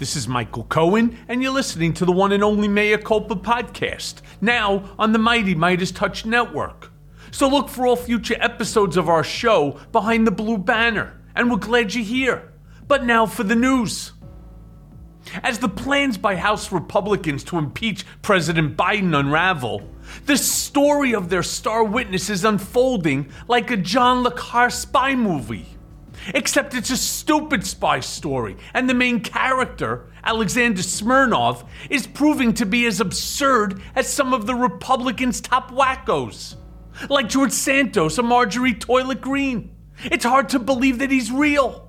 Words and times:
This 0.00 0.16
is 0.16 0.26
Michael 0.26 0.64
Cohen, 0.64 1.16
and 1.28 1.40
you're 1.44 1.52
listening 1.52 1.92
to 1.94 2.04
the 2.04 2.10
one 2.10 2.32
and 2.32 2.42
only 2.42 2.66
Mea 2.66 2.98
Culpa 2.98 3.36
podcast, 3.36 4.14
now 4.40 4.96
on 4.98 5.12
the 5.12 5.20
Mighty 5.20 5.54
Meidas 5.54 5.94
Touch 5.94 6.26
Network. 6.26 6.90
So 7.30 7.48
look 7.48 7.68
for 7.68 7.86
all 7.86 7.94
future 7.94 8.36
episodes 8.40 8.96
of 8.96 9.08
our 9.08 9.22
show 9.22 9.78
behind 9.92 10.26
the 10.26 10.32
blue 10.32 10.58
banner, 10.58 11.20
and 11.36 11.52
we're 11.52 11.58
glad 11.58 11.94
you're 11.94 12.02
here. 12.04 12.51
But 12.92 13.06
now 13.06 13.24
for 13.24 13.42
the 13.42 13.56
news. 13.56 14.12
As 15.42 15.60
the 15.60 15.68
plans 15.70 16.18
by 16.18 16.36
House 16.36 16.70
Republicans 16.70 17.42
to 17.44 17.56
impeach 17.56 18.04
President 18.20 18.76
Biden 18.76 19.18
unravel, 19.18 19.88
the 20.26 20.36
story 20.36 21.14
of 21.14 21.30
their 21.30 21.42
star 21.42 21.84
witness 21.84 22.28
is 22.28 22.44
unfolding 22.44 23.30
like 23.48 23.70
a 23.70 23.78
John 23.78 24.22
Le 24.22 24.30
Carre 24.30 24.68
spy 24.68 25.14
movie. 25.14 25.64
Except 26.34 26.74
it's 26.74 26.90
a 26.90 26.98
stupid 26.98 27.66
spy 27.66 28.00
story, 28.00 28.58
and 28.74 28.90
the 28.90 28.94
main 28.94 29.20
character, 29.20 30.12
Alexander 30.22 30.82
Smirnov, 30.82 31.64
is 31.88 32.06
proving 32.06 32.52
to 32.52 32.66
be 32.66 32.84
as 32.84 33.00
absurd 33.00 33.80
as 33.94 34.06
some 34.06 34.34
of 34.34 34.44
the 34.44 34.54
Republicans' 34.54 35.40
top 35.40 35.70
wackos. 35.70 36.56
Like 37.08 37.30
George 37.30 37.52
Santos 37.52 38.18
or 38.18 38.22
Marjorie 38.24 38.74
Toilet 38.74 39.22
Greene. 39.22 39.74
It's 40.04 40.26
hard 40.26 40.50
to 40.50 40.58
believe 40.58 40.98
that 40.98 41.10
he's 41.10 41.32
real. 41.32 41.88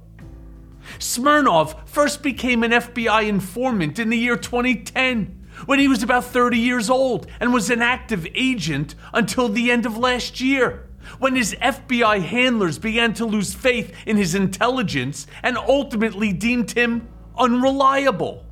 Smirnov 1.00 1.76
first 1.88 2.22
became 2.22 2.64
an 2.64 2.72
FBI 2.72 3.28
informant 3.28 4.00
in 4.00 4.10
the 4.10 4.18
year 4.18 4.36
2010 4.36 5.40
when 5.66 5.80
he 5.80 5.88
was 5.88 6.04
about 6.04 6.26
30 6.26 6.58
years 6.58 6.90
old 6.90 7.28
and 7.40 7.54
was 7.54 7.70
an 7.70 7.82
active 7.82 8.28
agent 8.34 8.96
until 9.14 9.50
the 9.50 9.72
end 9.72 9.86
of 9.86 9.98
last 9.98 10.42
year 10.42 10.88
when 11.20 11.36
his 11.36 11.54
FBI 11.56 12.22
handlers 12.22 12.80
began 12.80 13.14
to 13.14 13.26
lose 13.26 13.54
faith 13.54 13.94
in 14.06 14.18
his 14.18 14.36
intelligence 14.36 15.28
and 15.42 15.58
ultimately 15.58 16.32
deemed 16.34 16.72
him 16.72 17.08
unreliable. 17.38 18.46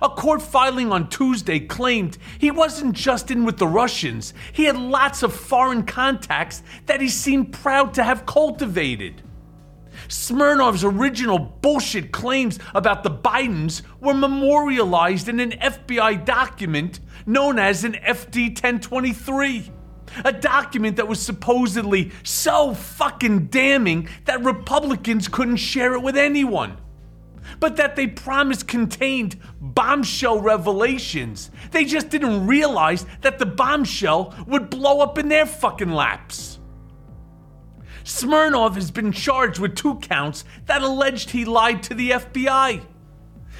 A 0.00 0.08
court 0.08 0.40
filing 0.40 0.92
on 0.92 1.08
Tuesday 1.08 1.58
claimed 1.58 2.16
he 2.38 2.50
wasn't 2.50 2.94
just 2.94 3.30
in 3.30 3.44
with 3.44 3.58
the 3.58 3.66
Russians, 3.66 4.32
he 4.52 4.64
had 4.64 4.76
lots 4.76 5.22
of 5.24 5.34
foreign 5.34 5.82
contacts 5.82 6.62
that 6.86 7.00
he 7.00 7.08
seemed 7.08 7.52
proud 7.52 7.94
to 7.94 8.04
have 8.04 8.24
cultivated. 8.24 9.22
Smirnov's 10.10 10.82
original 10.82 11.38
bullshit 11.38 12.10
claims 12.10 12.58
about 12.74 13.04
the 13.04 13.10
Bidens 13.10 13.82
were 14.00 14.12
memorialized 14.12 15.28
in 15.28 15.38
an 15.38 15.52
FBI 15.52 16.24
document 16.24 16.98
known 17.26 17.60
as 17.60 17.84
an 17.84 17.92
FD 17.92 18.48
1023. 18.48 19.70
A 20.24 20.32
document 20.32 20.96
that 20.96 21.06
was 21.06 21.22
supposedly 21.22 22.10
so 22.24 22.74
fucking 22.74 23.46
damning 23.46 24.08
that 24.24 24.42
Republicans 24.44 25.28
couldn't 25.28 25.58
share 25.58 25.94
it 25.94 26.02
with 26.02 26.16
anyone. 26.16 26.76
But 27.60 27.76
that 27.76 27.94
they 27.94 28.08
promised 28.08 28.66
contained 28.66 29.36
bombshell 29.60 30.40
revelations. 30.40 31.52
They 31.70 31.84
just 31.84 32.08
didn't 32.08 32.48
realize 32.48 33.06
that 33.20 33.38
the 33.38 33.46
bombshell 33.46 34.34
would 34.48 34.70
blow 34.70 35.00
up 35.00 35.18
in 35.18 35.28
their 35.28 35.46
fucking 35.46 35.92
laps. 35.92 36.59
Smirnov 38.04 38.74
has 38.74 38.90
been 38.90 39.12
charged 39.12 39.58
with 39.58 39.76
two 39.76 39.96
counts 39.96 40.44
that 40.66 40.82
alleged 40.82 41.30
he 41.30 41.44
lied 41.44 41.82
to 41.84 41.94
the 41.94 42.10
FBI. 42.10 42.82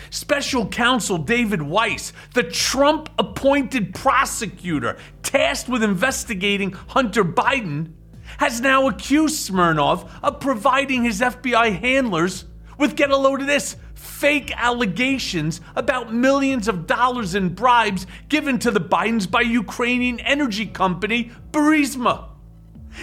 Special 0.08 0.66
counsel 0.66 1.19
David 1.19 1.62
Weiss, 1.62 2.12
the 2.34 2.42
Trump 2.42 3.11
appointed 3.18 3.94
prosecutor 3.94 4.96
tasked 5.22 5.68
with 5.68 5.83
investigating 5.83 6.73
Hunter 6.73 7.24
Biden, 7.24 7.92
has 8.39 8.61
now 8.61 8.89
accused 8.89 9.36
Smirnov 9.36 10.11
of 10.23 10.40
providing 10.40 11.05
his 11.05 11.20
FBI 11.20 11.78
handlers 11.78 12.45
with, 12.78 12.96
get 12.96 13.11
a 13.11 13.17
load 13.17 13.42
of 13.42 13.46
this, 13.46 13.77
fake 13.95 14.52
allegations 14.57 15.61
about 15.77 16.14
millions 16.14 16.67
of 16.67 16.86
dollars 16.86 17.34
in 17.34 17.51
bribes 17.51 18.07
given 18.28 18.58
to 18.58 18.70
the 18.70 18.80
Bidens 18.80 19.30
by 19.30 19.42
Ukrainian 19.42 20.18
energy 20.20 20.64
company 20.64 21.30
Burisma. 21.52 22.30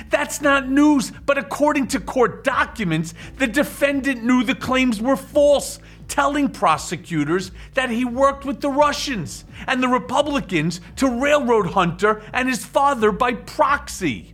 That's 0.09 0.41
not 0.41 0.69
news, 0.69 1.11
but 1.25 1.37
according 1.37 1.87
to 1.87 1.99
court 1.99 2.43
documents, 2.43 3.13
the 3.37 3.47
defendant 3.47 4.23
knew 4.23 4.43
the 4.43 4.55
claims 4.55 5.01
were 5.01 5.15
false, 5.15 5.79
telling 6.07 6.49
prosecutors 6.49 7.51
that 7.73 7.89
he 7.89 8.05
worked 8.05 8.45
with 8.45 8.61
the 8.61 8.69
Russians 8.69 9.45
and 9.67 9.83
the 9.83 9.87
Republicans 9.87 10.79
to 10.97 11.21
railroad 11.21 11.71
Hunter 11.71 12.21
and 12.33 12.47
his 12.47 12.65
father 12.65 13.11
by 13.11 13.33
proxy. 13.33 14.33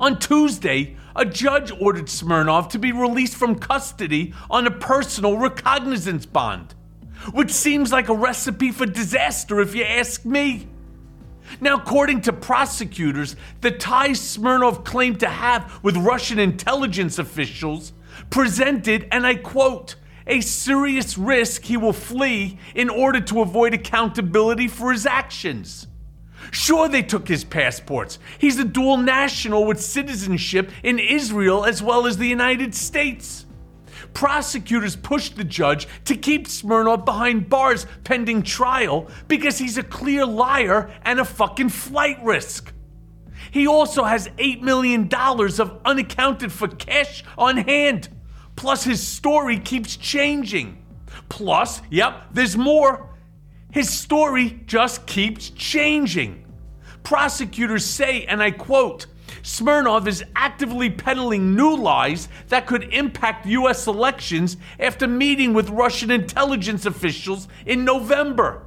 On 0.00 0.18
Tuesday, 0.18 0.96
a 1.16 1.24
judge 1.24 1.72
ordered 1.80 2.08
Smirnov 2.08 2.68
to 2.68 2.78
be 2.78 2.92
released 2.92 3.36
from 3.36 3.58
custody 3.58 4.34
on 4.50 4.66
a 4.66 4.70
personal 4.70 5.36
recognizance 5.36 6.26
bond, 6.26 6.74
which 7.32 7.50
seems 7.50 7.90
like 7.90 8.08
a 8.08 8.14
recipe 8.14 8.70
for 8.70 8.86
disaster 8.86 9.60
if 9.60 9.74
you 9.74 9.84
ask 9.84 10.24
me. 10.24 10.68
Now, 11.60 11.76
according 11.76 12.22
to 12.22 12.32
prosecutors, 12.32 13.36
the 13.60 13.70
ties 13.70 14.20
Smirnov 14.20 14.84
claimed 14.84 15.20
to 15.20 15.28
have 15.28 15.82
with 15.82 15.96
Russian 15.96 16.38
intelligence 16.38 17.18
officials 17.18 17.92
presented, 18.30 19.08
and 19.12 19.26
I 19.26 19.36
quote, 19.36 19.96
a 20.26 20.40
serious 20.40 21.16
risk 21.16 21.64
he 21.64 21.76
will 21.76 21.92
flee 21.92 22.58
in 22.74 22.90
order 22.90 23.20
to 23.20 23.40
avoid 23.40 23.72
accountability 23.72 24.68
for 24.68 24.92
his 24.92 25.06
actions. 25.06 25.86
Sure, 26.50 26.88
they 26.88 27.02
took 27.02 27.28
his 27.28 27.44
passports. 27.44 28.18
He's 28.38 28.58
a 28.58 28.64
dual 28.64 28.98
national 28.98 29.64
with 29.64 29.80
citizenship 29.80 30.70
in 30.82 30.98
Israel 30.98 31.64
as 31.64 31.82
well 31.82 32.06
as 32.06 32.16
the 32.16 32.26
United 32.26 32.74
States. 32.74 33.46
Prosecutors 34.14 34.96
pushed 34.96 35.36
the 35.36 35.44
judge 35.44 35.86
to 36.04 36.16
keep 36.16 36.48
Smirnov 36.48 37.04
behind 37.04 37.48
bars 37.48 37.86
pending 38.04 38.42
trial 38.42 39.08
because 39.28 39.58
he's 39.58 39.78
a 39.78 39.82
clear 39.82 40.26
liar 40.26 40.90
and 41.02 41.20
a 41.20 41.24
fucking 41.24 41.68
flight 41.68 42.22
risk. 42.24 42.72
He 43.50 43.66
also 43.66 44.04
has 44.04 44.28
$8 44.28 44.62
million 44.62 45.08
of 45.12 45.80
unaccounted 45.84 46.52
for 46.52 46.68
cash 46.68 47.24
on 47.36 47.56
hand. 47.56 48.08
Plus, 48.56 48.84
his 48.84 49.06
story 49.06 49.58
keeps 49.58 49.96
changing. 49.96 50.82
Plus, 51.28 51.80
yep, 51.90 52.24
there's 52.32 52.56
more. 52.56 53.16
His 53.70 53.88
story 53.88 54.60
just 54.66 55.06
keeps 55.06 55.50
changing. 55.50 56.44
Prosecutors 57.02 57.84
say, 57.84 58.24
and 58.24 58.42
I 58.42 58.50
quote, 58.50 59.06
Smirnov 59.42 60.08
is 60.08 60.24
actively 60.36 60.90
peddling 60.90 61.54
new 61.54 61.76
lies 61.76 62.28
that 62.48 62.66
could 62.66 62.92
impact 62.92 63.46
U.S. 63.46 63.86
elections 63.86 64.56
after 64.78 65.06
meeting 65.06 65.54
with 65.54 65.70
Russian 65.70 66.10
intelligence 66.10 66.86
officials 66.86 67.48
in 67.66 67.84
November. 67.84 68.66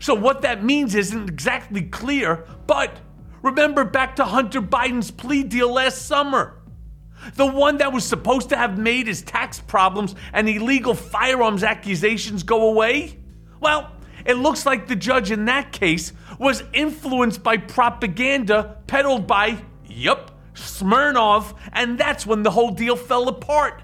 So, 0.00 0.14
what 0.14 0.42
that 0.42 0.64
means 0.64 0.94
isn't 0.94 1.28
exactly 1.28 1.82
clear, 1.82 2.46
but 2.66 2.98
remember 3.42 3.84
back 3.84 4.16
to 4.16 4.24
Hunter 4.24 4.60
Biden's 4.60 5.10
plea 5.10 5.42
deal 5.42 5.72
last 5.72 6.06
summer. 6.06 6.60
The 7.34 7.46
one 7.46 7.78
that 7.78 7.92
was 7.92 8.04
supposed 8.04 8.50
to 8.50 8.56
have 8.56 8.78
made 8.78 9.06
his 9.06 9.22
tax 9.22 9.60
problems 9.60 10.14
and 10.32 10.48
illegal 10.48 10.94
firearms 10.94 11.64
accusations 11.64 12.42
go 12.42 12.68
away? 12.68 13.18
Well, 13.60 13.90
it 14.24 14.34
looks 14.34 14.66
like 14.66 14.86
the 14.86 14.96
judge 14.96 15.30
in 15.30 15.46
that 15.46 15.72
case 15.72 16.12
was 16.38 16.62
influenced 16.72 17.42
by 17.42 17.56
propaganda 17.56 18.78
peddled 18.86 19.26
by, 19.26 19.58
yup, 19.96 20.30
Smirnov, 20.54 21.54
and 21.72 21.98
that's 21.98 22.26
when 22.26 22.42
the 22.42 22.50
whole 22.50 22.70
deal 22.70 22.96
fell 22.96 23.28
apart. 23.28 23.82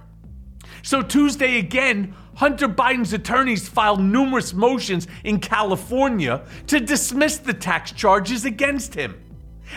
So, 0.82 1.02
Tuesday 1.02 1.58
again, 1.58 2.14
Hunter 2.36 2.68
Biden's 2.68 3.12
attorneys 3.12 3.68
filed 3.68 4.00
numerous 4.00 4.52
motions 4.52 5.06
in 5.22 5.38
California 5.38 6.44
to 6.66 6.80
dismiss 6.80 7.38
the 7.38 7.54
tax 7.54 7.92
charges 7.92 8.44
against 8.44 8.94
him. 8.94 9.18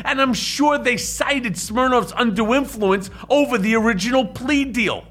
And 0.04 0.22
I'm 0.22 0.34
sure 0.34 0.78
they 0.78 0.98
cited 0.98 1.54
Smirnov's 1.54 2.14
undue 2.16 2.54
influence 2.54 3.10
over 3.30 3.58
the 3.58 3.76
original 3.76 4.26
plea 4.26 4.66
deal. 4.66 5.06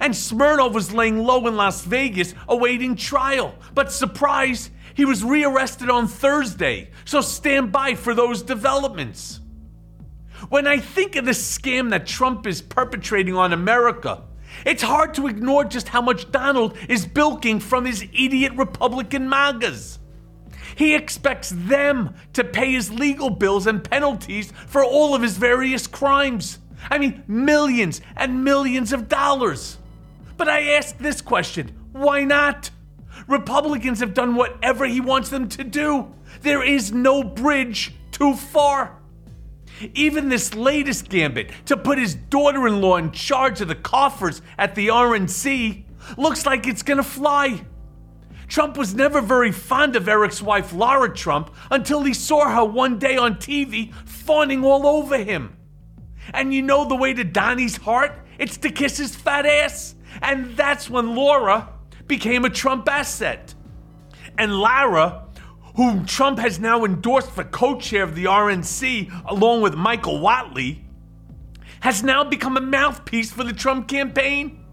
And 0.00 0.16
Smirnov 0.16 0.74
was 0.74 0.92
laying 0.92 1.18
low 1.18 1.46
in 1.46 1.56
Las 1.56 1.82
Vegas 1.82 2.34
awaiting 2.48 2.96
trial. 2.96 3.54
But 3.74 3.92
surprise, 3.92 4.70
he 4.94 5.04
was 5.04 5.24
rearrested 5.24 5.90
on 5.90 6.08
Thursday. 6.08 6.90
So 7.04 7.20
stand 7.20 7.72
by 7.72 7.94
for 7.94 8.14
those 8.14 8.42
developments. 8.42 9.40
When 10.48 10.66
I 10.66 10.78
think 10.78 11.16
of 11.16 11.24
the 11.24 11.32
scam 11.32 11.90
that 11.90 12.06
Trump 12.06 12.46
is 12.46 12.62
perpetrating 12.62 13.36
on 13.36 13.52
America, 13.52 14.22
it's 14.64 14.82
hard 14.82 15.14
to 15.14 15.26
ignore 15.26 15.64
just 15.64 15.88
how 15.88 16.00
much 16.00 16.30
Donald 16.30 16.76
is 16.88 17.06
bilking 17.06 17.60
from 17.60 17.84
his 17.84 18.02
idiot 18.02 18.52
Republican 18.56 19.28
MAGAs. 19.28 19.98
He 20.76 20.94
expects 20.94 21.50
them 21.50 22.14
to 22.32 22.44
pay 22.44 22.72
his 22.72 22.90
legal 22.90 23.30
bills 23.30 23.66
and 23.66 23.82
penalties 23.82 24.52
for 24.66 24.84
all 24.84 25.14
of 25.14 25.22
his 25.22 25.36
various 25.36 25.86
crimes. 25.86 26.58
I 26.90 26.98
mean, 26.98 27.22
millions 27.26 28.00
and 28.16 28.44
millions 28.44 28.92
of 28.92 29.08
dollars. 29.08 29.78
But 30.36 30.48
I 30.48 30.72
ask 30.72 30.96
this 30.98 31.20
question 31.20 31.76
why 31.92 32.24
not? 32.24 32.70
Republicans 33.28 34.00
have 34.00 34.14
done 34.14 34.34
whatever 34.34 34.86
he 34.86 35.00
wants 35.00 35.28
them 35.28 35.48
to 35.50 35.64
do. 35.64 36.14
There 36.40 36.62
is 36.62 36.92
no 36.92 37.22
bridge 37.22 37.92
too 38.10 38.34
far. 38.34 38.99
Even 39.94 40.28
this 40.28 40.54
latest 40.54 41.08
gambit 41.08 41.50
to 41.66 41.76
put 41.76 41.98
his 41.98 42.14
daughter 42.14 42.66
in 42.66 42.80
law 42.80 42.96
in 42.96 43.12
charge 43.12 43.60
of 43.60 43.68
the 43.68 43.74
coffers 43.74 44.42
at 44.58 44.74
the 44.74 44.88
RNC 44.88 45.84
looks 46.16 46.46
like 46.46 46.66
it's 46.66 46.82
gonna 46.82 47.02
fly. 47.02 47.64
Trump 48.48 48.76
was 48.76 48.94
never 48.94 49.20
very 49.20 49.52
fond 49.52 49.94
of 49.94 50.08
Eric's 50.08 50.42
wife, 50.42 50.72
Lara 50.72 51.14
Trump, 51.14 51.54
until 51.70 52.02
he 52.02 52.12
saw 52.12 52.48
her 52.48 52.64
one 52.64 52.98
day 52.98 53.16
on 53.16 53.36
TV 53.36 53.94
fawning 54.06 54.64
all 54.64 54.86
over 54.86 55.18
him. 55.18 55.56
And 56.34 56.52
you 56.52 56.60
know 56.62 56.84
the 56.84 56.96
way 56.96 57.14
to 57.14 57.22
Donnie's 57.22 57.76
heart? 57.76 58.12
It's 58.38 58.56
to 58.58 58.70
kiss 58.70 58.96
his 58.98 59.14
fat 59.14 59.46
ass. 59.46 59.94
And 60.20 60.56
that's 60.56 60.90
when 60.90 61.14
Lara 61.14 61.68
became 62.08 62.44
a 62.44 62.50
Trump 62.50 62.88
asset. 62.88 63.54
And 64.36 64.58
Lara, 64.58 65.26
whom 65.76 66.04
Trump 66.04 66.38
has 66.38 66.58
now 66.58 66.84
endorsed 66.84 67.30
for 67.30 67.44
co 67.44 67.78
chair 67.78 68.02
of 68.02 68.14
the 68.14 68.24
RNC 68.24 69.22
along 69.26 69.62
with 69.62 69.74
Michael 69.74 70.18
Whatley, 70.18 70.80
has 71.80 72.02
now 72.02 72.24
become 72.24 72.56
a 72.56 72.60
mouthpiece 72.60 73.32
for 73.32 73.44
the 73.44 73.52
Trump 73.52 73.88
campaign. 73.88 74.64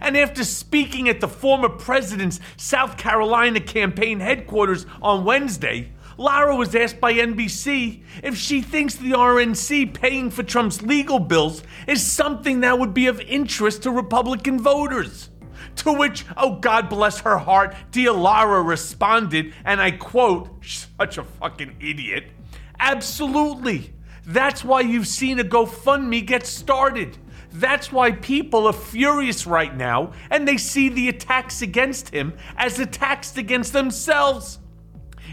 And 0.00 0.16
after 0.16 0.44
speaking 0.44 1.08
at 1.08 1.20
the 1.20 1.28
former 1.28 1.68
president's 1.68 2.40
South 2.56 2.96
Carolina 2.96 3.60
campaign 3.60 4.20
headquarters 4.20 4.86
on 5.00 5.24
Wednesday, 5.24 5.92
Lara 6.18 6.54
was 6.54 6.74
asked 6.74 7.00
by 7.00 7.14
NBC 7.14 8.02
if 8.22 8.36
she 8.36 8.62
thinks 8.62 8.94
the 8.94 9.12
RNC 9.12 9.94
paying 9.94 10.30
for 10.30 10.42
Trump's 10.42 10.82
legal 10.82 11.18
bills 11.18 11.62
is 11.86 12.04
something 12.04 12.60
that 12.60 12.78
would 12.78 12.94
be 12.94 13.06
of 13.06 13.20
interest 13.20 13.82
to 13.82 13.90
Republican 13.90 14.60
voters. 14.60 15.30
To 15.76 15.92
which, 15.92 16.24
oh 16.36 16.56
God 16.56 16.88
bless 16.88 17.20
her 17.20 17.38
heart, 17.38 17.74
dear 17.90 18.12
responded, 18.12 19.54
and 19.64 19.80
I 19.80 19.92
quote, 19.92 20.64
such 20.64 21.18
a 21.18 21.24
fucking 21.24 21.76
idiot. 21.80 22.30
Absolutely. 22.78 23.92
That's 24.24 24.64
why 24.64 24.82
you've 24.82 25.08
seen 25.08 25.40
a 25.40 25.44
GoFundMe 25.44 26.24
get 26.24 26.46
started. 26.46 27.18
That's 27.52 27.92
why 27.92 28.12
people 28.12 28.66
are 28.66 28.72
furious 28.72 29.46
right 29.46 29.76
now 29.76 30.12
and 30.30 30.48
they 30.48 30.56
see 30.56 30.88
the 30.88 31.08
attacks 31.08 31.62
against 31.62 32.08
him 32.08 32.34
as 32.56 32.78
attacks 32.78 33.36
against 33.36 33.72
themselves. 33.72 34.58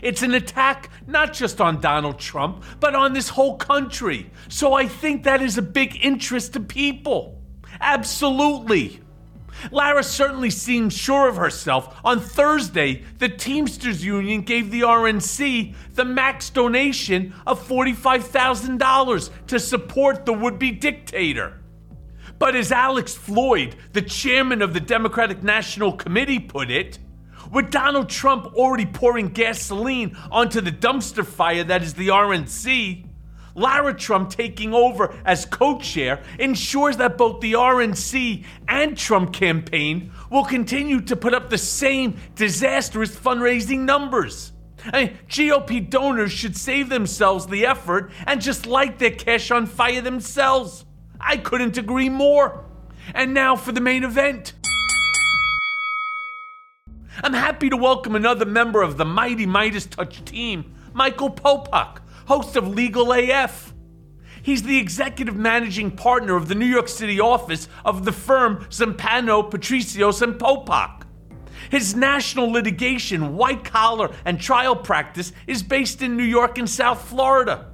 It's 0.01 0.21
an 0.21 0.33
attack 0.33 0.89
not 1.07 1.33
just 1.33 1.61
on 1.61 1.81
Donald 1.81 2.19
Trump, 2.19 2.63
but 2.79 2.95
on 2.95 3.13
this 3.13 3.29
whole 3.29 3.57
country. 3.57 4.31
So 4.47 4.73
I 4.73 4.87
think 4.87 5.23
that 5.23 5.41
is 5.41 5.57
a 5.57 5.61
big 5.61 6.03
interest 6.03 6.53
to 6.53 6.59
people. 6.59 7.41
Absolutely. 7.79 9.01
Lara 9.71 10.03
certainly 10.03 10.49
seems 10.49 10.93
sure 10.93 11.27
of 11.27 11.35
herself. 11.37 11.99
On 12.03 12.19
Thursday, 12.19 13.03
the 13.17 13.29
Teamsters 13.29 14.03
Union 14.03 14.41
gave 14.41 14.71
the 14.71 14.81
RNC 14.81 15.75
the 15.93 16.05
max 16.05 16.49
donation 16.49 17.33
of 17.45 17.65
$45,000 17.67 19.29
to 19.47 19.59
support 19.59 20.25
the 20.25 20.33
would 20.33 20.59
be 20.59 20.71
dictator. 20.71 21.59
But 22.37 22.55
as 22.55 22.71
Alex 22.71 23.13
Floyd, 23.13 23.75
the 23.91 24.01
chairman 24.01 24.61
of 24.61 24.73
the 24.73 24.79
Democratic 24.79 25.43
National 25.43 25.91
Committee, 25.91 26.39
put 26.39 26.71
it, 26.71 26.99
with 27.51 27.69
Donald 27.71 28.09
Trump 28.09 28.45
already 28.55 28.85
pouring 28.85 29.29
gasoline 29.29 30.15
onto 30.31 30.61
the 30.61 30.71
dumpster 30.71 31.25
fire 31.25 31.63
that 31.63 31.81
is 31.81 31.95
the 31.95 32.09
RNC, 32.09 33.08
Lara 33.55 33.93
Trump 33.93 34.29
taking 34.29 34.73
over 34.73 35.13
as 35.25 35.45
co 35.45 35.79
chair 35.79 36.21
ensures 36.37 36.97
that 36.97 37.17
both 37.17 37.41
the 37.41 37.53
RNC 37.53 38.45
and 38.67 38.97
Trump 38.97 39.33
campaign 39.33 40.11
will 40.29 40.45
continue 40.45 41.01
to 41.01 41.15
put 41.15 41.33
up 41.33 41.49
the 41.49 41.57
same 41.57 42.17
disastrous 42.35 43.15
fundraising 43.15 43.79
numbers. 43.79 44.53
I 44.85 45.05
mean, 45.05 45.17
GOP 45.27 45.89
donors 45.89 46.31
should 46.31 46.55
save 46.55 46.89
themselves 46.89 47.47
the 47.47 47.65
effort 47.65 48.11
and 48.25 48.41
just 48.41 48.65
light 48.65 48.99
their 48.99 49.11
cash 49.11 49.51
on 49.51 49.65
fire 49.65 50.01
themselves. 50.01 50.85
I 51.19 51.37
couldn't 51.37 51.77
agree 51.77 52.09
more. 52.09 52.65
And 53.13 53.33
now 53.33 53.55
for 53.55 53.71
the 53.71 53.81
main 53.81 54.03
event. 54.03 54.53
I'm 57.21 57.33
happy 57.33 57.69
to 57.69 57.75
welcome 57.75 58.15
another 58.15 58.45
member 58.45 58.81
of 58.81 58.97
the 58.97 59.03
mighty 59.03 59.45
Meidas 59.45 59.89
Touch 59.89 60.23
team, 60.23 60.73
Michael 60.93 61.31
Popok, 61.31 61.97
host 62.29 62.55
of 62.55 62.67
Legal 62.67 63.11
AF. 63.11 63.73
He's 64.43 64.61
the 64.61 64.77
executive 64.77 65.35
managing 65.35 65.89
partner 65.89 66.35
of 66.35 66.47
the 66.47 66.53
New 66.53 66.67
York 66.67 66.87
City 66.87 67.19
office 67.19 67.67
of 67.83 68.05
the 68.05 68.11
firm 68.11 68.65
Zumpano, 68.69 69.49
Patricios, 69.49 70.21
and 70.21 70.35
Popok. 70.35 71.07
His 71.71 71.95
national 71.95 72.51
litigation, 72.51 73.35
white 73.35 73.63
collar, 73.63 74.11
and 74.25 74.39
trial 74.39 74.75
practice 74.75 75.33
is 75.47 75.63
based 75.63 76.03
in 76.03 76.17
New 76.17 76.23
York 76.23 76.59
and 76.59 76.69
South 76.69 77.01
Florida. 77.09 77.71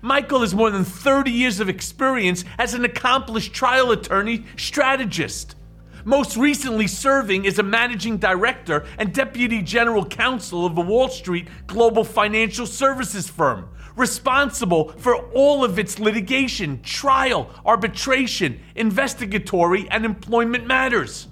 Michael 0.00 0.42
has 0.42 0.54
more 0.54 0.70
than 0.70 0.84
30 0.84 1.32
years 1.32 1.58
of 1.58 1.68
experience 1.68 2.44
as 2.58 2.72
an 2.72 2.84
accomplished 2.84 3.52
trial 3.52 3.90
attorney 3.90 4.44
strategist. 4.56 5.56
Most 6.06 6.36
recently, 6.36 6.86
serving 6.86 7.48
as 7.48 7.58
a 7.58 7.64
managing 7.64 8.18
director 8.18 8.86
and 8.96 9.12
deputy 9.12 9.60
general 9.60 10.06
counsel 10.06 10.64
of 10.64 10.78
a 10.78 10.80
Wall 10.80 11.08
Street 11.08 11.48
global 11.66 12.04
financial 12.04 12.64
services 12.64 13.28
firm, 13.28 13.68
responsible 13.96 14.90
for 14.98 15.16
all 15.32 15.64
of 15.64 15.80
its 15.80 15.98
litigation, 15.98 16.80
trial, 16.82 17.50
arbitration, 17.64 18.60
investigatory, 18.76 19.88
and 19.90 20.04
employment 20.04 20.64
matters. 20.64 21.26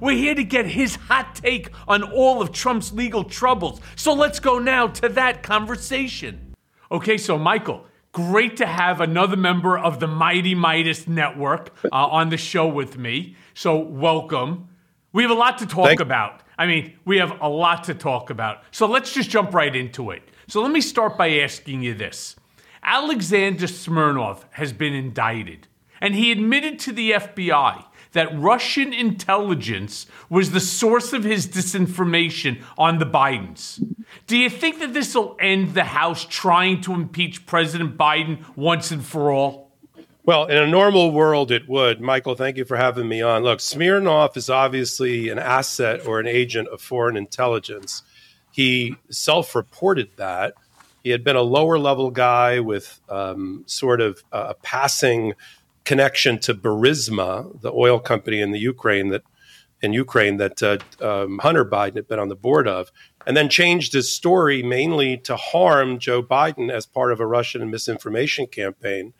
We're 0.00 0.18
here 0.18 0.34
to 0.34 0.42
get 0.42 0.66
his 0.66 0.96
hot 0.96 1.36
take 1.36 1.70
on 1.86 2.02
all 2.02 2.42
of 2.42 2.50
Trump's 2.50 2.90
legal 2.90 3.22
troubles. 3.22 3.80
So 3.94 4.12
let's 4.12 4.40
go 4.40 4.58
now 4.58 4.88
to 4.88 5.08
that 5.10 5.44
conversation. 5.44 6.56
Okay, 6.90 7.16
so 7.16 7.38
Michael, 7.38 7.86
great 8.12 8.56
to 8.56 8.66
have 8.66 9.00
another 9.00 9.36
member 9.36 9.78
of 9.78 10.00
the 10.00 10.06
Mighty 10.06 10.54
Meidas 10.54 11.06
Network 11.06 11.72
uh, 11.84 11.88
on 12.06 12.28
the 12.30 12.36
show 12.36 12.66
with 12.66 12.98
me. 12.98 13.36
So 13.54 13.78
welcome. 13.78 14.68
We 15.12 15.22
have 15.22 15.30
a 15.30 15.34
lot 15.34 15.58
to 15.58 15.66
talk 15.66 15.86
Thank- 15.86 16.00
about. 16.00 16.42
I 16.58 16.66
mean, 16.66 16.98
we 17.06 17.16
have 17.18 17.40
a 17.40 17.48
lot 17.48 17.84
to 17.84 17.94
talk 17.94 18.28
about. 18.28 18.62
So 18.70 18.86
let's 18.86 19.14
just 19.14 19.30
jump 19.30 19.54
right 19.54 19.74
into 19.74 20.10
it. 20.10 20.22
So 20.46 20.60
let 20.60 20.72
me 20.72 20.82
start 20.82 21.16
by 21.16 21.38
asking 21.38 21.82
you 21.82 21.94
this 21.94 22.36
Alexander 22.82 23.66
Smirnov 23.66 24.44
has 24.52 24.72
been 24.72 24.92
indicted, 24.92 25.68
and 26.00 26.14
he 26.14 26.30
admitted 26.32 26.78
to 26.80 26.92
the 26.92 27.12
FBI 27.12 27.84
that 28.12 28.38
Russian 28.38 28.92
intelligence 28.92 30.06
was 30.28 30.50
the 30.50 30.60
source 30.60 31.12
of 31.12 31.24
his 31.24 31.46
disinformation 31.46 32.62
on 32.76 32.98
the 32.98 33.06
Bidens. 33.06 33.82
Do 34.26 34.36
you 34.36 34.50
think 34.50 34.78
that 34.80 34.92
this 34.94 35.14
will 35.14 35.36
end 35.40 35.74
the 35.74 35.84
House 35.84 36.24
trying 36.24 36.80
to 36.82 36.94
impeach 36.94 37.46
President 37.46 37.96
Biden 37.96 38.44
once 38.56 38.90
and 38.90 39.04
for 39.04 39.30
all? 39.30 39.70
Well, 40.24 40.46
in 40.46 40.58
a 40.58 40.66
normal 40.66 41.12
world, 41.12 41.50
it 41.50 41.68
would. 41.68 42.00
Michael, 42.00 42.34
thank 42.34 42.56
you 42.56 42.64
for 42.64 42.76
having 42.76 43.08
me 43.08 43.22
on. 43.22 43.42
Look, 43.42 43.60
Smirnov 43.60 44.36
is 44.36 44.50
obviously 44.50 45.28
an 45.28 45.38
asset 45.38 46.06
or 46.06 46.20
an 46.20 46.26
agent 46.26 46.68
of 46.68 46.80
foreign 46.80 47.16
intelligence. 47.16 48.02
He 48.52 48.96
self 49.10 49.54
reported 49.54 50.10
that. 50.16 50.54
He 51.02 51.10
had 51.10 51.24
been 51.24 51.36
a 51.36 51.42
lower 51.42 51.78
level 51.78 52.10
guy 52.10 52.60
with 52.60 53.00
um, 53.08 53.64
sort 53.66 54.00
of 54.00 54.22
a 54.30 54.54
passing 54.54 55.32
connection 55.84 56.38
to 56.40 56.54
Burisma, 56.54 57.60
the 57.60 57.72
oil 57.72 57.98
company 57.98 58.40
in 58.40 58.50
the 58.52 58.60
Ukraine 58.60 59.08
that 59.08 59.22
in 59.82 59.94
Ukraine 59.94 60.36
that 60.36 60.62
uh, 60.62 60.78
um, 61.04 61.38
Hunter 61.38 61.64
Biden 61.64 61.96
had 61.96 62.08
been 62.08 62.18
on 62.18 62.28
the 62.28 62.36
board 62.36 62.68
of, 62.68 62.92
and 63.26 63.36
then 63.36 63.48
changed 63.48 63.92
his 63.92 64.14
story 64.14 64.62
mainly 64.62 65.16
to 65.18 65.36
harm 65.36 65.98
Joe 65.98 66.22
Biden 66.22 66.70
as 66.70 66.86
part 66.86 67.12
of 67.12 67.20
a 67.20 67.26
Russian 67.26 67.70
misinformation 67.70 68.46
campaign 68.46 69.12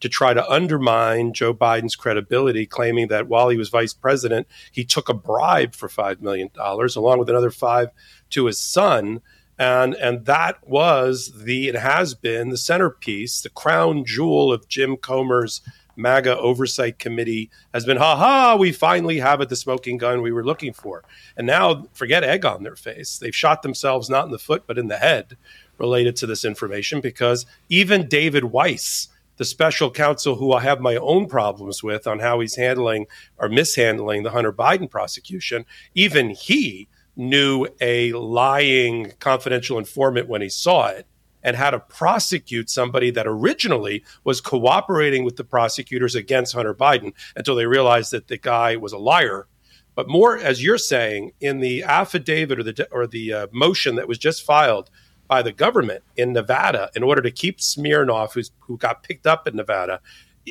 to 0.00 0.08
try 0.08 0.32
to 0.32 0.48
undermine 0.48 1.32
Joe 1.32 1.52
Biden's 1.52 1.96
credibility, 1.96 2.66
claiming 2.66 3.08
that 3.08 3.28
while 3.28 3.48
he 3.48 3.58
was 3.58 3.68
vice 3.68 3.92
president, 3.92 4.46
he 4.70 4.84
took 4.84 5.08
a 5.08 5.14
bribe 5.14 5.74
for 5.74 5.88
$5 5.88 6.20
million, 6.20 6.50
along 6.56 7.18
with 7.18 7.28
another 7.28 7.50
five 7.50 7.90
to 8.30 8.46
his 8.46 8.60
son. 8.60 9.20
And, 9.58 9.94
and 9.96 10.24
that 10.26 10.66
was 10.68 11.32
the, 11.42 11.68
it 11.68 11.74
has 11.74 12.14
been 12.14 12.50
the 12.50 12.56
centerpiece, 12.56 13.40
the 13.40 13.50
crown 13.50 14.04
jewel 14.04 14.52
of 14.52 14.68
Jim 14.68 14.96
Comer's 14.96 15.62
MAGA 15.98 16.38
Oversight 16.38 16.98
Committee 16.98 17.50
has 17.74 17.84
been, 17.84 17.96
ha 17.96 18.16
ha, 18.16 18.56
we 18.56 18.72
finally 18.72 19.18
have 19.18 19.40
it, 19.40 19.48
the 19.48 19.56
smoking 19.56 19.98
gun 19.98 20.22
we 20.22 20.32
were 20.32 20.44
looking 20.44 20.72
for. 20.72 21.04
And 21.36 21.46
now, 21.46 21.86
forget 21.92 22.24
egg 22.24 22.44
on 22.44 22.62
their 22.62 22.76
face. 22.76 23.18
They've 23.18 23.34
shot 23.34 23.62
themselves 23.62 24.08
not 24.08 24.24
in 24.24 24.30
the 24.30 24.38
foot, 24.38 24.64
but 24.66 24.78
in 24.78 24.88
the 24.88 24.96
head 24.96 25.36
related 25.76 26.16
to 26.16 26.26
this 26.26 26.44
information 26.44 27.00
because 27.00 27.46
even 27.68 28.08
David 28.08 28.44
Weiss, 28.44 29.08
the 29.36 29.44
special 29.44 29.90
counsel 29.90 30.36
who 30.36 30.52
I 30.52 30.60
have 30.60 30.80
my 30.80 30.96
own 30.96 31.26
problems 31.26 31.82
with 31.82 32.06
on 32.06 32.18
how 32.18 32.40
he's 32.40 32.56
handling 32.56 33.06
or 33.36 33.48
mishandling 33.48 34.22
the 34.22 34.30
Hunter 34.30 34.52
Biden 34.52 34.90
prosecution, 34.90 35.64
even 35.94 36.30
he 36.30 36.88
knew 37.16 37.66
a 37.80 38.12
lying 38.12 39.12
confidential 39.18 39.78
informant 39.78 40.28
when 40.28 40.42
he 40.42 40.48
saw 40.48 40.86
it. 40.88 41.06
And 41.42 41.56
how 41.56 41.70
to 41.70 41.78
prosecute 41.78 42.70
somebody 42.70 43.10
that 43.10 43.26
originally 43.26 44.04
was 44.24 44.40
cooperating 44.40 45.24
with 45.24 45.36
the 45.36 45.44
prosecutors 45.44 46.14
against 46.14 46.54
Hunter 46.54 46.74
Biden 46.74 47.12
until 47.36 47.54
they 47.54 47.66
realized 47.66 48.10
that 48.12 48.28
the 48.28 48.38
guy 48.38 48.76
was 48.76 48.92
a 48.92 48.98
liar. 48.98 49.46
But 49.94 50.08
more, 50.08 50.36
as 50.38 50.62
you're 50.62 50.78
saying, 50.78 51.32
in 51.40 51.60
the 51.60 51.82
affidavit 51.82 52.58
or 52.58 52.62
the 52.62 52.88
or 52.92 53.06
the 53.06 53.32
uh, 53.32 53.46
motion 53.52 53.96
that 53.96 54.06
was 54.06 54.18
just 54.18 54.44
filed 54.44 54.90
by 55.26 55.42
the 55.42 55.52
government 55.52 56.04
in 56.16 56.32
Nevada 56.32 56.90
in 56.94 57.02
order 57.02 57.20
to 57.22 57.30
keep 57.30 57.60
Smirnov, 57.60 58.34
who 58.60 58.78
got 58.78 59.02
picked 59.02 59.26
up 59.26 59.46
in 59.46 59.56
Nevada, 59.56 60.00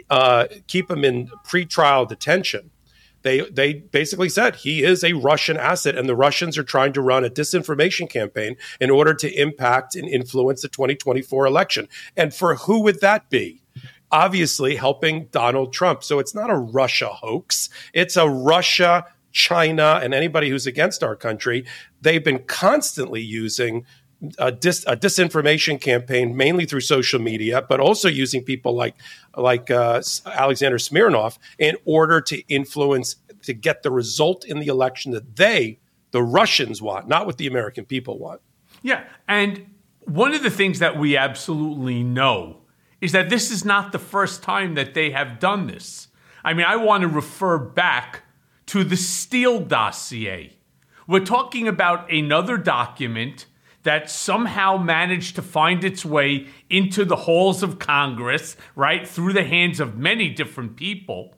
uh, 0.09 0.47
keep 0.67 0.91
him 0.91 1.03
in 1.03 1.29
pretrial 1.45 2.07
detention 2.07 2.71
they 3.27 3.41
they 3.41 3.73
basically 3.73 4.29
said 4.29 4.55
he 4.55 4.83
is 4.83 5.03
a 5.03 5.13
Russian 5.13 5.57
asset, 5.57 5.97
and 5.97 6.07
the 6.07 6.15
Russians 6.15 6.57
are 6.57 6.63
trying 6.63 6.93
to 6.93 7.01
run 7.01 7.25
a 7.25 7.29
disinformation 7.29 8.09
campaign 8.09 8.55
in 8.79 8.89
order 8.89 9.13
to 9.15 9.29
impact 9.29 9.95
and 9.95 10.07
influence 10.07 10.61
the 10.61 10.69
2024 10.69 11.45
election. 11.45 11.89
And 12.15 12.33
for 12.33 12.55
who 12.55 12.81
would 12.83 13.01
that 13.01 13.29
be? 13.29 13.61
Obviously, 14.11 14.77
helping 14.77 15.25
Donald 15.31 15.73
Trump. 15.73 16.05
So 16.05 16.19
it's 16.19 16.33
not 16.33 16.49
a 16.49 16.55
Russia 16.55 17.09
hoax; 17.09 17.69
it's 17.93 18.15
a 18.15 18.29
Russia. 18.29 19.05
China 19.33 19.99
and 20.01 20.15
anybody 20.15 20.49
who's 20.49 20.65
against 20.65 21.03
our 21.03 21.15
country, 21.15 21.63
they've 22.01 22.23
been 22.23 22.39
constantly 22.45 23.21
using 23.21 23.85
a, 24.39 24.51
dis, 24.51 24.83
a, 24.87 24.95
disinformation 24.95 25.79
campaign, 25.79 26.35
mainly 26.35 26.65
through 26.65 26.81
social 26.81 27.19
media, 27.19 27.61
but 27.61 27.79
also 27.79 28.07
using 28.07 28.43
people 28.43 28.75
like 28.75 28.95
like 29.35 29.69
uh, 29.69 30.01
Alexander 30.25 30.79
Smirnov 30.79 31.37
in 31.59 31.75
order 31.85 32.21
to 32.21 32.41
influence 32.47 33.17
to 33.43 33.53
get 33.53 33.83
the 33.83 33.91
result 33.91 34.45
in 34.45 34.59
the 34.59 34.67
election 34.67 35.11
that 35.11 35.35
they, 35.35 35.79
the 36.11 36.23
Russians, 36.23 36.81
want, 36.81 37.07
not 37.07 37.25
what 37.25 37.37
the 37.37 37.47
American 37.47 37.85
people 37.85 38.17
want. 38.17 38.41
Yeah, 38.81 39.03
and 39.27 39.67
one 40.05 40.33
of 40.33 40.41
the 40.41 40.49
things 40.49 40.79
that 40.79 40.97
we 40.97 41.15
absolutely 41.15 42.03
know 42.03 42.61
is 43.01 43.11
that 43.11 43.29
this 43.29 43.51
is 43.51 43.63
not 43.63 43.91
the 43.91 43.99
first 43.99 44.41
time 44.41 44.73
that 44.73 44.93
they 44.93 45.11
have 45.11 45.39
done 45.39 45.67
this. 45.67 46.07
I 46.43 46.53
mean, 46.53 46.65
I 46.65 46.77
want 46.77 47.01
to 47.01 47.07
refer 47.07 47.57
back 47.57 48.23
to 48.67 48.83
the 48.83 48.97
Steele 48.97 49.59
dossier. 49.59 50.53
We're 51.07 51.25
talking 51.25 51.67
about 51.67 52.11
another 52.11 52.57
document 52.57 53.45
that 53.87 54.09
somehow 54.09 54.75
managed 54.75 55.33
to 55.33 55.41
find 55.41 55.81
its 55.81 56.03
way 56.03 56.45
into 56.69 57.05
the 57.05 57.15
halls 57.15 57.63
of 57.63 57.79
Congress, 57.79 58.57
right, 58.75 59.07
through 59.07 59.31
the 59.31 59.45
hands 59.45 59.79
of 59.79 59.95
many 59.95 60.27
different 60.29 60.75
people, 60.75 61.33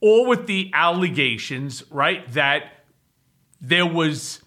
all 0.00 0.24
with 0.24 0.46
the 0.46 0.70
allegations, 0.72 1.82
right, 1.90 2.32
that 2.32 2.84
there 3.60 3.84
was 3.84 4.40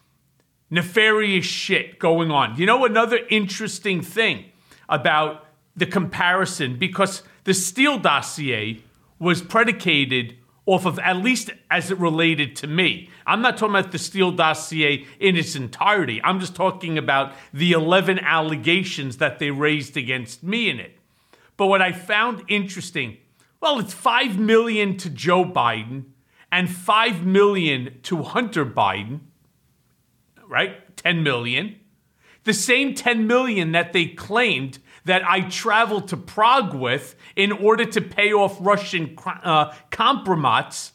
nefarious 0.69 1.45
shit 1.45 1.99
going 1.99 2.31
on. 2.31 2.55
You 2.55 2.65
know, 2.65 2.85
another 2.85 3.19
interesting 3.29 4.01
thing 4.01 4.45
about 4.87 5.45
the 5.75 5.85
comparison, 5.85 6.79
because 6.79 7.23
the 7.43 7.53
Steele 7.53 7.97
dossier 7.97 8.85
was 9.19 9.41
predicated 9.41 10.37
off 10.65 10.85
of 10.85 10.99
at 10.99 11.17
least 11.17 11.49
as 11.69 11.89
it 11.89 11.99
related 11.99 12.55
to 12.55 12.67
me. 12.67 13.09
I'm 13.25 13.41
not 13.41 13.57
talking 13.57 13.75
about 13.75 13.91
the 13.91 13.97
Steele 13.97 14.31
dossier 14.31 15.05
in 15.19 15.35
its 15.35 15.55
entirety. 15.55 16.21
I'm 16.23 16.39
just 16.39 16.55
talking 16.55 16.97
about 16.97 17.33
the 17.51 17.71
11 17.71 18.19
allegations 18.19 19.17
that 19.17 19.39
they 19.39 19.51
raised 19.51 19.97
against 19.97 20.43
me 20.43 20.69
in 20.69 20.79
it. 20.79 20.97
But 21.57 21.67
what 21.67 21.81
I 21.81 21.91
found 21.91 22.43
interesting, 22.47 23.17
well, 23.59 23.79
it's 23.79 23.93
5 23.93 24.37
million 24.37 24.97
to 24.97 25.09
Joe 25.09 25.45
Biden 25.45 26.05
and 26.51 26.69
5 26.69 27.25
million 27.25 27.99
to 28.03 28.23
Hunter 28.23 28.65
Biden, 28.65 29.21
right? 30.47 30.95
10 30.97 31.23
million. 31.23 31.77
The 32.43 32.53
same 32.53 32.93
10 32.95 33.27
million 33.27 33.71
that 33.71 33.93
they 33.93 34.05
claimed 34.07 34.79
that 35.05 35.27
I 35.27 35.41
traveled 35.41 36.07
to 36.09 36.17
Prague 36.17 36.73
with 36.73 37.15
in 37.35 37.51
order 37.51 37.85
to 37.85 38.01
pay 38.01 38.33
off 38.33 38.57
Russian 38.59 39.17
uh, 39.25 39.73
kompromat 39.89 40.91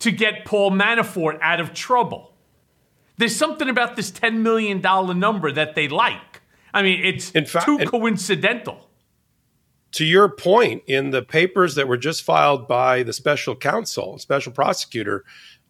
to 0.00 0.10
get 0.10 0.44
Paul 0.44 0.70
Manafort 0.70 1.38
out 1.40 1.60
of 1.60 1.74
trouble. 1.74 2.34
There's 3.16 3.34
something 3.34 3.68
about 3.68 3.96
this 3.96 4.10
$10 4.10 4.38
million 4.38 4.80
number 5.18 5.50
that 5.52 5.74
they 5.74 5.88
like. 5.88 6.42
I 6.72 6.82
mean, 6.82 7.04
it's 7.04 7.30
fact, 7.50 7.66
too 7.66 7.78
coincidental. 7.78 8.88
To 9.92 10.04
your 10.04 10.28
point, 10.28 10.82
in 10.86 11.10
the 11.10 11.22
papers 11.22 11.74
that 11.74 11.88
were 11.88 11.96
just 11.96 12.22
filed 12.22 12.68
by 12.68 13.02
the 13.02 13.12
special 13.12 13.56
counsel, 13.56 14.18
special 14.18 14.52
prosecutor, 14.52 15.24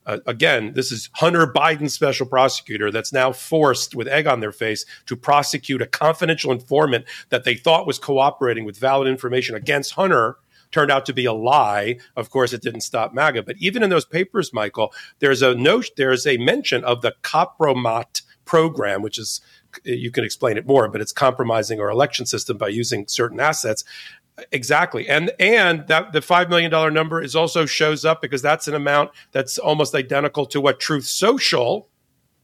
uh, 0.09 0.19
again, 0.27 0.73
this 0.73 0.91
is 0.91 1.11
Hunter 1.13 1.47
Biden's 1.47 1.93
special 1.93 2.27
prosecutor 2.27 2.91
that's 2.91 3.13
now 3.13 3.31
forced 3.31 3.95
with 3.95 4.09
egg 4.09 4.27
on 4.27 4.41
their 4.41 4.53
face 4.53 4.87
to 5.07 5.15
prosecute 5.17 5.83
a 5.83 5.87
confidential 5.87 6.51
informant 6.51 7.05
that 7.29 7.45
they 7.45 7.55
thought 7.55 7.87
was 7.87 7.99
cooperating 7.99 8.65
with 8.65 8.79
valid 8.79 9.07
information 9.07 9.55
against 9.55 9.93
Hunter 9.93 10.37
turned 10.71 10.91
out 10.91 11.05
to 11.07 11.13
be 11.13 11.27
a 11.27 11.33
lie. 11.33 11.99
Of 12.17 12.31
course, 12.31 12.53
it 12.53 12.63
didn't 12.63 12.81
stop 12.81 13.13
MAGA. 13.13 13.43
But 13.43 13.57
even 13.59 13.83
in 13.83 13.91
those 13.91 14.07
papers, 14.07 14.53
Michael, 14.53 14.93
there's 15.19 15.43
a 15.43 15.55
note, 15.55 15.91
there's 15.97 16.27
a 16.27 16.39
mention 16.39 16.85
of 16.85 17.03
the 17.03 17.15
Compromat 17.23 18.23
program, 18.47 19.03
which 19.03 19.19
is 19.19 19.43
you 19.85 20.11
can 20.11 20.25
explain 20.25 20.57
it 20.57 20.67
more, 20.67 20.89
but 20.89 21.03
it's 21.03 21.13
compromising 21.13 21.81
our 21.81 21.91
election 21.91 22.25
system 22.25 22.57
by 22.57 22.69
using 22.69 23.07
certain 23.07 23.39
assets. 23.39 23.85
Exactly, 24.53 25.09
and 25.09 25.31
and 25.39 25.87
that 25.89 26.13
the 26.13 26.23
five 26.23 26.49
million 26.49 26.71
dollar 26.71 26.91
number 26.91 27.21
is 27.23 27.35
also 27.35 27.67
shows 27.67 28.05
up 28.05 28.23
because 28.23 28.43
that's 28.43 28.69
an 28.69 28.75
amount 28.75 29.11
that's 29.33 29.59
almost 29.59 29.95
identical 29.95 30.47
to 30.47 30.61
what 30.61 30.81
Truth 30.81 31.07
Social, 31.07 31.89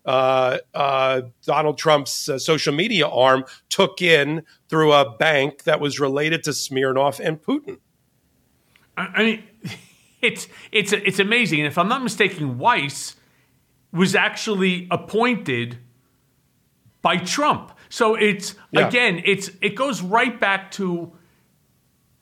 uh, 0.05 0.59
uh, 0.75 1.23
Donald 1.45 1.79
Trump's 1.79 2.29
uh, 2.29 2.39
social 2.39 2.75
media 2.75 3.07
arm, 3.07 3.45
took 3.69 4.03
in 4.03 4.43
through 4.69 4.93
a 4.93 5.17
bank 5.17 5.65
that 5.65 5.81
was 5.81 6.01
related 6.01 6.43
to 6.45 6.53
Smirnov 6.53 7.21
and 7.21 7.41
Putin. 7.41 7.79
I 8.97 9.23
mean, 9.23 9.45
it's 10.21 10.49
it's 10.73 10.93
it's 10.93 11.19
amazing, 11.19 11.61
and 11.61 11.67
if 11.67 11.79
I'm 11.79 11.89
not 11.89 12.03
mistaken, 12.03 12.59
Weiss 12.59 13.17
was 13.93 14.15
actually 14.15 14.89
appointed 14.91 15.79
by 17.03 17.19
Trump. 17.19 17.73
So 17.89 18.15
it's 18.17 18.55
yeah. 18.73 18.89
again, 18.89 19.23
it's 19.25 19.51
it 19.61 19.77
goes 19.77 20.03
right 20.03 20.39
back 20.41 20.73
to 20.73 21.13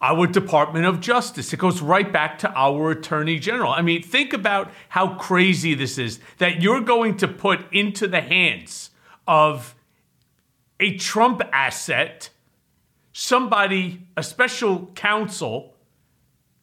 our 0.03 0.27
Department 0.27 0.85
of 0.85 1.01
Justice. 1.01 1.53
It 1.53 1.59
goes 1.59 1.81
right 1.81 2.13
back 2.13 2.39
to 2.41 2.53
our 2.53 2.91
Attorney 2.91 3.39
General. 3.39 3.73
I 3.73 3.83
mean, 3.83 4.03
think 4.03 4.33
about 4.33 4.71
how 4.91 5.15
crazy 5.15 5.75
this 5.75 5.97
is 5.97 6.19
that 6.39 6.61
you're 6.61 6.81
going 6.81 7.17
to 7.19 7.29
put 7.29 7.73
into 7.73 8.09
the 8.09 8.21
hands 8.21 8.91
of 9.27 9.77
a 10.81 10.97
Trump 10.97 11.41
asset 11.53 12.31
somebody, 13.13 14.07
a 14.17 14.23
special 14.23 14.91
counsel, 14.95 15.75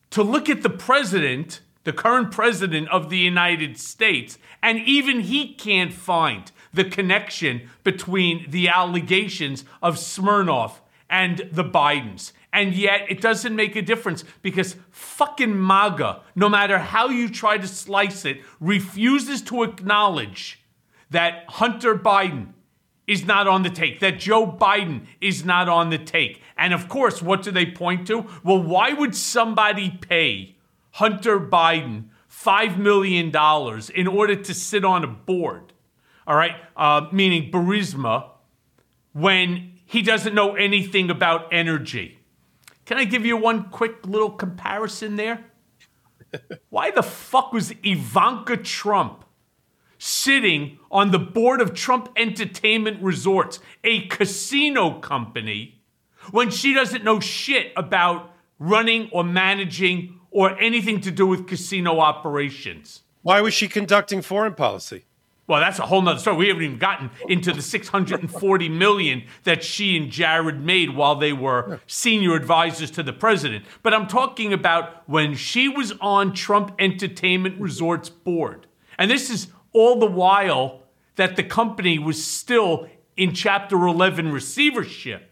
to 0.10 0.24
look 0.24 0.50
at 0.50 0.64
the 0.64 0.70
president, 0.70 1.62
the 1.84 1.94
current 1.94 2.32
president 2.32 2.90
of 2.90 3.10
the 3.10 3.18
United 3.18 3.78
States, 3.78 4.38
and 4.62 4.80
even 4.80 5.22
he 5.22 5.54
can't 5.54 5.94
find 5.94 6.52
the 6.74 6.84
connection 6.84 7.70
between 7.84 8.50
the 8.50 8.68
allegations 8.68 9.64
of 9.82 9.98
Smirnov 9.98 10.82
and 11.10 11.48
the 11.52 11.64
Bidens. 11.64 12.32
And 12.52 12.74
yet 12.74 13.02
it 13.10 13.22
doesn't 13.22 13.56
make 13.56 13.76
a 13.76 13.82
difference 13.82 14.24
because 14.42 14.76
fucking 14.92 15.62
MAGA, 15.62 16.22
no 16.36 16.50
matter 16.50 16.80
how 16.80 17.10
you 17.10 17.30
try 17.30 17.58
to 17.58 17.68
slice 17.68 18.26
it, 18.26 18.42
refuses 18.60 19.42
to 19.44 19.64
acknowledge 19.64 20.64
that 21.12 21.46
Hunter 21.48 21.96
Biden 21.96 22.54
is 23.08 23.26
not 23.26 23.48
on 23.48 23.64
the 23.64 23.70
take, 23.70 24.00
that 24.00 24.20
Joe 24.20 24.46
Biden 24.46 25.06
is 25.20 25.44
not 25.44 25.68
on 25.68 25.90
the 25.90 25.98
take. 25.98 26.42
And 26.58 26.74
of 26.74 26.88
course, 26.88 27.22
what 27.22 27.42
do 27.42 27.52
they 27.52 27.66
point 27.66 28.06
to? 28.08 28.28
Well, 28.44 28.62
why 28.62 28.94
would 28.94 29.16
somebody 29.16 29.90
pay 29.90 30.56
Hunter 30.92 31.40
Biden 31.40 32.10
$5 32.32 32.78
million 32.78 33.32
in 33.96 34.08
order 34.08 34.36
to 34.36 34.54
sit 34.54 34.86
on 34.86 35.04
a 35.04 35.08
board? 35.08 35.74
All 36.28 36.36
right, 36.36 36.56
uh, 36.78 37.08
meaning 37.12 37.52
Burisma, 37.52 38.30
when 39.14 39.74
he 39.86 40.04
doesn't 40.04 40.36
know 40.36 40.54
anything 40.54 41.10
about 41.10 41.52
energy. 41.52 42.19
Can 42.90 42.98
I 42.98 43.04
give 43.04 43.24
you 43.24 43.38
one 43.38 43.70
quick 43.70 44.04
little 44.08 44.32
comparison 44.32 45.16
there? 45.16 45.46
Why 46.72 46.90
the 46.90 47.04
fuck 47.04 47.54
was 47.54 47.72
Ivanka 47.84 48.58
Trump 48.58 49.26
sitting 50.00 50.80
on 50.90 51.12
the 51.12 51.20
board 51.20 51.62
of 51.62 51.76
Trump 51.76 52.10
Entertainment 52.16 53.00
Resorts, 53.04 53.60
a 53.84 54.08
casino 54.08 55.00
company, 55.02 55.84
when 56.32 56.50
she 56.50 56.74
doesn't 56.74 57.04
know 57.04 57.20
shit 57.20 57.74
about 57.78 58.34
running 58.58 59.08
or 59.12 59.24
managing 59.24 60.20
or 60.32 60.60
anything 60.60 61.00
to 61.02 61.12
do 61.12 61.28
with 61.28 61.46
casino 61.46 62.00
operations? 62.00 63.04
Why 63.22 63.40
was 63.42 63.54
she 63.54 63.68
conducting 63.68 64.24
foreign 64.24 64.56
policy? 64.56 65.06
Well, 65.50 65.60
that's 65.60 65.80
a 65.80 65.88
whole 65.88 66.02
nother 66.04 66.20
story. 66.20 66.38
We 66.38 66.48
haven't 66.50 66.64
even 66.64 66.78
gotten 66.78 67.10
into 67.28 67.52
the 67.52 67.64
640 67.64 68.70
million 68.70 69.24
that 69.46 69.64
she 69.64 69.98
and 69.98 70.12
Jared 70.12 70.64
made 70.64 70.96
while 70.96 71.16
they 71.16 71.34
were 71.34 71.80
senior 71.88 72.36
advisors 72.36 72.92
to 72.92 73.02
the 73.02 73.14
president. 73.14 73.66
But 73.82 73.96
I'm 73.96 74.06
talking 74.06 74.54
about 74.54 75.10
when 75.10 75.34
she 75.34 75.68
was 75.68 75.92
on 76.02 76.34
Trump 76.34 76.76
Entertainment 76.78 77.60
Resorts 77.60 78.10
board. 78.10 78.68
And 79.00 79.10
this 79.10 79.32
is 79.32 79.48
all 79.74 80.00
the 80.00 80.06
while 80.06 80.84
that 81.16 81.36
the 81.36 81.44
company 81.44 81.98
was 81.98 82.24
still 82.24 82.88
in 83.18 83.34
Chapter 83.34 83.88
11 83.88 84.32
receivership. 84.32 85.32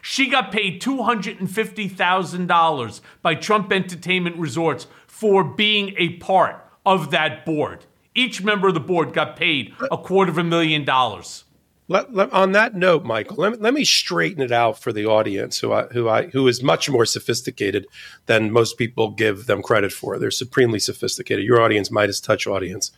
She 0.00 0.28
got 0.28 0.50
paid 0.50 0.82
$250,000 0.82 3.00
by 3.22 3.36
Trump 3.36 3.72
Entertainment 3.72 4.38
Resorts 4.38 4.88
for 5.06 5.44
being 5.44 5.94
a 5.98 6.16
part 6.16 6.68
of 6.84 7.12
that 7.12 7.46
board. 7.46 7.86
Each 8.14 8.42
member 8.42 8.68
of 8.68 8.74
the 8.74 8.80
board 8.80 9.12
got 9.12 9.36
paid 9.36 9.74
a 9.90 9.96
quarter 9.96 10.30
of 10.30 10.38
a 10.38 10.44
million 10.44 10.84
dollars. 10.84 11.44
Let, 11.88 12.14
let, 12.14 12.32
on 12.32 12.52
that 12.52 12.74
note, 12.74 13.04
Michael, 13.04 13.36
let 13.36 13.52
me, 13.52 13.58
let 13.58 13.74
me 13.74 13.84
straighten 13.84 14.42
it 14.42 14.52
out 14.52 14.78
for 14.78 14.92
the 14.92 15.04
audience, 15.04 15.58
who 15.58 15.72
I, 15.72 15.86
who 15.86 16.08
I 16.08 16.28
who 16.28 16.46
is 16.46 16.62
much 16.62 16.88
more 16.88 17.04
sophisticated 17.04 17.86
than 18.26 18.52
most 18.52 18.78
people 18.78 19.10
give 19.10 19.46
them 19.46 19.62
credit 19.62 19.92
for. 19.92 20.18
They're 20.18 20.30
supremely 20.30 20.78
sophisticated. 20.78 21.44
Your 21.44 21.60
audience, 21.60 21.90
Meidas 21.90 22.22
Touch 22.24 22.46
audience. 22.46 22.92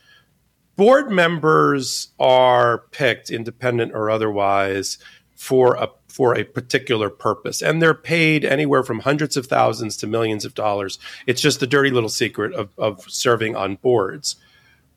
Board 0.75 1.09
members 1.09 2.09
are 2.19 2.83
picked, 2.91 3.29
independent 3.29 3.93
or 3.93 4.09
otherwise, 4.09 4.97
for 5.35 5.75
a 5.75 5.89
for 6.07 6.37
a 6.37 6.45
particular 6.45 7.09
purpose, 7.09 7.61
and 7.61 7.81
they're 7.81 7.93
paid 7.93 8.45
anywhere 8.45 8.83
from 8.83 8.99
hundreds 8.99 9.35
of 9.35 9.47
thousands 9.47 9.97
to 9.97 10.07
millions 10.07 10.45
of 10.45 10.53
dollars. 10.53 10.97
It's 11.27 11.41
just 11.41 11.59
the 11.59 11.67
dirty 11.67 11.89
little 11.89 12.07
secret 12.07 12.53
of, 12.53 12.69
of 12.77 13.03
serving 13.09 13.57
on 13.57 13.75
boards. 13.75 14.37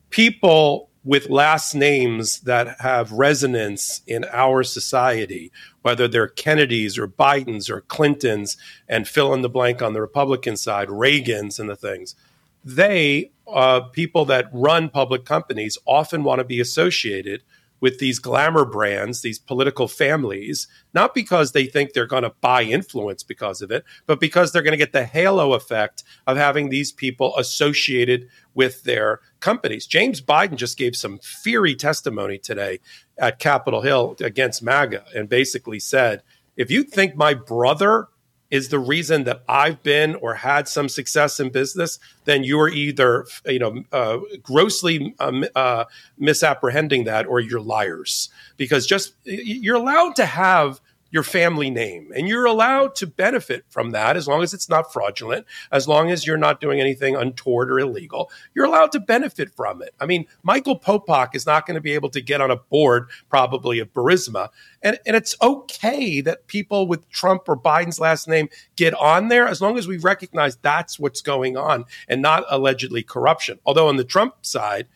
People 0.09 0.89
with 1.03 1.29
last 1.29 1.73
names 1.73 2.41
that 2.41 2.79
have 2.81 3.11
resonance 3.11 4.01
in 4.05 4.25
our 4.31 4.63
society, 4.63 5.51
whether 5.81 6.07
they're 6.07 6.27
Kennedys 6.27 6.97
or 6.97 7.07
Bidens 7.07 7.69
or 7.69 7.81
Clintons, 7.81 8.57
and 8.87 9.07
fill 9.07 9.33
in 9.33 9.41
the 9.41 9.49
blank 9.49 9.81
on 9.81 9.93
the 9.93 10.01
Republican 10.01 10.57
side, 10.57 10.89
Reagans 10.89 11.59
and 11.59 11.69
the 11.69 11.75
things, 11.75 12.15
they, 12.63 13.31
uh, 13.47 13.81
people 13.81 14.25
that 14.25 14.49
run 14.51 14.89
public 14.89 15.25
companies, 15.25 15.77
often 15.85 16.23
want 16.23 16.39
to 16.39 16.43
be 16.43 16.59
associated 16.59 17.41
with 17.81 17.99
these 17.99 18.19
glamour 18.19 18.65
brands, 18.65 19.21
these 19.21 19.39
political 19.39 19.87
families, 19.87 20.67
not 20.93 21.13
because 21.13 21.51
they 21.51 21.65
think 21.65 21.93
they're 21.93 22.05
going 22.05 22.23
to 22.23 22.33
buy 22.41 22.63
influence 22.63 23.23
because 23.23 23.61
of 23.61 23.71
it, 23.71 23.83
but 24.05 24.19
because 24.19 24.51
they're 24.51 24.61
going 24.61 24.71
to 24.71 24.77
get 24.77 24.93
the 24.93 25.05
halo 25.05 25.53
effect 25.53 26.03
of 26.27 26.37
having 26.37 26.69
these 26.69 26.91
people 26.91 27.35
associated 27.37 28.27
with 28.53 28.83
their 28.83 29.21
companies. 29.39 29.87
James 29.87 30.21
Biden 30.21 30.55
just 30.55 30.77
gave 30.77 30.95
some 30.95 31.19
fiery 31.19 31.75
testimony 31.75 32.37
today 32.37 32.79
at 33.17 33.39
Capitol 33.39 33.81
Hill 33.81 34.15
against 34.19 34.63
MAGA 34.63 35.05
and 35.15 35.29
basically 35.29 35.79
said, 35.79 36.23
if 36.57 36.69
you 36.69 36.83
think 36.83 37.15
my 37.15 37.33
brother 37.33 38.07
is 38.51 38.69
the 38.69 38.79
reason 38.79 39.23
that 39.25 39.43
I've 39.47 39.83
been 39.83 40.15
or 40.15 40.35
had 40.35 40.67
some 40.67 40.89
success 40.89 41.39
in 41.39 41.49
business, 41.49 41.99
then 42.25 42.43
you 42.43 42.59
are 42.59 42.69
either 42.69 43.25
you 43.45 43.59
know 43.59 43.83
uh, 43.91 44.19
grossly 44.41 45.15
uh, 45.19 45.45
uh, 45.55 45.85
misapprehending 46.17 47.03
that 47.05 47.27
or 47.27 47.39
you're 47.39 47.61
liars. 47.61 48.29
Because 48.57 48.85
just 48.85 49.13
you're 49.23 49.75
allowed 49.75 50.15
to 50.17 50.25
have 50.25 50.81
your 51.11 51.23
family 51.23 51.69
name. 51.69 52.11
And 52.15 52.27
you're 52.27 52.45
allowed 52.45 52.95
to 52.95 53.07
benefit 53.07 53.65
from 53.69 53.91
that 53.91 54.15
as 54.15 54.27
long 54.27 54.43
as 54.43 54.53
it's 54.53 54.69
not 54.69 54.93
fraudulent, 54.93 55.45
as 55.71 55.87
long 55.87 56.11
as 56.11 56.25
you're 56.25 56.37
not 56.37 56.61
doing 56.61 56.79
anything 56.79 57.15
untoward 57.15 57.71
or 57.71 57.79
illegal. 57.79 58.31
You're 58.53 58.65
allowed 58.65 58.91
to 58.93 58.99
benefit 58.99 59.53
from 59.55 59.81
it. 59.81 59.93
I 59.99 60.05
mean, 60.05 60.25
Michael 60.43 60.79
Popok 60.79 61.35
is 61.35 61.45
not 61.45 61.65
going 61.65 61.75
to 61.75 61.81
be 61.81 61.93
able 61.93 62.09
to 62.09 62.21
get 62.21 62.41
on 62.41 62.51
a 62.51 62.57
board, 62.57 63.09
probably 63.29 63.79
of 63.79 63.93
Burisma. 63.93 64.49
And, 64.81 64.99
and 65.05 65.15
it's 65.15 65.35
okay 65.41 66.21
that 66.21 66.47
people 66.47 66.87
with 66.87 67.09
Trump 67.09 67.43
or 67.47 67.57
Biden's 67.57 67.99
last 67.99 68.27
name 68.27 68.49
get 68.75 68.93
on 68.93 69.27
there 69.27 69.47
as 69.47 69.61
long 69.61 69.77
as 69.77 69.87
we 69.87 69.97
recognize 69.97 70.57
that's 70.57 70.99
what's 70.99 71.21
going 71.21 71.57
on 71.57 71.85
and 72.07 72.21
not 72.21 72.45
allegedly 72.49 73.03
corruption. 73.03 73.59
Although 73.65 73.87
on 73.87 73.97
the 73.97 74.03
Trump 74.03 74.45
side, 74.45 74.87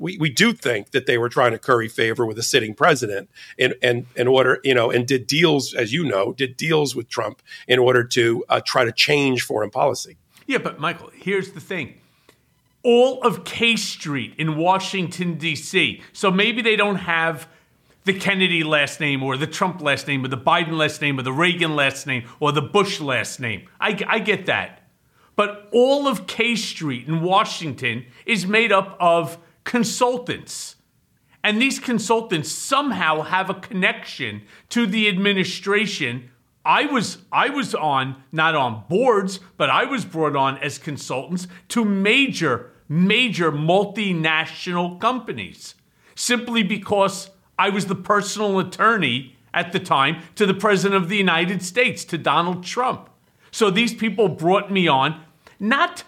we, 0.00 0.16
we 0.16 0.30
do 0.30 0.52
think 0.52 0.90
that 0.92 1.06
they 1.06 1.18
were 1.18 1.28
trying 1.28 1.52
to 1.52 1.58
curry 1.58 1.88
favor 1.88 2.24
with 2.24 2.38
a 2.38 2.42
sitting 2.42 2.74
president 2.74 3.30
in, 3.58 3.74
in, 3.82 4.06
in 4.16 4.26
order, 4.26 4.58
you 4.64 4.74
know, 4.74 4.90
and 4.90 5.06
did 5.06 5.26
deals, 5.26 5.74
as 5.74 5.92
you 5.92 6.04
know, 6.04 6.32
did 6.32 6.56
deals 6.56 6.96
with 6.96 7.08
Trump 7.08 7.42
in 7.68 7.78
order 7.78 8.02
to 8.02 8.44
uh, 8.48 8.60
try 8.64 8.84
to 8.84 8.92
change 8.92 9.42
foreign 9.42 9.70
policy. 9.70 10.16
Yeah, 10.46 10.58
but 10.58 10.80
Michael, 10.80 11.10
here's 11.14 11.52
the 11.52 11.60
thing. 11.60 12.00
All 12.82 13.22
of 13.22 13.44
K 13.44 13.76
Street 13.76 14.34
in 14.38 14.56
Washington, 14.56 15.34
D.C., 15.34 16.02
so 16.14 16.30
maybe 16.30 16.62
they 16.62 16.76
don't 16.76 16.96
have 16.96 17.46
the 18.04 18.18
Kennedy 18.18 18.64
last 18.64 19.00
name 19.00 19.22
or 19.22 19.36
the 19.36 19.46
Trump 19.46 19.82
last 19.82 20.08
name 20.08 20.24
or 20.24 20.28
the 20.28 20.38
Biden 20.38 20.72
last 20.72 21.02
name 21.02 21.18
or 21.18 21.22
the 21.22 21.32
Reagan 21.32 21.76
last 21.76 22.06
name 22.06 22.24
or 22.40 22.52
the 22.52 22.62
Bush 22.62 23.00
last 23.00 23.38
name. 23.38 23.68
I, 23.78 24.02
I 24.08 24.18
get 24.18 24.46
that. 24.46 24.88
But 25.36 25.68
all 25.72 26.08
of 26.08 26.26
K 26.26 26.56
Street 26.56 27.06
in 27.06 27.20
Washington 27.20 28.06
is 28.24 28.46
made 28.46 28.72
up 28.72 28.96
of 28.98 29.38
consultants. 29.64 30.76
And 31.42 31.60
these 31.60 31.78
consultants 31.78 32.50
somehow 32.52 33.22
have 33.22 33.48
a 33.48 33.54
connection 33.54 34.42
to 34.70 34.86
the 34.86 35.08
administration. 35.08 36.30
I 36.64 36.84
was 36.86 37.18
I 37.32 37.48
was 37.48 37.74
on 37.74 38.22
not 38.30 38.54
on 38.54 38.84
boards, 38.88 39.40
but 39.56 39.70
I 39.70 39.84
was 39.84 40.04
brought 40.04 40.36
on 40.36 40.58
as 40.58 40.76
consultants 40.76 41.48
to 41.68 41.84
major 41.84 42.72
major 42.88 43.52
multinational 43.52 45.00
companies 45.00 45.76
simply 46.14 46.62
because 46.62 47.30
I 47.58 47.70
was 47.70 47.86
the 47.86 47.94
personal 47.94 48.58
attorney 48.58 49.36
at 49.54 49.72
the 49.72 49.80
time 49.80 50.22
to 50.34 50.44
the 50.44 50.54
president 50.54 51.02
of 51.02 51.08
the 51.08 51.16
United 51.16 51.62
States, 51.62 52.04
to 52.06 52.18
Donald 52.18 52.64
Trump. 52.64 53.08
So 53.50 53.70
these 53.70 53.94
people 53.94 54.28
brought 54.28 54.70
me 54.70 54.86
on 54.86 55.22
not 55.58 56.04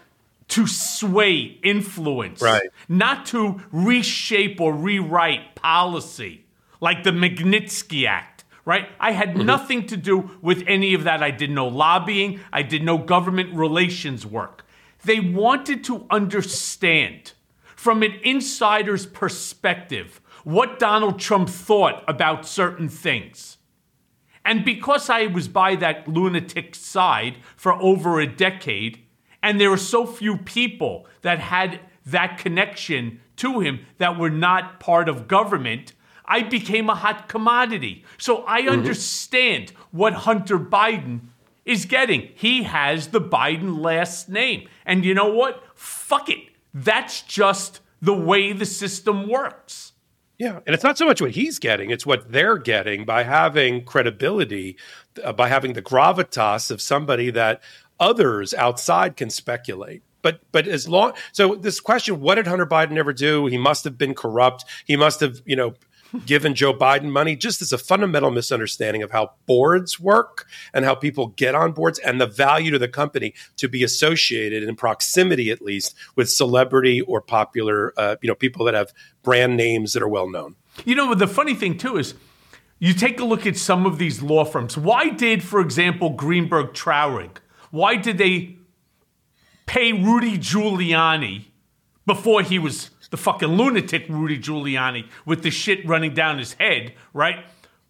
to 0.53 0.67
sway 0.67 1.59
influence, 1.63 2.43
right. 2.43 2.69
not 2.87 3.25
to 3.25 3.63
reshape 3.73 4.61
or 4.61 4.75
rewrite 4.75 5.55
policy 5.55 6.45
like 6.79 7.05
the 7.05 7.11
Magnitsky 7.11 8.07
Act, 8.07 8.45
right? 8.67 8.87
I 9.01 9.13
had 9.13 9.31
mm-hmm. 9.31 9.47
nothing 9.47 9.87
to 9.87 9.97
do 9.97 10.31
with 10.43 10.63
any 10.67 10.93
of 10.93 11.05
that. 11.05 11.23
I 11.23 11.31
did 11.31 11.51
no 11.51 11.67
lobbying, 11.69 12.41
I 12.53 12.61
did 12.63 12.83
no 12.83 12.99
government 12.99 13.55
relations 13.55 14.27
work. 14.27 14.67
They 15.03 15.21
wanted 15.21 15.85
to 15.85 16.07
understand 16.11 17.33
from 17.75 18.03
an 18.03 18.13
insider's 18.23 19.07
perspective 19.07 20.21
what 20.45 20.79
Donald 20.79 21.19
Trump 21.19 21.49
thought 21.49 22.05
about 22.07 22.45
certain 22.45 22.91
things. 22.91 23.57
And 24.45 24.67
because 24.67 25.09
I 25.09 25.29
was 25.29 25.49
by 25.49 25.77
that 25.77 26.07
lunatic 26.07 26.75
side 26.75 27.39
for 27.57 27.73
over 27.73 28.21
a 28.21 28.27
decade, 28.27 29.07
and 29.43 29.61
there 29.61 29.71
were 29.71 29.77
so 29.77 30.07
few 30.07 30.37
people 30.37 31.07
that 31.23 31.39
had 31.39 31.81
that 32.07 32.39
connection 32.39 33.21
to 33.37 33.61
him 33.61 33.81
that 33.99 34.19
were 34.19 34.31
not 34.31 34.81
part 34.81 35.09
of 35.09 35.29
government. 35.29 35.93
I 36.25 36.43
became 36.43 36.89
a 36.89 36.95
hot 36.95 37.29
commodity. 37.29 38.05
So 38.19 38.45
I 38.47 38.63
mm-hmm. 38.63 38.71
understand 38.71 39.71
what 39.91 40.13
Hunter 40.13 40.59
Biden 40.59 41.21
is 41.65 41.85
getting. 41.85 42.31
He 42.35 42.65
has 42.65 43.09
the 43.09 43.21
Biden 43.21 43.81
last 43.81 44.29
name. 44.29 44.69
And 44.85 45.05
you 45.05 45.15
know 45.15 45.33
what? 45.33 45.63
Fuck 45.75 46.29
it. 46.29 46.39
That's 46.75 47.23
just 47.23 47.81
the 48.01 48.15
way 48.15 48.53
the 48.53 48.67
system 48.67 49.29
works. 49.29 49.93
Yeah, 50.39 50.59
and 50.67 50.75
it's 50.75 50.83
not 50.83 50.99
so 50.99 51.07
much 51.07 51.21
what 51.21 51.33
he's 51.33 51.61
getting, 51.61 51.91
it's 51.91 52.05
what 52.05 52.33
they're 52.33 52.59
getting 52.59 53.05
by 53.05 53.23
having 53.23 53.85
credibility, 53.85 54.77
uh, 55.23 55.33
by 55.33 55.47
having 55.47 55.75
the 55.75 55.83
gravitas 55.83 56.71
of 56.73 56.81
somebody 56.81 57.31
that 57.31 57.63
others 58.03 58.53
outside 58.53 59.17
can 59.17 59.31
speculate. 59.31 60.03
But 60.21 60.41
but 60.53 60.69
as 60.69 60.89
long 60.89 61.15
so 61.33 61.55
this 61.55 61.81
question, 61.81 62.21
what 62.21 62.35
did 62.35 62.47
Hunter 62.47 62.67
Biden 62.67 62.99
ever 62.99 63.13
do? 63.13 63.47
He 63.47 63.59
must 63.59 63.85
have 63.85 63.97
been 63.97 64.15
corrupt. 64.15 64.65
He 64.85 64.97
must 64.97 65.21
have, 65.21 65.41
you 65.47 65.57
know, 65.57 65.75
given 66.27 66.55
Joe 66.55 66.75
Biden 66.75 67.11
money, 67.11 67.37
just 67.37 67.63
as 67.63 67.73
a 67.73 67.79
fundamental 67.79 68.31
misunderstanding 68.31 69.03
of 69.03 69.11
how 69.11 69.33
boards 69.47 69.99
work 69.99 70.47
and 70.75 70.85
how 70.85 70.95
people 70.95 71.29
get 71.29 71.55
on 71.55 71.73
boards 71.73 71.99
and 71.99 72.21
the 72.21 72.27
value 72.27 72.71
to 72.71 72.79
the 72.79 72.89
company 72.89 73.35
to 73.57 73.69
be 73.69 73.83
associated 73.83 74.63
in 74.63 74.77
proximity, 74.77 75.51
at 75.51 75.63
least, 75.63 75.95
with 76.15 76.29
celebrity 76.29 77.01
or 77.01 77.21
popular, 77.21 77.93
uh, 77.97 78.17
you 78.23 78.29
know, 78.29 78.35
people 78.35 78.65
that 78.67 78.75
have 78.75 78.93
brand 79.23 79.57
names 79.57 79.93
that 79.95 80.03
are 80.03 80.09
well 80.09 80.31
known. 80.31 80.57
You 80.85 80.95
know, 80.95 81.15
the 81.15 81.27
funny 81.27 81.55
thing 81.55 81.79
too 81.79 81.97
is 81.97 82.15
you 82.79 82.95
take 82.95 83.21
a 83.21 83.25
look 83.25 83.47
at 83.47 83.57
some 83.57 83.87
of 83.87 83.99
these 83.99 84.23
law 84.23 84.45
firms. 84.45 84.77
Why 84.77 85.09
did, 85.09 85.43
for 85.43 85.61
example, 85.61 86.11
Greenberg 86.11 86.75
Traurig 86.75 87.39
why 87.73 87.97
did 87.97 88.19
they 88.19 88.59
pay 89.65 89.95
Rudy 89.95 90.37
Giuliani 90.37 91.47
before 92.07 92.43
he 92.43 92.59
was 92.59 92.91
the 93.11 93.17
fucking 93.17 93.49
lunatic 93.49 94.05
Rudy 94.11 94.39
Giuliani 94.39 95.09
with 95.25 95.43
the 95.43 95.51
shit 95.51 95.87
running 95.89 96.13
down 96.13 96.39
his 96.39 96.53
head, 96.55 96.93
right? 97.15 97.47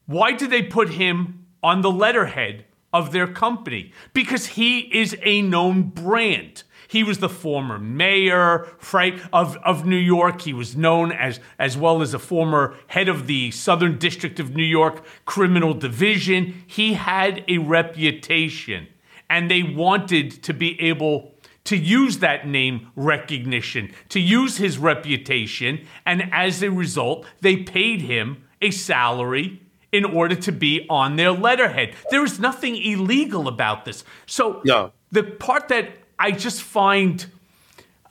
Why 0.06 0.32
did 0.32 0.50
they 0.50 0.62
put 0.62 0.90
him 0.90 1.46
on 1.64 1.82
the 1.82 1.90
letterhead 1.90 2.64
of 2.92 3.10
their 3.10 3.26
company? 3.26 3.92
Because 4.12 4.46
he 4.46 4.80
is 4.96 5.16
a 5.22 5.42
known 5.42 5.82
brand. 5.82 6.62
He 6.86 7.02
was 7.02 7.18
the 7.18 7.28
former 7.28 7.80
mayor, 7.80 8.68
right, 8.92 9.20
of, 9.32 9.56
of 9.64 9.84
New 9.84 9.96
York. 9.96 10.42
He 10.42 10.52
was 10.52 10.76
known 10.76 11.10
as, 11.10 11.40
as 11.58 11.76
well 11.76 12.02
as 12.02 12.14
a 12.14 12.20
former 12.20 12.76
head 12.86 13.08
of 13.08 13.26
the 13.26 13.50
Southern 13.50 13.98
District 13.98 14.38
of 14.38 14.54
New 14.54 14.62
York 14.62 15.04
Criminal 15.24 15.74
Division. 15.74 16.62
He 16.68 16.92
had 16.92 17.44
a 17.48 17.58
reputation 17.58 18.86
and 19.32 19.50
they 19.50 19.62
wanted 19.62 20.42
to 20.42 20.52
be 20.52 20.78
able 20.78 21.32
to 21.64 21.74
use 21.74 22.18
that 22.18 22.46
name 22.46 22.88
recognition, 22.94 23.90
to 24.10 24.20
use 24.20 24.58
his 24.58 24.76
reputation, 24.76 25.86
and 26.04 26.28
as 26.32 26.62
a 26.62 26.70
result, 26.70 27.24
they 27.40 27.56
paid 27.56 28.02
him 28.02 28.44
a 28.60 28.70
salary 28.70 29.62
in 29.90 30.04
order 30.04 30.34
to 30.34 30.52
be 30.52 30.86
on 30.90 31.16
their 31.16 31.32
letterhead. 31.32 31.94
There 32.10 32.24
is 32.24 32.38
nothing 32.38 32.76
illegal 32.76 33.48
about 33.48 33.86
this. 33.86 34.04
So 34.26 34.60
No. 34.64 34.92
the 35.10 35.22
part 35.22 35.68
that 35.68 35.86
I 36.18 36.32
just 36.32 36.62
find 36.62 37.26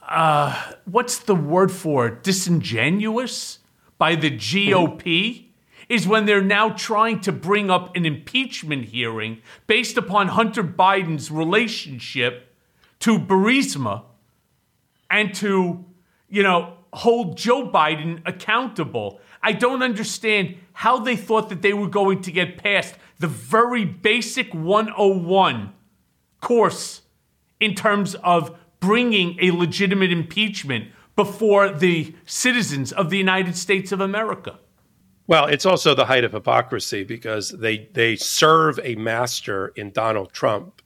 uh, 0.10 0.74
what's 0.86 1.20
the 1.20 1.36
word 1.36 1.72
for 1.72 2.08
it? 2.08 2.24
Disingenuous 2.24 3.60
by 3.98 4.16
the 4.16 4.32
GOP 4.32 5.51
is 5.92 6.08
when 6.08 6.26
they're 6.26 6.42
now 6.42 6.70
trying 6.70 7.20
to 7.20 7.34
bring 7.34 7.70
up 7.70 7.94
an 7.98 8.06
impeachment 8.06 8.86
hearing 8.86 9.42
based 9.68 9.98
upon 9.98 10.30
Hunter 10.30 10.64
Biden's 10.64 11.30
relationship 11.30 12.56
to 13.00 13.20
Burisma 13.20 14.04
and 15.10 15.36
to, 15.36 15.84
you 16.30 16.44
know, 16.44 16.78
hold 16.94 17.36
Joe 17.36 17.68
Biden 17.68 18.22
accountable. 18.26 19.20
I 19.44 19.52
don't 19.52 19.84
understand 19.84 20.56
how 20.72 20.98
they 20.98 21.18
thought 21.18 21.50
that 21.50 21.62
they 21.62 21.74
were 21.74 21.90
going 21.90 22.22
to 22.22 22.32
get 22.32 22.58
past 22.58 22.96
the 23.20 23.28
very 23.28 23.84
basic 23.84 24.54
101 24.54 25.74
course 26.40 27.02
in 27.60 27.76
terms 27.76 28.16
of 28.16 28.58
bringing 28.80 29.38
a 29.42 29.52
legitimate 29.52 30.12
impeachment 30.12 30.86
before 31.18 31.70
the 31.70 32.16
citizens 32.26 32.94
of 32.94 33.10
the 33.10 33.18
United 33.18 33.58
States 33.58 33.92
of 33.92 34.00
America. 34.00 34.58
Well, 35.32 35.46
it's 35.46 35.66
also 35.66 35.96
the 35.96 36.08
height 36.08 36.26
of 36.26 36.34
hypocrisy 36.34 37.06
because 37.06 37.52
they 37.52 37.88
they 37.94 38.18
serve 38.18 38.82
a 38.84 38.96
master 38.96 39.70
in 39.78 39.92
Donald 39.92 40.34
Trump, 40.34 40.82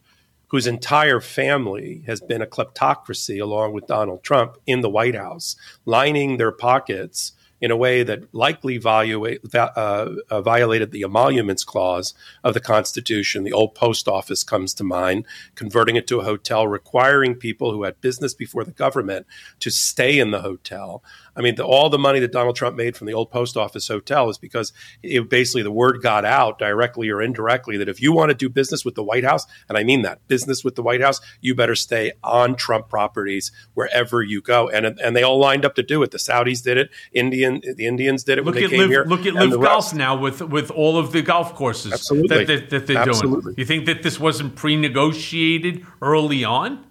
whose 0.49 0.67
entire 0.67 1.19
family 1.19 2.03
has 2.05 2.21
been 2.21 2.43
a 2.43 2.45
kleptocracy 2.45 3.41
along 3.41 3.73
with 3.73 3.88
Donald 3.88 4.21
Trump 4.21 4.60
in 4.67 4.81
the 4.81 4.89
White 4.89 5.15
House, 5.15 5.55
lining 5.84 6.38
their 6.38 6.51
pockets 6.51 7.31
in 7.62 7.71
a 7.71 7.75
way 7.75 8.03
that 8.03 8.34
likely 8.34 8.77
va- 8.77 9.39
uh, 9.75 10.15
uh, 10.29 10.41
violated 10.41 10.91
the 10.91 11.01
emoluments 11.01 11.63
clause 11.63 12.13
of 12.43 12.53
the 12.53 12.60
Constitution. 12.60 13.43
The 13.43 13.53
old 13.53 13.73
post 13.73 14.08
office 14.08 14.43
comes 14.43 14.75
to 14.75 14.84
mind, 14.84 15.25
converting 15.55 15.95
it 15.95 16.05
to 16.08 16.19
a 16.19 16.23
hotel, 16.23 16.67
requiring 16.67 17.34
people 17.34 17.71
who 17.71 17.84
had 17.84 18.01
business 18.01 18.36
before 18.36 18.63
the 18.63 18.71
government 18.71 19.25
to 19.62 19.71
stay 19.71 20.19
in 20.19 20.29
the 20.29 20.41
hotel. 20.41 21.03
I 21.36 21.41
mean, 21.41 21.56
the, 21.56 21.65
all 21.65 21.89
the 21.89 22.00
money 22.00 22.19
that 22.19 22.32
Donald 22.32 22.56
Trump 22.56 22.76
made 22.78 22.95
from 22.95 23.08
the 23.08 23.13
old 23.13 23.30
post 23.30 23.58
office 23.58 23.88
hotel 23.88 24.30
is 24.30 24.38
because 24.38 24.71
it, 25.04 25.30
basically 25.30 25.63
the 25.63 25.71
word 25.71 26.02
got 26.02 26.24
out 26.26 26.60
directly 26.60 27.10
or 27.10 27.21
indirectly 27.21 27.78
that 27.78 27.89
if 27.89 28.02
you 28.02 28.13
want 28.13 28.30
to 28.30 28.36
do 28.36 28.48
business 28.50 28.86
with 28.86 28.95
the 28.95 29.04
White 29.04 29.24
House, 29.26 29.45
and 29.67 29.78
I 29.78 29.84
mean 29.84 30.02
that 30.04 30.26
business 30.28 30.63
with 30.63 30.76
the 30.76 30.82
White 30.84 31.02
House, 31.02 31.19
you 31.41 31.54
better 31.56 31.76
stay 31.76 32.13
on 32.24 32.56
Trump 32.56 32.88
properties 32.89 33.52
wherever 33.74 34.21
you 34.21 34.41
go. 34.41 34.69
And 34.69 34.86
and 34.86 35.15
they 35.15 35.24
all 35.24 35.38
lined 35.39 35.65
up 35.65 35.76
to 35.76 35.84
do 35.84 36.02
it. 36.04 36.12
The 36.12 36.17
Saudis 36.17 36.63
did 36.63 36.78
it. 36.78 36.89
Indian 37.13 37.62
the 37.76 37.86
Indians 37.86 38.24
did 38.24 38.38
it 38.38 38.45
Look 38.45 38.56
when 38.56 38.62
they 38.62 38.65
at 38.65 38.71
came 38.71 38.80
live, 38.80 38.89
here. 38.89 39.04
look 39.06 39.26
at 39.26 39.34
live 39.34 39.52
golf 39.52 39.63
rest. 39.63 39.95
now 39.95 40.15
with 40.17 40.41
with 40.41 40.71
all 40.71 40.98
of 40.98 41.12
the 41.12 41.21
golf 41.21 41.54
courses 41.56 41.91
Absolutely. 41.93 42.45
that, 42.45 42.48
that, 42.48 42.69
that 42.69 42.88
they're 42.88 42.98
Absolutely. 43.10 43.41
doing. 43.41 43.56
You 43.58 43.65
think 43.65 43.86
that 43.88 44.04
this 44.04 44.19
wasn't 44.19 44.56
pre-negotiated 44.56 45.86
early 46.02 46.43
on, 46.43 46.86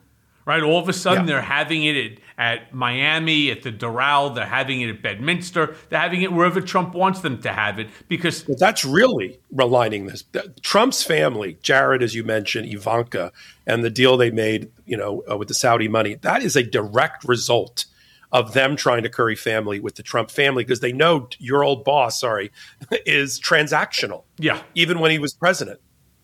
right? 0.45 0.63
All 0.63 0.79
of 0.79 0.89
a 0.89 0.93
sudden 0.93 1.23
Yeah. 1.25 1.27
they're 1.35 1.43
having 1.43 1.85
it 1.85 2.19
at, 2.39 2.75
Miami, 2.75 3.51
at 3.51 3.63
the 3.63 3.73
Doral, 3.73 4.35
they're 4.35 4.47
having 4.47 4.81
it 4.81 4.91
at 4.91 5.03
Bedminster, 5.03 5.75
they're 5.89 6.01
having 6.01 6.23
it 6.23 6.33
wherever 6.33 6.61
Trump 6.61 6.95
wants 6.95 7.21
them 7.21 7.41
to 7.43 7.53
have 7.53 7.79
it 7.79 7.89
because 8.09 8.43
But 8.43 8.59
that's 8.59 8.85
really 8.85 9.39
realigning 9.55 10.09
this. 10.11 10.25
Trump's 10.63 11.03
family, 11.03 11.59
Jared, 11.63 12.03
as 12.03 12.15
you 12.15 12.25
mentioned, 12.25 12.73
Ivanka, 12.73 13.33
and 13.67 13.85
the 13.85 13.91
deal 13.91 14.17
they 14.17 14.31
made, 14.31 14.71
you 14.87 14.97
know, 14.97 15.23
uh, 15.31 15.37
with 15.37 15.49
the 15.49 15.55
Saudi 15.55 15.89
money, 15.89 16.15
that 16.15 16.43
is 16.43 16.57
a 16.57 16.63
direct 16.63 17.25
result 17.25 17.87
of 18.33 18.53
them 18.53 18.75
trying 18.75 19.05
to 19.05 19.09
curry 19.09 19.37
family 19.37 19.79
with 19.79 19.95
the 19.95 20.03
Trump 20.03 20.29
family 20.29 20.65
because 20.65 20.81
they 20.81 20.93
know 20.93 21.29
your 21.39 21.63
old 21.63 21.85
boss, 21.85 22.21
sorry, 22.21 22.51
is 23.07 23.41
transactional. 23.41 24.25
yeah, 24.39 24.61
Even 24.75 24.99
when 24.99 25.13
he 25.13 25.19
was 25.19 25.33
president. 25.33 25.81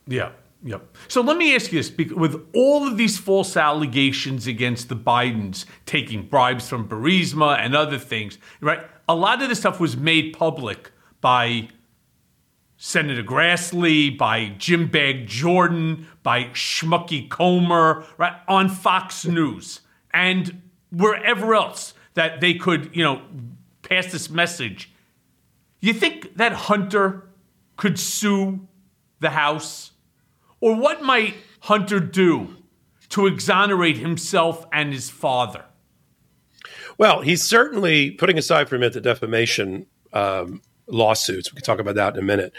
Yeah. 0.08 0.32
Yep. 0.62 0.96
So 1.08 1.22
let 1.22 1.36
me 1.38 1.54
ask 1.54 1.72
you 1.72 1.82
this: 1.82 1.90
with 2.14 2.46
all 2.54 2.86
of 2.86 2.96
these 2.96 3.18
false 3.18 3.56
allegations 3.56 4.46
against 4.46 4.88
the 4.88 4.96
Bidens 4.96 5.64
taking 5.86 6.26
bribes 6.26 6.68
from 6.68 6.88
Burisma 6.88 7.58
and 7.58 7.74
other 7.74 7.98
things, 7.98 8.38
right? 8.60 8.80
A 9.08 9.14
lot 9.14 9.42
of 9.42 9.48
this 9.48 9.60
stuff 9.60 9.80
was 9.80 9.96
made 9.96 10.36
public 10.36 10.92
by 11.20 11.68
Senator 12.76 13.22
Grassley, 13.22 14.16
by 14.16 14.54
Jim 14.58 14.86
Bag 14.88 15.26
Jordan, 15.26 16.06
by 16.22 16.44
Schmucky 16.44 17.28
Comer, 17.28 18.04
right, 18.16 18.34
on 18.48 18.68
Fox 18.68 19.26
News 19.26 19.80
and 20.12 20.62
wherever 20.90 21.54
else 21.54 21.94
that 22.14 22.40
they 22.40 22.54
could, 22.54 22.94
you 22.94 23.04
know, 23.04 23.22
pass 23.82 24.12
this 24.12 24.30
message. 24.30 24.92
You 25.80 25.92
think 25.92 26.36
that 26.36 26.52
Hunter 26.52 27.28
could 27.76 27.98
sue 27.98 28.66
the 29.20 29.30
House? 29.30 29.89
Or 30.60 30.74
what 30.74 31.02
might 31.02 31.34
Hunter 31.60 32.00
do 32.00 32.56
to 33.10 33.26
exonerate 33.26 33.98
himself 33.98 34.66
and 34.72 34.92
his 34.92 35.10
father? 35.10 35.64
Well, 36.98 37.22
he's 37.22 37.42
certainly 37.42 38.10
putting 38.10 38.38
aside 38.38 38.68
for 38.68 38.76
a 38.76 38.78
minute 38.78 38.92
the 38.92 39.00
defamation 39.00 39.86
um, 40.12 40.60
lawsuits. 40.86 41.50
We 41.50 41.56
can 41.56 41.64
talk 41.64 41.78
about 41.78 41.94
that 41.94 42.14
in 42.14 42.20
a 42.20 42.24
minute. 42.24 42.52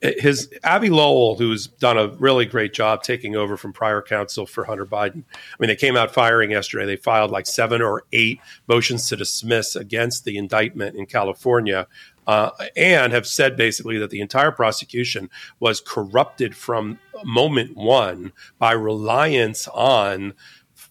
His 0.00 0.52
Abbe 0.62 0.90
Lowell, 0.90 1.36
who's 1.36 1.66
done 1.66 1.98
a 1.98 2.08
really 2.18 2.46
great 2.46 2.72
job 2.72 3.02
taking 3.02 3.34
over 3.34 3.56
from 3.56 3.72
prior 3.72 4.00
counsel 4.00 4.46
for 4.46 4.64
Hunter 4.64 4.86
Biden. 4.86 5.24
I 5.34 5.56
mean, 5.58 5.68
they 5.68 5.76
came 5.76 5.96
out 5.96 6.14
firing 6.14 6.52
yesterday. 6.52 6.86
They 6.86 6.96
filed 6.96 7.30
like 7.30 7.46
seven 7.46 7.82
or 7.82 8.04
eight 8.12 8.40
motions 8.68 9.08
to 9.08 9.16
dismiss 9.16 9.74
against 9.74 10.24
the 10.24 10.36
indictment 10.36 10.96
in 10.96 11.06
California. 11.06 11.86
Uh, 12.28 12.50
and 12.76 13.14
have 13.14 13.26
said 13.26 13.56
basically 13.56 13.96
that 13.96 14.10
the 14.10 14.20
entire 14.20 14.50
prosecution 14.50 15.30
was 15.60 15.80
corrupted 15.80 16.54
from 16.54 16.98
moment 17.24 17.74
one 17.74 18.32
by 18.58 18.70
reliance 18.70 19.66
on 19.68 20.34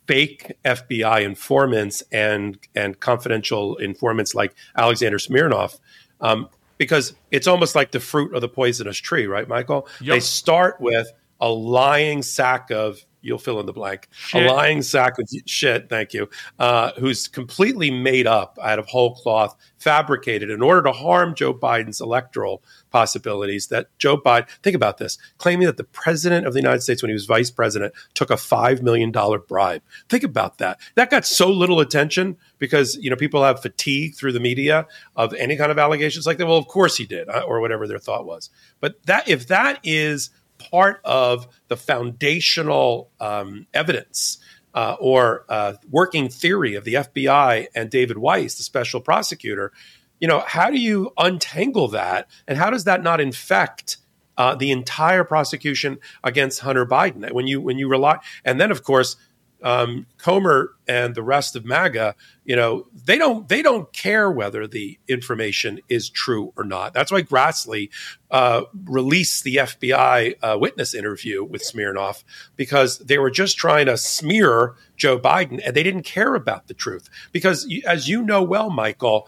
fake 0.08 0.54
FBI 0.66 1.22
informants 1.22 2.02
and 2.12 2.58
and 2.74 3.00
confidential 3.00 3.76
informants 3.78 4.34
like 4.34 4.56
Alexander 4.76 5.20
Smirnov, 5.20 5.78
um, 6.22 6.50
because 6.80 7.14
it's 7.30 7.46
almost 7.46 7.76
like 7.76 7.92
the 7.92 8.00
fruit 8.00 8.34
of 8.34 8.42
the 8.42 8.50
poisonous 8.50 8.98
tree, 8.98 9.28
right, 9.28 9.48
Michael? 9.48 9.88
Yep. 10.02 10.16
They 10.16 10.20
start 10.20 10.82
with 10.82 11.08
a 11.40 11.50
lying 11.50 12.24
sack 12.24 12.72
of 12.72 13.06
you'll 13.22 13.38
fill 13.38 13.60
in 13.60 13.66
the 13.66 13.74
blank, 13.74 14.08
Shit. 14.12 14.44
a 14.44 14.54
lying 14.54 14.82
sack 14.82 15.20
of 15.20 15.28
shit. 15.46 15.90
Thank 15.90 16.14
you, 16.14 16.30
uh, 16.60 16.92
who's 16.98 17.28
completely 17.28 17.92
made 17.92 18.28
up 18.28 18.58
out 18.62 18.80
of 18.80 18.88
whole 18.88 19.16
cloth, 19.16 19.56
fabricated 19.78 20.50
in 20.50 20.62
order 20.62 20.82
to 20.84 20.92
harm 20.92 21.36
Joe 21.36 21.54
Biden's 21.54 22.02
electoral 22.02 22.64
possibilities. 22.90 23.68
That 23.68 23.88
Joe 23.98 24.18
Biden, 24.18 24.48
think 24.64 24.76
about 24.76 24.98
this, 24.98 25.18
claiming 25.38 25.68
that 25.68 25.78
the 25.78 25.84
president 25.84 26.46
of 26.46 26.54
the 26.54 26.60
United 26.60 26.82
States, 26.82 27.02
when 27.02 27.10
he 27.10 27.14
was 27.14 27.26
vice 27.26 27.52
president, 27.52 27.94
took 28.14 28.30
a 28.30 28.38
five 28.38 28.82
million 28.82 29.12
dollar 29.12 29.40
bribe. 29.40 29.82
Think 30.10 30.24
about 30.24 30.58
that. 30.60 30.80
That 30.96 31.10
got 31.10 31.26
so 31.26 31.50
little 31.50 31.80
attention 31.80 32.38
because 32.60 32.96
you 32.98 33.10
know 33.10 33.16
people 33.16 33.44
have 33.44 33.62
fatigue 33.62 34.16
through 34.16 34.34
the 34.34 34.40
media 34.40 34.88
of 35.16 35.34
any 35.34 35.58
kind 35.58 35.72
of 35.72 35.80
allegations 35.80 36.26
like 36.26 36.38
that. 36.38 36.48
Well, 36.48 36.58
of 36.58 36.68
course 36.68 36.98
he 36.98 37.06
did, 37.06 37.30
uh, 37.30 37.42
or 37.48 37.62
whatever 37.62 37.88
their 37.88 38.00
thought 38.00 38.26
was. 38.26 38.50
But 38.80 39.06
that 39.06 39.28
if 39.28 39.48
that 39.48 39.80
is 39.84 40.30
part 40.58 41.02
of 41.04 41.48
the 41.68 41.78
foundational 41.78 43.10
um, 43.20 43.68
evidence 43.74 44.40
uh, 44.74 44.96
or 45.00 45.46
uh, 45.50 45.74
working 45.90 46.30
theory 46.30 46.76
of 46.76 46.84
the 46.84 46.96
FBI 46.96 47.68
and 47.74 47.90
David 47.90 48.18
Weiss, 48.18 48.56
the 48.56 48.64
special 48.64 49.02
prosecutor, 49.02 49.72
you 50.20 50.28
know, 50.28 50.44
how 50.46 50.70
do 50.70 50.80
you 50.80 51.12
untangle 51.18 51.88
that, 51.90 52.30
and 52.48 52.58
how 52.58 52.70
does 52.70 52.86
that 52.86 53.04
not 53.04 53.22
infect? 53.22 53.98
Uh, 54.40 54.54
the 54.54 54.70
entire 54.70 55.24
prosecution 55.24 55.98
against 56.24 56.60
Hunter 56.60 56.86
Biden. 56.86 57.32
When 57.32 57.48
you 57.48 57.60
when 57.60 57.80
you 57.80 57.90
rely, 57.90 58.20
and 58.46 58.62
then 58.62 58.70
of 58.70 58.84
course 58.84 59.16
um, 59.64 60.06
Comer 60.18 60.76
and 60.88 61.16
the 61.16 61.24
rest 61.24 61.56
of 61.56 61.66
MAGA, 61.66 62.16
you 62.46 62.56
know, 62.56 62.86
they 63.06 63.18
don't 63.18 63.48
they 63.50 63.62
don't 63.62 63.92
care 63.92 64.30
whether 64.30 64.68
the 64.68 65.00
information 65.08 65.80
is 65.90 66.10
true 66.10 66.54
or 66.56 66.64
not. 66.64 66.94
That's 66.94 67.12
why 67.12 67.24
Grassley 67.24 67.90
uh, 68.30 68.64
released 68.86 69.44
the 69.44 69.56
FBI 69.58 70.36
uh, 70.42 70.58
witness 70.60 70.94
interview 70.94 71.44
with 71.44 71.64
Smirnov 71.64 72.24
because 72.56 73.00
they 73.00 73.18
were 73.18 73.32
just 73.32 73.58
trying 73.58 73.88
to 73.88 73.98
smear 73.98 74.76
Joe 74.96 75.20
Biden 75.20 75.60
and 75.66 75.76
they 75.76 75.84
didn't 75.84 76.04
care 76.04 76.36
about 76.36 76.68
the 76.68 76.74
truth. 76.74 77.10
Because 77.32 77.68
as 77.86 78.08
you 78.08 78.22
know 78.24 78.44
well, 78.44 78.70
Michael. 78.70 79.28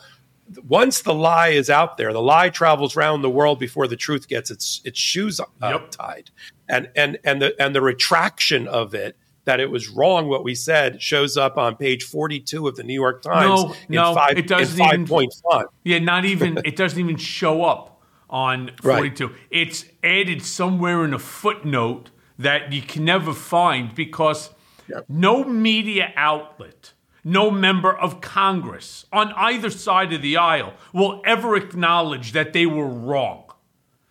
Once 0.68 1.04
the 1.04 1.14
lie 1.14 1.50
is 1.50 1.70
out 1.70 1.98
there, 1.98 2.12
the 2.12 2.20
lie 2.24 2.50
travels 2.50 2.98
around 2.98 3.22
the 3.22 3.30
world 3.30 3.60
before 3.60 3.86
the 3.88 3.96
truth 3.96 4.28
gets 4.28 4.50
its 4.50 4.82
its 4.84 5.00
shoes 5.00 5.40
uh, 5.40 5.46
Yep. 5.62 5.92
tied, 5.92 6.32
and 6.68 6.90
and 6.96 7.20
and 7.24 7.40
the 7.40 7.54
and 7.62 7.76
the 7.76 7.82
retraction 7.82 8.68
of 8.68 8.96
it 8.96 9.16
that 9.50 9.60
it 9.60 9.72
was 9.72 9.90
wrong 9.90 10.28
what 10.28 10.44
we 10.44 10.54
said 10.54 11.02
shows 11.02 11.36
up 11.36 11.58
on 11.58 11.76
page 11.76 12.04
42 12.04 12.68
of 12.68 12.76
the 12.76 12.84
New 12.84 12.94
York 12.94 13.24
Times 13.24 13.64
No, 13.64 13.74
in 13.74 13.96
no, 13.96 14.14
five, 14.14 14.38
it 14.38 14.46
doesn't 14.46 14.80
in 14.80 14.86
five 14.86 14.94
even- 14.94 15.08
point 15.08 15.34
font. 15.52 15.68
Yeah, 15.84 15.98
not 15.98 16.24
even, 16.26 16.60
it 16.64 16.76
doesn't 16.76 17.00
even 17.00 17.18
show 17.18 17.64
up 17.64 18.00
on 18.30 18.68
Right. 18.84 19.18
42. 19.18 19.32
It's 19.50 19.86
added 20.04 20.44
somewhere 20.44 21.04
in 21.04 21.16
a 21.16 21.20
footnote 21.20 22.12
that 22.38 22.72
you 22.72 22.84
can 22.84 23.06
never 23.06 23.34
find 23.34 23.96
because 23.96 24.52
Yep. 24.88 25.06
no 25.10 25.44
media 25.44 26.14
outlet, 26.16 26.94
no 27.24 27.50
member 27.50 27.92
of 27.96 28.22
Congress 28.22 29.06
on 29.12 29.32
either 29.36 29.72
side 29.72 30.14
of 30.14 30.22
the 30.22 30.38
aisle 30.38 30.74
will 30.94 31.22
ever 31.26 31.56
acknowledge 31.56 32.34
that 32.34 32.54
they 32.54 32.68
were 32.68 32.88
wrong. 32.88 33.46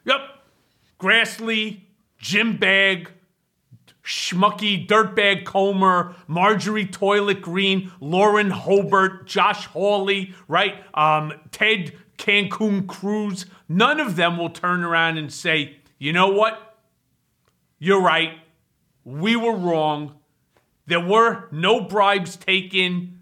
Yep, 0.04 0.20
Grassley, 1.00 1.80
Jim 2.18 2.56
Bagg, 2.58 3.10
Schmucky, 4.08 4.86
Dirtbag 4.86 5.44
Comer, 5.44 6.14
Marjorie 6.26 6.86
Toilet 6.86 7.42
Greene, 7.42 7.92
Lauren 8.00 8.50
Boebert, 8.50 9.26
Josh 9.26 9.66
Hawley, 9.66 10.34
right? 10.48 10.82
Um, 10.94 11.34
Ted 11.50 11.92
Cancun 12.16 12.86
Cruz. 12.86 13.44
None 13.68 14.00
of 14.00 14.16
them 14.16 14.38
will 14.38 14.48
turn 14.48 14.82
around 14.82 15.18
and 15.18 15.30
say, 15.30 15.76
you 15.98 16.14
know 16.14 16.28
what? 16.28 16.78
You're 17.78 18.00
right. 18.00 18.30
We 19.04 19.36
were 19.36 19.54
wrong. 19.54 20.14
There 20.86 21.04
were 21.04 21.46
no 21.52 21.82
bribes 21.82 22.36
taken 22.36 23.20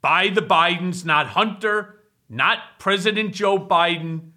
by 0.00 0.28
the 0.28 0.40
Bidens, 0.40 1.04
not 1.04 1.26
Hunter, 1.26 1.98
not 2.28 2.78
President 2.78 3.34
Joe 3.34 3.58
Biden 3.58 4.30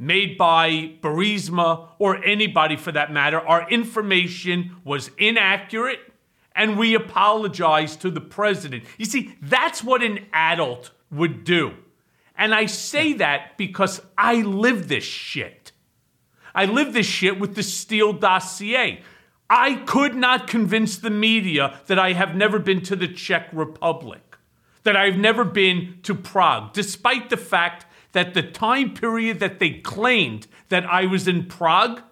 made 0.00 0.38
by 0.38 0.94
Burisma 1.02 1.88
or 1.98 2.24
anybody 2.24 2.74
for 2.74 2.90
that 2.90 3.12
matter. 3.12 3.38
Our 3.38 3.70
information 3.70 4.76
was 4.82 5.10
inaccurate 5.18 6.00
and 6.56 6.78
we 6.78 6.94
apologize 6.94 7.96
to 7.96 8.10
the 8.10 8.20
president. 8.20 8.84
You 8.96 9.04
see, 9.04 9.36
that's 9.42 9.84
what 9.84 10.02
an 10.02 10.26
adult 10.32 10.90
would 11.12 11.44
do. 11.44 11.74
And 12.34 12.54
I 12.54 12.64
say 12.64 13.12
that 13.14 13.58
because 13.58 14.00
I 14.16 14.36
live 14.36 14.88
this 14.88 15.04
shit. 15.04 15.72
I 16.54 16.64
live 16.64 16.94
this 16.94 17.06
shit 17.06 17.38
with 17.38 17.54
the 17.54 17.62
Steele 17.62 18.14
dossier. 18.14 19.02
I 19.50 19.74
could 19.86 20.14
not 20.14 20.46
convince 20.46 20.96
the 20.96 21.10
media 21.10 21.78
that 21.88 21.98
I 21.98 22.14
have 22.14 22.34
never 22.34 22.58
been 22.58 22.80
to 22.84 22.96
the 22.96 23.08
Czech 23.08 23.48
Republic, 23.52 24.38
that 24.84 24.96
I've 24.96 25.18
never 25.18 25.44
been 25.44 25.98
to 26.04 26.14
Prague, 26.14 26.72
despite 26.72 27.28
the 27.28 27.36
fact 27.36 27.84
that 28.12 28.34
the 28.34 28.42
time 28.42 28.94
period 28.94 29.40
that 29.40 29.58
they 29.58 29.70
claimed 29.70 30.46
that 30.68 30.84
I 30.86 31.06
was 31.06 31.28
in 31.28 31.46
Prague, 31.46 32.02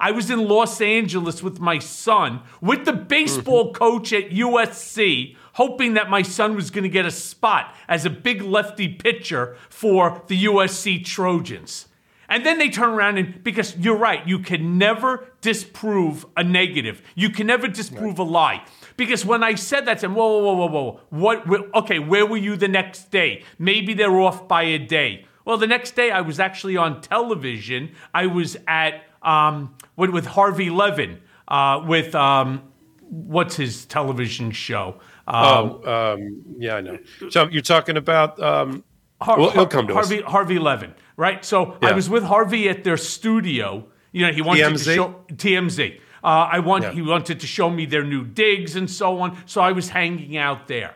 I 0.00 0.12
was 0.12 0.30
in 0.30 0.46
Los 0.46 0.80
Angeles 0.80 1.42
with 1.42 1.58
my 1.58 1.78
son, 1.78 2.42
with 2.60 2.84
the 2.84 2.92
baseball 2.92 3.66
mm-hmm. 3.66 3.74
coach 3.74 4.12
at 4.12 4.30
USC, 4.30 5.36
hoping 5.54 5.94
that 5.94 6.08
my 6.08 6.22
son 6.22 6.54
was 6.54 6.70
going 6.70 6.84
to 6.84 6.88
get 6.88 7.04
a 7.04 7.10
spot 7.10 7.74
as 7.88 8.04
a 8.04 8.10
big 8.10 8.42
lefty 8.42 8.88
pitcher 8.88 9.56
for 9.68 10.22
the 10.28 10.44
USC 10.44 11.04
Trojans. 11.04 11.86
And 12.28 12.44
then 12.44 12.58
they 12.58 12.68
turn 12.68 12.90
around 12.90 13.16
and, 13.16 13.42
because 13.42 13.76
you're 13.78 13.96
right, 13.96 14.26
you 14.28 14.38
can 14.38 14.76
never 14.76 15.32
disprove 15.40 16.26
a 16.36 16.44
negative. 16.44 17.00
You 17.14 17.30
can 17.30 17.46
never 17.46 17.68
disprove 17.68 18.18
a 18.18 18.22
lie. 18.22 18.64
Because 18.98 19.24
when 19.24 19.42
I 19.42 19.54
said 19.54 19.86
that 19.86 19.98
to 19.98 20.02
them, 20.02 20.14
whoa, 20.14 20.38
whoa, 20.38 20.52
whoa, 20.52 20.66
whoa, 20.66 21.00
whoa, 21.10 21.36
what, 21.46 21.74
okay, 21.74 21.98
where 21.98 22.26
were 22.26 22.36
you 22.36 22.56
the 22.56 22.68
next 22.68 23.10
day? 23.10 23.44
Maybe 23.58 23.94
they're 23.94 24.20
off 24.20 24.46
by 24.46 24.64
a 24.64 24.78
day. 24.78 25.24
Well, 25.48 25.56
the 25.56 25.66
next 25.66 25.96
day 25.96 26.10
I 26.10 26.20
was 26.20 26.38
actually 26.38 26.76
on 26.76 27.00
television. 27.00 27.92
I 28.12 28.26
was 28.26 28.58
at, 28.68 29.04
um, 29.22 29.74
with, 29.96 30.10
with 30.10 30.26
Harvey 30.26 30.68
Levin, 30.68 31.20
uh, 31.48 31.82
with, 31.86 32.14
um, 32.14 32.64
what's 33.00 33.56
his 33.56 33.86
television 33.86 34.50
show? 34.50 34.96
Um, 35.26 35.80
oh, 35.86 36.12
um, 36.14 36.42
yeah, 36.58 36.74
I 36.76 36.80
know. 36.82 36.98
So 37.30 37.48
you're 37.48 37.62
talking 37.62 37.96
about. 37.96 38.38
Um, 38.42 38.84
Har- 39.22 39.38
Well, 39.38 39.50
he'll 39.50 39.66
come 39.66 39.86
to 39.86 39.94
us. 39.94 40.06
Harvey, 40.10 40.22
Harvey 40.22 40.58
Levin, 40.58 40.94
right? 41.16 41.42
So 41.42 41.78
I 41.80 41.92
was 41.92 42.10
with 42.10 42.24
Harvey 42.24 42.68
at 42.68 42.84
their 42.84 42.98
studio. 42.98 43.86
You 44.12 44.26
know, 44.26 44.32
he 44.34 44.42
wanted 44.42 44.76
to 44.76 44.78
show 44.78 45.24
TMZ. 45.32 45.98
Uh, 46.22 46.26
I 46.26 46.58
want 46.58 46.84
Yeah. 46.84 46.92
he 46.92 47.00
wanted 47.00 47.40
to 47.40 47.46
show 47.46 47.70
me 47.70 47.86
their 47.86 48.04
new 48.04 48.22
digs 48.22 48.76
and 48.76 48.90
so 48.90 49.18
on. 49.20 49.38
So 49.46 49.62
I 49.62 49.72
was 49.72 49.88
hanging 49.88 50.36
out 50.36 50.68
there. 50.68 50.94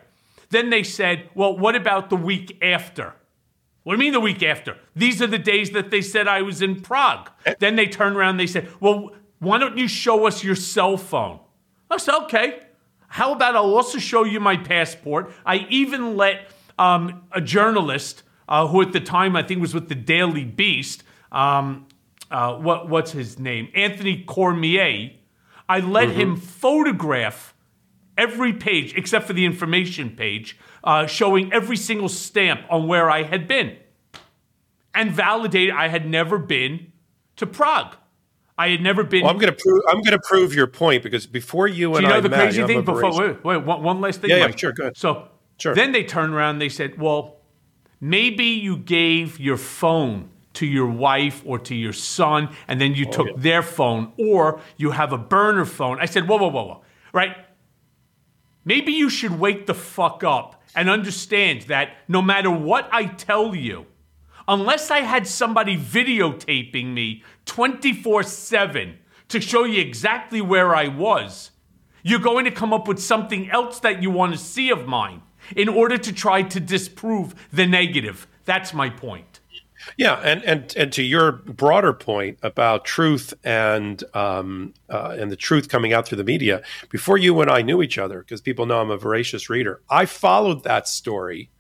Then 0.51 0.69
they 0.69 0.83
said, 0.83 1.31
"Well, 1.35 1.57
what 1.57 1.75
about 1.75 2.11
the 2.11 2.17
week 2.17 2.59
after?" 2.63 3.15
What 3.83 3.95
do 3.95 3.97
you 3.97 4.07
mean 4.07 4.13
the 4.13 4.21
week 4.21 4.43
after? 4.43 4.77
These 4.95 5.21
are 5.21 5.27
the 5.27 5.39
days 5.39 5.71
that 5.71 5.91
they 5.91 6.03
said 6.03 6.29
I 6.29 6.43
was 6.43 6.63
in 6.63 6.81
Prague. 6.81 7.31
Eh. 7.47 7.55
Then 7.59 7.77
they 7.77 7.87
turned 7.87 8.17
around 8.17 8.31
and 8.31 8.41
they 8.41 8.47
said, 8.47 8.69
Well, 8.81 9.13
why 9.39 9.59
don't 9.59 9.77
you 9.77 9.89
show 9.89 10.27
us 10.27 10.45
your 10.45 10.55
cell 10.55 10.97
phone? 10.97 11.41
I 11.91 11.97
said, 11.97 12.15
Okay. 12.25 12.61
How 13.09 13.35
about 13.35 13.57
I'll 13.57 13.75
also 13.75 13.99
show 13.99 14.25
you 14.25 14.41
my 14.41 14.57
passport? 14.57 15.33
I 15.45 15.67
even 15.69 16.17
let 16.17 16.49
um, 16.79 17.25
a 17.33 17.43
journalist 17.43 18.23
uh, 18.49 18.67
who 18.67 18.81
at 18.81 18.93
the 18.93 19.01
time 19.01 19.37
I 19.37 19.43
think 19.43 19.61
was 19.61 19.75
with 19.75 19.89
the 19.91 19.95
Daily 19.95 20.45
Beast, 20.45 21.03
um, 21.31 21.89
uh, 22.31 22.55
what, 22.55 22.89
what's 22.89 23.13
his 23.13 23.39
name? 23.39 23.69
Anthony 23.75 24.25
Cormier. 24.25 25.11
I 25.69 25.81
let 25.81 26.11
him 26.11 26.37
photograph 26.37 27.55
every 28.19 28.53
page 28.53 28.95
except 28.97 29.27
for 29.27 29.33
the 29.33 29.45
information 29.45 30.11
page, 30.11 30.59
uh, 30.85 31.07
showing 31.07 31.53
every 31.53 31.77
single 31.77 32.09
stamp 32.09 32.63
on 32.71 32.87
where 32.89 33.11
I 33.11 33.23
had 33.23 33.47
been, 33.49 33.77
and 34.95 35.11
validated 35.11 35.75
I 35.75 35.89
had 35.89 36.09
never 36.09 36.39
been 36.39 36.93
to 37.37 37.47
Prague. 37.47 37.97
I 38.59 38.69
had 38.69 38.83
never 38.83 39.03
been. 39.03 39.23
well, 39.23 39.31
I'm 39.33 39.39
going 39.39 39.53
to 39.53 39.59
prove. 39.59 39.83
I'm 39.89 40.03
going 40.03 40.13
to 40.13 40.19
prove 40.23 40.55
your 40.55 40.67
point 40.67 41.03
because 41.03 41.27
before 41.27 41.67
you 41.67 41.89
Do 41.91 41.95
and 41.97 42.03
you 42.03 42.09
know 42.09 42.17
I 42.17 42.21
the 42.21 42.29
met, 42.29 42.41
crazy 42.41 42.61
I'm 42.63 42.69
thing? 42.69 42.85
Before 42.85 43.11
wait, 43.19 43.45
wait, 43.45 43.57
one, 43.65 43.83
one 43.83 44.01
last 44.01 44.21
thing. 44.21 44.31
Yeah, 44.31 44.47
yeah, 44.47 44.55
sure, 44.55 44.73
go 44.73 44.85
ahead. 44.85 44.97
So 44.97 45.29
Sure. 45.59 45.75
then 45.75 45.93
they 45.93 46.05
turned 46.05 46.35
around. 46.35 46.57
and 46.57 46.61
They 46.63 46.69
said, 46.69 46.99
"Well, 46.99 47.37
maybe 48.01 48.45
you 48.45 48.77
gave 48.77 49.39
your 49.41 49.57
phone 49.57 50.29
to 50.55 50.67
your 50.67 50.87
wife 50.89 51.43
or 51.47 51.59
to 51.61 51.75
your 51.75 51.93
son, 51.95 52.51
and 52.69 52.81
then 52.81 52.95
you 52.95 53.07
took 53.07 53.29
Oh, 53.29 53.31
yeah. 53.31 53.37
their 53.39 53.63
phone, 53.63 54.13
or 54.19 54.61
you 54.77 54.91
have 54.91 55.13
a 55.13 55.19
burner 55.19 55.65
phone." 55.65 55.99
I 56.01 56.05
said, 56.05 56.29
"Whoa, 56.29 56.37
whoa, 56.37 56.49
whoa, 56.49 56.65
whoa! 56.65 56.83
Right? 57.15 57.37
Maybe 58.65 58.93
you 58.93 59.09
should 59.09 59.39
wake 59.41 59.67
the 59.67 59.75
fuck 59.75 60.23
up 60.23 60.62
and 60.75 60.89
understand 60.89 61.63
that 61.63 61.97
no 62.09 62.23
matter 62.23 62.51
what 62.51 62.89
I 62.93 63.07
tell 63.07 63.55
you." 63.55 63.87
Unless 64.49 64.91
I 64.91 65.01
had 65.01 65.27
somebody 65.27 65.77
videotaping 65.77 66.93
me 66.95 67.23
24 67.47 68.25
7 68.25 68.99
to 69.29 69.41
show 69.41 69.65
you 69.65 69.81
exactly 69.81 70.41
where 70.41 70.75
I 70.75 70.89
was, 70.89 71.53
you're 72.03 72.19
going 72.19 72.45
to 72.45 72.51
come 72.51 72.73
up 72.73 72.89
with 72.89 72.99
something 72.99 73.51
else 73.51 73.79
that 73.81 74.03
you 74.03 74.11
want 74.11 74.33
to 74.33 74.39
see 74.39 74.71
of 74.71 74.87
mine 74.87 75.23
in 75.57 75.69
order 75.69 75.97
to 75.99 76.13
try 76.13 76.43
to 76.43 76.61
disprove 76.61 77.35
the 77.53 77.67
negative. 77.67 78.27
That's 78.45 78.75
my 78.75 78.91
point. 78.91 79.32
Yeah, 79.97 80.15
and 80.15 80.43
and 80.45 80.75
and 80.77 80.93
to 80.93 81.03
your 81.03 81.33
broader 81.33 81.93
point 81.93 82.39
about 82.43 82.85
truth 82.85 83.35
and 83.45 84.03
um, 84.15 84.75
uh, 84.89 85.17
and 85.19 85.31
the 85.31 85.37
truth 85.37 85.69
coming 85.69 85.93
out 85.93 86.07
through 86.07 86.19
the 86.19 86.25
media, 86.25 86.63
before 86.91 87.19
you 87.19 87.41
and 87.41 87.51
I 87.51 87.63
knew 87.63 87.83
each 87.83 87.99
other, 87.99 88.21
because 88.21 88.41
people 88.41 88.67
know 88.67 88.81
I'm 88.81 88.91
a 88.91 88.97
voracious 88.97 89.51
reader, 89.51 89.83
I 89.89 90.07
followed 90.07 90.65
that 90.65 90.89
story, 90.89 91.51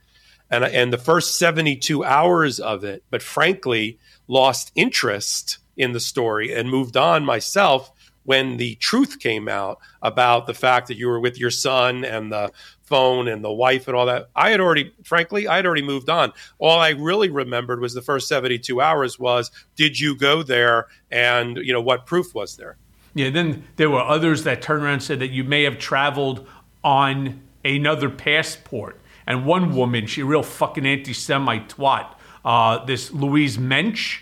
and 0.50 0.64
and 0.64 0.92
the 0.92 0.98
first 0.98 1.38
72 1.38 2.04
hours 2.04 2.58
of 2.58 2.84
it, 2.84 3.04
but 3.10 3.22
frankly 3.22 3.98
lost 4.28 4.72
interest 4.74 5.58
in 5.76 5.92
the 5.92 6.00
story 6.00 6.54
and 6.54 6.70
moved 6.70 6.96
on 6.96 7.24
myself 7.24 7.91
when 8.24 8.56
the 8.56 8.74
truth 8.76 9.18
came 9.18 9.48
out 9.48 9.78
about 10.00 10.46
the 10.46 10.54
fact 10.54 10.88
that 10.88 10.96
you 10.96 11.08
were 11.08 11.20
with 11.20 11.38
your 11.38 11.50
son 11.50 12.04
and 12.04 12.32
the 12.32 12.52
phone 12.82 13.26
and 13.26 13.42
the 13.42 13.52
wife 13.52 13.88
and 13.88 13.96
all 13.96 14.06
that. 14.06 14.28
I 14.36 14.50
had 14.50 14.60
already, 14.60 14.92
frankly, 15.02 15.48
I 15.48 15.56
had 15.56 15.66
already 15.66 15.82
moved 15.82 16.10
on. 16.10 16.32
All 16.58 16.78
I 16.78 16.90
really 16.90 17.30
remembered 17.30 17.80
was 17.80 17.94
the 17.94 18.02
first 18.02 18.28
72 18.28 18.80
hours 18.80 19.18
was, 19.18 19.50
did 19.76 19.98
you 19.98 20.16
go 20.16 20.42
there? 20.42 20.88
And, 21.10 21.56
you 21.56 21.72
know, 21.72 21.80
what 21.80 22.06
proof 22.06 22.34
was 22.34 22.56
there? 22.56 22.76
Yeah, 23.14 23.30
then 23.30 23.64
there 23.76 23.90
were 23.90 24.00
others 24.00 24.44
that 24.44 24.62
turned 24.62 24.82
around 24.82 24.94
and 24.94 25.02
said 25.02 25.20
that 25.20 25.30
you 25.30 25.44
may 25.44 25.64
have 25.64 25.78
traveled 25.78 26.46
on 26.84 27.42
another 27.64 28.10
passport. 28.10 29.00
And 29.26 29.46
one 29.46 29.74
woman, 29.74 30.06
she 30.06 30.22
real 30.22 30.42
fucking 30.42 30.86
anti-Semite 30.86 31.68
twat, 31.68 32.14
uh, 32.44 32.84
this 32.84 33.12
Louise 33.12 33.58
Mensch, 33.58 34.21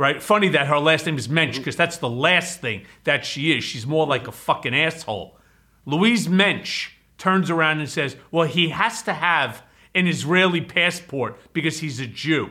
right? 0.00 0.22
Funny 0.22 0.48
that 0.48 0.66
her 0.66 0.78
last 0.78 1.04
name 1.04 1.18
is 1.18 1.28
Mensch 1.28 1.56
mm-hmm. 1.56 1.60
because 1.60 1.76
that's 1.76 1.98
the 1.98 2.08
last 2.08 2.62
thing 2.62 2.86
that 3.04 3.26
she 3.26 3.54
is. 3.54 3.62
She's 3.62 3.86
more 3.86 4.06
like 4.06 4.26
a 4.26 4.32
fucking 4.32 4.74
asshole. 4.74 5.36
Louise 5.84 6.26
Mensch 6.26 6.92
turns 7.18 7.50
around 7.50 7.80
and 7.80 7.88
says, 7.88 8.16
"Well, 8.30 8.46
he 8.46 8.70
has 8.70 9.02
to 9.02 9.12
have 9.12 9.62
an 9.94 10.06
Israeli 10.06 10.62
passport 10.62 11.38
because 11.52 11.80
he's 11.80 12.00
a 12.00 12.06
Jew." 12.06 12.48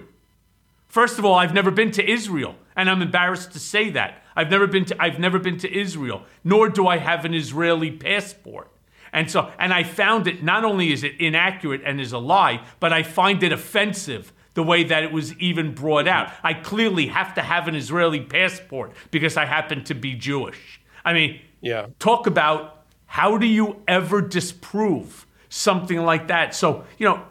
First 0.87 1.17
of 1.17 1.25
all, 1.25 1.33
I've 1.33 1.55
never 1.55 1.71
been 1.71 1.89
to 1.93 2.07
Israel, 2.07 2.55
and 2.75 2.87
I'm 2.87 3.01
embarrassed 3.01 3.51
to 3.53 3.59
say 3.59 3.89
that. 3.89 4.21
I've 4.35 4.51
never 4.51 4.67
been 4.67 4.85
to 4.85 5.01
I've 5.01 5.17
never 5.17 5.39
been 5.39 5.57
to 5.57 5.75
Israel, 5.75 6.25
nor 6.43 6.69
do 6.69 6.85
I 6.85 6.99
have 6.99 7.25
an 7.25 7.33
Israeli 7.33 7.89
passport. 7.89 8.69
And 9.11 9.29
so 9.29 9.51
and 9.57 9.73
I 9.73 9.81
found 9.81 10.27
it 10.27 10.43
not 10.43 10.63
only 10.63 10.93
is 10.93 11.03
it 11.03 11.19
inaccurate 11.19 11.81
and 11.83 11.99
is 11.99 12.11
a 12.11 12.19
lie, 12.19 12.61
but 12.79 12.93
I 12.93 13.01
find 13.01 13.41
it 13.41 13.51
offensive 13.51 14.33
the 14.59 14.63
way 14.63 14.83
that 14.83 15.03
it 15.03 15.11
was 15.13 15.33
even 15.37 15.73
brought 15.73 16.05
out. 16.05 16.29
I 16.43 16.53
clearly 16.53 17.07
have 17.07 17.33
to 17.35 17.41
have 17.41 17.69
an 17.69 17.75
Israeli 17.75 18.19
passport 18.19 18.91
because 19.09 19.37
I 19.37 19.45
happen 19.45 19.85
to 19.85 19.93
be 19.93 20.15
Jewish. 20.15 20.81
I 21.05 21.13
mean, 21.13 21.39
Yeah. 21.61 21.85
talk 21.97 22.27
about 22.27 22.83
how 23.05 23.37
do 23.37 23.47
you 23.47 23.81
ever 23.87 24.19
disprove 24.21 25.25
something 25.47 25.99
like 26.11 26.27
that? 26.27 26.53
So, 26.53 26.83
you 26.97 27.05
know, 27.07 27.21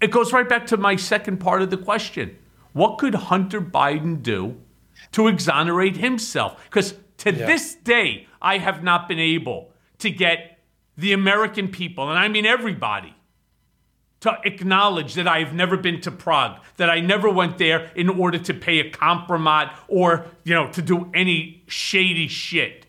it 0.00 0.12
goes 0.12 0.32
right 0.32 0.48
back 0.48 0.66
to 0.68 0.76
my 0.76 0.94
second 0.94 1.38
part 1.38 1.62
of 1.62 1.70
the 1.70 1.76
question. 1.76 2.36
What 2.74 2.98
could 2.98 3.16
Hunter 3.32 3.60
Biden 3.60 4.22
do 4.22 4.40
to 5.10 5.26
exonerate 5.26 5.96
himself? 5.96 6.62
Because 6.70 6.94
to 7.24 7.32
this 7.32 7.74
day, 7.74 8.28
I 8.40 8.58
have 8.58 8.84
not 8.84 9.08
been 9.08 9.18
able 9.18 9.72
to 9.98 10.10
get 10.10 10.60
the 10.96 11.12
American 11.12 11.66
people, 11.80 12.08
and 12.08 12.18
I 12.20 12.28
mean 12.28 12.46
everybody, 12.46 13.14
to 14.20 14.36
acknowledge 14.44 15.14
that 15.14 15.28
I 15.28 15.38
have 15.40 15.54
never 15.54 15.76
been 15.76 16.00
to 16.02 16.10
Prague, 16.10 16.58
that 16.76 16.90
I 16.90 17.00
never 17.00 17.30
went 17.30 17.58
there 17.58 17.90
in 17.94 18.08
order 18.08 18.38
to 18.38 18.54
pay 18.54 18.80
a 18.80 18.90
compromat 18.90 19.72
or, 19.86 20.26
you 20.44 20.54
know, 20.54 20.70
to 20.72 20.82
do 20.82 21.10
any 21.14 21.62
shady 21.68 22.28
shit. 22.28 22.86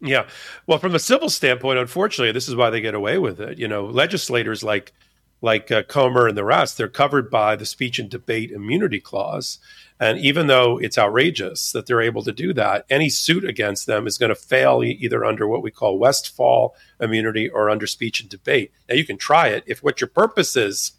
Yeah. 0.00 0.28
Well, 0.66 0.78
from 0.78 0.94
a 0.94 0.98
civil 0.98 1.28
standpoint, 1.28 1.78
unfortunately, 1.78 2.32
this 2.32 2.48
is 2.48 2.54
why 2.54 2.70
they 2.70 2.80
get 2.80 2.94
away 2.94 3.18
with 3.18 3.40
it. 3.40 3.58
You 3.58 3.66
know, 3.66 3.86
legislators 3.86 4.62
like 4.62 4.92
like 5.40 5.70
uh, 5.70 5.84
Comer 5.84 6.26
and 6.26 6.36
the 6.36 6.44
rest, 6.44 6.76
they're 6.76 6.88
covered 6.88 7.30
by 7.30 7.54
the 7.56 7.66
speech 7.66 7.98
and 7.98 8.10
debate 8.10 8.50
immunity 8.50 9.00
clause. 9.00 9.58
And 10.00 10.18
even 10.18 10.46
though 10.46 10.78
it's 10.78 10.98
outrageous 10.98 11.72
that 11.72 11.86
they're 11.86 12.00
able 12.00 12.22
to 12.22 12.32
do 12.32 12.52
that, 12.54 12.84
any 12.88 13.08
suit 13.08 13.44
against 13.44 13.86
them 13.86 14.06
is 14.06 14.18
going 14.18 14.28
to 14.28 14.36
fail 14.36 14.82
either 14.84 15.24
under 15.24 15.46
what 15.48 15.62
we 15.62 15.70
call 15.70 15.98
Westfall 15.98 16.76
immunity 17.00 17.48
or 17.48 17.68
under 17.68 17.86
speech 17.86 18.20
and 18.20 18.30
debate. 18.30 18.72
Now, 18.88 18.94
you 18.94 19.04
can 19.04 19.18
try 19.18 19.48
it 19.48 19.64
if 19.66 19.82
what 19.82 20.00
your 20.00 20.08
purpose 20.08 20.56
is, 20.56 20.92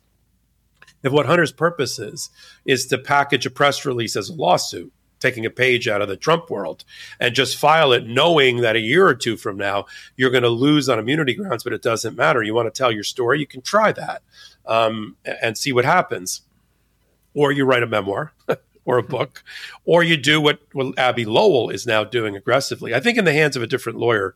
if 1.01 1.13
what 1.13 1.27
Hunter's 1.27 1.53
purpose 1.53 1.97
is, 1.97 2.29
is 2.65 2.88
to 2.88 2.97
package 2.97 3.45
a 3.45 3.49
press 3.49 3.85
release 3.85 4.17
as 4.17 4.29
a 4.29 4.33
lawsuit, 4.33 4.91
taking 5.19 5.45
a 5.45 5.49
page 5.49 5.88
out 5.88 6.01
of 6.01 6.09
the 6.09 6.17
Trump 6.17 6.49
world 6.49 6.83
and 7.19 7.33
just 7.33 7.57
file 7.57 7.93
it 7.93 8.05
knowing 8.05 8.57
that 8.57 8.75
a 8.75 8.79
year 8.79 9.07
or 9.07 9.15
two 9.15 9.38
from 9.38 9.57
now 9.57 9.85
you're 10.17 10.31
going 10.31 10.43
to 10.43 10.49
lose 10.49 10.89
on 10.89 10.99
immunity 10.99 11.33
grounds, 11.33 11.63
but 11.63 11.73
it 11.73 11.81
doesn't 11.81 12.17
matter. 12.17 12.43
You 12.43 12.53
want 12.53 12.73
to 12.73 12.77
tell 12.77 12.91
your 12.91 13.03
story, 13.03 13.39
you 13.39 13.47
can 13.47 13.62
try 13.62 13.91
that 13.93 14.21
um, 14.65 15.15
and 15.41 15.57
see 15.57 15.71
what 15.71 15.85
happens. 15.85 16.41
Or 17.35 17.51
you 17.51 17.63
write 17.63 17.83
a 17.83 17.88
memoir 17.88 18.33
or 18.89 18.97
a 18.97 19.04
book, 19.04 19.43
or 19.86 20.02
you 20.04 20.17
do 20.17 20.41
what, 20.41 20.60
what 20.73 20.97
Abbe 20.97 21.23
Lowell 21.23 21.69
is 21.69 21.86
now 21.86 22.04
doing 22.04 22.36
aggressively. 22.36 22.95
I 22.95 22.99
think 22.99 23.19
in 23.19 23.25
the 23.25 23.34
hands 23.34 23.56
of 23.56 23.62
a 23.62 23.67
different 23.67 23.99
lawyer, 23.99 24.34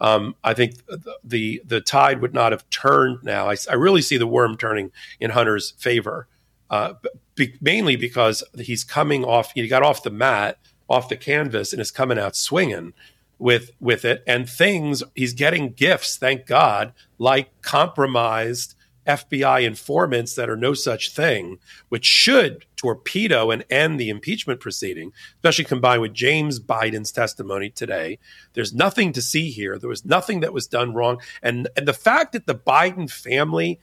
um, 0.00 0.34
I 0.42 0.54
think 0.54 0.74
the 1.22 1.62
the 1.64 1.80
tide 1.80 2.20
would 2.20 2.34
not 2.34 2.50
have 2.50 2.68
turned 2.68 3.22
now. 3.22 3.48
I, 3.48 3.56
I 3.70 3.74
really 3.74 4.02
see 4.02 4.16
the 4.16 4.26
worm 4.26 4.56
turning 4.56 4.90
in 5.20 5.30
Hunter's 5.30 5.74
favor, 5.78 6.26
uh, 6.68 6.94
be, 7.36 7.54
mainly 7.60 7.94
because 7.94 8.42
he's 8.56 8.82
coming 8.82 9.24
off. 9.24 9.52
He 9.54 9.68
got 9.68 9.84
off 9.84 10.02
the 10.02 10.10
mat, 10.10 10.58
off 10.88 11.08
the 11.08 11.16
canvas, 11.16 11.72
and 11.72 11.80
is 11.80 11.92
coming 11.92 12.18
out 12.18 12.34
swinging 12.34 12.94
with 13.38 13.70
with 13.78 14.04
it. 14.04 14.24
And 14.26 14.50
things 14.50 15.04
he's 15.14 15.32
getting 15.32 15.74
gifts, 15.74 16.16
thank 16.16 16.44
God, 16.46 16.92
like 17.18 17.50
compromised 17.62 18.74
FBI 19.06 19.64
informants 19.64 20.34
that 20.34 20.48
are 20.48 20.56
no 20.56 20.74
such 20.74 21.12
thing, 21.12 21.58
which 21.88 22.04
should 22.04 22.66
torpedo 22.76 23.50
and 23.50 23.64
end 23.70 23.98
the 23.98 24.10
impeachment 24.10 24.60
proceeding, 24.60 25.12
especially 25.36 25.64
combined 25.64 26.02
with 26.02 26.14
James 26.14 26.58
Biden's 26.60 27.12
testimony 27.12 27.70
today. 27.70 28.18
There's 28.54 28.74
nothing 28.74 29.12
to 29.12 29.22
see 29.22 29.50
here. 29.50 29.78
There 29.78 29.88
was 29.88 30.04
nothing 30.04 30.40
that 30.40 30.52
was 30.52 30.66
done 30.66 30.94
wrong. 30.94 31.20
And, 31.42 31.68
and 31.76 31.86
the 31.86 31.92
fact 31.92 32.32
that 32.32 32.46
the 32.46 32.54
Biden 32.54 33.10
family 33.10 33.78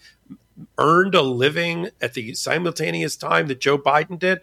earned 0.78 1.16
a 1.16 1.22
living 1.22 1.90
at 2.02 2.14
the 2.14 2.34
simultaneous 2.34 3.16
time 3.16 3.48
that 3.48 3.62
Joe 3.62 3.78
Biden 3.78 4.20
did, 4.20 4.42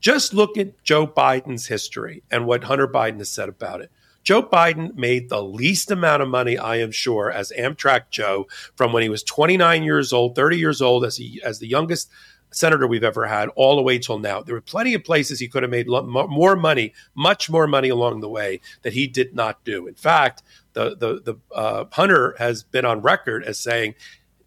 just 0.00 0.34
look 0.34 0.58
at 0.58 0.82
Joe 0.84 1.06
Biden's 1.06 1.66
history 1.66 2.22
and 2.30 2.46
what 2.46 2.64
Hunter 2.64 2.86
Biden 2.86 3.18
has 3.18 3.30
said 3.30 3.48
about 3.48 3.80
it. 3.80 3.90
Joe 4.26 4.42
Biden 4.42 4.96
made 4.96 5.28
the 5.28 5.40
least 5.40 5.92
amount 5.92 6.20
of 6.20 6.28
money, 6.28 6.58
I 6.58 6.78
am 6.78 6.90
sure, 6.90 7.30
as 7.30 7.52
Amtrak 7.56 8.10
Joe 8.10 8.48
from 8.74 8.92
when 8.92 9.04
he 9.04 9.08
was 9.08 9.22
29 9.22 9.84
years 9.84 10.12
old, 10.12 10.34
30 10.34 10.58
years 10.58 10.82
old, 10.82 11.04
as 11.04 11.16
he 11.16 11.40
as 11.44 11.60
the 11.60 11.68
youngest 11.68 12.10
senator 12.50 12.88
we've 12.88 13.04
ever 13.04 13.26
had, 13.26 13.50
all 13.50 13.76
the 13.76 13.82
way 13.82 14.00
till 14.00 14.18
now. 14.18 14.42
There 14.42 14.56
were 14.56 14.60
plenty 14.60 14.94
of 14.94 15.04
places 15.04 15.38
he 15.38 15.46
could 15.46 15.62
have 15.62 15.70
made 15.70 15.86
more 15.86 16.56
money, 16.56 16.92
much 17.14 17.48
more 17.48 17.68
money 17.68 17.88
along 17.88 18.18
the 18.18 18.28
way 18.28 18.60
that 18.82 18.94
he 18.94 19.06
did 19.06 19.32
not 19.32 19.62
do. 19.62 19.86
In 19.86 19.94
fact, 19.94 20.42
the 20.72 20.96
the 20.96 21.20
the 21.22 21.54
uh, 21.54 21.84
Hunter 21.92 22.34
has 22.38 22.64
been 22.64 22.84
on 22.84 23.02
record 23.02 23.44
as 23.44 23.60
saying 23.60 23.94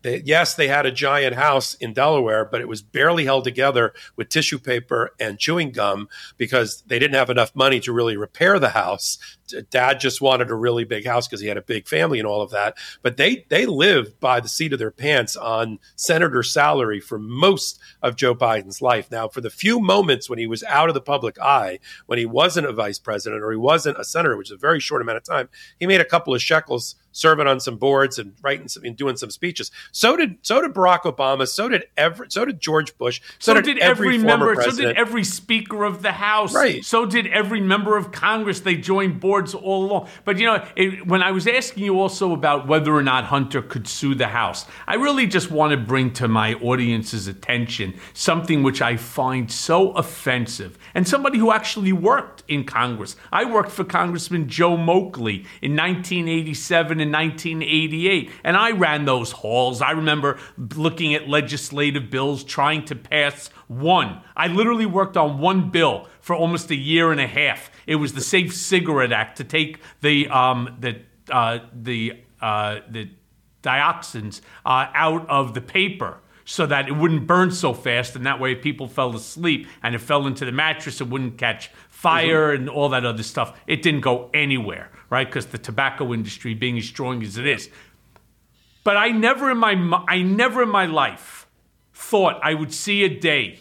they, 0.01 0.21
yes, 0.25 0.55
they 0.55 0.67
had 0.67 0.85
a 0.85 0.91
giant 0.91 1.35
house 1.35 1.73
in 1.75 1.93
Delaware, 1.93 2.45
but 2.45 2.61
it 2.61 2.67
was 2.67 2.81
barely 2.81 3.25
held 3.25 3.43
together 3.43 3.93
with 4.15 4.29
tissue 4.29 4.59
paper 4.59 5.11
and 5.19 5.39
chewing 5.39 5.71
gum 5.71 6.07
because 6.37 6.83
they 6.87 6.99
didn't 6.99 7.15
have 7.15 7.29
enough 7.29 7.55
money 7.55 7.79
to 7.81 7.91
really 7.91 8.15
repair 8.15 8.59
the 8.59 8.69
house. 8.69 9.17
Dad 9.69 9.99
just 9.99 10.21
wanted 10.21 10.51
a 10.51 10.55
really 10.55 10.83
big 10.83 11.05
house 11.05 11.27
because 11.27 11.41
he 11.41 11.47
had 11.47 11.57
a 11.57 11.61
big 11.61 11.87
family 11.87 12.19
and 12.19 12.27
all 12.27 12.41
of 12.41 12.51
that. 12.51 12.77
But 13.01 13.17
they 13.17 13.45
they 13.49 13.65
lived 13.65 14.19
by 14.19 14.39
the 14.39 14.47
seat 14.47 14.73
of 14.73 14.79
their 14.79 14.91
pants 14.91 15.35
on 15.35 15.79
senator 15.95 16.43
salary 16.43 16.99
for 16.99 17.19
most 17.19 17.79
of 18.01 18.15
Joe 18.15 18.35
Biden's 18.35 18.81
life. 18.81 19.09
Now, 19.11 19.27
for 19.27 19.41
the 19.41 19.49
few 19.49 19.79
moments 19.79 20.29
when 20.29 20.39
he 20.39 20.47
was 20.47 20.63
out 20.63 20.89
of 20.89 20.93
the 20.93 21.01
public 21.01 21.39
eye, 21.39 21.79
when 22.05 22.19
he 22.19 22.25
wasn't 22.25 22.67
a 22.67 22.73
vice 22.73 22.99
president 22.99 23.43
or 23.43 23.51
he 23.51 23.57
wasn't 23.57 23.99
a 23.99 24.03
senator, 24.03 24.37
which 24.37 24.49
is 24.49 24.55
a 24.55 24.57
very 24.57 24.79
short 24.79 25.01
amount 25.01 25.17
of 25.17 25.23
time, 25.23 25.49
he 25.79 25.87
made 25.87 26.01
a 26.01 26.05
couple 26.05 26.33
of 26.33 26.41
shekels 26.41 26.95
serving 27.19 27.47
on 27.47 27.59
some 27.59 27.77
boards 27.77 28.17
and 28.17 28.33
writing 28.41 28.67
some 28.67 28.83
and 28.83 28.95
doing 28.95 29.17
some 29.17 29.29
speeches. 29.29 29.71
So 29.91 30.15
did 30.15 30.37
so 30.41 30.61
did 30.61 30.73
Barack 30.73 31.01
Obama. 31.01 31.47
So 31.47 31.69
did 31.69 31.85
every 31.97 32.27
so 32.29 32.45
did 32.45 32.59
George 32.59 32.97
Bush. 32.97 33.21
So, 33.39 33.53
so 33.53 33.61
did, 33.61 33.75
did, 33.75 33.79
every, 33.79 34.15
every 34.15 34.25
member. 34.25 34.55
President. 34.55 34.75
So 34.75 34.87
did 34.87 34.97
every 34.97 35.23
Speaker 35.23 35.83
of 35.83 36.01
the 36.01 36.11
House. 36.11 36.53
Right. 36.53 36.83
So 36.83 37.05
did 37.05 37.27
every 37.27 37.61
member 37.61 37.97
of 37.97 38.11
Congress. 38.11 38.61
They 38.61 38.75
joined 38.75 39.19
boards 39.19 39.53
all 39.53 39.85
along. 39.85 40.09
But 40.25 40.37
you 40.37 40.45
know, 40.45 40.65
it, 40.75 41.05
when 41.05 41.21
I 41.21 41.31
was 41.31 41.47
asking 41.47 41.83
you 41.83 41.99
also 41.99 42.33
about 42.33 42.67
whether 42.67 42.93
or 42.93 43.03
not 43.03 43.25
Hunter 43.25 43.61
could 43.61 43.87
sue 43.87 44.15
the 44.15 44.27
House, 44.27 44.65
I 44.87 44.95
really 44.95 45.27
just 45.27 45.51
want 45.51 45.71
to 45.71 45.77
bring 45.77 46.11
to 46.13 46.27
my 46.27 46.55
audience's 46.55 47.27
attention 47.27 47.99
something 48.13 48.63
which 48.63 48.81
I 48.81 48.97
find 48.97 49.51
so 49.51 49.91
offensive, 49.91 50.77
and 50.99 51.07
somebody 51.07 51.37
who 51.37 51.49
actually 51.49 51.93
worked 51.93 52.43
in 52.49 52.65
Congress. 52.65 53.15
I 53.31 53.45
worked 53.45 53.71
for 53.71 53.85
Congressman 53.85 54.49
Joe 54.49 54.75
Moakley 54.75 55.45
in 55.61 55.73
1987 55.77 56.99
and 56.99 57.13
1988. 57.13 58.29
And 58.43 58.57
I 58.57 58.71
ran 58.71 59.05
those 59.05 59.31
halls. 59.31 59.81
I 59.81 59.91
remember 59.91 60.37
looking 60.57 61.15
at 61.15 61.29
legislative 61.29 62.09
bills, 62.09 62.43
trying 62.43 62.83
to 62.83 62.97
pass 62.97 63.47
one. 63.69 64.21
I 64.35 64.47
literally 64.47 64.85
worked 64.85 65.15
on 65.15 65.39
one 65.39 65.69
bill 65.69 66.09
for 66.19 66.35
almost 66.35 66.69
a 66.69 66.75
year 66.75 67.13
and 67.13 67.21
a 67.21 67.27
half. 67.27 67.71
It 67.87 67.95
was 67.95 68.11
the 68.11 68.19
Safe 68.19 68.53
Cigarette 68.53 69.13
Act 69.13 69.37
to 69.37 69.45
take 69.45 69.79
the 70.01 70.27
um, 70.27 70.75
the 70.81 70.99
uh, 71.31 71.59
the 71.73 72.21
uh, 72.41 72.79
the 72.89 73.09
dioxins 73.63 74.41
uh, 74.65 74.87
out 74.93 75.29
of 75.29 75.53
the 75.53 75.61
paper 75.61 76.17
so 76.49 76.65
that 76.65 76.87
it 76.87 76.93
wouldn't 76.93 77.27
burn 77.27 77.51
so 77.51 77.75
fast, 77.75 78.15
and 78.15 78.25
that 78.25 78.39
way 78.39 78.55
people 78.55 78.87
fell 78.87 79.15
asleep 79.15 79.67
and 79.83 79.93
it 79.93 79.99
fell 79.99 80.25
into 80.25 80.45
the 80.45 80.51
mattress, 80.51 80.99
it 80.99 81.07
wouldn't 81.07 81.37
catch 81.37 81.69
fire 81.89 82.53
mm-hmm. 82.53 82.61
and 82.61 82.69
all 82.71 82.89
that 82.89 83.05
other 83.05 83.21
stuff. 83.21 83.61
It 83.67 83.83
didn't 83.83 84.01
go 84.01 84.31
anywhere, 84.33 84.89
right? 85.11 85.27
Because 85.27 85.45
the 85.45 85.59
tobacco 85.59 86.11
industry, 86.11 86.55
being 86.55 86.75
as 86.79 86.85
strong 86.85 87.21
as 87.21 87.37
it 87.37 87.45
is, 87.45 87.69
but 88.83 88.97
I 88.97 89.09
never 89.09 89.51
in 89.51 89.59
my 89.59 90.03
I 90.07 90.23
never 90.23 90.63
in 90.63 90.69
my 90.69 90.87
life 90.87 91.47
thought 91.93 92.39
I 92.41 92.55
would 92.55 92.73
see 92.73 93.03
a 93.03 93.09
day 93.09 93.59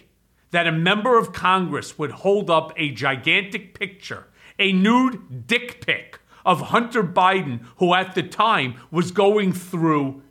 that 0.50 0.66
a 0.66 0.72
member 0.72 1.18
of 1.18 1.34
Congress 1.34 1.98
would 1.98 2.12
hold 2.12 2.48
up 2.48 2.72
a 2.78 2.90
gigantic 2.90 3.78
picture, 3.78 4.28
a 4.58 4.72
nude 4.72 5.46
dick 5.46 5.84
pic 5.84 6.20
of 6.46 6.62
Hunter 6.62 7.04
Biden, 7.04 7.66
who 7.76 7.92
at 7.92 8.14
the 8.14 8.22
time 8.22 8.76
was 8.90 9.10
going 9.10 9.52
through 9.52 10.22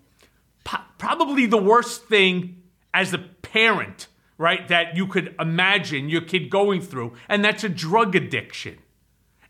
po- 0.68 0.84
probably 0.98 1.46
the 1.46 1.58
worst 1.58 2.06
thing 2.06 2.62
as 2.94 3.14
a 3.14 3.18
parent 3.18 4.08
right, 4.38 4.68
that 4.68 4.96
you 4.96 5.08
could 5.08 5.36
imagine 5.40 6.10
your 6.10 6.22
kid 6.22 6.50
going 6.50 6.82
through, 6.82 7.14
and 7.28 7.44
that's 7.44 7.64
a 7.64 7.70
drug 7.70 8.16
addiction. 8.16 8.78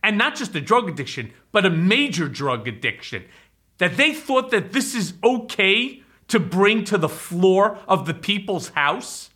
And 0.03 0.17
not 0.17 0.36
just 0.36 0.56
a 0.56 0.62
drug 0.62 0.89
addiction, 0.89 1.34
but 1.51 1.65
a 1.65 1.69
major 1.69 2.27
drug 2.30 2.67
addiction. 2.67 3.25
That 3.80 3.97
they 3.97 4.13
thought 4.13 4.51
that 4.51 4.71
this 4.71 4.95
is 4.95 5.13
okay 5.23 6.01
to 6.30 6.39
bring 6.39 6.84
to 6.86 6.97
the 6.97 7.10
floor 7.10 7.77
of 7.88 8.06
the 8.06 8.13
people's 8.13 8.69
house. 8.69 9.30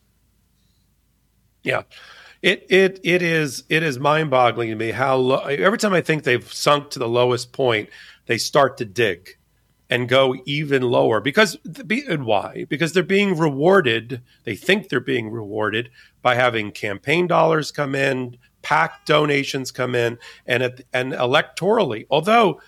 Yeah. 1.64 1.84
It 2.42 2.66
it 2.70 3.00
it 3.04 3.22
is 3.22 3.64
it 3.70 3.84
is 3.84 4.00
mind-boggling 4.00 4.70
to 4.70 4.76
me 4.76 4.92
how 4.92 5.16
lo- 5.18 5.44
every 5.44 5.78
time 5.78 5.94
I 5.94 6.02
think 6.02 6.24
they've 6.24 6.52
sunk 6.52 6.90
to 6.92 7.00
the 7.00 7.08
lowest 7.08 7.54
point, 7.54 7.90
they 8.26 8.40
start 8.40 8.78
to 8.78 8.86
dig 8.86 9.38
and 9.92 10.08
go 10.08 10.34
even 10.46 10.82
lower 10.82 11.20
because 11.20 11.58
and 12.08 12.26
why 12.26 12.66
because 12.70 12.94
they're 12.94 13.04
being 13.04 13.38
rewarded 13.38 14.22
they 14.46 14.56
think 14.56 14.88
they're 14.88 15.02
being 15.02 15.30
rewarded 15.30 15.90
by 16.22 16.34
having 16.34 16.72
campaign 16.72 17.28
dollars 17.28 17.72
come 17.72 17.94
in 17.94 18.38
PAC 18.64 19.06
donations 19.06 19.70
come 19.70 19.94
in 19.94 20.18
and 20.48 20.64
at, 20.64 20.82
and 20.94 21.12
electorally 21.12 22.08
although 22.10 22.60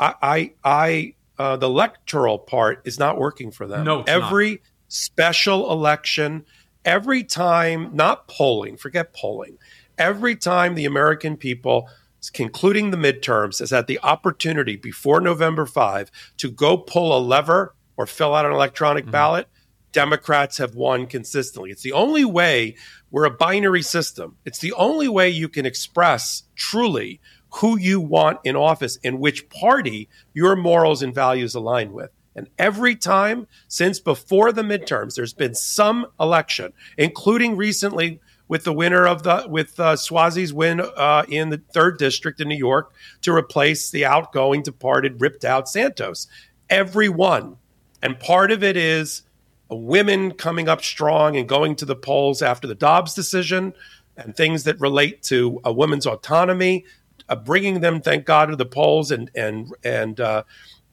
i 0.00 0.14
i, 0.22 0.52
I 0.64 1.14
uh, 1.38 1.56
the 1.56 1.66
electoral 1.66 2.38
part 2.38 2.82
is 2.84 2.98
not 2.98 3.18
working 3.18 3.50
for 3.50 3.66
them 3.66 3.84
no 3.84 4.02
every 4.06 4.50
not. 4.50 4.60
special 4.88 5.70
election 5.70 6.46
every 6.84 7.22
time 7.22 7.90
not 7.94 8.26
polling 8.26 8.78
forget 8.78 9.12
polling 9.12 9.58
every 9.98 10.34
time 10.34 10.74
the 10.74 10.86
american 10.86 11.36
people 11.36 11.88
concluding 12.28 12.90
the 12.90 12.98
midterms 12.98 13.62
is 13.62 13.72
at 13.72 13.86
the 13.86 14.00
opportunity 14.02 14.76
before 14.76 15.20
November 15.20 15.64
5 15.64 16.10
to 16.36 16.50
go 16.50 16.76
pull 16.76 17.16
a 17.16 17.20
lever 17.20 17.74
or 17.96 18.06
fill 18.06 18.34
out 18.34 18.44
an 18.44 18.52
electronic 18.52 19.04
mm-hmm. 19.04 19.12
ballot, 19.12 19.48
Democrats 19.92 20.58
have 20.58 20.74
won 20.74 21.06
consistently. 21.06 21.70
It's 21.70 21.82
the 21.82 21.92
only 21.92 22.24
way 22.24 22.76
we're 23.10 23.24
a 23.24 23.30
binary 23.30 23.82
system. 23.82 24.36
It's 24.44 24.58
the 24.58 24.72
only 24.74 25.08
way 25.08 25.30
you 25.30 25.48
can 25.48 25.66
express 25.66 26.44
truly 26.54 27.20
who 27.54 27.78
you 27.78 28.00
want 28.00 28.38
in 28.44 28.54
office 28.54 28.98
and 29.02 29.18
which 29.18 29.48
party 29.48 30.08
your 30.32 30.54
morals 30.54 31.02
and 31.02 31.14
values 31.14 31.54
align 31.54 31.92
with. 31.92 32.10
And 32.36 32.48
every 32.58 32.94
time 32.94 33.48
since 33.66 33.98
before 33.98 34.52
the 34.52 34.62
midterms, 34.62 35.14
there's 35.16 35.32
been 35.32 35.54
some 35.54 36.06
election, 36.20 36.72
including 36.96 37.56
recently 37.56 38.20
with 38.50 38.64
the 38.64 38.72
winner 38.72 39.06
of 39.06 39.22
the 39.22 39.46
with 39.48 39.78
uh, 39.78 39.94
Suozzi's 39.94 40.52
win 40.52 40.80
uh, 40.80 41.22
in 41.28 41.50
the 41.50 41.62
third 41.72 41.98
district 41.98 42.40
in 42.40 42.48
New 42.48 42.56
York 42.56 42.92
to 43.22 43.32
replace 43.32 43.90
the 43.90 44.04
outgoing, 44.04 44.60
departed, 44.62 45.20
ripped 45.20 45.44
out 45.44 45.68
Santos. 45.68 46.26
Everyone, 46.68 47.58
and 48.02 48.18
part 48.18 48.50
of 48.50 48.64
it 48.64 48.76
is 48.76 49.22
women 49.70 50.32
coming 50.32 50.68
up 50.68 50.82
strong 50.82 51.36
and 51.36 51.48
going 51.48 51.76
to 51.76 51.84
the 51.84 51.94
polls 51.94 52.42
after 52.42 52.66
the 52.66 52.74
Dobbs 52.74 53.14
decision 53.14 53.72
and 54.16 54.36
things 54.36 54.64
that 54.64 54.80
relate 54.80 55.22
to 55.22 55.60
a 55.64 55.72
woman's 55.72 56.04
autonomy, 56.04 56.84
uh, 57.28 57.36
bringing 57.36 57.78
them, 57.78 58.00
thank 58.00 58.24
God, 58.24 58.46
to 58.46 58.56
the 58.56 58.66
polls 58.66 59.12
and 59.12 59.30
and 59.36 59.72
and 59.84 60.18
uh, 60.18 60.42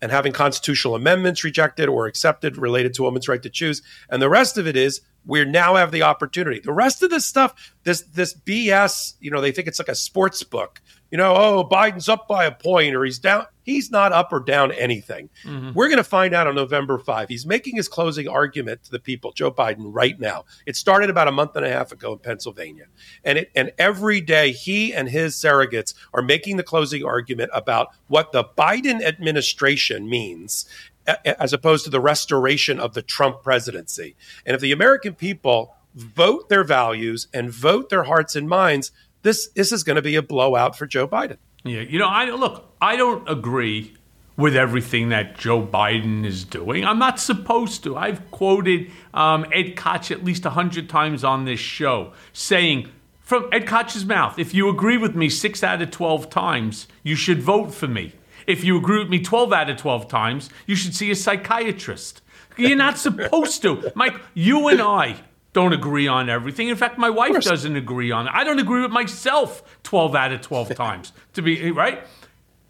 and 0.02 0.12
having 0.12 0.32
constitutional 0.32 0.96
amendments 0.96 1.44
rejected 1.44 1.90
or 1.90 2.06
accepted 2.06 2.58
related 2.58 2.94
to 2.96 3.04
women's 3.04 3.28
right 3.28 3.42
to 3.42 3.50
choose. 3.50 3.82
And 4.10 4.22
the 4.22 4.30
rest 4.30 4.58
of 4.58 4.68
it 4.68 4.76
is 4.78 5.02
we 5.26 5.44
now 5.44 5.76
have 5.76 5.92
the 5.92 6.04
opportunity. 6.04 6.60
The 6.60 6.74
rest 6.74 7.04
of 7.04 7.10
this 7.10 7.26
stuff, 7.26 7.74
this 7.84 8.02
this 8.02 8.34
BS, 8.34 9.14
you 9.20 9.32
know, 9.32 9.42
they 9.42 9.52
think 9.52 9.68
it's 9.68 9.80
like 9.80 9.90
a 9.90 9.96
sports 9.96 10.44
book. 10.44 10.82
You 11.12 11.18
know, 11.18 11.34
oh, 11.36 11.68
Biden's 11.70 12.10
up 12.10 12.28
by 12.28 12.46
a 12.46 12.52
point 12.52 12.96
or 12.96 13.04
he's 13.04 13.20
down. 13.20 13.46
He's 13.64 13.92
not 13.92 14.14
up 14.14 14.32
or 14.32 14.40
down 14.40 14.72
anything. 14.72 15.30
Mm-hmm. 15.44 15.74
We're 15.74 15.88
going 15.88 15.98
to 15.98 16.04
find 16.04 16.34
out 16.34 16.48
on 16.48 16.56
November 16.56 16.98
5. 16.98 17.28
He's 17.30 17.46
making 17.46 17.76
his 17.76 17.88
closing 17.88 18.28
argument 18.28 18.84
to 18.86 18.92
the 18.92 19.00
people, 19.00 19.32
Joe 19.34 19.52
Biden, 19.52 19.94
right 19.94 20.20
now. 20.20 20.46
It 20.66 20.76
started 20.76 21.10
about 21.10 21.28
a 21.28 21.32
month 21.32 21.56
and 21.56 21.66
a 21.66 21.70
half 21.70 21.92
ago 21.92 22.14
in 22.14 22.20
Pennsylvania. 22.20 22.86
And 23.24 23.40
it 23.40 23.52
and 23.56 23.72
every 23.78 24.22
day 24.22 24.52
he 24.52 24.94
and 24.94 25.10
his 25.10 25.36
surrogates 25.36 25.94
are 26.14 26.22
making 26.22 26.58
the 26.58 26.64
closing 26.64 27.06
argument 27.06 27.52
about 27.54 27.90
what 28.08 28.32
the 28.32 28.44
Biden 28.44 29.02
administration 29.02 30.10
means 30.10 30.66
as 31.26 31.54
opposed 31.54 31.86
to 31.86 31.90
the 31.90 32.02
restoration 32.02 32.80
of 32.80 32.94
the 32.94 33.02
Trump 33.02 33.42
presidency. 33.42 34.16
And 34.46 34.56
if 34.56 34.62
the 34.62 34.72
American 34.72 35.14
people 35.14 35.74
vote 35.96 36.50
their 36.50 36.64
values 36.64 37.28
and 37.34 37.50
vote 37.50 37.90
their 37.90 38.04
hearts 38.04 38.36
and 38.36 38.48
minds, 38.48 38.92
this 39.28 39.50
this 39.50 39.72
is 39.72 39.84
going 39.84 39.98
to 39.98 40.02
be 40.02 40.16
a 40.16 40.22
blowout 40.22 40.78
for 40.78 40.88
Joe 40.88 41.08
Biden. 41.08 41.38
Yeah, 41.64 41.82
you 41.82 42.00
know, 42.00 42.08
I 42.08 42.30
look, 42.30 42.74
I 42.82 42.96
don't 42.96 43.28
agree 43.30 43.94
with 44.38 44.56
everything 44.56 45.10
that 45.10 45.38
Joe 45.38 45.66
Biden 45.66 46.26
is 46.26 46.46
doing. 46.46 46.86
I'm 46.86 47.00
not 47.00 47.20
supposed 47.20 47.84
to. 47.84 47.98
I've 47.98 48.30
quoted 48.32 48.92
um, 49.14 49.46
Ed 49.52 49.76
Koch 49.76 50.12
at 50.12 50.24
least 50.24 50.46
100 50.46 50.88
times 50.88 51.24
on 51.24 51.46
this 51.46 51.60
show 51.60 52.14
saying, 52.34 52.90
from 53.20 53.50
Ed 53.52 53.66
Koch's 53.66 54.06
mouth, 54.06 54.38
if 54.38 54.54
you 54.54 54.70
agree 54.70 54.98
with 54.98 55.16
me 55.16 55.28
six 55.28 55.64
out 55.64 55.82
of 55.82 55.90
12 55.90 56.30
times, 56.30 56.88
you 57.04 57.16
should 57.16 57.42
vote 57.42 57.74
for 57.74 57.88
me. 57.88 58.14
If 58.46 58.64
you 58.64 58.78
agree 58.78 59.00
with 59.00 59.10
me 59.10 59.20
12 59.20 59.52
out 59.52 59.70
of 59.70 59.78
12 59.78 60.08
times, 60.08 60.50
you 60.68 60.76
should 60.76 60.96
see 60.96 61.10
a 61.12 61.16
psychiatrist. 61.16 62.22
You're 62.58 62.78
not 62.78 62.98
supposed 62.98 63.62
to. 63.64 63.92
Mike, 63.96 64.16
you 64.34 64.68
and 64.68 64.82
I 64.82 65.18
don't 65.58 65.74
agree 65.74 66.08
on 66.08 66.30
everything. 66.30 66.68
In 66.68 66.76
fact, 66.76 67.00
my 67.00 67.10
wife 67.10 67.42
doesn't 67.42 67.76
agree 67.76 68.12
on 68.12 68.28
it. 68.28 68.32
I 68.32 68.44
don't 68.44 68.60
agree 68.60 68.84
with 68.84 68.92
myself 68.92 69.64
12 69.82 70.14
out 70.14 70.32
of 70.32 70.42
12 70.42 70.76
times, 70.86 71.14
to 71.34 71.42
be 71.42 71.70
eh, 71.70 71.72
right? 71.72 72.06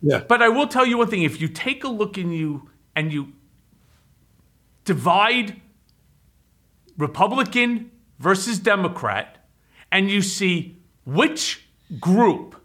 Yeah. 0.02 0.20
But 0.20 0.42
I 0.42 0.48
will 0.48 0.68
tell 0.68 0.86
you 0.86 1.00
one 1.00 1.10
thing 1.10 1.24
if 1.24 1.42
you 1.42 1.50
take 1.50 1.84
a 1.84 1.90
look 1.90 2.18
in 2.18 2.32
you 2.32 2.70
and 2.96 3.12
you 3.12 3.34
divide 4.86 5.60
Republican 6.98 7.92
versus 8.20 8.58
Democrat, 8.58 9.46
and 9.92 10.10
you 10.10 10.22
see 10.22 10.78
which 11.06 11.68
group 12.00 12.56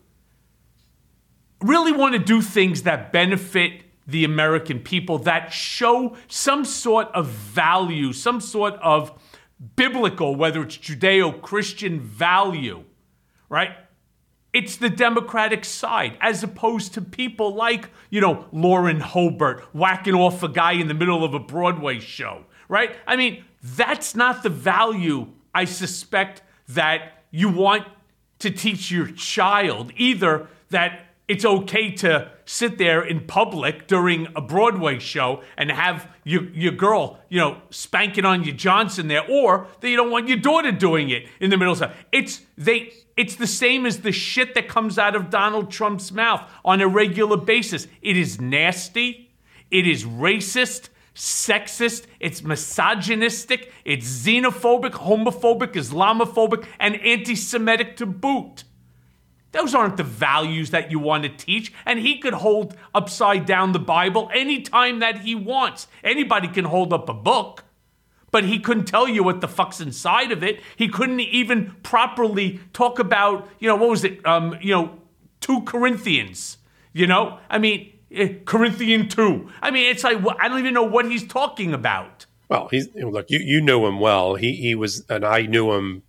really 1.60 1.90
want 1.90 2.14
to 2.14 2.20
do 2.20 2.40
things 2.40 2.84
that 2.84 3.12
benefit 3.12 3.82
the 4.06 4.24
American 4.24 4.78
people, 4.78 5.18
that 5.18 5.52
show 5.52 6.16
some 6.28 6.64
sort 6.64 7.08
of 7.08 7.26
value, 7.26 8.12
some 8.12 8.40
sort 8.40 8.74
of 8.74 9.20
biblical, 9.76 10.34
whether 10.34 10.62
it's 10.62 10.76
Judeo 10.76 11.40
Christian 11.40 12.00
value, 12.00 12.84
right? 13.48 13.70
It's 14.52 14.76
the 14.76 14.90
Democratic 14.90 15.64
side, 15.64 16.18
as 16.20 16.42
opposed 16.42 16.94
to 16.94 17.00
people 17.00 17.54
like, 17.54 17.88
you 18.10 18.20
know, 18.20 18.46
Lauren 18.52 19.00
Boebert 19.00 19.60
whacking 19.72 20.14
off 20.14 20.42
a 20.42 20.48
guy 20.48 20.72
in 20.72 20.88
the 20.88 20.94
middle 20.94 21.24
of 21.24 21.32
a 21.32 21.38
Broadway 21.38 22.00
show, 22.00 22.44
right? 22.68 22.94
I 23.06 23.16
mean, 23.16 23.44
that's 23.62 24.14
not 24.14 24.42
the 24.42 24.50
value 24.50 25.28
I 25.54 25.64
suspect 25.64 26.42
that 26.68 27.24
you 27.30 27.48
want 27.48 27.86
to 28.40 28.50
teach 28.50 28.90
your 28.90 29.06
child, 29.12 29.92
either 29.96 30.48
that 30.70 31.06
it's 31.28 31.44
okay 31.44 31.90
to 31.92 32.30
sit 32.52 32.76
there 32.76 33.02
in 33.02 33.26
public 33.26 33.86
during 33.86 34.28
a 34.36 34.40
Broadway 34.40 34.98
show 34.98 35.42
and 35.56 35.70
have 35.70 36.06
your, 36.22 36.44
your 36.50 36.72
girl, 36.72 37.18
you 37.30 37.38
know, 37.38 37.56
spanking 37.70 38.26
on 38.26 38.44
your 38.44 38.54
Johnson 38.54 39.08
there, 39.08 39.24
or 39.26 39.66
that 39.80 39.88
you 39.88 39.96
don't 39.96 40.10
want 40.10 40.28
your 40.28 40.36
daughter 40.36 40.70
doing 40.70 41.08
it 41.08 41.26
in 41.40 41.48
the 41.48 41.56
middle 41.56 41.72
of 41.72 41.78
stuff. 41.78 41.96
It's 42.12 42.42
they 42.58 42.92
it's 43.16 43.36
the 43.36 43.46
same 43.46 43.86
as 43.86 44.00
the 44.00 44.12
shit 44.12 44.54
that 44.54 44.68
comes 44.68 44.98
out 44.98 45.16
of 45.16 45.30
Donald 45.30 45.70
Trump's 45.70 46.12
mouth 46.12 46.42
on 46.62 46.82
a 46.82 46.88
regular 46.88 47.38
basis. 47.38 47.86
It 48.02 48.18
is 48.18 48.38
nasty, 48.38 49.30
it 49.70 49.86
is 49.86 50.04
racist, 50.04 50.90
sexist, 51.14 52.04
it's 52.20 52.42
misogynistic, 52.42 53.72
it's 53.84 54.06
xenophobic, 54.06 54.92
homophobic, 54.92 55.72
Islamophobic, 55.72 56.66
and 56.78 56.96
anti-Semitic 56.96 57.96
to 57.96 58.06
boot. 58.06 58.64
Those 59.52 59.74
aren't 59.74 59.98
the 59.98 60.02
values 60.02 60.70
that 60.70 60.90
you 60.90 60.98
want 60.98 61.22
to 61.24 61.28
teach. 61.28 61.72
And 61.86 61.98
he 61.98 62.18
could 62.18 62.34
hold 62.34 62.76
upside 62.94 63.46
down 63.46 63.72
the 63.72 63.78
Bible 63.78 64.30
anytime 64.34 64.98
that 65.00 65.18
he 65.18 65.34
wants. 65.34 65.86
Anybody 66.02 66.48
can 66.48 66.64
hold 66.64 66.92
up 66.92 67.08
a 67.08 67.14
book, 67.14 67.64
but 68.30 68.44
he 68.44 68.58
couldn't 68.58 68.86
tell 68.86 69.06
you 69.06 69.22
what 69.22 69.40
the 69.42 69.48
fuck's 69.48 69.80
inside 69.80 70.32
of 70.32 70.42
it. 70.42 70.60
He 70.76 70.88
couldn't 70.88 71.20
even 71.20 71.76
properly 71.82 72.60
talk 72.72 72.98
about, 72.98 73.48
you 73.58 73.68
know, 73.68 73.76
what 73.76 73.90
was 73.90 74.04
it? 74.04 74.24
Um, 74.26 74.56
you 74.60 74.74
know, 74.74 74.98
2 75.40 75.62
Corinthians. 75.62 76.58
You 76.94 77.06
know? 77.06 77.38
I 77.48 77.58
mean, 77.58 77.92
eh, 78.10 78.34
Corinthian 78.44 79.08
2. 79.08 79.50
I 79.60 79.70
mean, 79.70 79.90
it's 79.90 80.04
like, 80.04 80.18
I 80.40 80.48
don't 80.48 80.58
even 80.58 80.74
know 80.74 80.82
what 80.82 81.04
he's 81.04 81.26
talking 81.26 81.74
about. 81.74 82.26
Well, 82.48 82.68
he's 82.68 82.88
look, 82.94 83.30
you, 83.30 83.38
you 83.38 83.62
knew 83.62 83.86
him 83.86 83.98
well. 83.98 84.34
He 84.34 84.52
he 84.56 84.74
was, 84.74 85.06
and 85.08 85.24
I 85.24 85.46
knew 85.46 85.72
him 85.72 86.02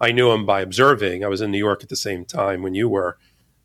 I 0.00 0.12
knew 0.12 0.30
him 0.30 0.44
by 0.44 0.60
observing. 0.60 1.24
I 1.24 1.28
was 1.28 1.40
in 1.40 1.50
New 1.50 1.58
York 1.58 1.82
at 1.82 1.88
the 1.88 1.96
same 1.96 2.24
time 2.24 2.62
when 2.62 2.74
you 2.74 2.88
were. 2.88 3.18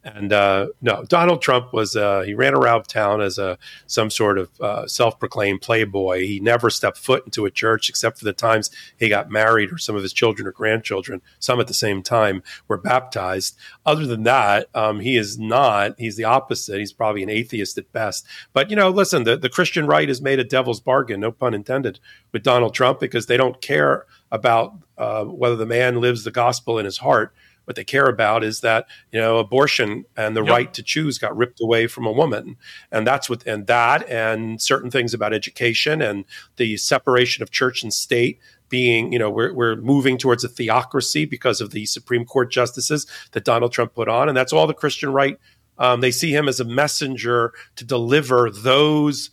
And 0.03 0.33
uh, 0.33 0.67
no, 0.81 1.03
Donald 1.03 1.43
Trump 1.43 1.73
was 1.73 1.95
uh, 1.95 2.21
he 2.21 2.33
ran 2.33 2.55
around 2.55 2.87
town 2.87 3.21
as 3.21 3.37
a 3.37 3.59
some 3.85 4.09
sort 4.09 4.39
of 4.39 4.49
uh, 4.59 4.87
self-proclaimed 4.87 5.61
playboy. 5.61 6.25
He 6.25 6.39
never 6.39 6.71
stepped 6.71 6.97
foot 6.97 7.23
into 7.25 7.45
a 7.45 7.51
church 7.51 7.87
except 7.87 8.17
for 8.17 8.25
the 8.25 8.33
times 8.33 8.71
he 8.97 9.09
got 9.09 9.29
married 9.29 9.71
or 9.71 9.77
some 9.77 9.95
of 9.95 10.01
his 10.01 10.13
children 10.13 10.47
or 10.47 10.51
grandchildren, 10.51 11.21
some 11.37 11.59
at 11.59 11.67
the 11.67 11.73
same 11.75 12.01
time, 12.01 12.41
were 12.67 12.77
baptized. 12.77 13.55
Other 13.85 14.07
than 14.07 14.23
that, 14.23 14.69
um, 14.73 15.01
he 15.01 15.17
is 15.17 15.37
not. 15.37 15.93
He's 15.99 16.15
the 16.15 16.23
opposite. 16.23 16.79
He's 16.79 16.93
probably 16.93 17.21
an 17.21 17.29
atheist 17.29 17.77
at 17.77 17.91
best. 17.91 18.25
But 18.53 18.71
you 18.71 18.75
know, 18.75 18.89
listen, 18.89 19.23
the, 19.23 19.37
the 19.37 19.49
Christian 19.49 19.85
right 19.85 20.07
has 20.07 20.21
made 20.21 20.39
a 20.39 20.43
devil's 20.43 20.79
bargain, 20.79 21.19
no 21.19 21.31
pun 21.31 21.53
intended, 21.53 21.99
with 22.31 22.41
Donald 22.41 22.73
Trump 22.73 22.99
because 22.99 23.27
they 23.27 23.37
don't 23.37 23.61
care 23.61 24.07
about 24.31 24.73
uh, 24.97 25.25
whether 25.25 25.55
the 25.55 25.65
man 25.65 25.99
lives 25.99 26.23
the 26.23 26.31
gospel 26.31 26.79
in 26.79 26.85
his 26.85 26.99
heart. 26.99 27.33
What 27.71 27.77
they 27.77 27.85
care 27.85 28.07
about 28.07 28.43
is 28.43 28.59
that 28.59 28.85
you 29.13 29.19
know 29.21 29.37
abortion 29.37 30.03
and 30.17 30.35
the 30.35 30.43
yep. 30.43 30.51
right 30.51 30.73
to 30.73 30.83
choose 30.83 31.17
got 31.17 31.37
ripped 31.37 31.61
away 31.61 31.87
from 31.87 32.05
a 32.05 32.11
woman, 32.11 32.57
and 32.91 33.07
that's 33.07 33.29
what 33.29 33.47
and 33.47 33.65
that 33.67 34.05
and 34.09 34.61
certain 34.61 34.91
things 34.91 35.13
about 35.13 35.33
education 35.33 36.01
and 36.01 36.25
the 36.57 36.75
separation 36.75 37.43
of 37.43 37.49
church 37.49 37.81
and 37.81 37.93
state 37.93 38.41
being, 38.67 39.13
you 39.13 39.19
know, 39.19 39.29
we're, 39.29 39.53
we're 39.53 39.75
moving 39.75 40.17
towards 40.17 40.43
a 40.43 40.47
theocracy 40.47 41.25
because 41.25 41.61
of 41.61 41.71
the 41.71 41.85
Supreme 41.85 42.25
Court 42.25 42.51
justices 42.51 43.05
that 43.33 43.45
Donald 43.45 43.71
Trump 43.71 43.93
put 43.93 44.07
on. 44.07 44.27
And 44.27 44.35
that's 44.35 44.53
all 44.53 44.65
the 44.65 44.73
Christian 44.73 45.11
right. 45.11 45.37
Um, 45.77 46.01
they 46.01 46.11
see 46.11 46.33
him 46.33 46.47
as 46.47 46.59
a 46.59 46.63
messenger 46.65 47.53
to 47.75 47.85
deliver 47.85 48.49
those 48.49 49.29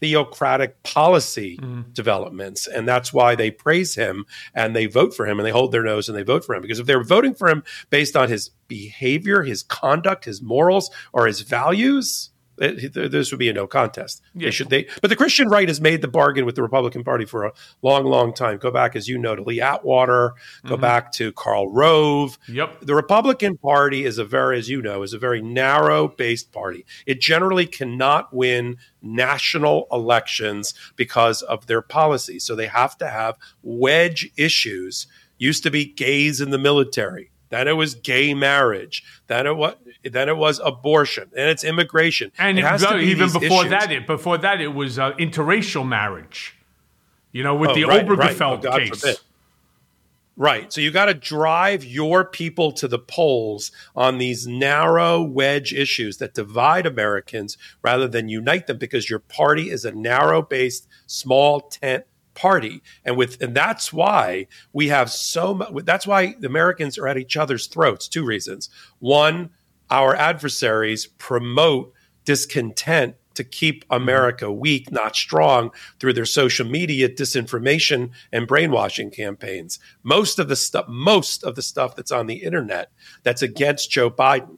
theocratic 0.00 0.82
policy 0.82 1.58
mm. 1.58 1.92
developments. 1.92 2.66
And 2.66 2.88
that's 2.88 3.12
why 3.12 3.34
they 3.34 3.50
praise 3.50 3.94
him 3.94 4.24
and 4.54 4.74
they 4.74 4.86
vote 4.86 5.14
for 5.14 5.26
him 5.26 5.38
and 5.38 5.46
they 5.46 5.50
hold 5.52 5.72
their 5.72 5.82
nose 5.82 6.08
and 6.08 6.16
they 6.16 6.22
vote 6.22 6.44
for 6.44 6.54
him. 6.54 6.62
Because 6.62 6.78
if 6.78 6.86
they're 6.86 7.04
voting 7.04 7.34
for 7.34 7.48
him 7.48 7.62
based 7.90 8.16
on 8.16 8.28
his 8.28 8.50
behavior, 8.66 9.42
his 9.42 9.62
conduct, 9.62 10.24
his 10.24 10.40
morals, 10.42 10.90
or 11.12 11.26
his 11.26 11.42
values, 11.42 12.29
this 12.60 13.32
would 13.32 13.38
be 13.38 13.48
a 13.48 13.52
no 13.52 13.66
contest. 13.66 14.22
Yeah. 14.34 14.46
They 14.46 14.50
should 14.50 14.68
they, 14.68 14.86
but 15.00 15.08
the 15.08 15.16
Christian 15.16 15.48
right 15.48 15.66
has 15.66 15.80
made 15.80 16.02
the 16.02 16.08
bargain 16.08 16.44
with 16.44 16.56
the 16.56 16.62
Republican 16.62 17.02
Party 17.02 17.24
for 17.24 17.44
a 17.44 17.52
long, 17.80 18.04
long 18.04 18.34
time. 18.34 18.58
Go 18.58 18.70
back, 18.70 18.94
as 18.94 19.08
you 19.08 19.16
know, 19.16 19.34
to 19.34 19.42
Lee 19.42 19.60
Atwater. 19.60 20.34
Go 20.64 20.74
mm-hmm. 20.74 20.80
back 20.80 21.12
to 21.12 21.32
Karl 21.32 21.72
Rove. 21.72 22.38
Yep. 22.48 22.82
The 22.82 22.94
Republican 22.94 23.56
Party 23.56 24.04
is 24.04 24.18
a 24.18 24.24
very, 24.24 24.58
as 24.58 24.68
you 24.68 24.82
know, 24.82 25.02
is 25.02 25.14
a 25.14 25.18
very 25.18 25.40
narrow-based 25.40 26.52
party. 26.52 26.84
It 27.06 27.20
generally 27.20 27.66
cannot 27.66 28.34
win 28.34 28.76
national 29.00 29.86
elections 29.90 30.74
because 30.96 31.40
of 31.42 31.66
their 31.66 31.82
policies. 31.82 32.44
So 32.44 32.54
they 32.54 32.66
have 32.66 32.98
to 32.98 33.08
have 33.08 33.36
wedge 33.62 34.30
issues. 34.36 35.06
Used 35.38 35.62
to 35.62 35.70
be 35.70 35.86
gays 35.86 36.42
in 36.42 36.50
the 36.50 36.58
military 36.58 37.30
then 37.50 37.68
it 37.68 37.72
was 37.76 37.94
gay 37.94 38.32
marriage, 38.34 39.04
then 39.26 39.46
it 39.46 39.56
was 39.56 39.74
then 40.02 40.28
it 40.28 40.36
was 40.36 40.60
abortion, 40.64 41.30
and 41.36 41.50
it's 41.50 41.62
immigration. 41.62 42.32
And 42.38 42.58
it 42.58 42.62
be 42.98 43.04
even 43.04 43.30
before 43.32 43.66
issues. 43.66 43.70
that, 43.70 43.92
it 43.92 44.06
before 44.06 44.38
that, 44.38 44.60
it 44.60 44.68
was 44.74 44.98
uh, 44.98 45.12
interracial 45.12 45.86
marriage. 45.86 46.56
You 47.32 47.42
know, 47.44 47.54
with 47.54 47.70
Oh, 47.70 47.74
the 47.74 47.84
right, 47.84 48.08
right. 48.08 48.36
Obergefell 48.36 48.64
Oh, 48.64 48.78
case. 48.78 49.00
forbid. 49.00 49.16
Right. 50.36 50.72
So 50.72 50.80
you 50.80 50.90
got 50.90 51.06
to 51.06 51.14
drive 51.14 51.84
your 51.84 52.24
people 52.24 52.72
to 52.72 52.88
the 52.88 52.98
polls 52.98 53.70
on 53.94 54.16
these 54.16 54.46
narrow 54.46 55.20
wedge 55.22 55.74
issues 55.74 56.16
that 56.16 56.32
divide 56.32 56.86
Americans 56.86 57.58
rather 57.82 58.08
than 58.08 58.30
unite 58.30 58.66
them 58.66 58.78
because 58.78 59.10
your 59.10 59.18
party 59.18 59.70
is 59.70 59.84
a 59.84 59.92
narrow 59.92 60.40
based, 60.40 60.88
small 61.06 61.60
tent 61.60 62.04
party. 62.40 62.82
And 63.04 63.16
with 63.16 63.40
and 63.42 63.54
that's 63.54 63.92
why 63.92 64.46
we 64.72 64.88
have 64.88 65.10
so 65.10 65.54
much 65.54 65.70
that's 65.84 66.06
why 66.06 66.34
the 66.38 66.46
Americans 66.46 66.96
are 66.96 67.06
at 67.06 67.18
each 67.18 67.36
other's 67.36 67.66
throats. 67.66 68.08
Two 68.08 68.24
reasons. 68.24 68.70
One, 68.98 69.50
our 69.90 70.14
adversaries 70.16 71.06
promote 71.06 71.92
discontent 72.24 73.16
to 73.34 73.44
keep 73.44 73.84
America 73.90 74.46
mm-hmm. 74.46 74.60
weak, 74.60 74.90
not 74.90 75.14
strong, 75.16 75.70
through 75.98 76.14
their 76.14 76.26
social 76.26 76.66
media 76.66 77.08
disinformation 77.08 78.10
and 78.32 78.46
brainwashing 78.46 79.10
campaigns. 79.10 79.78
Most 80.02 80.38
of 80.38 80.48
the 80.48 80.56
stuff, 80.56 80.86
most 80.88 81.44
of 81.44 81.56
the 81.56 81.62
stuff 81.62 81.94
that's 81.94 82.10
on 82.10 82.26
the 82.26 82.42
internet 82.42 82.90
that's 83.22 83.42
against 83.42 83.90
Joe 83.90 84.10
Biden 84.10 84.56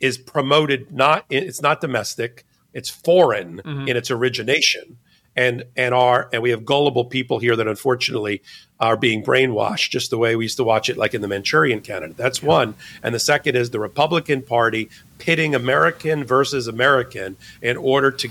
is 0.00 0.16
promoted 0.16 0.90
not 0.90 1.26
it's 1.28 1.60
not 1.60 1.82
domestic, 1.82 2.46
it's 2.72 2.88
foreign 2.88 3.58
mm-hmm. 3.58 3.88
in 3.88 3.96
its 3.96 4.10
origination. 4.10 4.96
And 5.40 5.64
and 5.74 5.94
are 5.94 6.28
and 6.32 6.42
we 6.42 6.50
have 6.50 6.64
gullible 6.64 7.06
people 7.06 7.38
here 7.38 7.56
that 7.56 7.66
unfortunately 7.66 8.42
are 8.78 8.96
being 8.96 9.24
brainwashed 9.24 9.90
just 9.90 10.10
the 10.10 10.18
way 10.18 10.36
we 10.36 10.44
used 10.44 10.58
to 10.58 10.64
watch 10.64 10.90
it 10.90 10.96
like 10.98 11.14
in 11.14 11.22
the 11.22 11.28
Manchurian 11.28 11.80
candidate. 11.80 12.16
That's 12.16 12.42
one. 12.42 12.74
And 13.02 13.14
the 13.14 13.18
second 13.32 13.56
is 13.56 13.70
the 13.70 13.80
Republican 13.80 14.42
Party 14.42 14.90
pitting 15.18 15.54
American 15.54 16.24
versus 16.24 16.66
American 16.68 17.36
in 17.62 17.76
order 17.76 18.10
to 18.10 18.28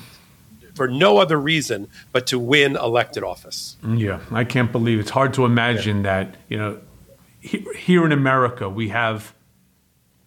for 0.76 0.88
no 0.88 1.18
other 1.18 1.40
reason 1.40 1.88
but 2.12 2.28
to 2.28 2.38
win 2.40 2.76
elected 2.76 3.24
office. 3.24 3.76
Mm, 3.84 4.00
yeah, 4.00 4.20
I 4.32 4.44
can't 4.44 4.72
believe 4.72 5.00
it's 5.00 5.10
hard 5.10 5.34
to 5.34 5.46
imagine 5.46 6.04
that, 6.04 6.36
you 6.48 6.58
know, 6.58 6.80
he- 7.42 7.66
here 7.76 8.06
in 8.06 8.12
America, 8.12 8.70
we 8.70 8.90
have 8.90 9.34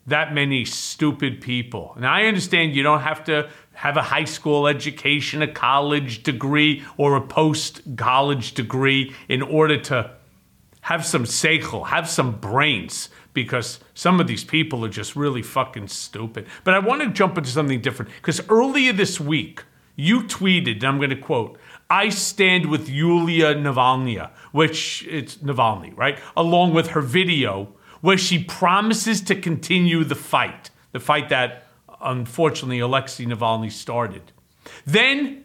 that 0.06 0.34
many 0.34 0.64
stupid 0.64 1.40
people. 1.40 1.92
And 1.96 2.06
I 2.06 2.24
understand 2.26 2.74
you 2.74 2.82
don't 2.82 3.00
have 3.00 3.24
to 3.24 3.48
have 3.74 3.96
a 3.96 4.02
high 4.02 4.24
school 4.24 4.66
education, 4.66 5.42
a 5.42 5.48
college 5.48 6.22
degree, 6.22 6.84
or 6.96 7.16
a 7.16 7.20
post 7.20 7.80
college 7.96 8.52
degree 8.54 9.14
in 9.28 9.42
order 9.42 9.78
to 9.80 10.10
have 10.82 11.06
some 11.06 11.24
seichel, 11.24 11.86
have 11.88 12.08
some 12.08 12.32
brains, 12.40 13.08
because 13.34 13.80
some 13.94 14.20
of 14.20 14.26
these 14.26 14.44
people 14.44 14.84
are 14.84 14.88
just 14.88 15.16
really 15.16 15.42
fucking 15.42 15.88
stupid. 15.88 16.46
But 16.64 16.74
I 16.74 16.80
want 16.80 17.02
to 17.02 17.10
jump 17.10 17.38
into 17.38 17.50
something 17.50 17.80
different 17.80 18.10
because 18.16 18.40
earlier 18.48 18.92
this 18.92 19.20
week, 19.20 19.64
you 19.94 20.22
tweeted, 20.22 20.76
and 20.76 20.84
I'm 20.84 20.96
going 20.98 21.10
to 21.10 21.16
quote, 21.16 21.58
I 21.88 22.08
stand 22.08 22.66
with 22.66 22.88
Yulia 22.88 23.54
Navalny, 23.54 24.30
which 24.50 25.06
it's 25.08 25.36
Navalny, 25.36 25.96
right? 25.96 26.18
Along 26.36 26.72
with 26.72 26.88
her 26.88 27.00
video 27.00 27.74
where 28.00 28.18
she 28.18 28.42
promises 28.42 29.20
to 29.20 29.34
continue 29.34 30.02
the 30.02 30.14
fight, 30.14 30.70
the 30.92 31.00
fight 31.00 31.28
that 31.28 31.66
unfortunately 32.02 32.80
Alexei 32.80 33.24
Navalny 33.24 33.70
started. 33.70 34.32
Then 34.84 35.44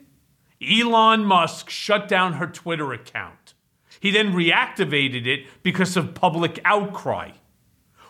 Elon 0.61 1.25
Musk 1.25 1.69
shut 1.69 2.07
down 2.07 2.33
her 2.33 2.47
Twitter 2.47 2.93
account. 2.93 3.53
He 3.99 4.11
then 4.11 4.33
reactivated 4.33 5.25
it 5.25 5.45
because 5.63 5.97
of 5.97 6.13
public 6.13 6.59
outcry. 6.65 7.31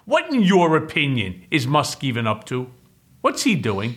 What, 0.05 0.31
in 0.33 0.41
your 0.41 0.75
opinion, 0.75 1.43
is 1.51 1.67
Musk 1.67 2.03
even 2.03 2.27
up 2.27 2.45
to? 2.45 2.71
What's 3.21 3.43
he 3.43 3.55
doing? 3.55 3.95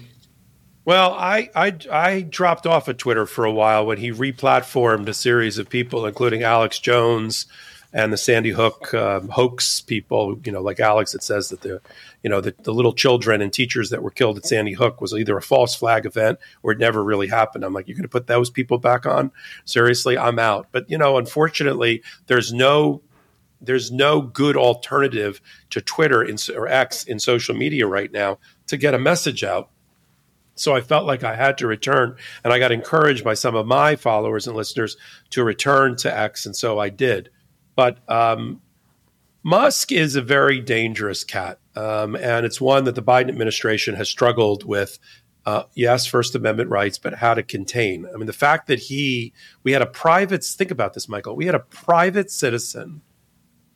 Well, 0.85 1.13
I, 1.13 1.51
I 1.55 1.77
I 1.93 2.21
dropped 2.23 2.67
off 2.67 2.89
of 2.89 2.97
Twitter 2.97 3.27
for 3.27 3.45
a 3.45 3.53
while 3.53 3.87
when 3.87 3.99
he 3.99 4.11
replatformed 4.11 5.07
a 5.09 5.15
series 5.15 5.59
of 5.59 5.69
people, 5.69 6.07
including 6.07 6.43
Alex 6.43 6.79
Jones 6.79 7.47
and 7.93 8.13
the 8.13 8.17
Sandy 8.17 8.51
Hook 8.51 8.95
um, 8.95 9.29
hoax 9.29 9.81
people. 9.81 10.39
You 10.45 10.53
know, 10.53 10.63
like 10.63 10.81
Alex, 10.81 11.13
that 11.13 11.23
says 11.23 11.49
that 11.49 11.63
the 11.63 11.81
you 12.23 12.31
know 12.31 12.41
the, 12.41 12.55
the 12.63 12.75
little 12.75 12.93
children 12.93 13.41
and 13.41 13.53
teachers 13.53 13.91
that 13.91 14.03
were 14.03 14.11
killed 14.11 14.39
at 14.39 14.47
Sandy 14.47 14.73
Hook 14.73 15.01
was 15.01 15.13
either 15.13 15.37
a 15.37 15.43
false 15.43 15.75
flag 15.75 16.07
event 16.07 16.39
or 16.63 16.73
it 16.73 16.79
never 16.79 17.03
really 17.03 17.29
happened. 17.29 17.65
I'm 17.65 17.73
like, 17.73 17.89
you're 17.89 17.97
going 17.97 18.03
to 18.03 18.09
put 18.09 18.27
those 18.27 18.51
people 18.51 18.79
back 18.79 19.07
on? 19.07 19.33
Seriously, 19.65 20.17
I'm 20.17 20.39
out. 20.39 20.69
But 20.73 20.91
you 20.91 20.99
know, 20.99 21.19
unfortunately, 21.19 22.03
there's 22.27 22.53
no 22.53 23.03
there's 23.61 23.91
no 23.91 24.23
good 24.23 24.57
alternative 24.57 25.41
to 25.71 25.81
Twitter 25.81 26.23
in, 26.23 26.37
or 26.55 26.67
X 26.69 27.05
in 27.05 27.19
social 27.19 27.55
media 27.55 27.87
right 27.87 28.11
now 28.11 28.39
to 28.69 28.77
get 28.77 28.95
a 28.95 28.99
message 28.99 29.45
out. 29.45 29.71
So 30.55 30.75
I 30.75 30.83
felt 30.83 31.07
like 31.07 31.25
I 31.25 31.37
had 31.37 31.57
to 31.59 31.67
return, 31.67 32.17
and 32.45 32.53
I 32.53 32.59
got 32.59 32.73
encouraged 32.73 33.25
by 33.25 33.33
some 33.33 33.55
of 33.55 33.67
my 33.67 33.97
followers 33.97 34.47
and 34.47 34.55
listeners 34.55 34.97
to 35.31 35.43
return 35.43 35.97
to 35.97 36.15
X, 36.15 36.45
and 36.45 36.55
so 36.55 36.79
I 36.79 36.91
did. 36.91 37.31
But 37.81 37.97
um, 38.11 38.61
Musk 39.43 39.91
is 39.91 40.15
a 40.15 40.21
very 40.21 40.61
dangerous 40.61 41.25
cat, 41.25 41.61
um, 41.75 42.15
and 42.15 42.45
it's 42.45 42.61
one 42.61 42.85
that 42.85 42.95
the 42.95 43.03
Biden 43.03 43.31
administration 43.31 43.95
has 43.95 44.07
struggled 44.07 44.67
with. 44.67 44.99
Uh, 45.47 45.63
yes, 45.75 46.05
First 46.05 46.35
Amendment 46.35 46.69
rights, 46.69 46.99
but 46.99 47.15
how 47.15 47.33
to 47.33 47.43
contain. 47.43 48.05
I 48.05 48.19
mean, 48.19 48.27
the 48.27 48.35
fact 48.35 48.67
that 48.67 48.81
he, 48.81 49.33
we 49.63 49.73
had 49.73 49.81
a 49.81 49.87
private, 49.87 50.45
think 50.45 50.71
about 50.71 50.93
this, 50.93 51.09
Michael, 51.09 51.35
we 51.35 51.47
had 51.47 51.55
a 51.55 51.61
private 51.61 52.31
citizen 52.31 53.01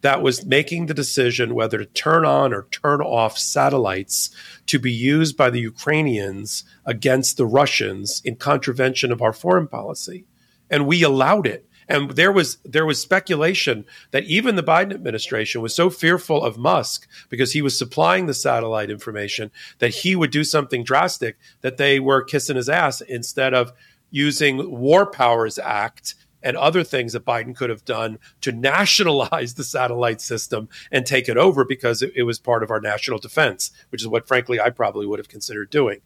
that 0.03 0.21
was 0.21 0.45
making 0.45 0.85
the 0.85 0.93
decision 0.93 1.55
whether 1.55 1.79
to 1.79 1.87
turn 1.87 2.27
on 2.27 2.53
or 2.53 2.65
turn 2.71 3.01
off 3.01 3.39
satellites 3.39 4.29
to 4.67 4.79
be 4.79 4.93
used 4.93 5.35
by 5.35 5.49
the 5.49 5.61
Ukrainians 5.61 6.65
against 6.85 7.39
the 7.39 7.47
Russians 7.47 8.21
in 8.23 8.37
contravention 8.37 9.11
of 9.11 9.23
our 9.23 9.33
foreign 9.33 9.67
policy. 9.67 10.27
And 10.69 10.87
we 10.87 11.03
allowed 11.03 11.47
it. 11.47 11.67
And 11.89 12.13
there 12.13 12.33
was 12.33 12.59
there 12.65 12.87
was 12.87 13.01
speculation 13.01 13.85
that 14.11 14.25
even 14.25 14.57
the 14.57 14.63
Biden 14.63 14.95
administration 14.95 15.61
was 15.61 15.75
so 15.75 15.91
fearful 15.91 16.43
of 16.43 16.59
Musk 16.59 17.09
because 17.29 17.53
he 17.53 17.63
was 17.63 17.79
supplying 17.79 18.27
the 18.27 18.35
satellite 18.35 18.91
information 18.91 19.51
that 19.79 19.95
he 19.97 20.17
would 20.17 20.31
do 20.31 20.45
something 20.45 20.85
drastic 20.85 21.37
that 21.61 21.77
they 21.77 22.01
were 22.01 22.23
kissing 22.23 22.57
his 22.57 22.69
ass 22.69 23.01
instead 23.01 23.55
of 23.55 23.73
using 24.11 24.71
War 24.71 25.07
Powers 25.07 25.59
Act 25.59 26.15
and 26.45 26.57
other 26.59 26.85
things 26.85 27.15
that 27.15 27.25
Biden 27.25 27.57
could 27.57 27.71
have 27.71 27.85
done 27.85 28.19
to 28.43 28.53
nationalize 28.53 29.55
the 29.55 29.65
satellite 29.65 30.21
system 30.21 30.69
and 30.93 31.05
take 31.05 31.29
it 31.29 31.39
over 31.39 31.65
because 31.65 32.03
it, 32.03 32.13
it 32.15 32.23
was 32.23 32.39
part 32.39 32.63
of 32.63 32.71
our 32.71 32.81
national 32.81 33.19
defense, 33.19 33.71
which 33.89 34.03
is 34.03 34.09
what, 34.09 34.29
frankly, 34.29 34.61
I 34.61 34.71
probably 34.71 35.07
would 35.07 35.19
have 35.19 35.29
considered 35.29 35.71
doing. 35.71 36.01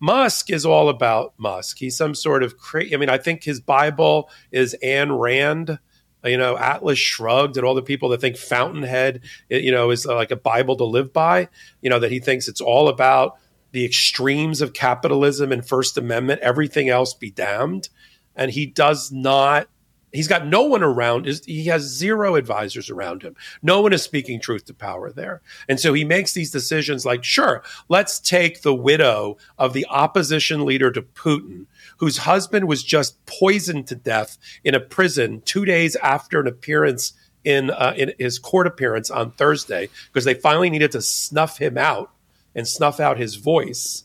Musk 0.00 0.50
is 0.50 0.66
all 0.66 0.88
about 0.88 1.34
Musk. 1.38 1.78
He's 1.78 1.96
some 1.96 2.14
sort 2.14 2.42
of 2.42 2.58
cra- 2.58 2.92
I 2.92 2.96
mean, 2.96 3.08
I 3.08 3.18
think 3.18 3.44
his 3.44 3.60
Bible 3.60 4.30
is 4.52 4.76
Ayn 4.82 5.18
Rand. 5.18 5.78
You 6.24 6.38
know, 6.38 6.58
Atlas 6.58 6.98
Shrugged, 6.98 7.56
and 7.56 7.64
all 7.64 7.76
the 7.76 7.82
people 7.82 8.08
that 8.08 8.20
think 8.20 8.36
Fountainhead, 8.36 9.20
you 9.48 9.70
know, 9.70 9.90
is 9.90 10.06
uh, 10.06 10.14
like 10.16 10.32
a 10.32 10.36
Bible 10.36 10.76
to 10.76 10.84
live 10.84 11.12
by. 11.12 11.48
You 11.82 11.90
know, 11.90 12.00
that 12.00 12.10
he 12.10 12.18
thinks 12.18 12.48
it's 12.48 12.60
all 12.60 12.88
about 12.88 13.38
the 13.70 13.84
extremes 13.84 14.60
of 14.60 14.72
capitalism 14.72 15.52
and 15.52 15.66
First 15.66 15.96
Amendment. 15.96 16.40
Everything 16.40 16.88
else 16.88 17.14
be 17.14 17.30
damned, 17.30 17.90
and 18.34 18.50
he 18.50 18.66
does 18.66 19.12
not 19.12 19.68
He's 20.12 20.28
got 20.28 20.46
no 20.46 20.62
one 20.62 20.82
around. 20.82 21.26
He 21.46 21.66
has 21.66 21.82
zero 21.82 22.36
advisors 22.36 22.88
around 22.88 23.22
him. 23.22 23.36
No 23.62 23.82
one 23.82 23.92
is 23.92 24.02
speaking 24.02 24.40
truth 24.40 24.64
to 24.66 24.74
power 24.74 25.10
there. 25.10 25.42
And 25.68 25.78
so 25.78 25.92
he 25.92 26.04
makes 26.04 26.32
these 26.32 26.50
decisions 26.50 27.04
like, 27.04 27.24
sure, 27.24 27.62
let's 27.88 28.18
take 28.20 28.62
the 28.62 28.74
widow 28.74 29.36
of 29.58 29.72
the 29.72 29.86
opposition 29.90 30.64
leader 30.64 30.90
to 30.92 31.02
Putin, 31.02 31.66
whose 31.98 32.18
husband 32.18 32.66
was 32.66 32.82
just 32.82 33.24
poisoned 33.26 33.88
to 33.88 33.96
death 33.96 34.38
in 34.64 34.74
a 34.74 34.80
prison 34.80 35.42
two 35.44 35.64
days 35.64 35.96
after 35.96 36.40
an 36.40 36.46
appearance 36.46 37.12
in, 37.44 37.70
uh, 37.70 37.94
in 37.96 38.12
his 38.18 38.38
court 38.38 38.66
appearance 38.66 39.10
on 39.10 39.32
Thursday, 39.32 39.88
because 40.12 40.24
they 40.24 40.34
finally 40.34 40.70
needed 40.70 40.92
to 40.92 41.02
snuff 41.02 41.58
him 41.58 41.76
out 41.76 42.10
and 42.54 42.66
snuff 42.66 43.00
out 43.00 43.18
his 43.18 43.34
voice 43.34 44.04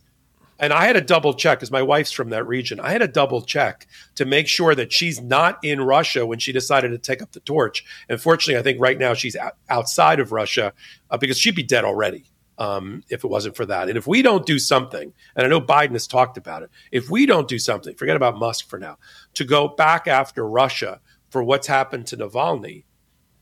and 0.62 0.72
I 0.72 0.86
had 0.86 0.94
to 0.94 1.02
double 1.02 1.34
check 1.34 1.58
because 1.58 1.72
my 1.72 1.82
wife's 1.82 2.12
from 2.12 2.30
that 2.30 2.48
region. 2.48 2.80
I 2.80 2.92
had 2.92 3.00
to 3.00 3.08
double 3.08 3.42
check 3.42 3.88
to 4.16 4.26
make 4.26 4.48
sure 4.48 4.76
that 4.76 4.94
she's 4.94 5.20
not 5.20 5.58
in 5.64 5.82
Russia 5.82 6.26
when 6.26 6.38
she 6.38 6.54
decided 6.54 6.90
to 6.90 7.00
take 7.00 7.22
up 7.22 7.32
the 7.32 7.40
torch. 7.40 7.84
And 8.08 8.22
fortunately, 8.22 8.60
I 8.60 8.64
think 8.64 8.80
right 8.80 8.98
now 8.98 9.16
she's 9.16 9.36
out, 9.36 9.58
outside 9.70 10.20
of 10.20 10.32
Russia 10.32 10.72
uh, 11.10 11.18
because 11.18 11.40
she'd 11.40 11.56
be 11.56 11.64
dead 11.64 11.84
already 11.84 12.26
um, 12.60 13.04
if 13.10 13.24
it 13.24 13.28
wasn't 13.28 13.56
for 13.56 13.66
that. 13.66 13.90
And 13.90 13.98
if 13.98 14.06
we 14.06 14.22
don't 14.22 14.46
do 14.46 14.60
something, 14.60 15.12
and 15.36 15.46
I 15.46 15.50
know 15.50 15.60
Biden 15.60 15.94
has 15.94 16.06
talked 16.06 16.38
about 16.38 16.62
it, 16.62 16.70
if 16.92 17.10
we 17.10 17.26
don't 17.26 17.48
do 17.48 17.58
something, 17.58 17.96
forget 17.96 18.16
about 18.16 18.38
Musk 18.38 18.70
for 18.70 18.78
now, 18.78 19.00
to 19.34 19.44
go 19.44 19.68
back 19.68 20.08
after 20.08 20.48
Russia 20.48 21.02
for 21.32 21.44
what's 21.44 21.66
happened 21.66 22.06
to 22.08 22.18
Navalny, 22.18 22.84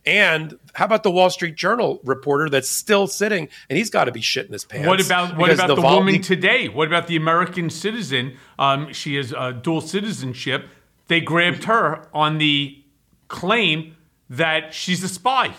and 0.05 0.57
how 0.73 0.85
about 0.85 1.03
the 1.03 1.11
Wall 1.11 1.29
Street 1.29 1.55
Journal 1.55 1.99
reporter 2.03 2.49
that's 2.49 2.69
still 2.69 3.07
sitting 3.07 3.49
and 3.69 3.77
he's 3.77 3.89
got 3.89 4.05
to 4.05 4.11
be 4.11 4.21
shitting 4.21 4.51
his 4.51 4.65
pants? 4.65 4.87
What 4.87 5.05
about 5.05 5.37
what 5.37 5.51
about 5.51 5.75
the 5.75 5.81
woman 5.81 6.21
today? 6.21 6.69
What 6.69 6.87
about 6.87 7.07
the 7.07 7.15
American 7.15 7.69
citizen? 7.69 8.37
Um, 8.57 8.93
she 8.93 9.15
has 9.15 9.33
uh, 9.33 9.51
dual 9.51 9.81
citizenship. 9.81 10.67
They 11.07 11.21
grabbed 11.21 11.65
her 11.65 12.07
on 12.13 12.37
the 12.37 12.83
claim 13.27 13.95
that 14.29 14.73
she's 14.73 15.03
a 15.03 15.09
spy, 15.09 15.53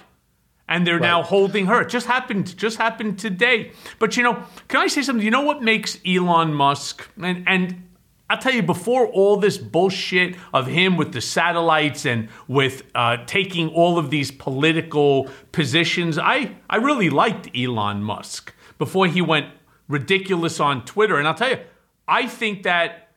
and 0.68 0.86
they're 0.86 1.00
now 1.00 1.22
holding 1.22 1.66
her. 1.66 1.82
It 1.82 1.88
just 1.88 2.06
happened. 2.06 2.56
Just 2.56 2.78
happened 2.78 3.18
today. 3.18 3.72
But 3.98 4.16
you 4.16 4.22
know, 4.22 4.44
can 4.68 4.80
I 4.80 4.86
say 4.86 5.02
something? 5.02 5.24
You 5.24 5.30
know 5.30 5.42
what 5.42 5.62
makes 5.62 5.98
Elon 6.06 6.54
Musk 6.54 7.08
and 7.20 7.44
and 7.46 7.89
I'll 8.30 8.38
tell 8.38 8.54
you 8.54 8.62
before 8.62 9.08
all 9.08 9.36
this 9.38 9.58
bullshit 9.58 10.36
of 10.54 10.68
him 10.68 10.96
with 10.96 11.12
the 11.12 11.20
satellites 11.20 12.06
and 12.06 12.28
with 12.46 12.84
uh, 12.94 13.16
taking 13.26 13.70
all 13.70 13.98
of 13.98 14.10
these 14.10 14.30
political 14.30 15.28
positions, 15.50 16.16
I 16.16 16.54
I 16.70 16.76
really 16.76 17.10
liked 17.10 17.50
Elon 17.56 18.04
Musk 18.04 18.54
before 18.78 19.08
he 19.08 19.20
went 19.20 19.48
ridiculous 19.88 20.60
on 20.60 20.84
Twitter. 20.84 21.18
And 21.18 21.26
I'll 21.26 21.34
tell 21.34 21.50
you, 21.50 21.58
I 22.06 22.28
think 22.28 22.62
that 22.62 23.08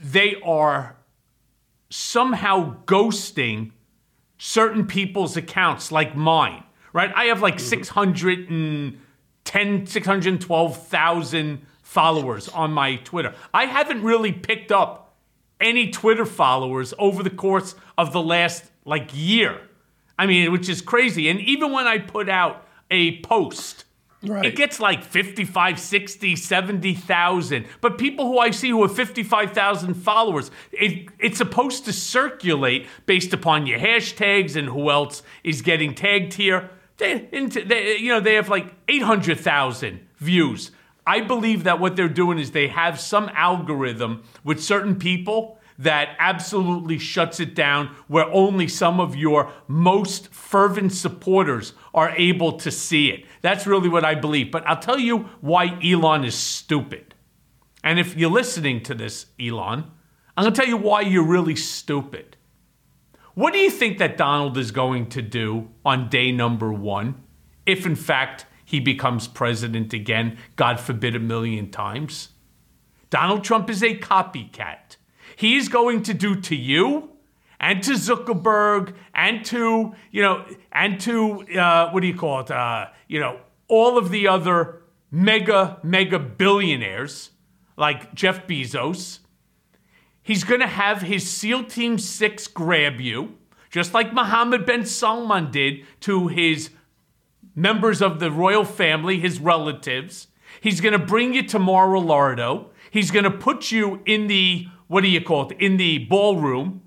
they 0.00 0.36
are 0.42 0.96
somehow 1.90 2.76
ghosting 2.86 3.72
certain 4.38 4.86
people's 4.86 5.36
accounts 5.36 5.92
like 5.92 6.16
mine, 6.16 6.64
right? 6.94 7.12
I 7.14 7.24
have 7.24 7.42
like 7.42 7.60
610, 7.60 9.86
612,000 9.86 11.66
followers 11.92 12.48
on 12.48 12.72
my 12.72 12.96
Twitter. 12.96 13.34
I 13.52 13.66
haven't 13.66 14.02
really 14.02 14.32
picked 14.32 14.72
up 14.72 15.14
any 15.60 15.90
Twitter 15.90 16.24
followers 16.24 16.94
over 16.98 17.22
the 17.22 17.30
course 17.30 17.74
of 17.98 18.12
the 18.12 18.22
last 18.22 18.64
like 18.84 19.10
year. 19.12 19.60
I 20.18 20.26
mean, 20.26 20.50
which 20.52 20.68
is 20.68 20.80
crazy. 20.80 21.28
And 21.28 21.38
even 21.40 21.70
when 21.70 21.86
I 21.86 21.98
put 21.98 22.28
out 22.28 22.66
a 22.90 23.20
post, 23.20 23.84
Right. 24.24 24.44
it 24.44 24.54
gets 24.54 24.78
like 24.78 25.02
55, 25.02 25.80
60, 25.80 26.36
70,000. 26.36 27.66
But 27.80 27.98
people 27.98 28.26
who 28.26 28.38
I 28.38 28.52
see 28.52 28.70
who 28.70 28.82
have 28.82 28.94
55,000 28.94 29.94
followers, 29.94 30.52
it, 30.70 31.08
it's 31.18 31.38
supposed 31.38 31.84
to 31.86 31.92
circulate 31.92 32.86
based 33.04 33.32
upon 33.32 33.66
your 33.66 33.80
hashtags 33.80 34.54
and 34.54 34.68
who 34.68 34.90
else 34.90 35.24
is 35.42 35.60
getting 35.60 35.92
tagged 35.94 36.34
here. 36.34 36.70
They, 36.98 37.28
into, 37.32 37.64
they, 37.64 37.96
you 37.96 38.10
know, 38.10 38.20
they 38.20 38.34
have 38.34 38.48
like 38.48 38.72
800,000 38.88 40.06
views. 40.18 40.70
I 41.06 41.20
believe 41.20 41.64
that 41.64 41.80
what 41.80 41.96
they're 41.96 42.08
doing 42.08 42.38
is 42.38 42.50
they 42.50 42.68
have 42.68 43.00
some 43.00 43.30
algorithm 43.34 44.22
with 44.44 44.62
certain 44.62 44.96
people 44.96 45.58
that 45.78 46.14
absolutely 46.18 46.98
shuts 46.98 47.40
it 47.40 47.54
down 47.54 47.94
where 48.06 48.26
only 48.26 48.68
some 48.68 49.00
of 49.00 49.16
your 49.16 49.50
most 49.66 50.32
fervent 50.32 50.92
supporters 50.92 51.72
are 51.92 52.10
able 52.10 52.52
to 52.58 52.70
see 52.70 53.08
it. 53.08 53.24
That's 53.40 53.66
really 53.66 53.88
what 53.88 54.04
I 54.04 54.14
believe. 54.14 54.52
But 54.52 54.66
I'll 54.66 54.78
tell 54.78 54.98
you 54.98 55.30
why 55.40 55.78
Elon 55.82 56.24
is 56.24 56.36
stupid. 56.36 57.14
And 57.82 57.98
if 57.98 58.16
you're 58.16 58.30
listening 58.30 58.82
to 58.84 58.94
this, 58.94 59.26
Elon, 59.40 59.90
I'm 60.36 60.44
going 60.44 60.54
to 60.54 60.60
tell 60.60 60.68
you 60.68 60.76
why 60.76 61.00
you're 61.00 61.26
really 61.26 61.56
stupid. 61.56 62.36
What 63.34 63.52
do 63.52 63.58
you 63.58 63.70
think 63.70 63.98
that 63.98 64.16
Donald 64.16 64.56
is 64.58 64.70
going 64.70 65.08
to 65.10 65.22
do 65.22 65.70
on 65.84 66.08
day 66.08 66.30
number 66.32 66.72
one 66.72 67.22
if, 67.64 67.86
in 67.86 67.96
fact, 67.96 68.46
he 68.72 68.80
becomes 68.80 69.28
president 69.28 69.92
again, 69.92 70.38
God 70.56 70.80
forbid, 70.80 71.14
a 71.14 71.20
million 71.20 71.70
times? 71.70 72.30
Donald 73.10 73.44
Trump 73.44 73.68
is 73.68 73.82
a 73.82 73.98
copycat. 73.98 74.96
He 75.36 75.56
is 75.58 75.68
going 75.68 76.02
to 76.04 76.14
do 76.14 76.40
to 76.40 76.56
you 76.56 77.10
and 77.60 77.82
to 77.82 77.92
Zuckerberg 77.92 78.94
and 79.14 79.44
to, 79.44 79.94
you 80.10 80.22
know, 80.22 80.46
and 80.72 80.98
to, 81.02 81.46
uh, 81.54 81.90
what 81.90 82.00
do 82.00 82.06
you 82.06 82.16
call 82.16 82.40
it? 82.40 82.50
Uh, 82.50 82.86
you 83.08 83.20
know, 83.20 83.40
all 83.68 83.98
of 83.98 84.08
the 84.08 84.26
other 84.26 84.80
mega, 85.10 85.78
mega 85.82 86.18
billionaires 86.18 87.32
like 87.76 88.14
Jeff 88.14 88.46
Bezos. 88.46 89.18
He's 90.22 90.44
going 90.44 90.60
to 90.60 90.66
have 90.66 91.02
his 91.02 91.30
SEAL 91.30 91.64
Team 91.64 91.98
6 91.98 92.46
grab 92.48 93.02
you, 93.02 93.36
just 93.68 93.92
like 93.92 94.14
Mohammed 94.14 94.64
bin 94.64 94.86
Salman 94.86 95.50
did 95.50 95.84
to 96.00 96.28
his 96.28 96.70
members 97.54 98.00
of 98.00 98.20
the 98.20 98.30
royal 98.30 98.64
family, 98.64 99.18
his 99.18 99.38
relatives. 99.38 100.28
He's 100.60 100.80
going 100.80 100.92
to 100.92 100.98
bring 100.98 101.34
you 101.34 101.42
to 101.48 101.58
Mar-a-Lardo. 101.58 102.66
He's 102.90 103.10
going 103.10 103.24
to 103.24 103.30
put 103.30 103.70
you 103.70 104.02
in 104.06 104.26
the, 104.26 104.68
what 104.86 105.02
do 105.02 105.08
you 105.08 105.20
call 105.20 105.50
it, 105.50 105.56
in 105.60 105.76
the 105.76 105.98
ballroom. 105.98 106.82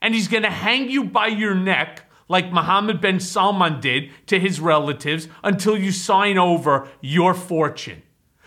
And 0.00 0.14
he's 0.14 0.28
going 0.28 0.42
to 0.42 0.50
hang 0.50 0.90
you 0.90 1.04
by 1.04 1.28
your 1.28 1.54
neck 1.54 2.10
like 2.28 2.52
Mohammed 2.52 3.00
bin 3.00 3.20
Salman 3.20 3.80
did 3.80 4.10
to 4.26 4.38
his 4.38 4.60
relatives 4.60 5.28
until 5.42 5.76
you 5.76 5.92
sign 5.92 6.38
over 6.38 6.88
your 7.00 7.34
fortune. 7.34 8.02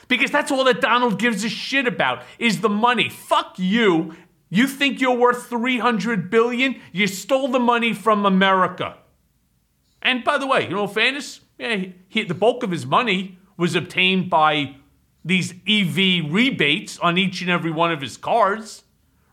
Because 0.08 0.32
that's 0.32 0.52
all 0.52 0.64
that 0.64 0.82
Donald 0.82 1.20
gives 1.20 1.44
a 1.44 1.50
shit 1.50 1.86
about 1.86 2.24
is 2.40 2.62
the 2.62 2.70
money. 2.70 3.10
Fuck 3.10 3.60
you. 3.60 4.16
You 4.50 4.68
think 4.68 5.02
you're 5.02 5.18
worth 5.18 5.48
300 5.48 6.30
billion? 6.30 6.80
You 6.92 7.08
stole 7.08 7.50
the 7.50 7.60
money 7.60 7.94
from 7.94 8.26
America. 8.26 8.98
And 10.02 10.24
by 10.24 10.38
the 10.38 10.48
way, 10.48 10.64
you 10.64 10.76
know, 10.76 10.88
fairness, 10.88 11.42
yeah, 11.58 11.76
he, 11.76 11.96
he- 12.08 12.24
the 12.24 12.34
bulk 12.34 12.64
of 12.64 12.72
his 12.72 12.86
money 12.86 13.38
was 13.58 13.76
obtained 13.76 14.30
by 14.30 14.76
these 15.26 15.54
EV 15.68 16.32
rebates 16.32 16.98
on 17.00 17.18
each 17.18 17.42
and 17.42 17.50
every 17.50 17.72
one 17.72 17.92
of 17.92 18.02
his 18.02 18.16
cars, 18.16 18.84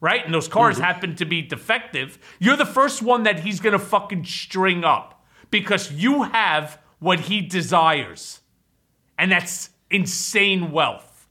right? 0.01 0.25
And 0.25 0.35
those 0.35 0.49
cars 0.49 0.77
mm-hmm. 0.77 0.85
happen 0.85 1.16
to 1.16 1.25
be 1.25 1.43
defective. 1.43 2.18
You're 2.39 2.57
the 2.57 2.66
first 2.66 3.03
one 3.03 3.22
that 3.25 3.41
he's 3.41 3.61
gonna 3.61 3.79
fucking 3.79 4.25
string 4.25 4.83
up 4.83 5.25
because 5.51 5.93
you 5.93 6.25
have 6.25 6.79
what 6.99 7.20
he 7.20 7.41
desires, 7.41 8.41
and 9.18 9.31
that's 9.31 9.70
insane 9.91 10.72
wealth. 10.72 11.29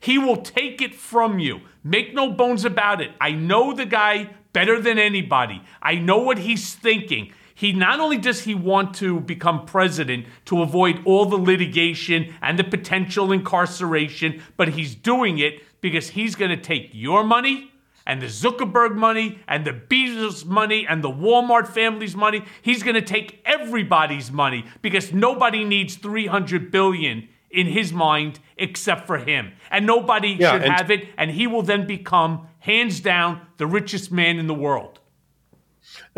He 0.00 0.18
will 0.18 0.36
take 0.36 0.80
it 0.80 0.94
from 0.94 1.38
you. 1.38 1.62
Make 1.82 2.14
no 2.14 2.30
bones 2.30 2.64
about 2.64 3.00
it. 3.00 3.10
I 3.20 3.32
know 3.32 3.72
the 3.72 3.86
guy 3.86 4.30
better 4.52 4.80
than 4.80 4.98
anybody. 4.98 5.62
I 5.82 5.96
know 5.96 6.18
what 6.18 6.38
he's 6.38 6.74
thinking. 6.74 7.32
He 7.58 7.72
not 7.72 7.98
only 7.98 8.18
does 8.18 8.42
he 8.44 8.54
want 8.54 8.94
to 8.96 9.18
become 9.18 9.66
president 9.66 10.26
to 10.44 10.62
avoid 10.62 11.00
all 11.04 11.24
the 11.24 11.36
litigation 11.36 12.32
and 12.40 12.56
the 12.56 12.62
potential 12.62 13.32
incarceration, 13.32 14.40
but 14.56 14.68
he's 14.68 14.94
doing 14.94 15.38
it 15.40 15.60
because 15.80 16.10
he's 16.10 16.36
going 16.36 16.52
to 16.52 16.56
take 16.56 16.90
your 16.92 17.24
money 17.24 17.72
and 18.06 18.22
the 18.22 18.26
Zuckerberg 18.26 18.94
money 18.94 19.40
and 19.48 19.64
the 19.64 19.72
Bezos 19.72 20.44
money 20.46 20.86
and 20.88 21.02
the 21.02 21.10
Walmart 21.10 21.66
family's 21.66 22.14
money. 22.14 22.44
He's 22.62 22.84
going 22.84 22.94
to 22.94 23.02
take 23.02 23.42
everybody's 23.44 24.30
money 24.30 24.64
because 24.80 25.12
nobody 25.12 25.64
needs 25.64 25.96
300 25.96 26.70
billion 26.70 27.28
in 27.50 27.66
his 27.66 27.92
mind 27.92 28.38
except 28.56 29.04
for 29.08 29.18
him. 29.18 29.50
And 29.72 29.84
nobody 29.84 30.36
Yeah, 30.38 30.52
should 30.52 30.62
and- 30.62 30.72
have 30.74 30.92
it 30.92 31.08
and 31.18 31.32
he 31.32 31.48
will 31.48 31.62
then 31.62 31.88
become 31.88 32.46
hands 32.60 33.00
down 33.00 33.40
the 33.56 33.66
richest 33.66 34.12
man 34.12 34.38
in 34.38 34.46
the 34.46 34.54
world. 34.54 34.97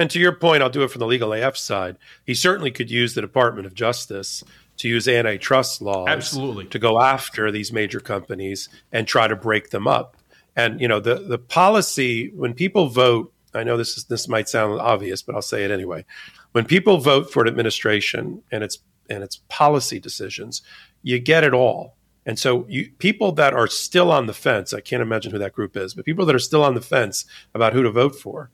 And 0.00 0.10
to 0.12 0.18
your 0.18 0.32
point, 0.32 0.62
I'll 0.62 0.70
do 0.70 0.82
it 0.82 0.90
from 0.90 1.00
the 1.00 1.06
legal 1.06 1.34
AF 1.34 1.58
side. 1.58 1.98
He 2.24 2.32
certainly 2.32 2.70
could 2.70 2.90
use 2.90 3.12
the 3.12 3.20
Department 3.20 3.66
of 3.66 3.74
Justice 3.74 4.42
to 4.78 4.88
use 4.88 5.06
antitrust 5.06 5.82
laws 5.82 6.08
Absolutely. 6.08 6.64
to 6.68 6.78
go 6.78 7.02
after 7.02 7.52
these 7.52 7.70
major 7.70 8.00
companies 8.00 8.70
and 8.90 9.06
try 9.06 9.28
to 9.28 9.36
break 9.36 9.68
them 9.68 9.86
up. 9.86 10.16
And 10.56 10.80
you 10.80 10.88
know, 10.88 11.00
the 11.00 11.16
the 11.16 11.36
policy 11.36 12.30
when 12.34 12.54
people 12.54 12.86
vote, 12.86 13.30
I 13.52 13.62
know 13.62 13.76
this 13.76 13.98
is 13.98 14.04
this 14.04 14.26
might 14.26 14.48
sound 14.48 14.80
obvious, 14.80 15.20
but 15.20 15.34
I'll 15.34 15.42
say 15.42 15.64
it 15.64 15.70
anyway. 15.70 16.06
When 16.52 16.64
people 16.64 16.96
vote 16.96 17.30
for 17.30 17.42
an 17.42 17.48
administration 17.48 18.42
and 18.50 18.64
its 18.64 18.78
and 19.10 19.22
its 19.22 19.42
policy 19.50 20.00
decisions, 20.00 20.62
you 21.02 21.18
get 21.18 21.44
it 21.44 21.52
all. 21.52 21.94
And 22.24 22.38
so 22.38 22.64
you 22.70 22.90
people 22.96 23.32
that 23.32 23.52
are 23.52 23.66
still 23.66 24.10
on 24.10 24.24
the 24.24 24.32
fence, 24.32 24.72
I 24.72 24.80
can't 24.80 25.02
imagine 25.02 25.32
who 25.32 25.38
that 25.38 25.52
group 25.52 25.76
is, 25.76 25.92
but 25.92 26.06
people 26.06 26.24
that 26.24 26.34
are 26.34 26.38
still 26.38 26.64
on 26.64 26.74
the 26.74 26.80
fence 26.80 27.26
about 27.54 27.74
who 27.74 27.82
to 27.82 27.90
vote 27.90 28.16
for, 28.16 28.50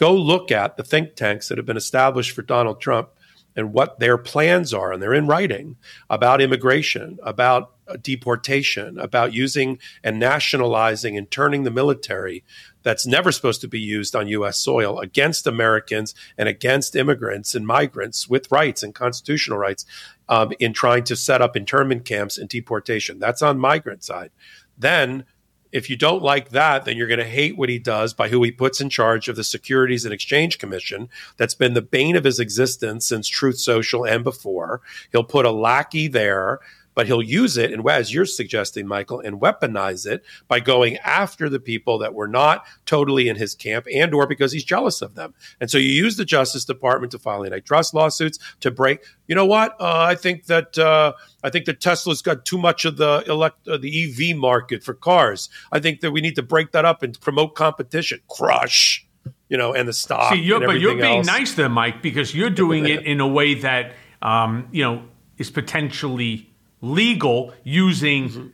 go 0.00 0.14
look 0.14 0.50
at 0.50 0.78
the 0.78 0.82
think 0.82 1.14
tanks 1.14 1.48
that 1.48 1.58
have 1.58 1.66
been 1.66 1.76
established 1.76 2.34
for 2.34 2.40
Donald 2.40 2.80
Trump 2.80 3.10
and 3.54 3.74
what 3.74 3.98
their 3.98 4.16
plans 4.16 4.72
are, 4.72 4.92
and 4.92 5.02
they're 5.02 5.12
in 5.12 5.26
writing 5.26 5.76
about 6.08 6.40
immigration, 6.40 7.18
about 7.22 7.72
uh, 7.86 7.96
deportation, 8.00 8.98
about 8.98 9.34
using 9.34 9.78
and 10.02 10.18
nationalizing 10.18 11.18
and 11.18 11.30
turning 11.30 11.64
the 11.64 11.70
military 11.70 12.44
that's 12.82 13.06
never 13.06 13.30
supposed 13.30 13.60
to 13.60 13.68
be 13.68 13.80
used 13.80 14.16
on 14.16 14.28
U.S. 14.28 14.56
soil 14.56 14.98
against 15.00 15.46
Americans 15.46 16.14
and 16.38 16.48
against 16.48 16.96
immigrants 16.96 17.54
and 17.54 17.66
migrants 17.66 18.26
with 18.26 18.50
rights 18.50 18.82
and 18.82 18.94
constitutional 18.94 19.58
rights 19.58 19.84
um, 20.30 20.52
in 20.58 20.72
trying 20.72 21.04
to 21.04 21.16
set 21.16 21.42
up 21.42 21.56
internment 21.56 22.06
camps 22.06 22.38
and 22.38 22.48
deportation. 22.48 23.18
That's 23.18 23.42
on 23.42 23.58
migrant 23.58 24.02
side. 24.02 24.30
Then 24.78 25.24
if 25.72 25.88
you 25.88 25.96
don't 25.96 26.22
like 26.22 26.50
that, 26.50 26.84
then 26.84 26.96
you're 26.96 27.06
going 27.06 27.18
to 27.18 27.24
hate 27.24 27.56
what 27.56 27.68
he 27.68 27.78
does 27.78 28.12
by 28.12 28.28
who 28.28 28.42
he 28.42 28.50
puts 28.50 28.80
in 28.80 28.90
charge 28.90 29.28
of 29.28 29.36
the 29.36 29.44
Securities 29.44 30.04
and 30.04 30.12
Exchange 30.12 30.58
Commission. 30.58 31.08
That's 31.36 31.54
been 31.54 31.74
the 31.74 31.82
bane 31.82 32.16
of 32.16 32.24
his 32.24 32.40
existence 32.40 33.06
since 33.06 33.28
Truth 33.28 33.58
Social 33.58 34.04
and 34.04 34.24
before. 34.24 34.80
He'll 35.12 35.24
put 35.24 35.46
a 35.46 35.52
lackey 35.52 36.08
there, 36.08 36.60
but 36.94 37.06
he'll 37.06 37.22
use 37.22 37.56
it, 37.56 37.72
and 37.72 37.88
as 37.88 38.12
you're 38.12 38.26
suggesting, 38.26 38.86
Michael, 38.86 39.20
and 39.20 39.40
weaponize 39.40 40.06
it 40.06 40.24
by 40.48 40.60
going 40.60 40.96
after 40.98 41.48
the 41.48 41.60
people 41.60 41.98
that 41.98 42.14
were 42.14 42.28
not 42.28 42.64
totally 42.84 43.28
in 43.28 43.36
his 43.36 43.54
camp 43.54 43.86
and 43.94 44.12
or 44.12 44.26
because 44.26 44.52
he's 44.52 44.64
jealous 44.64 45.00
of 45.02 45.14
them. 45.14 45.34
And 45.60 45.70
so 45.70 45.78
you 45.78 45.90
use 45.90 46.16
the 46.16 46.24
Justice 46.24 46.64
Department 46.64 47.12
to 47.12 47.18
file 47.18 47.44
antitrust 47.44 47.94
lawsuits 47.94 48.38
to 48.60 48.70
break. 48.70 49.00
You 49.28 49.34
know 49.34 49.46
what? 49.46 49.76
Uh, 49.80 50.00
I 50.00 50.14
think 50.14 50.46
that 50.46 50.78
uh, 50.78 51.12
I 51.44 51.50
think 51.50 51.66
that 51.66 51.80
Tesla's 51.80 52.22
got 52.22 52.44
too 52.44 52.58
much 52.58 52.84
of 52.84 52.96
the 52.96 53.24
elect 53.26 53.66
uh, 53.68 53.76
the 53.76 54.04
EV 54.04 54.36
market 54.36 54.82
for 54.82 54.94
cars. 54.94 55.48
I 55.72 55.80
think 55.80 56.00
that 56.00 56.10
we 56.10 56.20
need 56.20 56.34
to 56.36 56.42
break 56.42 56.72
that 56.72 56.84
up 56.84 57.02
and 57.02 57.18
promote 57.20 57.54
competition. 57.54 58.20
Crush. 58.28 59.06
you 59.48 59.56
know, 59.56 59.74
and 59.74 59.88
the 59.88 59.92
stock. 59.92 60.32
See, 60.32 60.40
you're, 60.40 60.60
but 60.60 60.80
you're 60.80 60.96
being 60.96 61.18
else. 61.18 61.26
nice 61.26 61.54
there, 61.54 61.68
Mike, 61.68 62.02
because 62.02 62.34
you're 62.34 62.50
doing 62.50 62.86
it 62.86 63.04
in 63.06 63.20
a 63.20 63.28
way 63.28 63.54
that 63.54 63.92
um, 64.22 64.68
you 64.72 64.82
know 64.82 65.02
is 65.38 65.50
potentially 65.50 66.49
legal, 66.80 67.52
using, 67.64 68.28
Mm-hmm. 68.28 68.46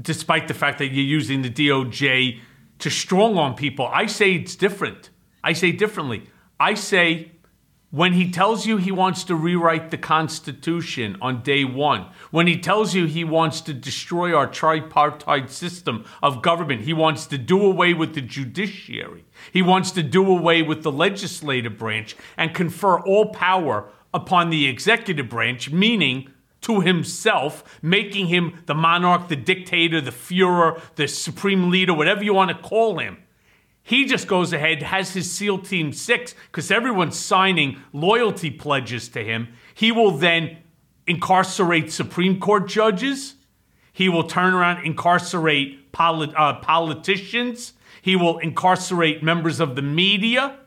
despite 0.00 0.46
the 0.48 0.54
fact 0.54 0.78
that 0.78 0.88
you're 0.88 1.04
using 1.04 1.42
the 1.42 1.50
DOJ 1.50 2.38
to 2.80 2.90
strong 2.90 3.38
on 3.38 3.54
people. 3.54 3.86
I 3.86 4.06
say 4.06 4.34
it's 4.34 4.54
different. 4.54 5.10
I 5.42 5.54
say 5.54 5.72
differently. 5.72 6.24
I 6.60 6.74
say 6.74 7.32
when 7.90 8.12
he 8.12 8.30
tells 8.30 8.66
you 8.66 8.76
he 8.76 8.90
wants 8.90 9.24
to 9.24 9.34
rewrite 9.34 9.90
the 9.90 9.96
Constitution 9.96 11.16
on 11.22 11.42
day 11.42 11.64
one, 11.64 12.06
when 12.30 12.46
he 12.46 12.58
tells 12.58 12.94
you 12.94 13.06
he 13.06 13.24
wants 13.24 13.60
to 13.62 13.72
destroy 13.72 14.34
our 14.34 14.46
tripartite 14.46 15.50
system 15.50 16.04
of 16.22 16.42
government, 16.42 16.82
he 16.82 16.92
wants 16.92 17.26
to 17.26 17.38
do 17.38 17.64
away 17.64 17.94
with 17.94 18.14
the 18.14 18.20
judiciary, 18.20 19.24
he 19.52 19.62
wants 19.62 19.90
to 19.92 20.02
do 20.02 20.26
away 20.28 20.62
with 20.62 20.82
the 20.82 20.92
legislative 20.92 21.78
branch 21.78 22.16
and 22.36 22.52
confer 22.54 23.00
all 23.00 23.26
power 23.32 23.88
upon 24.12 24.50
the 24.50 24.66
executive 24.66 25.28
branch, 25.28 25.70
meaning 25.70 26.28
to 26.66 26.80
himself, 26.80 27.78
making 27.80 28.26
him 28.26 28.60
the 28.66 28.74
monarch, 28.74 29.28
the 29.28 29.36
dictator, 29.36 30.00
the 30.00 30.10
Führer, 30.10 30.80
the 30.96 31.06
supreme 31.06 31.70
leader, 31.70 31.94
whatever 31.94 32.24
you 32.24 32.34
want 32.34 32.50
to 32.50 32.68
call 32.68 32.98
him. 32.98 33.18
He 33.84 34.04
just 34.04 34.26
goes 34.26 34.52
ahead, 34.52 34.82
has 34.82 35.14
his 35.14 35.30
SEAL 35.30 35.60
Team 35.60 35.92
6, 35.92 36.34
because 36.50 36.72
everyone's 36.72 37.16
signing 37.16 37.80
loyalty 37.92 38.50
pledges 38.50 39.08
to 39.10 39.22
him. 39.22 39.46
He 39.74 39.92
will 39.92 40.10
then 40.10 40.56
incarcerate 41.06 41.92
Supreme 41.92 42.40
Court 42.40 42.66
judges. 42.66 43.36
He 43.92 44.08
will 44.08 44.24
turn 44.24 44.52
around, 44.52 44.84
incarcerate 44.84 45.92
polit- 45.92 46.34
uh, 46.36 46.54
politicians. 46.54 47.74
He 48.02 48.16
will 48.16 48.38
incarcerate 48.38 49.22
members 49.22 49.60
of 49.60 49.76
the 49.76 49.82
media. 49.82 50.58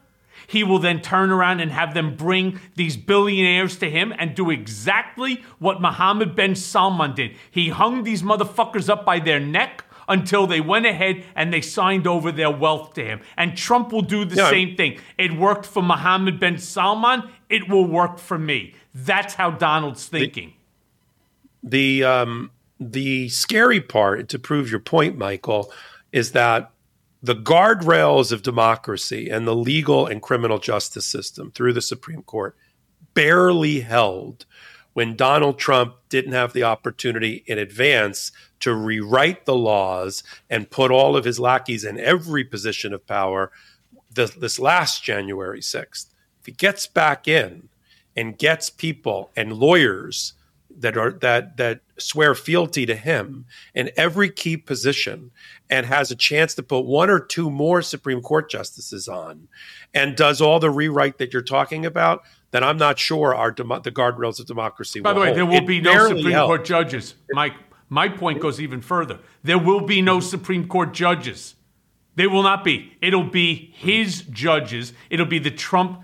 He 0.49 0.63
will 0.63 0.79
then 0.79 0.99
turn 1.01 1.29
around 1.29 1.59
and 1.59 1.71
have 1.71 1.93
them 1.93 2.15
bring 2.15 2.59
these 2.75 2.97
billionaires 2.97 3.77
to 3.77 3.89
him 3.89 4.11
and 4.17 4.33
do 4.35 4.49
exactly 4.49 5.43
what 5.59 5.79
Mohammed 5.79 6.35
bin 6.35 6.55
Salman 6.55 7.13
did. 7.13 7.35
He 7.51 7.69
hung 7.69 8.03
these 8.03 8.23
motherfuckers 8.23 8.89
up 8.89 9.05
by 9.05 9.19
their 9.19 9.39
neck 9.39 9.85
until 10.07 10.47
they 10.47 10.59
went 10.59 10.87
ahead 10.87 11.23
and 11.35 11.53
they 11.53 11.61
signed 11.61 12.07
over 12.07 12.31
their 12.31 12.49
wealth 12.49 12.95
to 12.95 13.05
him. 13.05 13.21
And 13.37 13.55
Trump 13.55 13.91
will 13.91 14.01
do 14.01 14.25
the 14.25 14.37
same 14.49 14.75
thing. 14.75 14.99
It 15.19 15.33
worked 15.33 15.67
for 15.67 15.83
Mohammed 15.83 16.39
bin 16.39 16.57
Salman, 16.57 17.29
it 17.47 17.69
will 17.69 17.85
work 17.85 18.17
for 18.17 18.39
me. 18.39 18.73
That's 18.95 19.35
how 19.35 19.51
Donald's 19.51 20.07
thinking. 20.07 20.53
the 21.61 22.03
um, 22.03 22.49
the 22.79 23.29
scary 23.29 23.81
part 23.81 24.29
to 24.29 24.39
prove 24.39 24.71
your 24.71 24.79
point, 24.79 25.15
Michael, 25.15 25.71
is 26.11 26.31
that 26.31 26.71
the 27.21 27.35
guardrails 27.35 28.31
of 28.31 28.43
democracy 28.43 29.29
and 29.29 29.45
the 29.45 29.55
legal 29.55 30.07
and 30.07 30.21
criminal 30.21 30.57
justice 30.57 31.05
system 31.05 31.51
through 31.51 31.73
the 31.73 31.81
Supreme 31.81 32.23
Court 32.23 32.55
barely 33.13 33.81
held 33.81 34.45
when 34.93 35.15
Donald 35.15 35.59
Trump 35.59 35.95
didn't 36.09 36.31
have 36.31 36.53
the 36.53 36.63
opportunity 36.63 37.43
in 37.45 37.57
advance 37.57 38.31
to 38.61 38.73
rewrite 38.73 39.45
the 39.45 39.55
laws 39.55 40.23
and 40.49 40.71
put 40.71 40.91
all 40.91 41.15
of 41.15 41.25
his 41.25 41.39
lackeys 41.39 41.83
in 41.83 41.99
every 41.99 42.43
position 42.43 42.93
of 42.93 43.05
power 43.05 43.51
this, 44.11 44.31
this 44.31 44.59
last 44.59 45.03
January 45.03 45.61
6th. 45.61 46.07
If 46.39 46.45
he 46.45 46.51
gets 46.51 46.87
back 46.87 47.27
in 47.27 47.69
and 48.15 48.37
gets 48.37 48.69
people 48.69 49.31
and 49.35 49.53
lawyers 49.53 50.33
that 50.77 50.97
are 50.97 51.11
that 51.11 51.57
that 51.57 51.81
swear 51.97 52.35
fealty 52.35 52.85
to 52.85 52.95
him 52.95 53.45
in 53.73 53.91
every 53.97 54.29
key 54.29 54.55
position 54.57 55.31
and 55.69 55.85
has 55.85 56.11
a 56.11 56.15
chance 56.15 56.55
to 56.55 56.63
put 56.63 56.85
one 56.85 57.09
or 57.09 57.19
two 57.19 57.49
more 57.49 57.81
Supreme 57.81 58.21
Court 58.21 58.49
justices 58.49 59.07
on 59.07 59.47
and 59.93 60.15
does 60.15 60.41
all 60.41 60.59
the 60.59 60.69
rewrite 60.69 61.17
that 61.17 61.33
you're 61.33 61.41
talking 61.41 61.85
about, 61.85 62.23
then 62.51 62.63
I'm 62.63 62.77
not 62.77 62.99
sure 62.99 63.35
our 63.35 63.51
demo- 63.51 63.79
the 63.79 63.91
guardrails 63.91 64.39
of 64.39 64.45
democracy. 64.45 64.99
By 64.99 65.13
the 65.13 65.19
way, 65.19 65.27
hold. 65.27 65.37
there 65.37 65.45
will 65.45 65.55
It 65.55 65.67
be 65.67 65.81
no 65.81 66.07
Supreme 66.07 66.31
held. 66.31 66.47
Court 66.47 66.65
judges. 66.65 67.15
Mike, 67.31 67.53
my 67.89 68.07
point 68.07 68.39
goes 68.39 68.61
even 68.61 68.81
further. 68.81 69.19
There 69.43 69.59
will 69.59 69.81
be 69.81 70.01
no 70.01 70.19
Supreme 70.19 70.67
Court 70.67 70.93
judges. 70.93 71.55
They 72.15 72.27
will 72.27 72.43
not 72.43 72.63
be. 72.63 72.97
It'll 73.01 73.23
be 73.29 73.73
his 73.75 74.21
judges. 74.23 74.93
It'll 75.09 75.25
be 75.25 75.39
the 75.39 75.51
Trump 75.51 76.01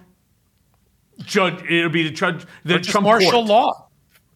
judge. 1.19 1.63
It'll 1.69 1.89
be 1.89 2.03
the 2.03 2.11
judge. 2.11 2.45
The 2.63 2.79
Trump 2.79 3.05
martial 3.05 3.31
court. 3.31 3.47
law. 3.47 3.84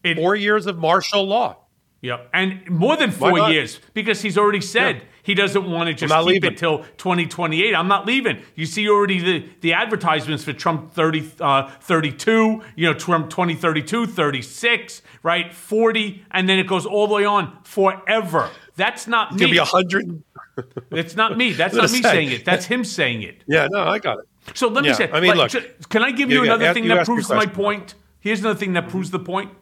It- 0.04 0.16
Four 0.16 0.36
years 0.36 0.66
of 0.66 0.78
martial 0.78 1.26
law. 1.26 1.56
Yep. 2.02 2.30
And 2.32 2.66
more 2.70 2.96
than 2.96 3.10
four 3.10 3.50
years 3.50 3.78
because 3.92 4.22
he's 4.22 4.38
already 4.38 4.62
said 4.62 5.02
he 5.22 5.34
doesn't 5.34 5.70
want 5.70 5.88
to 5.88 5.92
just 5.92 6.10
keep 6.14 6.24
leaving. 6.24 6.52
it 6.52 6.56
till 6.56 6.78
2028. 6.96 7.74
I'm 7.74 7.88
not 7.88 8.06
leaving. 8.06 8.40
You 8.54 8.64
see 8.64 8.88
already 8.88 9.18
the, 9.20 9.46
the 9.60 9.74
advertisements 9.74 10.42
for 10.42 10.54
Trump 10.54 10.92
30, 10.94 11.32
uh, 11.40 11.68
32, 11.82 12.62
you 12.74 12.86
know, 12.86 12.94
Trump 12.94 13.28
2032, 13.28 14.06
36, 14.06 15.02
right? 15.22 15.52
40, 15.52 16.24
and 16.30 16.48
then 16.48 16.58
it 16.58 16.66
goes 16.66 16.86
all 16.86 17.06
the 17.06 17.12
way 17.16 17.26
on 17.26 17.58
forever. 17.64 18.48
That's 18.76 19.06
not 19.06 19.34
me. 19.34 19.50
be 19.50 19.58
a 19.58 19.64
hundred. 19.66 20.22
It's 20.90 21.16
not 21.16 21.36
me. 21.36 21.52
That's 21.52 21.74
not 21.82 21.90
me 21.92 22.00
say. 22.00 22.02
saying 22.02 22.30
it. 22.32 22.44
That's 22.46 22.64
him 22.66 22.82
saying 22.84 23.22
it. 23.22 23.44
Yeah, 23.46 23.68
no, 23.70 23.82
I 23.82 23.98
got 23.98 24.18
it. 24.20 24.24
So 24.56 24.68
let 24.68 24.84
me 24.84 24.92
say, 24.94 25.10
I 25.10 25.20
mean, 25.20 25.36
like, 25.36 25.52
look. 25.54 25.88
can 25.90 26.02
I 26.02 26.10
give 26.12 26.30
you 26.30 26.38
Yeah, 26.38 26.44
yeah, 26.44 26.50
another 26.52 26.64
ask- 26.66 26.74
thing 26.74 26.84
you 26.84 26.94
that 26.94 27.04
proves 27.06 27.28
my 27.28 27.44
point? 27.46 27.94
Here's 28.20 28.40
another 28.40 28.58
thing 28.58 28.72
that 28.74 28.88
proves 28.88 29.10
the 29.10 29.18
point. 29.18 29.52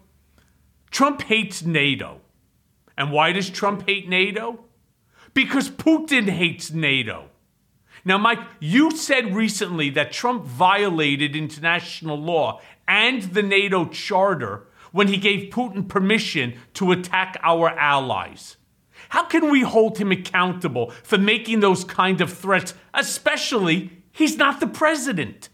Trump 0.90 1.22
hates 1.22 1.62
NATO. 1.62 2.20
And 2.96 3.12
why 3.12 3.32
does 3.32 3.50
Trump 3.50 3.86
hate 3.86 4.08
NATO? 4.08 4.64
Because 5.34 5.70
Putin 5.70 6.28
hates 6.28 6.70
NATO. 6.70 7.30
Now, 8.04 8.18
Mike, 8.18 8.40
you 8.60 8.90
said 8.90 9.34
recently 9.34 9.90
that 9.90 10.12
Trump 10.12 10.44
violated 10.44 11.36
international 11.36 12.16
law 12.16 12.60
and 12.86 13.22
the 13.22 13.42
NATO 13.42 13.86
charter 13.86 14.66
when 14.92 15.08
he 15.08 15.16
gave 15.16 15.50
Putin 15.50 15.86
permission 15.86 16.54
to 16.74 16.92
attack 16.92 17.38
our 17.42 17.68
allies. 17.70 18.56
How 19.10 19.24
can 19.24 19.50
we 19.50 19.60
hold 19.60 19.98
him 19.98 20.10
accountable 20.10 20.90
for 21.02 21.18
making 21.18 21.60
those 21.60 21.84
kind 21.84 22.20
of 22.20 22.32
threats, 22.32 22.74
especially 22.94 23.90
he's 24.12 24.36
not 24.36 24.60
the 24.60 24.66
president? 24.66 25.48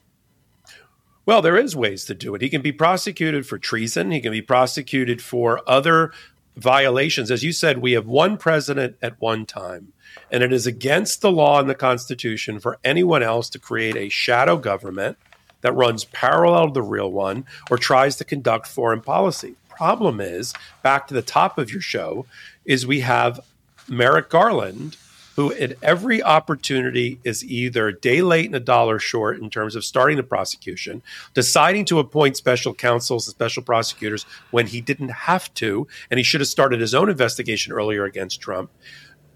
Well, 1.26 1.40
there 1.40 1.56
is 1.56 1.74
ways 1.74 2.04
to 2.06 2.14
do 2.14 2.34
it. 2.34 2.42
He 2.42 2.50
can 2.50 2.60
be 2.60 2.72
prosecuted 2.72 3.46
for 3.46 3.58
treason. 3.58 4.10
He 4.10 4.20
can 4.20 4.32
be 4.32 4.42
prosecuted 4.42 5.22
for 5.22 5.62
other 5.66 6.12
violations. 6.56 7.30
As 7.30 7.42
you 7.42 7.52
said, 7.52 7.78
we 7.78 7.92
have 7.92 8.06
one 8.06 8.36
president 8.36 8.96
at 9.00 9.20
one 9.20 9.46
time, 9.46 9.92
and 10.30 10.42
it 10.42 10.52
is 10.52 10.66
against 10.66 11.22
the 11.22 11.32
law 11.32 11.60
and 11.60 11.68
the 11.68 11.74
Constitution 11.74 12.60
for 12.60 12.78
anyone 12.84 13.22
else 13.22 13.48
to 13.50 13.58
create 13.58 13.96
a 13.96 14.10
shadow 14.10 14.56
government 14.56 15.16
that 15.62 15.72
runs 15.72 16.04
parallel 16.04 16.68
to 16.68 16.74
the 16.74 16.82
real 16.82 17.10
one 17.10 17.46
or 17.70 17.78
tries 17.78 18.16
to 18.16 18.24
conduct 18.24 18.66
foreign 18.66 19.00
policy. 19.00 19.56
Problem 19.70 20.20
is, 20.20 20.52
back 20.82 21.08
to 21.08 21.14
the 21.14 21.22
top 21.22 21.56
of 21.56 21.72
your 21.72 21.80
show, 21.80 22.26
is 22.66 22.86
we 22.86 23.00
have 23.00 23.40
Merrick 23.88 24.28
Garland, 24.28 24.96
who 25.36 25.52
at 25.54 25.76
every 25.82 26.22
opportunity 26.22 27.18
is 27.24 27.44
either 27.44 27.88
a 27.88 28.00
day 28.00 28.22
late 28.22 28.46
and 28.46 28.54
a 28.54 28.60
dollar 28.60 28.98
short 28.98 29.38
in 29.38 29.50
terms 29.50 29.74
of 29.74 29.84
starting 29.84 30.16
the 30.16 30.22
prosecution, 30.22 31.02
deciding 31.32 31.84
to 31.86 31.98
appoint 31.98 32.36
special 32.36 32.74
counsels 32.74 33.26
and 33.26 33.34
special 33.34 33.62
prosecutors 33.62 34.26
when 34.50 34.66
he 34.66 34.80
didn't 34.80 35.10
have 35.10 35.52
to, 35.54 35.86
and 36.10 36.18
he 36.18 36.24
should 36.24 36.40
have 36.40 36.48
started 36.48 36.80
his 36.80 36.94
own 36.94 37.08
investigation 37.08 37.72
earlier 37.72 38.04
against 38.04 38.40
Trump. 38.40 38.70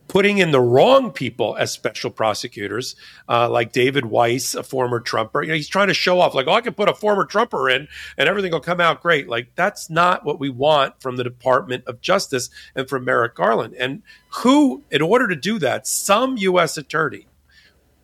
Putting 0.08 0.38
in 0.38 0.50
the 0.50 0.60
wrong 0.60 1.12
people 1.12 1.54
as 1.56 1.70
special 1.70 2.10
prosecutors, 2.10 2.96
uh, 3.28 3.48
like 3.48 3.72
David 3.72 4.06
Weiss, 4.06 4.54
a 4.54 4.62
former 4.62 5.00
Trumper. 5.00 5.42
You 5.42 5.48
know, 5.48 5.54
he's 5.54 5.68
trying 5.68 5.88
to 5.88 5.94
show 5.94 6.20
off, 6.20 6.34
like, 6.34 6.46
oh, 6.46 6.52
I 6.52 6.62
can 6.62 6.74
put 6.74 6.88
a 6.88 6.94
former 6.94 7.26
Trumper 7.26 7.68
in 7.68 7.88
and 8.16 8.28
everything 8.28 8.52
will 8.52 8.60
come 8.60 8.80
out 8.80 9.02
great. 9.02 9.28
Like, 9.28 9.54
that's 9.54 9.90
not 9.90 10.24
what 10.24 10.40
we 10.40 10.48
want 10.48 11.00
from 11.00 11.16
the 11.16 11.24
Department 11.24 11.84
of 11.86 12.00
Justice 12.00 12.48
and 12.74 12.88
from 12.88 13.04
Merrick 13.04 13.34
Garland. 13.34 13.74
And 13.74 14.02
who, 14.30 14.82
in 14.90 15.02
order 15.02 15.28
to 15.28 15.36
do 15.36 15.58
that, 15.58 15.86
some 15.86 16.38
U.S. 16.38 16.78
attorney 16.78 17.26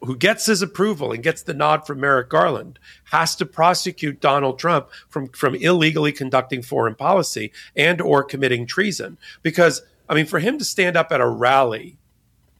who 0.04 0.16
gets 0.16 0.46
his 0.46 0.62
approval 0.62 1.12
and 1.12 1.22
gets 1.22 1.42
the 1.42 1.54
nod 1.54 1.86
from 1.86 2.00
Merrick 2.00 2.28
Garland 2.28 2.78
has 3.04 3.34
to 3.36 3.46
prosecute 3.46 4.20
Donald 4.20 4.58
Trump 4.58 4.88
from 5.08 5.28
from 5.28 5.54
illegally 5.54 6.12
conducting 6.12 6.62
foreign 6.62 6.94
policy 6.94 7.52
and 7.74 8.00
or 8.00 8.22
committing 8.22 8.66
treason 8.66 9.18
because 9.42 9.82
I 10.08 10.14
mean 10.14 10.26
for 10.26 10.38
him 10.38 10.58
to 10.58 10.64
stand 10.64 10.96
up 10.96 11.12
at 11.12 11.20
a 11.20 11.28
rally 11.28 11.98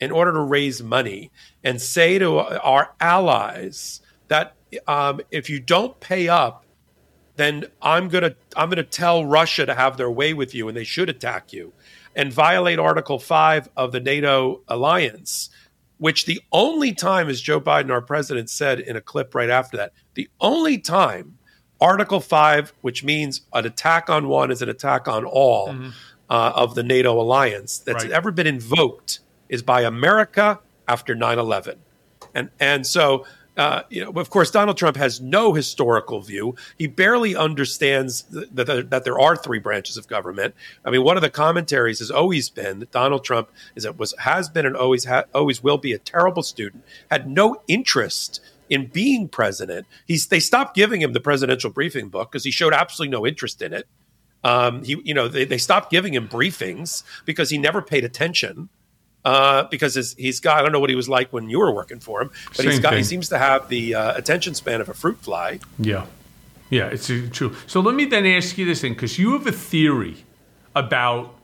in 0.00 0.10
order 0.10 0.32
to 0.32 0.40
raise 0.40 0.82
money 0.82 1.30
and 1.62 1.80
say 1.80 2.18
to 2.18 2.38
our 2.38 2.94
allies 3.00 4.00
that 4.28 4.54
um, 4.86 5.20
if 5.30 5.48
you 5.48 5.60
don't 5.60 5.98
pay 6.00 6.28
up 6.28 6.64
then 7.36 7.64
I'm 7.82 8.08
gonna 8.08 8.34
I'm 8.56 8.70
gonna 8.70 8.82
tell 8.82 9.24
Russia 9.24 9.66
to 9.66 9.74
have 9.74 9.96
their 9.96 10.10
way 10.10 10.34
with 10.34 10.54
you 10.54 10.68
and 10.68 10.76
they 10.76 10.84
should 10.84 11.08
attack 11.08 11.52
you 11.52 11.72
and 12.16 12.32
violate 12.32 12.78
Article 12.78 13.18
Five 13.18 13.68
of 13.76 13.92
the 13.92 14.00
NATO 14.00 14.62
alliance 14.68 15.50
which 15.98 16.26
the 16.26 16.40
only 16.52 16.92
time, 16.92 17.28
as 17.28 17.40
Joe 17.40 17.60
Biden, 17.60 17.90
our 17.90 18.02
president, 18.02 18.50
said 18.50 18.80
in 18.80 18.96
a 18.96 19.00
clip 19.00 19.34
right 19.34 19.48
after 19.48 19.76
that, 19.76 19.92
the 20.14 20.28
only 20.40 20.76
time 20.76 21.38
Article 21.80 22.20
5, 22.20 22.72
which 22.80 23.04
means 23.04 23.42
an 23.52 23.66
attack 23.66 24.10
on 24.10 24.28
one 24.28 24.50
is 24.50 24.62
an 24.62 24.68
attack 24.68 25.06
on 25.08 25.24
all 25.24 25.74
uh, 26.30 26.52
of 26.54 26.74
the 26.74 26.82
NATO 26.82 27.20
alliance, 27.20 27.78
that's 27.78 28.04
Right. 28.04 28.12
ever 28.12 28.30
been 28.30 28.46
invoked 28.46 29.20
is 29.48 29.62
by 29.62 29.82
America 29.82 30.58
after 30.88 31.14
9 31.14 31.38
11. 31.38 31.78
And, 32.34 32.50
and 32.60 32.86
so 32.86 33.24
Uh, 33.56 33.82
you 33.88 34.04
know, 34.04 34.10
of 34.20 34.30
course, 34.30 34.50
Donald 34.50 34.76
Trump 34.76 34.96
has 34.96 35.20
no 35.20 35.52
historical 35.54 36.20
view. 36.20 36.56
He 36.76 36.88
barely 36.88 37.36
understands 37.36 38.22
that, 38.32 38.52
that, 38.56 38.90
that 38.90 39.04
there 39.04 39.16
are 39.20 39.36
three 39.36 39.60
branches 39.60 39.96
of 39.96 40.08
government. 40.08 40.56
I 40.84 40.90
mean, 40.90 41.04
one 41.04 41.16
of 41.16 41.22
the 41.22 41.30
commentaries 41.30 42.00
has 42.00 42.10
always 42.10 42.50
been 42.50 42.80
that 42.80 42.90
Donald 42.90 43.22
Trump 43.22 43.50
is 43.76 43.84
it 43.84 43.96
was 43.96 44.12
has 44.18 44.48
been 44.48 44.66
and 44.66 44.74
always 44.76 45.04
ha- 45.04 45.26
always 45.32 45.62
will 45.62 45.78
be 45.78 45.92
a 45.92 45.98
terrible 46.00 46.42
student. 46.42 46.82
Had 47.12 47.28
no 47.30 47.62
interest 47.68 48.40
in 48.68 48.86
being 48.86 49.28
president. 49.28 49.86
He's 50.04 50.26
they 50.26 50.40
stopped 50.40 50.74
giving 50.74 51.00
him 51.00 51.12
the 51.12 51.20
presidential 51.20 51.70
briefing 51.70 52.08
book 52.08 52.32
because 52.32 52.42
he 52.42 52.50
showed 52.50 52.74
absolutely 52.74 53.12
no 53.16 53.24
interest 53.24 53.62
in 53.62 53.72
it. 53.72 53.86
Um, 54.44 54.84
he, 54.84 55.00
you 55.04 55.14
know, 55.14 55.26
they, 55.26 55.44
they 55.44 55.58
stopped 55.58 55.90
giving 55.90 56.14
him 56.14 56.28
briefings 56.28 57.02
because 57.24 57.50
he 57.50 57.58
never 57.58 57.82
paid 57.82 58.04
attention 58.04 58.68
uh, 59.24 59.64
because 59.70 59.94
his, 59.94 60.14
he's 60.14 60.38
got 60.38 60.58
I 60.58 60.62
don't 60.62 60.70
know 60.70 60.80
what 60.80 60.90
he 60.90 60.96
was 60.96 61.08
like 61.08 61.32
when 61.32 61.48
you 61.48 61.58
were 61.58 61.72
working 61.72 61.98
for 61.98 62.20
him, 62.20 62.30
but 62.48 62.58
Same 62.58 62.70
he's 62.70 62.78
got 62.78 62.90
thing. 62.90 62.98
he 62.98 63.04
seems 63.04 63.30
to 63.30 63.38
have 63.38 63.68
the 63.68 63.94
uh, 63.94 64.16
attention 64.16 64.54
span 64.54 64.80
of 64.82 64.88
a 64.88 64.94
fruit 64.94 65.18
fly. 65.18 65.60
Yeah. 65.78 66.06
Yeah, 66.70 66.88
it's 66.88 67.08
uh, 67.10 67.28
true. 67.32 67.54
So 67.66 67.80
let 67.80 67.94
me 67.94 68.04
then 68.04 68.26
ask 68.26 68.58
you 68.58 68.64
this 68.64 68.80
thing, 68.80 68.94
because 68.94 69.18
you 69.18 69.32
have 69.32 69.46
a 69.46 69.52
theory 69.52 70.24
about 70.74 71.34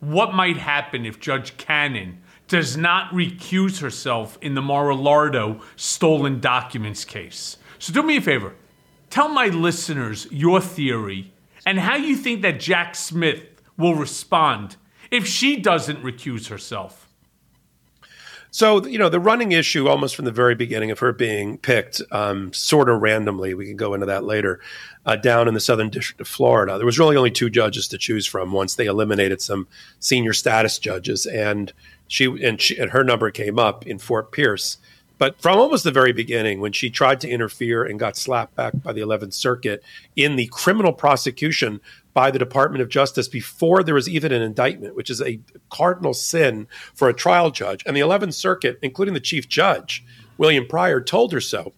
what 0.00 0.34
might 0.34 0.56
happen 0.56 1.06
if 1.06 1.20
Judge 1.20 1.56
Cannon 1.56 2.20
does 2.48 2.76
not 2.76 3.10
recuse 3.12 3.80
herself 3.80 4.36
in 4.42 4.54
the 4.54 4.62
Mar-a-Lardo 4.62 5.62
stolen 5.76 6.40
documents 6.40 7.04
case. 7.04 7.56
So 7.78 7.92
do 7.92 8.02
me 8.02 8.16
a 8.16 8.20
favor. 8.20 8.54
Tell 9.08 9.28
my 9.28 9.46
listeners 9.46 10.26
your 10.30 10.60
theory 10.60 11.32
and 11.66 11.78
how 11.78 11.96
you 11.96 12.16
think 12.16 12.42
that 12.42 12.60
Jack 12.60 12.94
Smith 12.94 13.42
will 13.76 13.94
respond 13.94 14.76
if 15.10 15.26
she 15.26 15.56
doesn't 15.56 16.02
recuse 16.02 16.48
herself. 16.48 17.08
So 18.54 18.84
you 18.84 18.98
know 18.98 19.08
the 19.08 19.18
running 19.18 19.52
issue 19.52 19.88
almost 19.88 20.14
from 20.14 20.26
the 20.26 20.30
very 20.30 20.54
beginning 20.54 20.90
of 20.90 20.98
her 20.98 21.12
being 21.14 21.56
picked, 21.56 22.02
um, 22.10 22.52
sort 22.52 22.90
of 22.90 23.00
randomly. 23.00 23.54
We 23.54 23.66
can 23.66 23.76
go 23.76 23.94
into 23.94 24.06
that 24.06 24.24
later. 24.24 24.60
Uh, 25.06 25.16
down 25.16 25.48
in 25.48 25.54
the 25.54 25.58
Southern 25.58 25.88
District 25.88 26.20
of 26.20 26.28
Florida, 26.28 26.76
there 26.76 26.86
was 26.86 26.98
really 26.98 27.16
only 27.16 27.30
two 27.30 27.48
judges 27.48 27.88
to 27.88 27.98
choose 27.98 28.26
from. 28.26 28.52
Once 28.52 28.74
they 28.74 28.86
eliminated 28.86 29.40
some 29.40 29.66
senior 30.00 30.34
status 30.34 30.78
judges, 30.78 31.24
and 31.24 31.72
she 32.08 32.26
and, 32.26 32.60
she, 32.60 32.76
and 32.76 32.90
her 32.90 33.02
number 33.02 33.30
came 33.30 33.58
up 33.58 33.86
in 33.86 33.98
Fort 33.98 34.32
Pierce. 34.32 34.76
But 35.22 35.40
from 35.40 35.56
almost 35.56 35.84
the 35.84 35.92
very 35.92 36.12
beginning, 36.12 36.58
when 36.58 36.72
she 36.72 36.90
tried 36.90 37.20
to 37.20 37.28
interfere 37.28 37.84
and 37.84 37.96
got 37.96 38.16
slapped 38.16 38.56
back 38.56 38.72
by 38.82 38.92
the 38.92 39.02
11th 39.02 39.34
Circuit 39.34 39.80
in 40.16 40.34
the 40.34 40.48
criminal 40.48 40.92
prosecution 40.92 41.80
by 42.12 42.32
the 42.32 42.40
Department 42.40 42.82
of 42.82 42.88
Justice 42.88 43.28
before 43.28 43.84
there 43.84 43.94
was 43.94 44.08
even 44.08 44.32
an 44.32 44.42
indictment, 44.42 44.96
which 44.96 45.10
is 45.10 45.22
a 45.22 45.38
cardinal 45.70 46.12
sin 46.12 46.66
for 46.92 47.08
a 47.08 47.14
trial 47.14 47.52
judge. 47.52 47.84
And 47.86 47.96
the 47.96 48.00
11th 48.00 48.34
Circuit, 48.34 48.80
including 48.82 49.14
the 49.14 49.20
chief 49.20 49.48
judge, 49.48 50.04
William 50.38 50.66
Pryor, 50.66 51.00
told 51.00 51.32
her 51.32 51.40
so. 51.40 51.72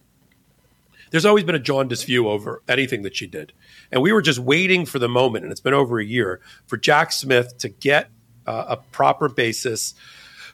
There's 1.11 1.27
always 1.27 1.45
been 1.45 1.55
a 1.55 1.59
jaundiced 1.59 2.07
view 2.07 2.31
over 2.31 2.63
anything 2.67 3.03
that 3.03 3.15
she 3.15 3.27
did. 3.27 3.53
And 3.93 4.01
we 4.01 4.15
were 4.15 4.23
just 4.23 4.39
waiting 4.39 4.87
for 4.87 4.99
the 4.99 5.07
moment, 5.07 5.45
and 5.45 5.53
it's 5.53 5.61
been 5.61 5.75
over 5.75 6.01
a 6.01 6.05
year, 6.07 6.41
for 6.67 6.79
Jack 6.79 7.13
Smith 7.13 7.59
to 7.59 7.69
get 7.69 8.09
uh, 8.47 8.65
a 8.69 8.77
proper 8.79 9.29
basis 9.29 9.93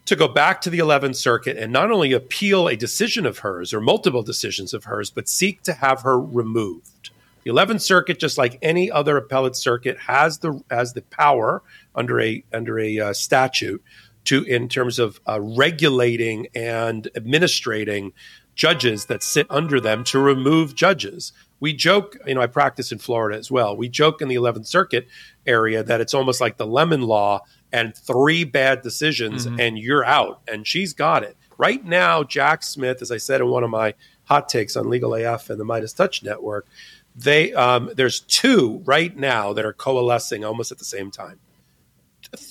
to 0.06 0.16
go 0.16 0.28
back 0.28 0.60
to 0.62 0.70
the 0.70 0.78
11th 0.78 1.16
Circuit 1.16 1.56
and 1.56 1.72
not 1.72 1.90
only 1.90 2.12
appeal 2.12 2.68
a 2.68 2.76
decision 2.76 3.26
of 3.26 3.38
hers 3.38 3.72
or 3.72 3.80
multiple 3.80 4.22
decisions 4.22 4.74
of 4.74 4.84
hers, 4.84 5.10
but 5.10 5.28
seek 5.28 5.62
to 5.62 5.72
have 5.74 6.02
her 6.02 6.20
removed. 6.20 7.10
The 7.44 7.50
11th 7.50 7.80
Circuit, 7.80 8.18
just 8.18 8.36
like 8.36 8.58
any 8.60 8.90
other 8.90 9.16
appellate 9.16 9.56
circuit, 9.56 9.98
has 9.98 10.38
the 10.38 10.62
has 10.70 10.92
the 10.92 11.02
power 11.02 11.62
under 11.94 12.20
a 12.20 12.44
under 12.52 12.78
a 12.78 13.00
uh, 13.00 13.12
statute 13.12 13.82
to 14.24 14.42
in 14.44 14.68
terms 14.68 14.98
of 14.98 15.20
uh, 15.26 15.40
regulating 15.40 16.48
and 16.54 17.08
administrating 17.14 18.12
judges 18.54 19.06
that 19.06 19.22
sit 19.22 19.46
under 19.48 19.80
them 19.80 20.04
to 20.04 20.18
remove 20.18 20.74
judges. 20.74 21.32
We 21.60 21.72
joke, 21.72 22.16
you 22.26 22.34
know, 22.34 22.42
I 22.42 22.46
practice 22.46 22.92
in 22.92 22.98
Florida 22.98 23.38
as 23.38 23.50
well. 23.50 23.74
We 23.76 23.88
joke 23.88 24.20
in 24.20 24.28
the 24.28 24.34
11th 24.34 24.66
Circuit 24.66 25.08
area 25.46 25.82
that 25.82 26.00
it's 26.00 26.14
almost 26.14 26.40
like 26.40 26.58
the 26.58 26.66
lemon 26.66 27.02
law 27.02 27.40
and 27.72 27.94
three 27.94 28.44
bad 28.44 28.82
decisions 28.82 29.46
and 29.46 29.78
you're 29.78 30.04
out. 30.04 30.40
And 30.50 30.66
she's 30.66 30.92
got 30.92 31.22
it. 31.22 31.36
Right 31.58 31.84
now, 31.84 32.22
Jack 32.22 32.62
Smith, 32.62 33.02
as 33.02 33.10
I 33.10 33.18
said 33.18 33.40
in 33.40 33.48
one 33.48 33.64
of 33.64 33.70
my 33.70 33.94
hot 34.24 34.48
takes 34.48 34.76
on 34.76 34.88
Legal 34.88 35.14
AF 35.14 35.50
and 35.50 35.60
the 35.60 35.64
Meidas 35.64 35.94
Touch 35.94 36.22
Network, 36.22 36.66
they 37.14 37.52
um, 37.52 37.90
there's 37.94 38.20
two 38.20 38.82
right 38.84 39.16
now 39.16 39.52
that 39.52 39.64
are 39.64 39.72
coalescing 39.72 40.44
almost 40.44 40.72
at 40.72 40.78
the 40.78 40.84
same 40.84 41.10
time. 41.10 41.38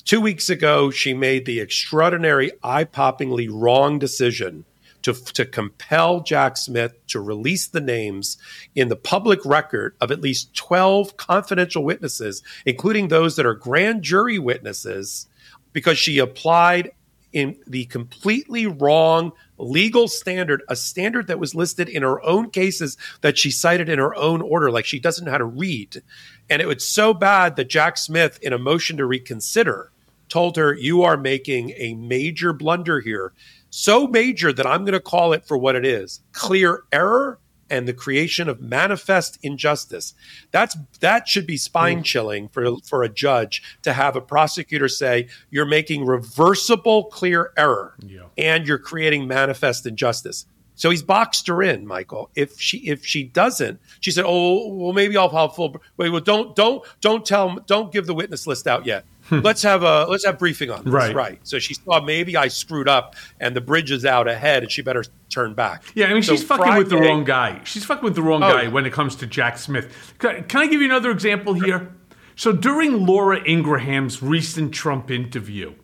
Two 0.04 0.20
weeks 0.20 0.50
ago, 0.50 0.92
she 0.92 1.14
made 1.14 1.46
the 1.46 1.62
extraordinary, 1.62 2.52
eye-poppingly 2.64 3.48
wrong 3.50 3.98
decision 3.98 4.66
to, 5.14 5.34
to 5.34 5.46
compel 5.46 6.22
Jack 6.22 6.58
Smith 6.58 6.94
to 7.08 7.20
release 7.20 7.68
the 7.68 7.82
names 7.82 8.38
in 8.76 8.90
the 8.90 8.96
public 8.96 9.44
record 9.46 9.96
of 10.02 10.12
at 10.12 10.22
least 10.22 10.56
12 10.56 11.18
confidential 11.18 11.84
witnesses, 11.84 12.44
including 12.66 13.08
those 13.08 13.36
that 13.36 13.46
are 13.46 13.56
grand 13.56 14.04
jury 14.04 14.40
witnesses, 14.40 15.28
because 15.74 15.98
she 15.98 16.18
applied 16.18 16.92
in 17.32 17.56
the 17.68 17.86
completely 17.86 18.66
wrong 18.66 19.32
legal 19.58 20.08
standard, 20.08 20.64
a 20.68 20.76
standard 20.76 21.28
that 21.28 21.40
was 21.40 21.54
listed 21.54 21.88
in 21.88 22.02
her 22.02 22.24
own 22.26 22.50
cases 22.50 22.98
that 23.22 23.38
she 23.38 23.52
cited 23.52 23.90
in 23.90 24.00
her 24.00 24.16
own 24.16 24.42
order, 24.42 24.72
like 24.72 24.86
she 24.86 25.00
doesn't 25.00 25.26
know 25.26 25.32
how 25.32 25.38
to 25.38 25.46
read. 25.46 26.02
And 26.50 26.62
it 26.62 26.68
was 26.68 26.86
so 26.86 27.14
bad 27.14 27.56
that 27.56 27.70
Jack 27.70 27.98
Smith, 27.98 28.40
in 28.42 28.54
a 28.54 28.58
motion 28.58 28.98
to 28.98 29.06
reconsider, 29.06 29.92
told 30.30 30.56
her, 30.56 30.74
You 30.74 31.04
are 31.04 31.18
making 31.18 31.72
a 31.76 31.94
major 31.96 32.54
blunder 32.54 33.02
here. 33.02 33.34
So 33.70 34.08
major 34.08 34.52
that 34.54 34.66
I'm 34.66 34.84
going 34.84 34.94
to 34.94 35.00
call 35.00 35.34
it 35.34 35.46
for 35.46 35.58
what 35.58 35.76
it 35.76 35.86
is 35.86 36.22
clear 36.32 36.84
error 36.92 37.40
and 37.70 37.88
the 37.88 37.94
creation 37.94 38.50
of 38.50 38.62
manifest 38.62 39.38
injustice. 39.44 40.14
That's 40.52 40.76
that 41.02 41.28
should 41.28 41.46
be 41.46 41.58
spine 41.58 42.00
mm. 42.00 42.04
chilling 42.04 42.48
for 42.50 42.78
for 42.84 43.04
a 43.04 43.10
judge 43.10 43.62
to 43.84 43.94
have 43.94 44.16
a 44.16 44.22
prosecutor 44.22 44.88
say 44.88 45.28
you're 45.52 45.66
making 45.66 46.06
reversible 46.06 47.06
clear 47.06 47.52
error 47.56 47.96
Yeah. 48.00 48.24
and 48.38 48.68
you're 48.68 48.80
creating 48.80 49.28
manifest 49.28 49.86
injustice. 49.86 50.46
So 50.76 50.90
he's 50.90 51.04
boxed 51.04 51.48
her 51.48 51.62
in, 51.62 51.86
Michael. 51.86 52.30
If 52.36 52.60
she 52.60 52.78
if 52.88 53.06
she 53.06 53.26
doesn't, 53.26 53.82
she 54.00 54.12
said, 54.12 54.24
"Oh, 54.26 54.74
well, 54.74 54.94
maybe 54.94 55.18
I'll 55.18 55.28
have 55.28 55.54
full." 55.54 55.76
Wait, 55.98 56.10
well, 56.10 56.22
don't 56.22 56.56
don't 56.56 56.82
don't 57.02 57.26
tell 57.26 57.58
don't 57.68 57.92
give 57.92 58.08
the 58.08 58.14
witness 58.14 58.48
list 58.48 58.66
out 58.66 58.86
yet. 58.86 59.04
Hmm. 59.30 59.40
let's 59.40 59.62
have 59.62 59.84
a 59.84 60.06
let's 60.06 60.26
have 60.26 60.40
briefing 60.40 60.72
on 60.72 60.86
this. 60.86 60.94
Right. 60.94 61.16
right. 61.16 61.40
So 61.44 61.60
she 61.60 61.76
saw 61.76 62.02
maybe 62.02 62.36
I 62.36 62.48
screwed 62.48 62.88
up 62.88 63.16
and 63.40 63.56
the 63.56 63.62
bridge 63.62 63.92
is 63.92 64.06
out 64.06 64.28
ahead, 64.28 64.64
and 64.64 64.72
she 64.72 64.82
better 64.82 65.04
turn 65.30 65.54
back. 65.54 65.84
Yeah, 65.94 66.08
I 66.08 66.14
mean, 66.14 66.24
So 66.24 66.36
she's 66.36 66.44
fucking 66.44 66.76
with 66.76 66.90
the 66.90 66.98
wrong 66.98 67.24
guy. 67.24 67.62
She's 67.64 67.86
fucking 67.86 68.04
with 68.04 68.16
the 68.16 68.24
wrong 68.24 68.42
Oh, 68.42 68.52
guy 68.52 68.68
when 68.68 68.86
it 68.86 68.94
comes 68.94 69.16
to 69.18 69.28
Jack 69.28 69.58
Smith. 69.58 70.16
Can, 70.18 70.44
can 70.46 70.62
I 70.62 70.68
give 70.68 70.82
you 70.82 70.88
another 70.88 71.12
example 71.12 71.54
here? 71.54 71.94
So 72.36 72.52
during 72.54 73.06
Laura 73.06 73.40
Ingraham's 73.46 74.24
recent 74.24 74.74
Trump 74.74 75.12
interview, 75.12 75.76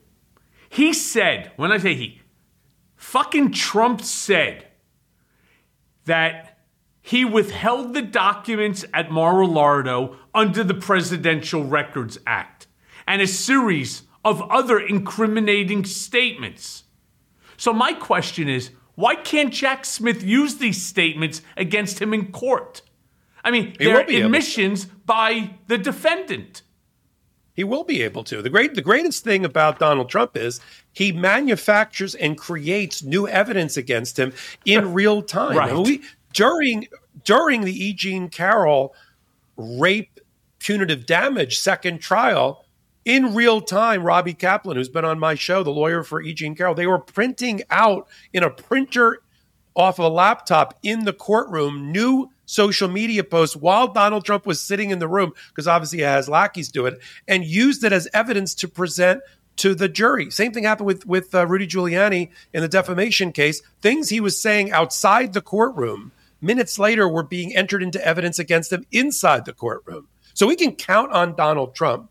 he 0.70 0.94
said, 0.94 1.52
when 1.58 1.72
I 1.72 1.78
say 1.78 1.94
he, 1.96 2.22
fucking 2.96 3.52
Trump 3.52 4.02
said 4.02 4.66
that 6.06 6.58
he 7.02 7.26
withheld 7.26 7.94
the 7.94 8.02
documents 8.02 8.86
at 8.94 9.12
Mar-a-Lardo 9.12 10.16
under 10.34 10.64
the 10.64 10.74
Presidential 10.74 11.64
Records 11.64 12.18
Act 12.26 12.55
and 13.08 13.22
a 13.22 13.28
series 13.28 14.04
of 14.24 14.42
other 14.50 14.80
incriminating 14.80 15.86
statements. 15.86 16.84
So 17.58 17.72
my 17.74 17.94
question 17.94 18.50
is, 18.50 18.72
why 18.96 19.16
can't 19.16 19.54
Jack 19.54 19.86
Smith 19.86 20.24
use 20.24 20.56
these 20.58 20.84
statements 20.84 21.42
against 21.58 22.00
him 22.02 22.14
in 22.14 22.32
court? 22.32 22.82
I 23.44 23.52
mean, 23.52 23.76
He 23.78 23.86
they're 23.86 23.98
will 23.98 24.04
be 24.06 24.18
able 24.18 24.22
to. 24.22 24.26
admissions 24.26 24.86
by 24.86 25.56
the 25.68 25.78
defendant. 25.78 26.64
He 27.54 27.64
will 27.64 27.84
be 27.84 28.02
able 28.02 28.24
to. 28.26 28.42
The 28.42 28.50
great 28.50 28.74
the 28.76 28.82
greatest 28.82 29.24
thing 29.24 29.46
about 29.46 29.80
Donald 29.80 30.10
Trump 30.10 30.36
is 30.36 30.60
he 30.92 31.12
manufactures 31.14 32.14
and 32.16 32.38
creates 32.38 33.02
new 33.04 33.28
evidence 33.30 33.78
against 33.78 34.20
him 34.20 34.34
in 34.66 34.94
real 35.02 35.22
time. 35.22 35.58
Right. 35.58 35.74
We, 35.74 36.02
during 36.34 36.88
during 37.24 37.62
the 37.62 37.72
E. 37.72 37.94
Jean 37.94 38.28
Carroll 38.30 38.94
rape 39.56 40.20
punitive 40.60 41.06
damage 41.06 41.58
second 41.60 42.00
trial, 42.02 42.65
in 43.06 43.36
real 43.36 43.62
time, 43.62 44.04
Robbie 44.04 44.34
Kaplan, 44.34 44.78
who's 44.78 44.90
been 44.90 45.06
on 45.06 45.20
my 45.20 45.36
show, 45.36 45.64
the 45.64 45.70
lawyer 45.70 46.04
for 46.04 46.22
E. 46.22 46.34
Jean 46.34 46.56
Carroll, 46.56 46.76
they 46.76 46.88
were 46.88 47.00
printing 47.00 47.62
out 47.70 48.08
in 48.34 48.44
a 48.44 48.50
printer 48.50 49.20
off 49.76 50.00
of 50.00 50.06
a 50.06 50.10
laptop 50.10 50.78
in 50.84 51.06
the 51.06 51.14
courtroom 51.14 51.92
new 51.92 52.30
social 52.46 52.88
media 52.88 53.24
posts 53.24 53.56
while 53.56 53.88
Donald 53.88 54.26
Trump 54.26 54.46
was 54.46 54.62
sitting 54.62 54.90
in 54.90 55.00
the 55.00 55.08
room, 55.08 55.34
because 55.50 55.68
obviously 55.68 56.00
he 56.00 56.04
has 56.04 56.28
lackeys 56.28 56.70
do 56.70 56.86
it, 56.86 57.00
and 57.28 57.46
used 57.46 57.84
it 57.84 57.94
as 57.94 58.08
evidence 58.14 58.56
to 58.56 58.68
present 58.68 59.22
to 59.58 59.76
the 59.76 59.88
jury. 59.88 60.30
Same 60.32 60.52
thing 60.52 60.64
happened 60.64 60.88
with 60.88 61.06
with 61.06 61.34
uh, 61.34 61.46
Rudy 61.48 61.68
Giuliani 61.68 62.30
in 62.54 62.62
the 62.62 62.68
defamation 62.68 63.32
case. 63.32 63.62
Things 63.82 64.10
he 64.10 64.20
was 64.20 64.40
saying 64.40 64.72
outside 64.72 65.34
the 65.34 65.42
courtroom 65.42 66.12
minutes 66.42 66.78
later 66.78 67.08
were 67.08 67.24
being 67.24 67.56
entered 67.56 67.82
into 67.82 68.06
evidence 68.06 68.38
against 68.38 68.72
him 68.74 68.86
inside 68.92 69.46
the 69.46 69.54
courtroom. 69.54 70.08
So 70.34 70.48
we 70.48 70.56
can 70.56 70.76
count 70.76 71.12
on 71.12 71.36
Donald 71.36 71.74
Trump 71.76 72.10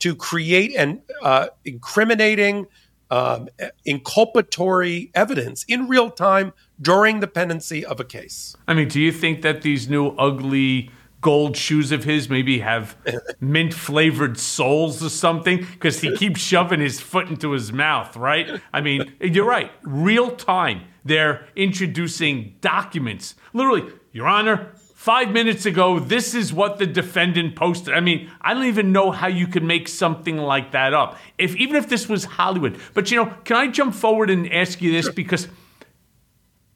to 0.00 0.14
create 0.14 0.74
an 0.74 1.02
uh, 1.22 1.48
incriminating 1.64 2.66
um, 3.10 3.48
inculpatory 3.86 5.10
evidence 5.14 5.64
in 5.64 5.88
real 5.88 6.10
time 6.10 6.52
during 6.80 7.20
the 7.20 7.26
pendency 7.26 7.84
of 7.84 8.00
a 8.00 8.04
case. 8.04 8.56
I 8.68 8.74
mean, 8.74 8.88
do 8.88 9.00
you 9.00 9.12
think 9.12 9.42
that 9.42 9.62
these 9.62 9.88
new 9.88 10.08
ugly 10.10 10.90
gold 11.20 11.56
shoes 11.56 11.92
of 11.92 12.04
his 12.04 12.30
maybe 12.30 12.60
have 12.60 12.96
mint 13.40 13.74
flavored 13.74 14.38
soles 14.38 15.02
or 15.04 15.08
something? 15.08 15.66
Because 15.72 16.00
he 16.00 16.16
keeps 16.16 16.40
shoving 16.40 16.80
his 16.80 17.00
foot 17.00 17.28
into 17.28 17.50
his 17.50 17.72
mouth, 17.72 18.16
right? 18.16 18.60
I 18.72 18.80
mean, 18.80 19.12
you're 19.20 19.46
right. 19.46 19.70
Real 19.82 20.30
time, 20.30 20.82
they're 21.04 21.46
introducing 21.56 22.56
documents. 22.60 23.34
Literally, 23.52 23.92
Your 24.12 24.28
Honor, 24.28 24.72
five 25.00 25.30
minutes 25.30 25.64
ago, 25.64 25.98
this 25.98 26.34
is 26.34 26.52
what 26.52 26.76
the 26.76 26.84
defendant 26.84 27.56
posted. 27.56 27.94
I 27.94 28.00
mean, 28.00 28.30
I 28.42 28.52
don't 28.52 28.66
even 28.66 28.92
know 28.92 29.10
how 29.10 29.28
you 29.28 29.46
could 29.46 29.62
make 29.62 29.88
something 29.88 30.36
like 30.36 30.72
that 30.72 30.92
up. 30.92 31.16
If 31.38 31.56
even 31.56 31.76
if 31.76 31.88
this 31.88 32.06
was 32.06 32.26
Hollywood. 32.26 32.78
But 32.92 33.10
you 33.10 33.16
know, 33.16 33.34
can 33.44 33.56
I 33.56 33.68
jump 33.68 33.94
forward 33.94 34.28
and 34.28 34.52
ask 34.52 34.82
you 34.82 34.92
this 34.92 35.08
because 35.08 35.48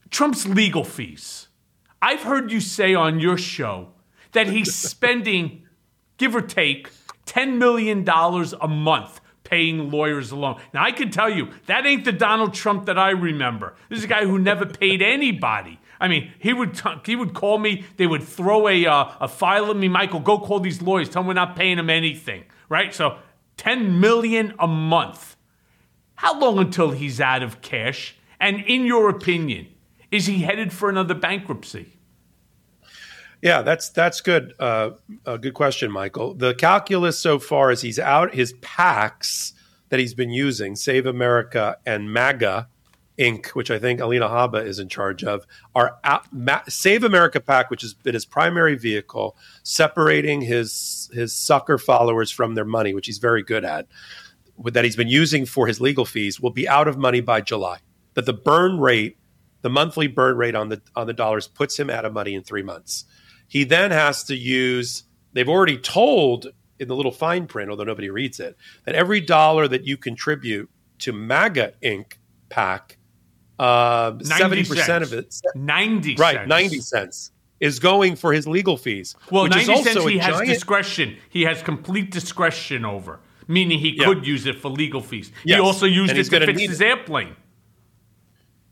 Trump's 0.08 0.48
legal 0.48 0.84
fees. 0.84 1.48
I've 2.00 2.22
heard 2.22 2.50
you 2.50 2.60
say 2.60 2.94
on 2.94 3.20
your 3.20 3.36
show 3.36 3.88
that 4.32 4.46
he's 4.46 4.74
spending, 4.90 5.66
give 6.16 6.34
or 6.34 6.40
take, 6.40 6.88
$10 7.26 7.58
million 7.58 8.08
a 8.08 8.68
month 8.68 9.20
paying 9.42 9.90
lawyers 9.90 10.30
alone. 10.30 10.62
Now, 10.72 10.82
I 10.82 10.92
can 10.92 11.10
tell 11.10 11.28
you, 11.28 11.50
that 11.66 11.84
ain't 11.84 12.06
the 12.06 12.12
Donald 12.12 12.54
Trump 12.54 12.86
that 12.86 12.98
I 12.98 13.10
remember. 13.10 13.74
This 13.90 13.98
is 13.98 14.06
a 14.06 14.08
guy 14.08 14.24
who 14.24 14.38
never 14.38 14.64
paid 14.64 15.02
anybody. 15.02 15.78
I 16.00 16.08
mean, 16.08 16.32
he 16.38 16.52
would 16.52 16.74
t- 16.74 17.00
he 17.06 17.16
would 17.16 17.34
call 17.34 17.58
me. 17.58 17.84
They 17.96 18.06
would 18.06 18.22
throw 18.22 18.68
a 18.68 18.86
uh, 18.86 19.12
a 19.20 19.28
file 19.28 19.70
at 19.70 19.76
me. 19.76 19.88
Michael, 19.88 20.20
go 20.20 20.38
call 20.38 20.60
these 20.60 20.82
lawyers. 20.82 21.08
Tell 21.08 21.22
them 21.22 21.28
we're 21.28 21.34
not 21.34 21.56
paying 21.56 21.76
them 21.76 21.90
anything. 21.90 22.44
Right? 22.68 22.94
So, 22.94 23.18
ten 23.56 24.00
million 24.00 24.54
a 24.58 24.66
month. 24.66 25.36
How 26.16 26.38
long 26.38 26.58
until 26.58 26.92
he's 26.92 27.20
out 27.20 27.42
of 27.42 27.60
cash? 27.60 28.16
And 28.40 28.60
in 28.66 28.86
your 28.86 29.08
opinion, 29.08 29.68
is 30.10 30.26
he 30.26 30.42
headed 30.42 30.72
for 30.72 30.88
another 30.88 31.14
bankruptcy? 31.14 31.94
Yeah, 33.42 33.62
that's 33.62 33.90
that's 33.90 34.20
good. 34.20 34.54
Uh, 34.58 34.92
a 35.26 35.38
good 35.38 35.54
question, 35.54 35.90
Michael. 35.90 36.34
The 36.34 36.54
calculus 36.54 37.18
so 37.18 37.38
far 37.38 37.70
is 37.70 37.82
he's 37.82 37.98
out 37.98 38.34
his 38.34 38.54
PACs 38.54 39.52
that 39.90 40.00
he's 40.00 40.14
been 40.14 40.30
using, 40.30 40.76
Save 40.76 41.04
America 41.06 41.76
and 41.84 42.12
MAGA 42.12 42.68
Inc., 43.18 43.48
which 43.48 43.70
I 43.70 43.78
think 43.78 44.00
Alina 44.00 44.28
Habba 44.28 44.64
is 44.64 44.78
in 44.78 44.88
charge 44.88 45.22
of, 45.22 45.46
are 45.74 45.98
Ma- 46.32 46.62
Save 46.68 47.04
America 47.04 47.40
PAC, 47.40 47.70
which 47.70 47.82
has 47.82 47.94
been 47.94 48.14
his 48.14 48.24
primary 48.24 48.76
vehicle, 48.76 49.36
separating 49.62 50.40
his 50.40 51.10
his 51.12 51.32
sucker 51.32 51.78
followers 51.78 52.30
from 52.30 52.54
their 52.54 52.64
money, 52.64 52.92
which 52.94 53.06
he's 53.06 53.18
very 53.18 53.42
good 53.42 53.64
at, 53.64 53.86
that 54.64 54.84
he's 54.84 54.96
been 54.96 55.08
using 55.08 55.46
for 55.46 55.66
his 55.66 55.80
legal 55.80 56.04
fees, 56.04 56.40
will 56.40 56.50
be 56.50 56.68
out 56.68 56.88
of 56.88 56.98
money 56.98 57.20
by 57.20 57.40
July. 57.40 57.78
That 58.14 58.26
the 58.26 58.32
burn 58.32 58.78
rate 58.78 59.16
the 59.64 59.70
monthly 59.70 60.08
burn 60.08 60.36
rate 60.36 60.54
on 60.54 60.68
the 60.68 60.82
on 60.94 61.06
the 61.06 61.14
dollars 61.14 61.48
puts 61.48 61.78
him 61.78 61.88
out 61.88 62.04
of 62.04 62.12
money 62.12 62.34
in 62.34 62.42
three 62.42 62.62
months. 62.62 63.06
He 63.48 63.64
then 63.64 63.92
has 63.92 64.22
to 64.24 64.36
use. 64.36 65.04
They've 65.32 65.48
already 65.48 65.78
told 65.78 66.48
in 66.78 66.86
the 66.86 66.94
little 66.94 67.10
fine 67.10 67.46
print, 67.46 67.70
although 67.70 67.84
nobody 67.84 68.10
reads 68.10 68.40
it, 68.40 68.58
that 68.84 68.94
every 68.94 69.22
dollar 69.22 69.66
that 69.68 69.86
you 69.86 69.96
contribute 69.96 70.68
to 70.98 71.12
MAGA 71.12 71.72
Inc. 71.82 72.14
PAC, 72.50 72.98
uh, 73.58 74.18
seventy 74.22 74.64
percent 74.64 75.04
of 75.04 75.12
it, 75.12 75.34
ninety 75.54 76.14
right, 76.16 76.36
cents. 76.36 76.48
ninety 76.48 76.80
cents 76.80 77.30
is 77.60 77.78
going 77.78 78.16
for 78.16 78.32
his 78.32 78.46
legal 78.46 78.76
fees. 78.76 79.14
Well, 79.30 79.44
which 79.44 79.56
is 79.56 79.68
ninety 79.68 79.72
also 79.72 80.00
cents 80.00 80.06
he 80.10 80.18
has 80.18 80.34
giant- 80.34 80.48
discretion. 80.48 81.16
He 81.30 81.42
has 81.42 81.62
complete 81.62 82.10
discretion 82.10 82.84
over, 82.84 83.20
meaning 83.46 83.78
he 83.78 83.90
Yeah. 83.96 84.06
could 84.06 84.26
use 84.26 84.46
it 84.46 84.60
for 84.60 84.68
legal 84.70 85.00
fees. 85.00 85.30
Yes, 85.44 85.56
He 85.56 85.60
also 85.60 85.86
used 85.86 86.10
and 86.10 86.18
it 86.18 86.24
to 86.24 86.46
fix 86.46 86.60
his 86.62 86.80
it. 86.80 86.84
airplane. 86.86 87.36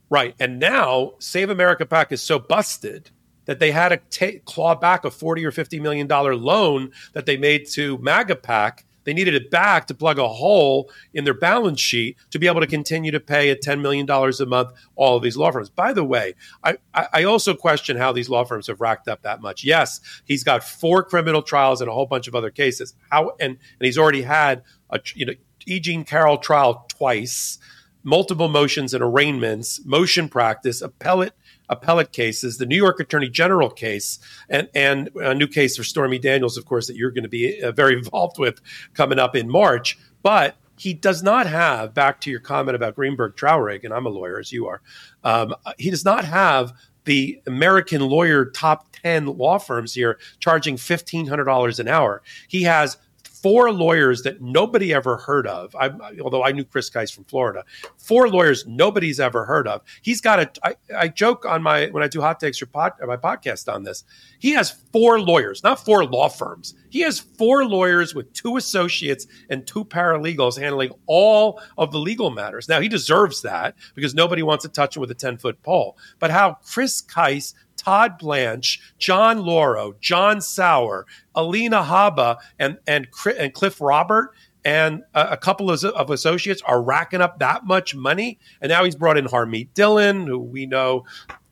Right. 0.09 0.35
And 0.39 0.59
now 0.59 1.13
Save 1.19 1.49
America 1.49 1.85
PAC 1.85 2.11
is 2.11 2.21
so 2.21 2.37
busted 2.37 3.09
that 3.45 3.59
they 3.59 3.71
had 3.71 3.89
to 3.89 3.97
ta 4.09 4.37
claw 4.45 4.75
back 4.75 5.05
a 5.05 5.11
40 5.11 5.43
or 5.45 5.51
50 5.51 5.79
million 5.79 6.07
dollar 6.07 6.35
loan 6.35 6.91
that 7.13 7.25
they 7.25 7.35
made 7.37 7.67
to 7.71 7.97
MAGA 7.99 8.35
PAC. 8.35 8.85
They 9.03 9.13
needed 9.13 9.33
it 9.33 9.51
back 9.51 9.87
to 9.87 9.93
plug 9.93 10.19
a 10.19 10.27
hole 10.27 10.89
in 11.13 11.23
their 11.23 11.33
balance 11.33 11.79
sheet 11.79 12.17
to 12.31 12.39
be 12.39 12.47
able 12.47 12.61
to 12.61 12.67
continue 12.67 13.11
to 13.11 13.19
pay 13.19 13.49
at 13.49 13.61
$10 13.61 13.81
million 13.81 14.09
a 14.09 14.45
month 14.45 14.71
all 14.95 15.17
of 15.17 15.23
these 15.23 15.37
law 15.37 15.51
firms. 15.51 15.69
By 15.69 15.93
the 15.93 16.03
way, 16.03 16.35
I, 16.63 16.77
I 16.93 17.23
also 17.23 17.53
question 17.53 17.97
how 17.97 18.11
these 18.11 18.29
law 18.29 18.43
firms 18.43 18.67
have 18.67 18.81
racked 18.81 19.07
up 19.07 19.23
that 19.23 19.41
much. 19.41 19.63
Yes, 19.63 19.99
he's 20.25 20.43
got 20.43 20.63
four 20.63 21.03
criminal 21.03 21.41
trials 21.41 21.81
and 21.81 21.89
a 21.89 21.93
whole 21.93 22.05
bunch 22.05 22.27
of 22.27 22.35
other 22.35 22.51
cases. 22.51 22.93
How 23.09 23.31
and, 23.39 23.51
and 23.51 23.85
he's 23.85 23.97
already 23.97 24.23
had 24.23 24.63
a 24.89 24.99
you 25.15 25.25
know 25.25 25.33
E. 25.65 25.79
Jean 25.79 26.03
Carroll 26.03 26.37
trial 26.37 26.85
twice 26.89 27.57
multiple 28.03 28.49
motions 28.49 28.93
and 28.93 29.03
arraignments, 29.03 29.83
motion 29.85 30.27
practice, 30.27 30.81
appellate 30.81 31.33
appellate 31.73 32.11
cases, 32.11 32.57
the 32.57 32.65
New 32.65 32.77
York 32.77 32.99
Attorney 32.99 33.29
General 33.29 33.69
case, 33.69 34.19
and 34.49 34.69
and 34.73 35.09
a 35.15 35.33
new 35.33 35.47
case 35.47 35.77
for 35.77 35.83
Stormy 35.83 36.19
Daniels, 36.19 36.57
of 36.57 36.65
course, 36.65 36.87
that 36.87 36.95
you're 36.95 37.11
going 37.11 37.23
to 37.23 37.29
be 37.29 37.61
uh, 37.61 37.71
very 37.71 37.93
involved 37.97 38.37
with 38.39 38.61
coming 38.93 39.19
up 39.19 39.35
in 39.35 39.49
March. 39.49 39.97
But 40.21 40.55
he 40.77 40.93
does 40.93 41.21
not 41.21 41.45
have. 41.47 41.93
Back 41.93 42.21
to 42.21 42.31
your 42.31 42.39
comment 42.39 42.75
about 42.75 42.95
Greenberg 42.95 43.35
Traurig, 43.35 43.83
and 43.83 43.93
I'm 43.93 44.05
a 44.05 44.09
lawyer 44.09 44.39
as 44.39 44.51
you 44.51 44.67
are. 44.67 44.81
Um, 45.23 45.53
he 45.77 45.89
does 45.89 46.05
not 46.05 46.25
have 46.25 46.73
the 47.05 47.41
American 47.45 48.01
lawyer 48.01 48.45
top 48.45 48.87
10 49.03 49.25
law 49.37 49.57
firms 49.57 49.93
here 49.93 50.17
charging 50.39 50.75
$1,500 50.75 51.79
an 51.79 51.87
hour. 51.87 52.21
He 52.47 52.63
has 52.63 52.97
four 53.43 53.71
lawyers 53.73 54.23
that 54.23 54.41
nobody 54.41 54.93
ever 54.93 55.17
heard 55.17 55.45
of. 55.45 55.75
I, 55.75 55.91
although 56.21 56.43
I 56.43 56.53
knew 56.53 56.63
Chris 56.63 56.89
Kise 56.89 57.13
from 57.13 57.25
Florida, 57.25 57.65
four 57.97 58.29
lawyers 58.29 58.65
nobody's 58.65 59.19
ever 59.19 59.43
heard 59.43 59.67
of. 59.67 59.81
He's 60.01 60.21
got 60.21 60.39
a. 60.39 60.51
I, 60.63 60.75
I 60.97 61.07
joke 61.09 61.45
on 61.45 61.61
my 61.61 61.87
when 61.87 62.01
I 62.01 62.07
do 62.07 62.21
hot 62.21 62.39
takes 62.39 62.61
or 62.61 62.67
pod, 62.67 62.93
uh, 63.01 63.05
my 63.05 63.17
podcast 63.17 63.71
on 63.71 63.83
this. 63.83 64.05
He 64.39 64.51
has 64.51 64.71
four 64.71 65.19
lawyers, 65.19 65.61
not 65.61 65.83
four 65.83 66.05
law 66.05 66.29
firms. 66.29 66.73
He 66.89 67.01
has 67.01 67.19
four 67.19 67.65
lawyers 67.65 68.15
with 68.15 68.31
two 68.33 68.55
associates 68.55 69.27
and 69.49 69.67
two 69.67 69.83
paralegals 69.83 70.57
handling 70.57 70.91
all 71.05 71.61
of 71.77 71.91
the 71.91 71.99
legal 71.99 72.29
matters. 72.29 72.69
Now 72.69 72.79
he 72.79 72.87
deserves 72.87 73.41
that 73.41 73.75
because 73.93 74.15
nobody 74.15 74.41
wants 74.41 74.63
to 74.63 74.69
touch 74.69 74.95
him 74.95 75.01
with 75.01 75.11
a 75.11 75.15
ten 75.15 75.37
foot 75.37 75.61
pole. 75.63 75.97
But 76.19 76.31
how 76.31 76.59
Chris 76.65 77.01
Kise 77.01 77.53
Todd 77.83 78.17
Blanche, 78.17 78.79
John 78.97 79.39
Lauro, 79.39 79.95
John 79.99 80.41
Sauer, 80.41 81.05
Alina 81.35 81.83
Habba, 81.83 82.37
and 82.59 82.77
and, 82.87 83.07
and 83.37 83.53
Cliff 83.53 83.81
Robert 83.81 84.31
and 84.65 85.03
a, 85.13 85.35
couple 85.35 85.69
of, 85.69 85.83
of 85.83 86.09
associates 86.09 86.61
are 86.65 86.81
racking 86.81 87.21
up 87.21 87.39
that 87.39 87.65
much 87.65 87.95
money. 87.95 88.39
And 88.61 88.69
now 88.69 88.83
he's 88.83 88.95
brought 88.95 89.17
in 89.17 89.25
Harmeet 89.25 89.73
Dillon, 89.73 90.25
who 90.25 90.39
we 90.39 90.65
know 90.65 91.05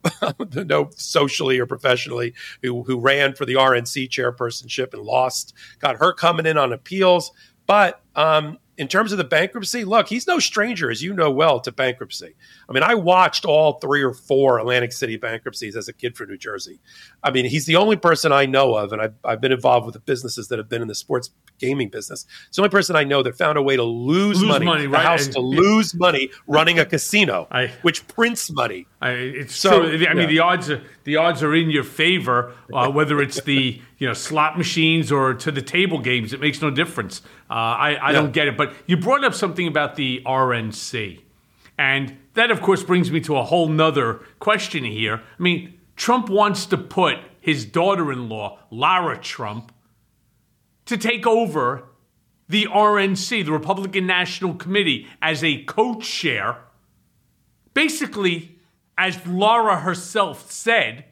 know 0.56 0.90
socially 0.96 1.60
or 1.60 1.66
professionally, 1.66 2.34
who 2.62 2.84
who 2.84 3.00
ran 3.00 3.34
for 3.34 3.46
the 3.46 3.56
RNC 3.56 4.10
chairpersonship 4.10 4.94
and 4.94 5.04
lost. 5.04 5.54
Got 5.80 5.98
her 5.98 6.14
coming 6.14 6.46
in 6.46 6.58
on 6.58 6.74
appeals, 6.74 7.32
but 7.68 8.02
um, 8.16 8.58
in 8.82 8.88
terms 8.88 9.12
of 9.12 9.20
the 9.20 9.24
bankruptcy, 9.24 9.86
look, 9.86 10.08
he's 10.10 10.26
no 10.26 10.40
stranger, 10.40 10.90
as 10.90 11.04
you 11.04 11.14
know 11.14 11.30
well, 11.30 11.60
to 11.62 11.72
bankruptcy. 11.72 12.34
I 12.68 12.74
mean, 12.74 12.82
I 12.82 12.96
watched 12.96 13.46
all 13.46 13.74
three 13.80 14.02
or 14.02 14.12
four 14.12 14.58
Atlantic 14.58 14.92
City 14.92 15.18
bankruptcies 15.18 15.76
as 15.76 15.88
a 15.88 15.94
kid 15.94 16.18
from 16.18 16.30
New 16.30 16.38
Jersey. 16.38 16.80
I 17.24 17.30
mean, 17.30 17.46
he's 17.46 17.68
the 17.68 17.76
only 17.76 17.96
person 17.96 18.32
I 18.32 18.48
know 18.48 18.74
of, 18.76 18.92
and 18.92 19.00
I've, 19.00 19.14
I've 19.24 19.40
been 19.40 19.52
involved 19.52 19.86
with 19.86 19.94
the 19.94 20.00
businesses 20.00 20.48
that 20.48 20.58
have 20.58 20.68
been 20.68 20.82
in 20.82 20.88
the 20.88 20.96
sports 20.96 21.30
gaming 21.60 21.90
business. 21.90 22.26
It's 22.48 22.56
the 22.58 22.64
only 22.64 22.72
person 22.72 22.96
I 22.96 23.04
know 23.04 23.22
that 23.22 23.38
found 23.38 23.60
a 23.60 23.62
way 23.62 23.76
to 23.76 23.84
lose, 23.84 24.40
Lose 24.42 24.50
money, 24.50 24.66
money, 24.66 24.88
right, 24.88 25.06
house 25.06 25.26
and- 25.26 25.34
to 25.36 25.42
lose 25.42 25.94
money 25.94 26.32
running 26.48 26.80
a 26.80 26.86
casino, 26.86 27.48
I- 27.52 27.68
which 27.84 28.08
prints 28.08 28.52
money. 28.52 28.88
I, 29.00 29.12
it's 29.12 29.56
So, 29.56 29.82
true. 29.84 30.08
I 30.08 30.14
mean, 30.16 30.22
yeah. 30.22 30.26
the 30.26 30.40
odds 30.40 30.72
are 30.72 30.82
the 31.04 31.18
odds 31.18 31.44
are 31.44 31.56
in 31.56 31.70
your 31.70 31.84
favor, 31.84 32.54
uh, 32.74 32.90
whether 32.90 33.22
it's 33.22 33.42
the 33.42 33.82
you 33.98 34.08
know 34.08 34.14
slot 34.14 34.58
machines 34.58 35.12
or 35.12 35.34
to 35.34 35.52
the 35.52 35.62
table 35.62 36.00
games. 36.00 36.34
It 36.34 36.40
makes 36.40 36.62
no 36.62 36.70
difference. 36.70 37.22
Uh, 37.50 37.54
I 37.54 38.10
I 38.10 38.12
don't 38.12 38.32
get 38.32 38.48
it. 38.48 38.58
But 38.58 38.74
you 38.86 38.98
brought 38.98 39.24
up 39.24 39.34
something 39.34 39.68
about 39.68 39.96
the 39.96 40.22
RNC, 40.26 41.22
and 41.78 42.18
that 42.34 42.52
of 42.52 42.62
course 42.62 42.84
brings 42.84 43.12
me 43.12 43.20
to 43.22 43.38
a 43.38 43.44
whole 43.44 43.68
nother 43.68 44.22
question 44.40 44.84
here. 44.84 45.22
I 45.40 45.42
mean, 45.42 45.80
Trump 45.96 46.30
wants 46.30 46.66
to 46.68 46.78
put 46.78 47.18
his 47.40 47.66
daughter-in-law 47.66 48.60
Lara 48.70 49.18
Trump 49.18 49.74
to 50.86 50.98
take 50.98 51.26
over 51.26 51.88
the 52.48 52.66
RNC, 52.66 53.46
the 53.46 53.52
Republican 53.52 54.06
National 54.06 54.54
Committee, 54.54 55.08
as 55.22 55.44
a 55.44 55.64
co-chair 55.64 56.58
basically, 57.74 58.58
as 58.98 59.26
Lara 59.26 59.80
herself 59.80 60.52
said, 60.52 61.06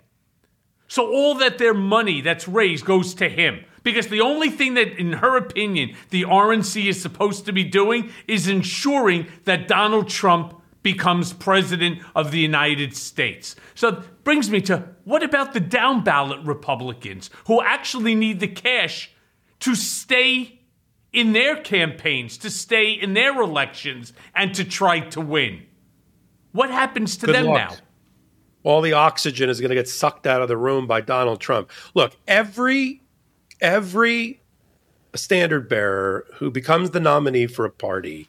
so 0.88 1.12
all 1.12 1.36
that 1.36 1.58
their 1.58 1.74
money 1.74 2.22
that's 2.22 2.48
raised 2.48 2.86
goes 2.86 3.14
to 3.16 3.30
him. 3.30 3.64
Because 3.84 4.08
the 4.08 4.22
only 4.22 4.50
thing 4.50 4.74
that, 4.74 5.00
in 5.00 5.14
her 5.14 5.38
opinion, 5.38 5.96
the 6.10 6.24
RNC 6.24 6.86
is 6.86 7.02
supposed 7.02 7.46
to 7.46 7.54
be 7.54 7.64
doing 7.64 8.12
is 8.28 8.48
ensuring 8.48 9.28
that 9.46 9.68
Donald 9.68 10.10
Trump 10.10 10.62
becomes 10.84 11.34
president 11.34 12.00
of 12.16 12.32
the 12.32 12.40
United 12.40 12.96
States. 12.96 13.56
So 13.76 13.90
it 13.90 14.24
brings 14.24 14.50
me 14.50 14.62
to 14.62 14.90
what 15.04 15.24
about 15.24 15.54
the 15.54 15.60
down 15.60 16.04
ballot 16.04 16.46
Republicans 16.46 17.30
who 17.46 17.62
actually 17.62 18.16
need 18.16 18.40
the 18.40 18.48
cash 18.48 19.12
to 19.62 19.76
stay 19.76 20.60
in 21.12 21.34
their 21.34 21.56
campaigns 21.56 22.38
to 22.38 22.50
stay 22.50 22.92
in 22.92 23.14
their 23.14 23.42
elections 23.42 24.14
and 24.36 24.54
to 24.56 24.64
try 24.64 25.00
to 25.00 25.22
win. 25.22 25.66
What 26.60 26.72
happens 26.72 27.16
to 27.16 27.26
Good 27.26 27.36
them 27.36 27.46
luck. 27.46 27.72
now? 27.72 27.78
all 28.66 28.82
the 28.82 28.92
oxygen 28.92 29.50
is 29.50 29.62
going 29.62 29.70
to 29.70 29.76
get 29.76 29.88
sucked 29.88 30.28
out 30.28 30.42
of 30.42 30.50
the 30.50 30.58
room 30.58 30.88
by 30.88 31.00
Donald 31.00 31.40
Trump. 31.40 31.72
Look, 31.94 32.18
every 32.28 33.02
every 33.62 34.42
standard 35.16 35.70
bearer 35.70 36.26
who 36.34 36.52
becomes 36.52 36.90
the 36.90 37.00
nominee 37.00 37.48
for 37.48 37.64
a 37.64 37.70
party 37.70 38.28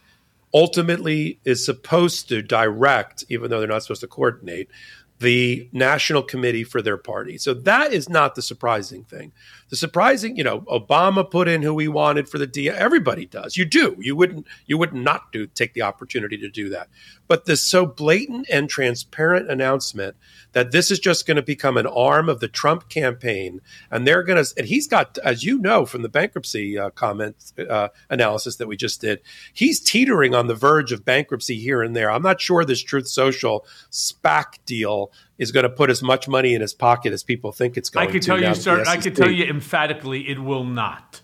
ultimately 0.54 1.40
is 1.44 1.66
supposed 1.66 2.28
to 2.28 2.40
direct, 2.40 3.24
even 3.28 3.50
though 3.50 3.58
they're 3.58 3.68
not 3.68 3.82
supposed 3.82 4.02
to 4.02 4.06
coordinate, 4.06 4.70
the 5.18 5.68
national 5.72 6.22
committee 6.22 6.62
for 6.62 6.80
their 6.80 6.96
party. 6.96 7.36
So 7.36 7.52
that 7.52 7.92
is 7.92 8.08
not 8.08 8.36
the 8.36 8.42
surprising 8.42 9.02
thing. 9.02 9.32
The 9.70 9.76
surprising, 9.76 10.36
you 10.36 10.42
know, 10.42 10.60
Obama 10.62 11.28
put 11.28 11.48
in 11.48 11.62
who 11.62 11.78
he 11.78 11.86
wanted 11.86 12.28
for 12.28 12.38
the 12.38 12.46
D. 12.46 12.68
Everybody 12.68 13.24
does. 13.24 13.56
You 13.56 13.64
do. 13.64 13.96
You 14.00 14.16
wouldn't. 14.16 14.46
You 14.66 14.76
would 14.78 14.92
not 14.92 15.30
do 15.32 15.46
take 15.46 15.74
the 15.74 15.82
opportunity 15.82 16.36
to 16.38 16.48
do 16.48 16.68
that. 16.70 16.88
But 17.28 17.44
this 17.44 17.62
so 17.62 17.86
blatant 17.86 18.48
and 18.50 18.68
transparent 18.68 19.48
announcement 19.48 20.16
that 20.52 20.72
this 20.72 20.90
is 20.90 20.98
just 20.98 21.24
going 21.24 21.36
to 21.36 21.42
become 21.42 21.76
an 21.76 21.86
arm 21.86 22.28
of 22.28 22.40
the 22.40 22.48
Trump 22.48 22.88
campaign, 22.88 23.60
and 23.90 24.06
they're 24.06 24.24
going 24.24 24.44
to. 24.44 24.52
And 24.56 24.66
he's 24.66 24.88
got, 24.88 25.18
as 25.24 25.44
you 25.44 25.58
know 25.58 25.86
from 25.86 26.02
the 26.02 26.08
bankruptcy 26.08 26.76
uh, 26.76 26.90
comment 26.90 27.52
uh, 27.58 27.88
analysis 28.10 28.56
that 28.56 28.66
we 28.66 28.76
just 28.76 29.00
did, 29.00 29.20
he's 29.52 29.80
teetering 29.80 30.34
on 30.34 30.48
the 30.48 30.54
verge 30.54 30.90
of 30.90 31.04
bankruptcy 31.04 31.56
here 31.56 31.80
and 31.80 31.94
there. 31.94 32.10
I'm 32.10 32.22
not 32.22 32.40
sure 32.40 32.64
this 32.64 32.82
Truth 32.82 33.06
Social 33.06 33.64
SPAC 33.92 34.58
deal 34.66 35.12
is 35.40 35.50
going 35.50 35.64
to 35.64 35.70
put 35.70 35.90
as 35.90 36.02
much 36.02 36.28
money 36.28 36.54
in 36.54 36.60
his 36.60 36.74
pocket 36.74 37.12
as 37.12 37.24
people 37.24 37.50
think 37.50 37.76
it's 37.76 37.88
going 37.88 38.06
to. 38.06 38.10
I 38.10 38.12
could 38.12 38.22
to. 38.22 38.26
tell 38.26 38.40
you, 38.40 38.54
sir. 38.54 38.84
I 38.86 38.98
could 38.98 39.16
tell 39.16 39.30
you 39.30 39.46
emphatically, 39.46 40.28
it 40.28 40.38
will 40.38 40.64
not. 40.64 41.22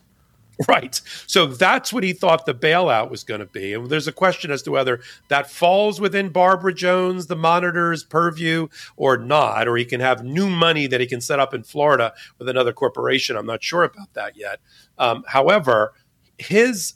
Right. 0.67 0.99
So 1.27 1.45
that's 1.45 1.93
what 1.93 2.03
he 2.03 2.15
thought 2.15 2.47
the 2.47 2.55
bailout 2.55 3.11
was 3.11 3.25
going 3.25 3.41
to 3.41 3.47
be. 3.47 3.75
And 3.75 3.91
there's 3.91 4.09
a 4.09 4.13
question 4.13 4.51
as 4.51 4.63
to 4.63 4.71
whether 4.71 5.01
that 5.29 5.51
falls 5.51 6.01
within 6.01 6.31
Barbara 6.31 6.73
Jones, 6.73 7.27
the 7.27 7.37
monitor's 7.37 8.03
purview, 8.03 8.69
or 8.97 9.19
not, 9.19 9.69
or 9.69 9.77
he 9.77 9.85
can 9.85 10.01
have 10.01 10.25
new 10.25 10.49
money 10.49 10.87
that 10.87 10.99
he 10.99 11.07
can 11.07 11.21
set 11.21 11.39
up 11.39 11.53
in 11.53 11.63
Florida 11.63 12.15
with 12.39 12.49
another 12.49 12.73
corporation. 12.73 13.37
I'm 13.37 13.45
not 13.45 13.63
sure 13.63 13.85
about 13.85 14.15
that 14.15 14.35
yet. 14.35 14.61
Um, 14.97 15.25
however, 15.29 15.93
his 16.39 16.95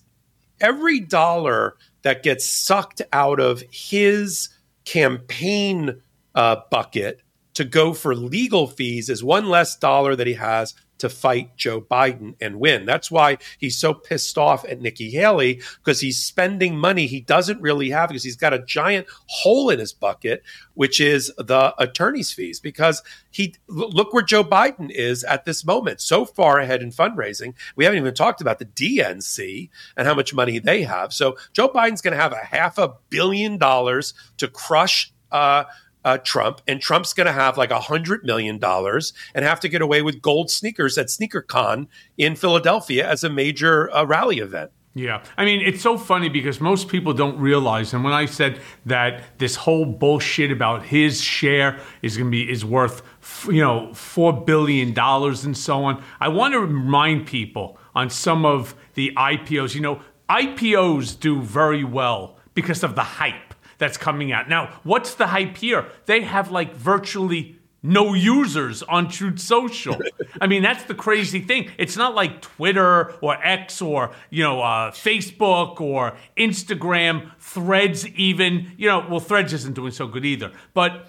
every 0.59 1.01
dollar 1.01 1.77
that 2.01 2.23
gets 2.23 2.47
sucked 2.47 3.03
out 3.13 3.41
of 3.41 3.63
his 3.71 4.49
campaign 4.87 6.01
uh, 6.35 6.57
bucket 6.71 7.23
to 7.55 7.65
go 7.65 7.93
for 7.93 8.15
legal 8.15 8.67
fees 8.67 9.09
is 9.09 9.25
one 9.25 9.49
less 9.49 9.77
dollar 9.77 10.17
that 10.17 10.27
he 10.27 10.35
has 10.35 10.75
to 11.01 11.09
fight 11.09 11.57
Joe 11.57 11.81
Biden 11.81 12.35
and 12.41 12.61
win. 12.61 12.85
That's 12.85 13.11
why 13.11 13.39
he's 13.59 13.77
so 13.77 13.95
pissed 13.95 14.37
off 14.37 14.65
at 14.67 14.81
Nikki 14.81 15.11
Haley 15.11 15.63
because 15.79 16.01
he's 16.01 16.19
spending 16.19 16.77
money 16.79 17.07
he 17.07 17.21
doesn't 17.21 17.61
really 17.61 17.91
have 17.91 18.09
because 18.11 18.23
he's 18.23 18.37
got 18.37 18.53
a 18.53 18.65
giant 18.65 19.07
hole 19.27 19.71
in 19.71 19.79
his 19.79 19.93
bucket, 19.95 20.43
which 20.75 21.01
is 21.01 21.33
the 21.39 21.75
attorney's 21.79 22.33
fees. 22.33 22.61
Because 22.61 23.03
he 23.31 23.55
look 23.67 24.13
where 24.13 24.23
Joe 24.23 24.45
Biden 24.45 24.91
is 24.91 25.25
at 25.25 25.47
this 25.47 25.65
moment, 25.65 26.03
so 26.03 26.27
far 26.27 26.61
ahead 26.61 26.83
in 26.83 26.91
fundraising. 26.91 27.55
We 27.77 27.85
haven't 27.85 28.01
even 28.01 28.15
talked 28.15 28.43
about 28.43 28.59
the 28.59 28.67
DNC 28.67 29.71
and 29.97 30.07
how 30.07 30.15
much 30.15 30.35
money 30.35 30.59
they 30.59 30.83
have. 30.83 31.15
So 31.15 31.37
Joe 31.55 31.69
Biden's 31.69 32.03
going 32.03 32.17
to 32.17 32.23
have 32.23 32.33
a 32.33 32.45
half 32.45 32.77
a 32.77 32.95
billion 33.09 33.57
dollars 33.57 34.13
to 34.37 34.49
crush. 34.49 35.13
Uh, 35.33 35.65
uh, 36.05 36.19
Trump, 36.19 36.61
and 36.67 36.81
Trump's 36.81 37.13
going 37.13 37.27
to 37.27 37.33
have 37.33 37.59
like 37.59 37.71
a 37.71 37.81
hundred 37.81 38.25
million 38.25 38.59
dollars 38.59 39.13
and 39.35 39.45
have 39.45 39.61
to 39.61 39.69
get 39.69 39.83
away 39.83 40.03
with 40.03 40.23
gold 40.23 40.51
sneakers 40.51 40.97
at 40.99 41.07
SneakerCon 41.07 41.87
in 42.17 42.37
Philadelphia 42.37 43.09
as 43.09 43.25
a 43.25 43.31
major 43.31 43.95
uh, 43.95 44.05
rally 44.05 44.39
event. 44.39 44.71
Yeah. 44.95 45.23
I 45.39 45.45
mean, 45.45 45.61
it's 45.61 45.81
so 45.81 45.97
funny 45.97 46.29
because 46.29 46.61
most 46.61 46.89
people 46.89 47.13
don't 47.13 47.39
realize. 47.39 47.95
And 47.95 48.03
when 48.03 48.13
I 48.13 48.27
said 48.27 48.61
that 48.87 49.39
this 49.39 49.55
whole 49.55 49.87
bullshit 49.87 50.51
about 50.51 50.85
his 50.85 51.21
share 51.21 51.79
is 52.03 52.17
going 52.17 52.27
to 52.27 52.31
be, 52.31 52.51
is 52.51 52.65
worth, 52.65 53.03
you 53.47 53.61
know, 53.61 53.91
$4 53.93 54.45
billion 54.45 54.99
and 54.99 55.57
so 55.57 55.85
on, 55.85 56.03
I 56.19 56.29
want 56.29 56.55
to 56.55 56.61
remind 56.61 57.27
people 57.27 57.79
on 57.95 58.11
some 58.11 58.45
of 58.45 58.75
the 58.95 59.13
IPOs. 59.17 59.77
You 59.77 59.81
know, 59.81 60.01
IPOs 60.29 61.19
do 61.19 61.41
very 61.41 61.85
well 61.85 62.37
because 62.55 62.83
of 62.83 62.97
the 62.97 63.05
hype 63.05 63.50
that's 63.81 63.97
coming 63.97 64.31
out. 64.31 64.49
Now, 64.49 64.79
what's 64.85 65.15
the 65.15 65.27
hype 65.27 65.57
here? 65.57 65.87
They 66.07 66.21
have 66.21 66.53
like 66.53 66.75
virtually 66.77 67.57
no 67.83 68.13
users 68.13 68.83
on 68.83 69.09
Truth 69.09 69.41
Social. 69.41 69.97
I 70.41 70.47
mean, 70.47 70.63
that's 70.63 70.85
the 70.85 70.95
crazy 70.95 71.41
thing. 71.41 71.71
It's 71.79 71.97
not 71.97 72.15
like 72.15 72.43
Twitter 72.43 73.15
or 73.21 73.35
X 73.45 73.83
or 73.83 74.13
you 74.29 74.45
know 74.45 74.61
uh, 74.61 74.93
Facebook 74.93 75.81
or 75.81 76.17
Instagram, 76.37 77.33
Threads, 77.41 78.07
even. 78.07 78.73
You 78.77 78.89
know, 78.89 79.07
well, 79.11 79.21
Threads 79.21 79.53
isn't 79.53 79.75
doing 79.75 79.93
so 79.93 80.07
good 80.07 80.25
either. 80.25 80.53
But 80.75 81.07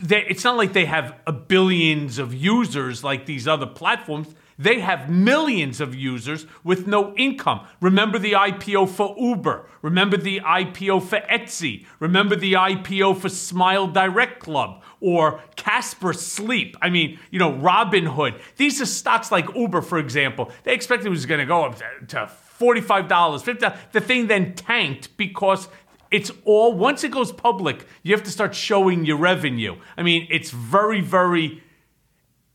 they, 0.00 0.24
it's 0.24 0.44
not 0.44 0.56
like 0.56 0.72
they 0.72 0.86
have 0.86 1.16
a 1.26 1.32
billions 1.32 2.18
of 2.18 2.32
users 2.32 3.04
like 3.04 3.26
these 3.26 3.46
other 3.46 3.66
platforms. 3.66 4.28
They 4.58 4.80
have 4.80 5.10
millions 5.10 5.80
of 5.80 5.94
users 5.94 6.46
with 6.62 6.86
no 6.86 7.14
income. 7.16 7.66
Remember 7.80 8.18
the 8.18 8.32
IPO 8.32 8.88
for 8.88 9.14
Uber. 9.18 9.66
Remember 9.82 10.16
the 10.16 10.40
IPO 10.40 11.02
for 11.02 11.20
Etsy. 11.20 11.86
Remember 12.00 12.36
the 12.36 12.54
IPO 12.54 13.18
for 13.18 13.28
Smile 13.28 13.86
Direct 13.86 14.40
Club 14.40 14.82
or 15.00 15.40
Casper 15.56 16.12
Sleep. 16.12 16.76
I 16.80 16.90
mean, 16.90 17.18
you 17.30 17.38
know, 17.38 17.52
Robinhood. 17.52 18.40
These 18.56 18.80
are 18.80 18.86
stocks 18.86 19.32
like 19.32 19.46
Uber, 19.54 19.82
for 19.82 19.98
example. 19.98 20.50
They 20.64 20.74
expected 20.74 21.06
it 21.06 21.10
was 21.10 21.26
going 21.26 21.40
to 21.40 21.46
go 21.46 21.64
up 21.64 21.76
to 22.08 22.30
$45, 22.60 23.08
$50. 23.08 23.76
The 23.92 24.00
thing 24.00 24.28
then 24.28 24.54
tanked 24.54 25.16
because 25.16 25.68
it's 26.12 26.30
all, 26.44 26.74
once 26.74 27.02
it 27.04 27.10
goes 27.10 27.32
public, 27.32 27.86
you 28.02 28.14
have 28.14 28.22
to 28.24 28.30
start 28.30 28.54
showing 28.54 29.06
your 29.06 29.16
revenue. 29.16 29.76
I 29.96 30.02
mean, 30.02 30.28
it's 30.30 30.50
very, 30.50 31.00
very 31.00 31.61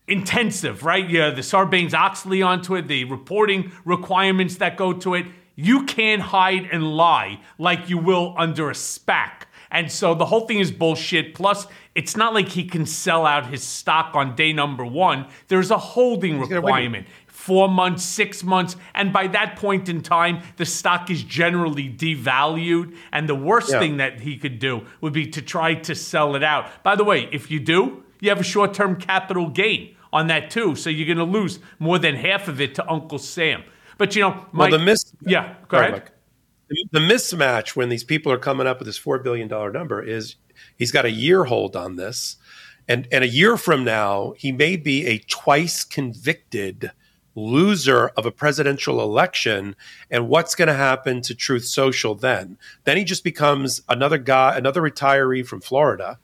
intensive, 0.08 0.84
right? 0.84 1.08
Yeah, 1.08 1.30
the 1.30 1.42
Sarbanes 1.42 1.94
Oxley 1.94 2.42
onto 2.42 2.74
it, 2.74 2.88
the 2.88 3.04
reporting 3.04 3.72
requirements 3.84 4.56
that 4.56 4.76
go 4.76 4.92
to 4.94 5.14
it. 5.14 5.26
You 5.54 5.84
can't 5.84 6.22
hide 6.22 6.68
and 6.70 6.96
lie 6.96 7.40
like 7.58 7.88
you 7.90 7.98
will 7.98 8.34
under 8.38 8.70
a 8.70 8.74
SPAC. 8.74 9.42
And 9.70 9.92
so 9.92 10.14
the 10.14 10.24
whole 10.26 10.46
thing 10.46 10.60
is 10.60 10.70
bullshit. 10.70 11.34
Plus, 11.34 11.66
it's 11.94 12.16
not 12.16 12.32
like 12.32 12.48
he 12.48 12.64
can 12.64 12.86
sell 12.86 13.26
out 13.26 13.46
his 13.46 13.62
stock 13.62 14.14
on 14.14 14.34
day 14.34 14.52
number 14.52 14.84
one. 14.84 15.26
There's 15.48 15.70
a 15.70 15.78
holding 15.78 16.40
requirement. 16.40 17.06
Four 17.26 17.68
months, 17.68 18.02
six 18.02 18.42
months, 18.42 18.76
and 18.94 19.12
by 19.12 19.26
that 19.28 19.56
point 19.56 19.88
in 19.88 20.02
time, 20.02 20.42
the 20.56 20.64
stock 20.66 21.08
is 21.08 21.22
generally 21.22 21.88
devalued. 21.88 22.94
And 23.12 23.28
the 23.28 23.34
worst 23.34 23.70
Yeah. 23.72 23.78
thing 23.78 23.96
that 23.98 24.20
he 24.20 24.36
could 24.36 24.58
do 24.58 24.82
would 25.00 25.12
be 25.12 25.26
to 25.28 25.40
try 25.42 25.74
to 25.74 25.94
sell 25.94 26.34
it 26.34 26.42
out. 26.42 26.82
By 26.82 26.96
the 26.96 27.04
way, 27.04 27.28
if 27.32 27.50
you 27.50 27.60
do, 27.60 28.02
you 28.20 28.28
have 28.30 28.40
a 28.40 28.44
short 28.44 28.74
term 28.74 28.96
capital 28.96 29.48
gain 29.48 29.94
on 30.12 30.26
that 30.28 30.50
too. 30.50 30.74
So 30.76 30.90
you're 30.90 31.06
going 31.06 31.18
to 31.18 31.38
lose 31.38 31.58
more 31.78 31.98
than 31.98 32.14
half 32.16 32.48
of 32.48 32.60
it 32.60 32.74
to 32.76 32.90
Uncle 32.90 33.18
Sam. 33.18 33.62
But 33.98 34.14
you 34.14 34.22
know, 34.22 34.46
Well, 34.54 34.70
the 34.70 34.78
mis- 34.78 35.12
yeah, 35.26 35.54
go 35.68 35.78
ahead. 35.78 35.92
Mike. 35.92 36.10
The- 36.68 36.84
The 36.92 37.00
mismatch 37.00 37.76
when 37.76 37.88
these 37.88 38.04
people 38.04 38.30
are 38.30 38.38
coming 38.38 38.66
up 38.66 38.78
with 38.78 38.86
this 38.86 38.98
four 38.98 39.18
billion 39.18 39.48
dollar 39.48 39.72
number 39.72 40.02
is 40.02 40.36
he's 40.76 40.92
got 40.92 41.04
a 41.06 41.10
year 41.10 41.44
hold 41.44 41.74
on 41.76 41.96
this, 41.96 42.36
and 42.86 43.08
and 43.10 43.24
a 43.24 43.28
year 43.28 43.56
from 43.56 43.84
now 43.84 44.34
he 44.36 44.52
may 44.52 44.76
be 44.76 45.06
a 45.06 45.18
twice 45.18 45.82
convicted 45.84 46.92
loser 47.34 48.08
of 48.16 48.26
a 48.26 48.30
presidential 48.32 49.00
election 49.00 49.76
and 50.10 50.28
what's 50.28 50.54
going 50.56 50.66
to 50.68 50.74
happen 50.74 51.20
to 51.22 51.34
truth 51.34 51.64
social 51.64 52.14
then 52.16 52.58
then 52.82 52.96
he 52.96 53.04
just 53.04 53.22
becomes 53.22 53.80
another 53.88 54.18
guy 54.18 54.56
another 54.56 54.82
retiree 54.82 55.46
from 55.46 55.60
florida 55.60 56.18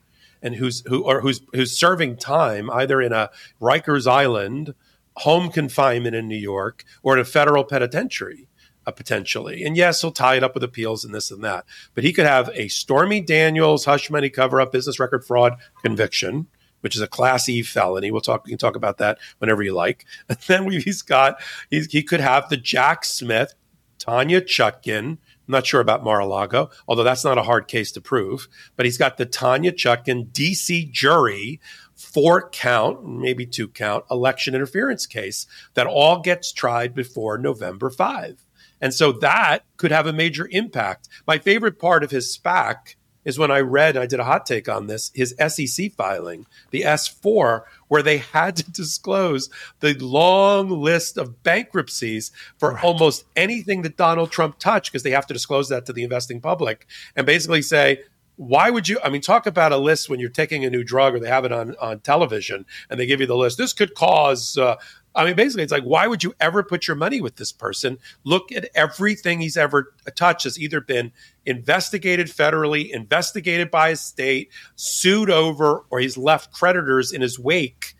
and 0.45 0.55
who's 0.55 0.83
who 0.87 1.03
or 1.03 1.19
who's 1.19 1.41
who's 1.53 1.77
serving 1.77 2.15
time 2.15 2.69
either 2.69 3.01
in 3.01 3.11
a 3.11 3.29
rikers 3.61 4.07
island 4.07 4.73
home 5.17 5.49
confinement 5.49 6.15
in 6.15 6.27
new 6.27 6.37
york 6.37 6.85
or 7.03 7.15
in 7.15 7.19
a 7.19 7.25
federal 7.25 7.63
penitentiary 7.63 8.47
uh, 8.85 8.91
potentially. 8.91 9.63
And 9.63 9.75
yes, 9.75 10.01
he'll 10.01 10.11
tie 10.11 10.35
it 10.35 10.43
up 10.43 10.53
with 10.53 10.63
appeals 10.63 11.03
and 11.03 11.13
this 11.13 11.31
and 11.31 11.43
that. 11.43 11.65
But 11.93 12.03
he 12.03 12.13
could 12.13 12.25
have 12.25 12.49
a 12.53 12.67
Stormy 12.67 13.21
Daniels 13.21 13.85
hush 13.85 14.09
money 14.09 14.29
cover 14.29 14.61
up 14.61 14.71
business 14.71 14.99
record 14.99 15.25
fraud 15.25 15.55
conviction, 15.83 16.47
which 16.81 16.95
is 16.95 17.01
a 17.01 17.07
class 17.07 17.49
E 17.49 17.63
felony. 17.63 18.11
We'll 18.11 18.21
talk. 18.21 18.45
We 18.45 18.51
can 18.51 18.57
talk 18.57 18.75
about 18.75 18.97
that 18.99 19.17
whenever 19.39 19.63
you 19.63 19.73
like. 19.73 20.05
And 20.29 20.37
then 20.47 20.65
we, 20.65 20.79
he's 20.79 21.01
got 21.01 21.41
he's, 21.69 21.91
he 21.91 22.03
could 22.03 22.19
have 22.19 22.49
the 22.49 22.57
Jack 22.57 23.05
Smith, 23.05 23.53
Tanya 23.97 24.41
Chutkan. 24.41 25.17
I'm 25.47 25.51
not 25.51 25.67
sure 25.67 25.81
about 25.81 26.03
Mar-a-Lago, 26.03 26.71
although 26.87 27.03
that's 27.03 27.23
not 27.23 27.37
a 27.37 27.43
hard 27.43 27.67
case 27.67 27.91
to 27.93 28.01
prove. 28.01 28.47
But 28.75 28.85
he's 28.85 28.97
got 28.97 29.17
the 29.17 29.25
Tanya 29.25 29.71
Chutkan 29.71 30.31
DC 30.31 30.91
jury 30.91 31.59
four 31.95 32.49
count, 32.49 33.07
maybe 33.07 33.45
two 33.45 33.67
count 33.67 34.05
election 34.11 34.55
interference 34.55 35.05
case 35.05 35.47
that 35.75 35.87
all 35.87 36.19
gets 36.19 36.51
tried 36.51 36.93
before 36.93 37.37
November 37.37 37.89
5. 37.89 38.45
And 38.81 38.93
so 38.93 39.11
that 39.13 39.63
could 39.77 39.91
have 39.91 40.07
a 40.07 40.13
major 40.13 40.47
impact. 40.51 41.07
My 41.25 41.37
favorite 41.37 41.79
part 41.79 42.03
of 42.03 42.11
his 42.11 42.37
SPAC 42.37 42.95
is 43.25 43.39
when 43.39 43.51
I 43.51 43.59
read, 43.59 43.97
I 43.97 44.05
did 44.05 44.19
a 44.19 44.23
hot 44.23 44.45
take 44.45 44.69
on 44.69 44.87
this, 44.87 45.11
his 45.13 45.35
SEC 45.47 45.93
filing, 45.93 46.45
the 46.71 46.81
S4, 46.81 47.63
where 47.87 48.03
they 48.03 48.19
had 48.19 48.55
to 48.57 48.71
disclose 48.71 49.49
the 49.79 49.95
long 49.95 50.69
list 50.69 51.17
of 51.17 51.43
bankruptcies 51.43 52.31
for 52.57 52.73
right. 52.73 52.83
almost 52.83 53.25
anything 53.35 53.81
that 53.81 53.97
Donald 53.97 54.31
Trump 54.31 54.59
touched, 54.59 54.91
because 54.91 55.03
they 55.03 55.11
have 55.11 55.27
to 55.27 55.33
disclose 55.33 55.69
that 55.69 55.85
to 55.87 55.93
the 55.93 56.03
investing 56.03 56.39
public 56.39 56.87
and 57.15 57.25
basically 57.25 57.61
say, 57.61 58.03
why 58.37 58.69
would 58.69 58.87
you? 58.87 58.99
I 59.03 59.09
mean, 59.09 59.21
talk 59.21 59.45
about 59.45 59.71
a 59.71 59.77
list 59.77 60.09
when 60.09 60.19
you're 60.19 60.29
taking 60.29 60.65
a 60.65 60.69
new 60.69 60.83
drug 60.83 61.15
or 61.15 61.19
they 61.19 61.29
have 61.29 61.45
it 61.45 61.51
on, 61.51 61.75
on 61.79 62.01
television 62.01 62.65
and 62.89 62.99
they 62.99 63.05
give 63.05 63.21
you 63.21 63.27
the 63.27 63.35
list. 63.35 63.57
This 63.57 63.71
could 63.71 63.95
cause 63.95 64.57
uh, 64.57 64.75
I 65.15 65.25
mean, 65.25 65.35
basically, 65.35 65.63
it's 65.63 65.71
like, 65.71 65.83
why 65.83 66.07
would 66.07 66.23
you 66.23 66.33
ever 66.39 66.61
put 66.61 66.87
your 66.87 66.95
money 66.95 67.21
with 67.21 67.37
this 67.37 67.51
person? 67.51 67.97
Look 68.23 68.51
at 68.51 68.69
everything 68.75 69.39
he's 69.39 69.57
ever 69.57 69.93
touched 70.15 70.43
has 70.43 70.59
either 70.59 70.81
been 70.81 71.13
investigated 71.45 72.27
federally, 72.27 72.91
investigated 72.91 73.71
by 73.71 73.89
a 73.89 73.95
state, 73.95 74.51
sued 74.75 75.29
over, 75.29 75.85
or 75.89 75.99
he's 75.99 76.17
left 76.17 76.51
creditors 76.51 77.13
in 77.13 77.21
his 77.21 77.39
wake 77.39 77.95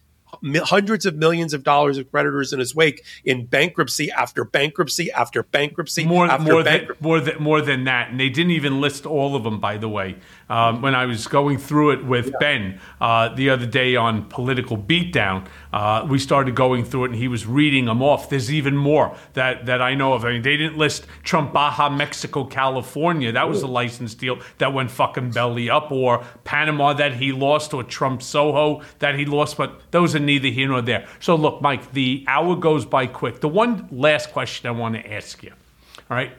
hundreds 0.56 1.06
of 1.06 1.16
millions 1.16 1.54
of 1.54 1.64
dollars 1.64 1.98
of 1.98 2.10
creditors 2.12 2.54
in 2.54 2.60
his 2.60 2.76
wake 2.76 3.04
in 3.24 3.46
bankruptcy 3.46 4.12
after 4.12 4.44
bankruptcy 4.44 5.12
after 5.12 5.44
bankruptcy 5.44 6.06
more, 6.06 6.28
after 6.28 6.52
more 6.52 6.64
bankruptcy. 6.64 7.02
Than, 7.02 7.08
more, 7.08 7.20
than, 7.20 7.44
more 7.44 7.62
than 7.62 7.84
that. 7.86 8.10
And 8.10 8.20
they 8.20 8.30
didn't 8.30 8.52
even 8.52 8.82
list 8.82 9.06
all 9.06 9.36
of 9.36 9.44
them, 9.44 9.60
by 9.60 9.78
the 9.78 9.90
way. 9.90 10.18
Um, 10.48 10.82
when 10.82 10.94
I 10.94 11.06
was 11.06 11.26
going 11.28 11.58
through 11.58 11.92
it 11.92 12.06
with 12.06 12.28
yeah. 12.28 12.38
Ben 12.40 12.80
uh, 13.02 13.30
the 13.30 13.50
other 13.50 13.66
day 13.66 13.96
on 13.96 14.26
Political 14.26 14.78
Beatdown, 14.78 15.48
uh, 15.74 16.06
we 16.08 16.20
started 16.20 16.56
going 16.56 16.86
through 16.86 17.06
it 17.06 17.12
and 17.12 17.16
he 17.16 17.28
was 17.28 17.48
reading 17.48 17.86
them 17.86 18.04
off. 18.04 18.30
There's 18.30 18.54
even 18.54 18.78
more 18.78 19.16
that, 19.34 19.66
that 19.66 19.82
I 19.82 19.96
know 19.96 20.14
of. 20.14 20.24
I 20.24 20.34
mean, 20.34 20.44
they 20.44 20.56
didn't 20.56 20.78
list 20.78 21.08
Trump 21.24 21.52
Baja, 21.52 21.90
Mexico, 21.90 22.46
California. 22.46 23.32
That 23.32 23.50
was 23.50 23.64
a 23.64 23.68
license 23.68 24.14
deal 24.14 24.40
that 24.60 24.72
went 24.72 24.92
fucking 24.92 25.32
belly 25.32 25.70
up, 25.70 25.92
or 25.92 26.24
Panama 26.44 26.94
that 26.94 27.14
he 27.16 27.32
lost, 27.32 27.74
or 27.74 27.84
Trump 27.84 28.22
Soho 28.22 28.84
that 29.00 29.18
he 29.18 29.26
lost. 29.26 29.58
But 29.58 29.82
those 29.92 30.16
are 30.16 30.20
neither 30.20 30.50
here 30.50 30.68
nor 30.68 30.82
there. 30.82 31.08
So, 31.20 31.36
look, 31.36 31.62
Mike, 31.62 31.94
the 31.94 32.24
hour 32.28 32.56
goes 32.56 32.86
by 32.86 33.08
quick. 33.08 33.42
The 33.42 33.50
one 33.50 33.88
last 33.92 34.32
question 34.32 34.68
I 34.68 34.72
want 34.72 34.96
to 34.96 35.14
ask 35.14 35.44
you, 35.44 35.54
all 36.10 36.18
right? 36.18 36.34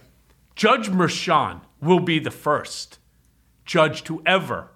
Judge 0.55 0.89
Merchan 0.89 1.61
will 1.83 2.01
be 2.01 2.19
the 2.19 2.31
first 2.31 2.99
judge 3.67 4.05
to 4.05 4.23
ever 4.25 4.71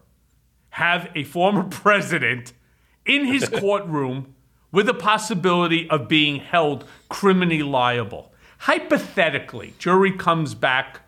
have 0.71 1.11
a 1.15 1.25
former 1.25 1.63
president 1.71 2.53
in 3.07 3.25
his 3.25 3.49
courtroom 3.61 4.35
with 4.73 4.87
the 4.87 4.95
possibility 4.95 5.89
of 5.91 6.09
being 6.09 6.37
held 6.37 6.85
criminally 7.09 7.63
liable. 7.63 8.33
Hypothetically, 8.59 9.75
jury 9.79 10.13
comes 10.13 10.55
back, 10.55 11.01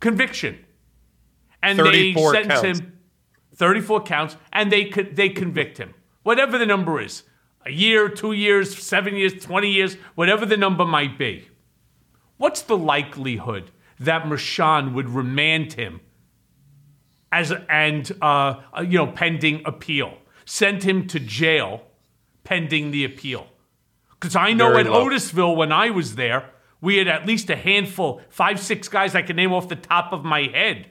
conviction, 0.00 0.58
and 1.62 1.78
they 1.78 2.12
sentence 2.14 2.60
counts. 2.60 2.80
him 2.80 2.98
34 3.54 4.02
counts, 4.02 4.36
and 4.52 4.72
they 4.72 4.88
they 4.88 5.28
convict 5.28 5.78
him, 5.78 5.94
whatever 6.24 6.58
the 6.58 6.66
number 6.66 7.00
is, 7.00 7.22
a 7.64 7.70
year, 7.70 8.08
two 8.08 8.32
years, 8.32 8.76
seven 8.76 9.14
years, 9.14 9.34
20 9.34 9.70
years, 9.70 9.94
whatever 10.14 10.44
the 10.44 10.56
number 10.56 10.84
might 10.84 11.16
be. 11.16 11.48
What's 12.38 12.62
the 12.62 12.76
likelihood 12.76 13.70
that 14.00 14.24
Merchan 14.24 14.94
would 14.94 15.10
remand 15.10 15.74
him 15.74 16.00
as 17.32 17.52
and 17.68 18.10
uh, 18.20 18.60
you 18.80 18.98
know 18.98 19.06
pending 19.06 19.62
appeal, 19.64 20.18
send 20.44 20.82
him 20.82 21.06
to 21.08 21.20
jail 21.20 21.82
pending 22.42 22.90
the 22.90 23.04
appeal. 23.04 23.46
Because 24.18 24.34
I 24.34 24.52
know 24.52 24.70
Very 24.70 24.80
at 24.80 24.90
low. 24.90 25.08
Otisville 25.08 25.56
when 25.56 25.72
I 25.72 25.90
was 25.90 26.16
there, 26.16 26.50
we 26.80 26.96
had 26.96 27.08
at 27.08 27.26
least 27.26 27.48
a 27.50 27.56
handful, 27.56 28.20
five, 28.28 28.58
six 28.58 28.88
guys 28.88 29.14
I 29.14 29.22
can 29.22 29.36
name 29.36 29.52
off 29.52 29.68
the 29.68 29.76
top 29.76 30.12
of 30.12 30.24
my 30.24 30.42
head 30.42 30.88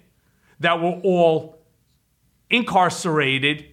that 0.60 0.80
were 0.81 0.99
all 1.03 1.60
incarcerated 2.49 3.65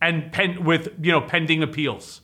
and 0.00 0.32
pen, 0.32 0.64
with 0.64 0.88
you 1.00 1.12
know 1.12 1.20
pending 1.20 1.62
appeals. 1.62 2.19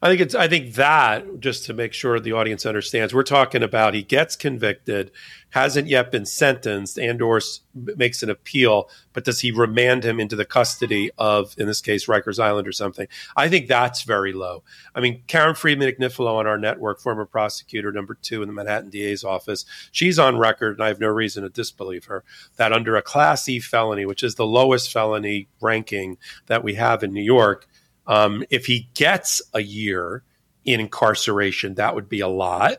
I 0.00 0.08
think 0.08 0.20
it's 0.20 0.34
I 0.34 0.48
think 0.48 0.74
that 0.74 1.40
just 1.40 1.64
to 1.66 1.74
make 1.74 1.92
sure 1.92 2.20
the 2.20 2.32
audience 2.32 2.64
understands, 2.64 3.12
we're 3.12 3.22
talking 3.24 3.62
about 3.62 3.94
he 3.94 4.02
gets 4.02 4.36
convicted, 4.36 5.10
hasn't 5.50 5.88
yet 5.88 6.12
been 6.12 6.26
sentenced, 6.26 6.98
and 6.98 7.20
or 7.20 7.40
makes 7.74 8.22
an 8.22 8.30
appeal, 8.30 8.88
but 9.12 9.24
does 9.24 9.40
he 9.40 9.50
remand 9.50 10.04
him 10.04 10.20
into 10.20 10.36
the 10.36 10.44
custody 10.44 11.10
of, 11.18 11.54
in 11.58 11.66
this 11.66 11.80
case, 11.80 12.06
Rikers 12.06 12.38
Island 12.38 12.68
or 12.68 12.72
something? 12.72 13.08
I 13.36 13.48
think 13.48 13.66
that's 13.66 14.02
very 14.02 14.32
low. 14.32 14.62
I 14.94 15.00
mean, 15.00 15.22
Karen 15.26 15.54
Friedman 15.54 15.92
Agnifilo 15.92 16.34
on 16.34 16.46
our 16.46 16.58
network, 16.58 17.00
former 17.00 17.24
prosecutor 17.24 17.90
number 17.90 18.14
two 18.14 18.42
in 18.42 18.48
the 18.48 18.54
Manhattan 18.54 18.90
DA's 18.90 19.24
office, 19.24 19.64
she's 19.90 20.18
on 20.18 20.38
record, 20.38 20.76
and 20.76 20.84
I 20.84 20.88
have 20.88 21.00
no 21.00 21.08
reason 21.08 21.42
to 21.42 21.48
disbelieve 21.48 22.04
her, 22.06 22.24
that 22.56 22.72
under 22.72 22.96
a 22.96 23.02
Class 23.02 23.48
E 23.48 23.58
felony, 23.58 24.06
which 24.06 24.22
is 24.22 24.36
the 24.36 24.46
lowest 24.46 24.92
felony 24.92 25.48
ranking 25.60 26.18
that 26.46 26.62
we 26.62 26.74
have 26.74 27.02
in 27.02 27.12
New 27.12 27.22
York 27.22 27.66
um, 28.08 28.42
if 28.50 28.66
he 28.66 28.88
gets 28.94 29.42
a 29.54 29.60
year 29.60 30.24
in 30.64 30.80
incarceration, 30.80 31.74
that 31.74 31.94
would 31.94 32.08
be 32.08 32.20
a 32.20 32.28
lot. 32.28 32.78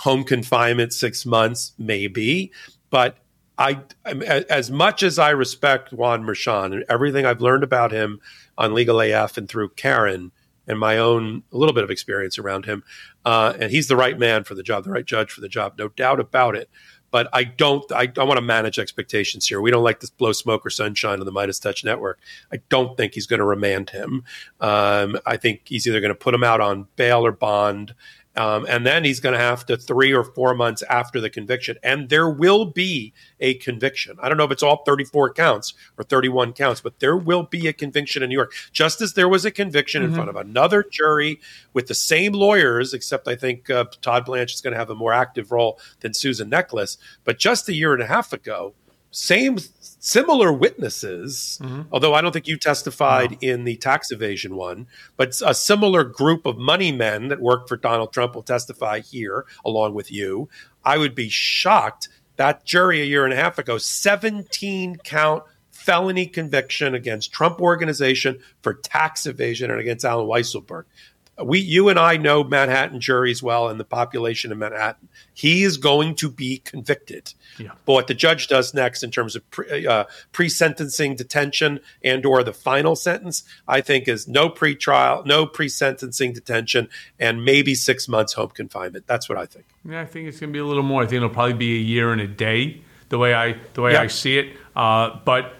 Home 0.00 0.22
confinement, 0.22 0.92
six 0.92 1.24
months, 1.26 1.72
maybe. 1.78 2.52
But 2.90 3.16
I, 3.58 3.80
as 4.04 4.70
much 4.70 5.02
as 5.02 5.18
I 5.18 5.30
respect 5.30 5.92
Juan 5.92 6.22
Merchan 6.22 6.74
and 6.74 6.84
everything 6.90 7.24
I've 7.24 7.40
learned 7.40 7.64
about 7.64 7.90
him 7.90 8.20
on 8.58 8.74
Legal 8.74 9.00
AF 9.00 9.38
and 9.38 9.48
through 9.48 9.70
Karen 9.70 10.30
and 10.68 10.78
my 10.78 10.98
own 10.98 11.42
a 11.52 11.56
little 11.56 11.74
bit 11.74 11.84
of 11.84 11.90
experience 11.90 12.38
around 12.38 12.66
him, 12.66 12.84
uh, 13.24 13.54
and 13.58 13.70
he's 13.70 13.88
the 13.88 13.96
right 13.96 14.18
man 14.18 14.44
for 14.44 14.54
the 14.54 14.62
job, 14.62 14.84
the 14.84 14.90
right 14.90 15.06
judge 15.06 15.30
for 15.30 15.40
the 15.40 15.48
job, 15.48 15.74
no 15.78 15.88
doubt 15.88 16.20
about 16.20 16.54
it 16.54 16.68
but 17.10 17.28
I 17.32 17.44
don't. 17.44 17.90
I, 17.92 18.12
I 18.18 18.24
want 18.24 18.38
to 18.38 18.42
manage 18.42 18.78
expectations 18.78 19.46
here. 19.46 19.60
We 19.60 19.70
don't 19.70 19.84
like 19.84 20.00
to 20.00 20.10
blow 20.18 20.32
smoke 20.32 20.66
or 20.66 20.70
sunshine 20.70 21.20
on 21.20 21.26
the 21.26 21.32
Meidas 21.32 21.60
Touch 21.60 21.84
network. 21.84 22.18
I 22.52 22.58
don't 22.68 22.96
think 22.96 23.14
he's 23.14 23.26
going 23.26 23.38
to 23.38 23.44
remand 23.44 23.90
him. 23.90 24.24
Um, 24.60 25.18
I 25.26 25.36
think 25.36 25.62
he's 25.64 25.86
either 25.86 26.00
going 26.00 26.10
to 26.10 26.14
put 26.14 26.34
him 26.34 26.44
out 26.44 26.60
on 26.60 26.86
bail 26.96 27.24
or 27.24 27.32
bond, 27.32 27.94
um, 28.36 28.66
and 28.68 28.86
then 28.86 29.04
he's 29.04 29.20
going 29.20 29.32
to 29.32 29.38
have 29.38 29.64
to 29.66 29.76
three 29.76 30.12
or 30.12 30.22
four 30.22 30.54
months 30.54 30.82
after 30.82 31.20
the 31.20 31.30
conviction, 31.30 31.76
and 31.82 32.08
there 32.08 32.28
will 32.28 32.66
be 32.66 33.12
a 33.40 33.54
conviction. 33.54 34.16
I 34.20 34.28
don't 34.28 34.36
know 34.36 34.44
if 34.44 34.50
it's 34.50 34.62
all 34.62 34.84
34 34.84 35.32
counts 35.32 35.74
or 35.98 36.04
31 36.04 36.52
counts, 36.52 36.80
but 36.80 37.00
there 37.00 37.16
will 37.16 37.44
be 37.44 37.66
a 37.66 37.72
conviction 37.72 38.22
in 38.22 38.28
New 38.28 38.36
York, 38.36 38.52
just 38.72 39.00
as 39.00 39.14
there 39.14 39.28
was 39.28 39.44
a 39.44 39.50
conviction 39.50 40.02
mm-hmm. 40.02 40.10
in 40.10 40.14
front 40.14 40.30
of 40.30 40.36
another 40.36 40.84
jury 40.90 41.40
with 41.72 41.86
the 41.86 41.94
same 41.94 42.32
lawyers, 42.32 42.92
except 42.92 43.28
I 43.28 43.36
think 43.36 43.70
uh, 43.70 43.84
Todd 44.02 44.26
Blanche 44.26 44.54
is 44.54 44.60
going 44.60 44.72
to 44.72 44.78
have 44.78 44.90
a 44.90 44.94
more 44.94 45.12
active 45.12 45.50
role 45.52 45.78
than 46.00 46.14
Susan 46.14 46.50
Necheles. 46.50 46.98
But 47.24 47.38
just 47.38 47.68
a 47.68 47.74
year 47.74 47.94
and 47.94 48.02
a 48.02 48.06
half 48.06 48.32
ago, 48.32 48.74
same 49.10 49.58
similar 49.80 50.52
witnesses, 50.52 51.58
mm-hmm. 51.62 51.82
although 51.90 52.14
I 52.14 52.20
don't 52.20 52.32
think 52.32 52.46
you 52.46 52.56
testified 52.56 53.32
no. 53.32 53.38
in 53.40 53.64
the 53.64 53.76
tax 53.76 54.10
evasion 54.10 54.54
one, 54.56 54.86
but 55.16 55.40
a 55.44 55.54
similar 55.54 56.04
group 56.04 56.46
of 56.46 56.58
money 56.58 56.92
men 56.92 57.28
that 57.28 57.40
worked 57.40 57.68
for 57.68 57.76
Donald 57.76 58.12
Trump 58.12 58.34
will 58.34 58.42
testify 58.42 59.00
here 59.00 59.46
along 59.64 59.94
with 59.94 60.12
you. 60.12 60.48
I 60.84 60.98
would 60.98 61.14
be 61.14 61.28
shocked 61.28 62.08
that 62.36 62.64
jury 62.64 63.00
a 63.00 63.04
year 63.04 63.24
and 63.24 63.32
a 63.32 63.36
half 63.36 63.58
ago, 63.58 63.78
17 63.78 64.96
count 64.96 65.42
felony 65.70 66.26
conviction 66.26 66.94
against 66.94 67.32
Trump 67.32 67.60
organization 67.60 68.38
for 68.62 68.74
tax 68.74 69.26
evasion 69.26 69.70
and 69.70 69.80
against 69.80 70.04
Allen 70.04 70.26
Weisselberg 70.26 70.84
we 71.44 71.58
you 71.58 71.88
and 71.88 71.98
I 71.98 72.16
know 72.16 72.42
Manhattan 72.42 73.00
juries 73.00 73.42
well 73.42 73.68
and 73.68 73.78
the 73.78 73.84
population 73.84 74.52
of 74.52 74.58
Manhattan. 74.58 75.08
He 75.34 75.64
is 75.64 75.76
going 75.76 76.14
to 76.16 76.30
be 76.30 76.58
convicted. 76.58 77.34
Yeah. 77.58 77.72
But 77.84 77.92
what 77.92 78.06
the 78.06 78.14
judge 78.14 78.48
does 78.48 78.72
next 78.72 79.02
in 79.02 79.10
terms 79.10 79.36
of 79.36 79.48
pre, 79.50 79.86
uh, 79.86 80.04
pre-sentencing 80.32 81.16
detention 81.16 81.80
and 82.02 82.24
or 82.24 82.42
the 82.42 82.54
final 82.54 82.96
sentence, 82.96 83.42
I 83.68 83.82
think 83.82 84.08
is 84.08 84.26
no 84.26 84.48
pre-trial, 84.48 85.24
no 85.26 85.46
pre-sentencing 85.46 86.32
detention 86.32 86.88
and 87.18 87.44
maybe 87.44 87.74
6 87.74 88.08
months 88.08 88.32
home 88.32 88.50
confinement. 88.50 89.06
That's 89.06 89.28
what 89.28 89.36
I 89.36 89.46
think. 89.46 89.66
Yeah, 89.84 90.00
I 90.00 90.06
think 90.06 90.28
it's 90.28 90.40
going 90.40 90.50
to 90.50 90.56
be 90.56 90.60
a 90.60 90.64
little 90.64 90.82
more. 90.82 91.02
I 91.02 91.06
think 91.06 91.16
it'll 91.16 91.28
probably 91.28 91.54
be 91.54 91.76
a 91.76 91.82
year 91.82 92.12
and 92.12 92.20
a 92.20 92.28
day 92.28 92.80
the 93.08 93.18
way 93.18 93.34
I 93.34 93.56
the 93.74 93.82
way 93.82 93.92
yeah. 93.92 94.02
I 94.02 94.06
see 94.06 94.38
it. 94.38 94.56
Uh, 94.74 95.18
but 95.24 95.54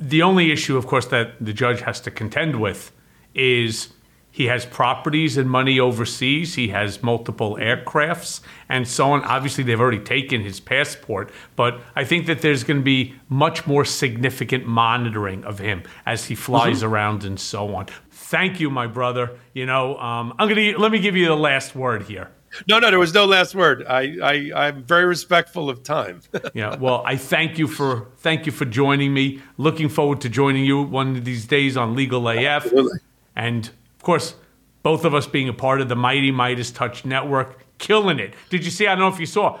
the 0.00 0.22
only 0.22 0.50
issue 0.50 0.76
of 0.76 0.86
course 0.86 1.06
that 1.06 1.34
the 1.40 1.52
judge 1.52 1.82
has 1.82 2.00
to 2.00 2.10
contend 2.10 2.60
with 2.60 2.90
is 3.34 3.93
he 4.34 4.46
has 4.46 4.66
properties 4.66 5.36
and 5.36 5.48
money 5.48 5.78
overseas. 5.78 6.56
He 6.56 6.66
has 6.70 7.04
multiple 7.04 7.54
aircrafts 7.54 8.40
and 8.68 8.88
so 8.88 9.12
on. 9.12 9.22
Obviously, 9.22 9.62
they've 9.62 9.80
already 9.80 10.00
taken 10.00 10.40
his 10.40 10.58
passport, 10.58 11.30
but 11.54 11.80
I 11.94 12.02
think 12.02 12.26
that 12.26 12.42
there's 12.42 12.64
going 12.64 12.80
to 12.80 12.84
be 12.84 13.14
much 13.28 13.64
more 13.64 13.84
significant 13.84 14.66
monitoring 14.66 15.44
of 15.44 15.60
him 15.60 15.84
as 16.04 16.24
he 16.24 16.34
flies 16.34 16.78
mm-hmm. 16.78 16.92
around 16.92 17.22
and 17.22 17.38
so 17.38 17.76
on. 17.76 17.86
Thank 18.10 18.58
you, 18.58 18.70
my 18.70 18.88
brother. 18.88 19.38
You 19.52 19.66
know, 19.66 19.96
um, 19.98 20.34
I'm 20.36 20.48
gonna 20.48 20.76
let 20.78 20.90
me 20.90 20.98
give 20.98 21.14
you 21.14 21.28
the 21.28 21.36
last 21.36 21.76
word 21.76 22.02
here. 22.02 22.32
No, 22.66 22.80
no, 22.80 22.90
there 22.90 22.98
was 22.98 23.14
no 23.14 23.26
last 23.26 23.54
word. 23.54 23.84
I, 23.88 24.16
I 24.20 24.66
I'm 24.66 24.82
very 24.82 25.04
respectful 25.04 25.70
of 25.70 25.84
time. 25.84 26.22
yeah, 26.54 26.74
well, 26.74 27.04
I 27.06 27.16
thank 27.16 27.56
you 27.56 27.68
for 27.68 28.08
thank 28.16 28.46
you 28.46 28.52
for 28.52 28.64
joining 28.64 29.14
me. 29.14 29.42
Looking 29.58 29.88
forward 29.88 30.20
to 30.22 30.28
joining 30.28 30.64
you 30.64 30.82
one 30.82 31.14
of 31.14 31.24
these 31.24 31.46
days 31.46 31.76
on 31.76 31.94
Legal 31.94 32.28
AF. 32.28 32.64
Absolutely. 32.64 32.98
And 33.36 33.70
course, 34.04 34.34
both 34.82 35.04
of 35.04 35.14
us 35.14 35.26
being 35.26 35.48
a 35.48 35.52
part 35.52 35.80
of 35.80 35.88
the 35.88 35.96
mighty 35.96 36.30
Meidas 36.30 36.72
Touch 36.72 37.04
network, 37.04 37.58
killing 37.78 38.18
it. 38.18 38.34
Did 38.50 38.64
you 38.64 38.70
see? 38.70 38.86
I 38.86 38.90
don't 38.90 39.00
know 39.00 39.08
if 39.08 39.18
you 39.18 39.26
saw. 39.26 39.58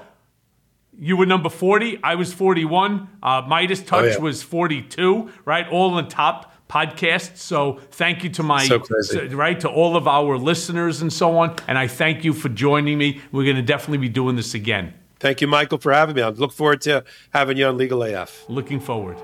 You 0.96 1.16
were 1.16 1.26
number 1.26 1.48
40. 1.48 1.98
I 2.04 2.14
was 2.14 2.32
41. 2.32 3.08
Uh, 3.22 3.42
Meidas 3.42 3.84
Touch 3.84 4.12
yeah. 4.12 4.18
was 4.18 4.42
42, 4.42 5.30
right? 5.44 5.66
All 5.68 5.98
in 5.98 6.08
top 6.08 6.52
podcasts. 6.68 7.38
So 7.38 7.80
thank 7.90 8.22
you 8.22 8.30
to 8.30 8.42
my, 8.42 8.64
So 8.66 8.82
right, 9.30 9.58
to 9.60 9.68
all 9.68 9.96
of 9.96 10.06
our 10.06 10.38
listeners 10.38 11.02
and 11.02 11.12
so 11.12 11.36
on. 11.38 11.56
And 11.66 11.78
I 11.78 11.88
thank 11.88 12.24
you 12.24 12.32
for 12.32 12.48
joining 12.48 12.98
me. 12.98 13.20
We're 13.32 13.44
going 13.44 13.56
to 13.56 13.62
definitely 13.62 13.98
be 13.98 14.08
doing 14.08 14.36
this 14.36 14.54
again. 14.54 14.94
Thank 15.20 15.40
you, 15.40 15.46
Michael, 15.46 15.78
for 15.78 15.92
having 15.92 16.16
me. 16.16 16.22
I 16.22 16.28
look 16.28 16.52
forward 16.52 16.82
to 16.82 17.02
having 17.30 17.56
you 17.56 17.66
on 17.66 17.78
Legal 17.78 18.02
AF. 18.02 18.44
Looking 18.48 18.78
forward. 18.78 19.16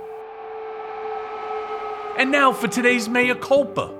And 2.16 2.32
now 2.32 2.52
for 2.52 2.68
today's 2.68 3.08
Mea 3.08 3.34
Culpa. 3.34 3.99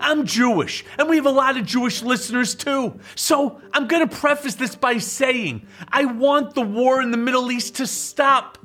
I'm 0.00 0.26
Jewish, 0.26 0.84
and 0.98 1.08
we 1.08 1.16
have 1.16 1.26
a 1.26 1.30
lot 1.30 1.56
of 1.56 1.66
Jewish 1.66 2.02
listeners 2.02 2.54
too. 2.54 2.98
So 3.14 3.60
I'm 3.72 3.88
gonna 3.88 4.06
preface 4.06 4.54
this 4.54 4.74
by 4.74 4.98
saying 4.98 5.66
I 5.88 6.04
want 6.04 6.54
the 6.54 6.62
war 6.62 7.02
in 7.02 7.10
the 7.10 7.16
Middle 7.16 7.50
East 7.50 7.76
to 7.76 7.86
stop. 7.86 8.58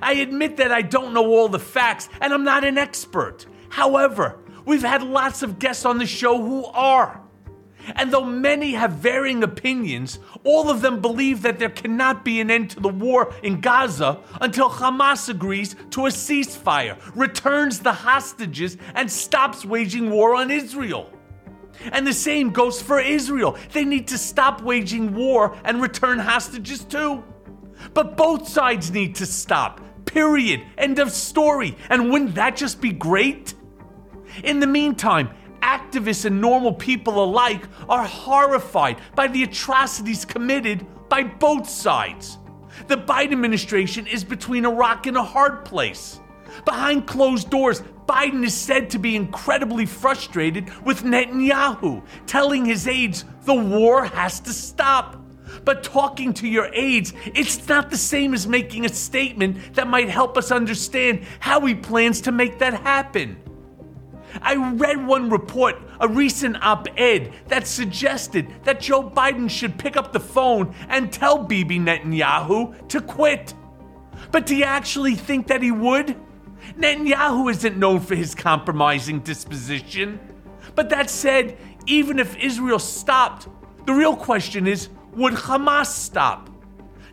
I 0.00 0.14
admit 0.14 0.56
that 0.56 0.72
I 0.72 0.82
don't 0.82 1.12
know 1.12 1.26
all 1.26 1.48
the 1.48 1.58
facts, 1.58 2.08
and 2.20 2.32
I'm 2.32 2.44
not 2.44 2.64
an 2.64 2.78
expert. 2.78 3.46
However, 3.68 4.38
we've 4.64 4.82
had 4.82 5.02
lots 5.02 5.42
of 5.42 5.58
guests 5.58 5.84
on 5.84 5.98
the 5.98 6.06
show 6.06 6.38
who 6.38 6.64
are. 6.66 7.21
And 7.94 8.12
though 8.12 8.24
many 8.24 8.72
have 8.72 8.92
varying 8.92 9.42
opinions, 9.42 10.18
all 10.44 10.70
of 10.70 10.82
them 10.82 11.00
believe 11.00 11.42
that 11.42 11.58
there 11.58 11.70
cannot 11.70 12.24
be 12.24 12.40
an 12.40 12.50
end 12.50 12.70
to 12.70 12.80
the 12.80 12.88
war 12.88 13.34
in 13.42 13.60
Gaza 13.60 14.20
until 14.40 14.70
Hamas 14.70 15.28
agrees 15.28 15.74
to 15.90 16.06
a 16.06 16.10
ceasefire, 16.10 16.98
returns 17.14 17.80
the 17.80 17.92
hostages, 17.92 18.76
and 18.94 19.10
stops 19.10 19.64
waging 19.64 20.10
war 20.10 20.34
on 20.34 20.50
Israel. 20.50 21.10
And 21.90 22.06
the 22.06 22.12
same 22.12 22.50
goes 22.50 22.80
for 22.80 23.00
Israel. 23.00 23.56
They 23.72 23.84
need 23.84 24.08
to 24.08 24.18
stop 24.18 24.62
waging 24.62 25.14
war 25.14 25.56
and 25.64 25.82
return 25.82 26.18
hostages 26.18 26.84
too. 26.84 27.24
But 27.94 28.16
both 28.16 28.48
sides 28.48 28.90
need 28.92 29.16
to 29.16 29.26
stop. 29.26 29.80
Period. 30.04 30.62
End 30.78 30.98
of 30.98 31.10
story. 31.10 31.76
And 31.88 32.10
wouldn't 32.10 32.36
that 32.36 32.56
just 32.56 32.80
be 32.80 32.92
great? 32.92 33.54
In 34.44 34.60
the 34.60 34.66
meantime, 34.66 35.30
activists 35.62 36.24
and 36.24 36.40
normal 36.40 36.72
people 36.74 37.22
alike 37.24 37.62
are 37.88 38.04
horrified 38.04 38.98
by 39.14 39.28
the 39.28 39.42
atrocities 39.42 40.24
committed 40.24 40.86
by 41.08 41.22
both 41.22 41.68
sides. 41.68 42.38
The 42.88 42.96
Biden 42.96 43.32
administration 43.32 44.06
is 44.06 44.24
between 44.24 44.64
a 44.64 44.70
rock 44.70 45.06
and 45.06 45.16
a 45.16 45.22
hard 45.22 45.64
place. 45.64 46.20
Behind 46.64 47.06
closed 47.06 47.50
doors, 47.50 47.82
Biden 48.06 48.44
is 48.44 48.54
said 48.54 48.90
to 48.90 48.98
be 48.98 49.16
incredibly 49.16 49.86
frustrated 49.86 50.70
with 50.84 51.02
Netanyahu, 51.02 52.02
telling 52.26 52.64
his 52.64 52.86
aides 52.86 53.24
the 53.42 53.54
war 53.54 54.04
has 54.04 54.40
to 54.40 54.52
stop. 54.52 55.18
But 55.64 55.82
talking 55.82 56.32
to 56.34 56.48
your 56.48 56.70
aides, 56.72 57.12
it's 57.26 57.68
not 57.68 57.90
the 57.90 57.96
same 57.96 58.34
as 58.34 58.46
making 58.46 58.84
a 58.84 58.88
statement 58.88 59.74
that 59.74 59.86
might 59.86 60.08
help 60.08 60.36
us 60.36 60.50
understand 60.50 61.24
how 61.40 61.60
he 61.60 61.74
plans 61.74 62.20
to 62.22 62.32
make 62.32 62.58
that 62.58 62.74
happen. 62.74 63.36
I 64.40 64.54
read 64.54 65.06
one 65.06 65.28
report, 65.30 65.76
a 66.00 66.08
recent 66.08 66.56
op 66.62 66.88
ed, 66.96 67.32
that 67.48 67.66
suggested 67.66 68.48
that 68.64 68.80
Joe 68.80 69.02
Biden 69.02 69.50
should 69.50 69.78
pick 69.78 69.96
up 69.96 70.12
the 70.12 70.20
phone 70.20 70.74
and 70.88 71.12
tell 71.12 71.42
Bibi 71.42 71.78
Netanyahu 71.78 72.88
to 72.88 73.00
quit. 73.00 73.54
But 74.30 74.46
do 74.46 74.56
you 74.56 74.64
actually 74.64 75.14
think 75.14 75.48
that 75.48 75.62
he 75.62 75.70
would? 75.70 76.16
Netanyahu 76.78 77.50
isn't 77.50 77.76
known 77.76 78.00
for 78.00 78.14
his 78.14 78.34
compromising 78.34 79.20
disposition. 79.20 80.20
But 80.74 80.88
that 80.90 81.10
said, 81.10 81.58
even 81.86 82.18
if 82.18 82.36
Israel 82.36 82.78
stopped, 82.78 83.48
the 83.84 83.92
real 83.92 84.16
question 84.16 84.66
is 84.66 84.88
would 85.14 85.34
Hamas 85.34 85.86
stop? 85.86 86.48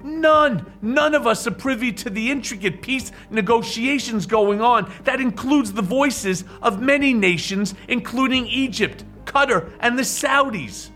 None, 0.04 0.66
none 0.82 1.14
of 1.14 1.28
us 1.28 1.46
are 1.46 1.52
privy 1.52 1.92
to 1.94 2.10
the 2.10 2.32
intricate 2.32 2.82
peace 2.82 3.12
negotiations 3.30 4.26
going 4.26 4.62
on 4.62 4.92
that 5.04 5.20
includes 5.20 5.74
the 5.74 5.82
voices 5.82 6.46
of 6.62 6.82
many 6.82 7.14
nations, 7.14 7.76
including 7.88 8.48
Egypt, 8.48 9.04
Qatar, 9.26 9.72
and 9.80 9.98
the 9.98 10.04
Saudis. 10.04 10.90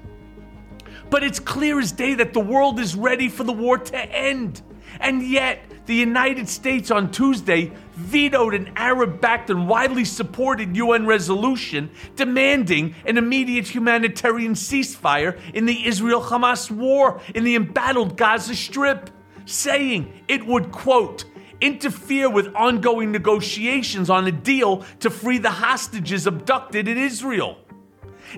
But 1.10 1.24
it's 1.24 1.40
clear 1.40 1.80
as 1.80 1.92
day 1.92 2.14
that 2.16 2.34
the 2.34 2.40
world 2.40 2.80
is 2.80 2.96
ready 2.96 3.28
for 3.28 3.44
the 3.44 3.52
war 3.52 3.78
to 3.78 3.98
end. 3.98 4.62
And 5.00 5.22
yet, 5.22 5.60
the 5.86 5.96
United 5.96 6.48
States 6.48 6.92
on 6.92 7.12
Tuesday 7.12 7.72
vetoed 7.94 8.54
an 8.54 8.72
Arab 8.76 9.20
backed 9.20 9.50
and 9.50 9.68
widely 9.68 10.06
supported 10.06 10.76
UN 10.78 11.06
resolution 11.06 11.90
demanding 12.16 12.96
an 13.06 13.18
immediate 13.18 13.68
humanitarian 13.68 14.54
ceasefire 14.54 15.40
in 15.54 15.66
the 15.66 15.86
Israel 15.86 16.22
Hamas 16.22 16.72
war 16.72 17.20
in 17.36 17.44
the 17.44 17.56
embattled 17.56 18.16
Gaza 18.16 18.56
Strip, 18.56 19.10
saying 19.46 20.24
it 20.28 20.46
would, 20.46 20.72
quote, 20.72 21.26
interfere 21.60 22.30
with 22.30 22.54
ongoing 22.56 23.12
negotiations 23.12 24.10
on 24.10 24.28
a 24.28 24.32
deal 24.32 24.86
to 25.00 25.10
free 25.10 25.38
the 25.38 25.52
hostages 25.52 26.28
abducted 26.28 26.88
in 26.88 26.98
Israel. 26.98 27.58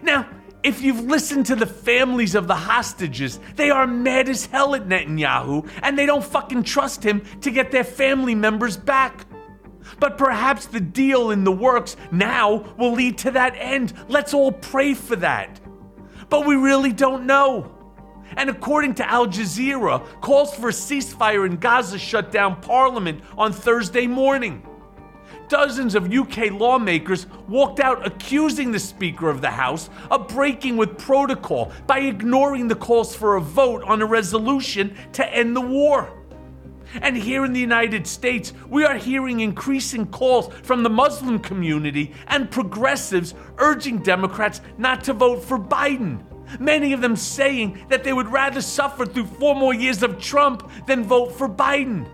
Now, 0.01 0.27
if 0.65 0.81
you've 0.81 1.01
listened 1.01 1.45
to 1.45 1.55
the 1.55 1.67
families 1.67 2.33
of 2.33 2.47
the 2.47 2.55
hostages, 2.55 3.39
they 3.55 3.69
are 3.69 3.85
mad 3.85 4.27
as 4.27 4.47
hell 4.47 4.73
at 4.73 4.87
Netanyahu 4.87 5.69
and 5.83 5.95
they 5.95 6.07
don't 6.07 6.25
fucking 6.25 6.63
trust 6.63 7.03
him 7.03 7.21
to 7.41 7.51
get 7.51 7.69
their 7.71 7.83
family 7.83 8.33
members 8.33 8.75
back. 8.75 9.27
But 9.99 10.17
perhaps 10.17 10.65
the 10.65 10.79
deal 10.79 11.29
in 11.29 11.43
the 11.43 11.51
works 11.51 11.95
now 12.11 12.73
will 12.79 12.93
lead 12.93 13.19
to 13.19 13.31
that 13.31 13.53
end. 13.57 13.93
Let's 14.07 14.33
all 14.33 14.51
pray 14.51 14.95
for 14.95 15.15
that. 15.17 15.61
But 16.29 16.47
we 16.47 16.55
really 16.55 16.91
don't 16.91 17.27
know. 17.27 17.71
And 18.35 18.49
according 18.49 18.95
to 18.95 19.07
Al 19.07 19.27
Jazeera, 19.27 20.19
calls 20.21 20.55
for 20.55 20.69
a 20.69 20.73
ceasefire 20.73 21.45
in 21.45 21.57
Gaza 21.57 21.99
shut 21.99 22.31
down 22.31 22.59
parliament 22.61 23.21
on 23.37 23.53
Thursday 23.53 24.07
morning 24.07 24.65
dozens 25.47 25.95
of 25.95 26.11
UK 26.11 26.51
lawmakers 26.51 27.27
walked 27.47 27.79
out 27.79 28.05
accusing 28.05 28.71
the 28.71 28.79
Speaker 28.79 29.29
of 29.29 29.41
the 29.41 29.51
House 29.51 29.89
of 30.11 30.27
breaking 30.27 30.77
with 30.77 30.97
protocol 30.97 31.71
by 31.87 31.99
ignoring 31.99 32.67
the 32.67 32.75
calls 32.75 33.15
for 33.15 33.35
a 33.35 33.41
vote 33.41 33.83
on 33.83 34.01
a 34.01 34.05
resolution 34.05 34.95
to 35.13 35.33
end 35.33 35.55
the 35.55 35.61
war. 35.61 36.11
And 37.01 37.17
here 37.17 37.45
in 37.45 37.53
the 37.53 37.59
United 37.59 38.07
States, 38.07 38.53
we 38.69 38.85
are 38.85 38.95
hearing 38.95 39.41
increasing 39.41 40.05
calls 40.07 40.53
from 40.63 40.83
the 40.83 40.89
Muslim 40.89 41.39
community 41.39 42.13
and 42.27 42.49
progressives 42.49 43.33
urging 43.57 43.99
Democrats 43.99 44.61
not 44.77 45.03
to 45.05 45.13
vote 45.13 45.43
for 45.43 45.59
Biden. 45.59 46.23
Many 46.59 46.93
of 46.93 47.01
them 47.01 47.15
saying 47.15 47.85
that 47.89 48.03
they 48.03 48.13
would 48.13 48.31
rather 48.31 48.61
suffer 48.61 49.05
through 49.05 49.25
four 49.25 49.55
more 49.55 49.73
years 49.73 50.03
of 50.03 50.19
Trump 50.19 50.69
than 50.85 51.03
vote 51.03 51.31
for 51.31 51.49
Biden. 51.49 52.07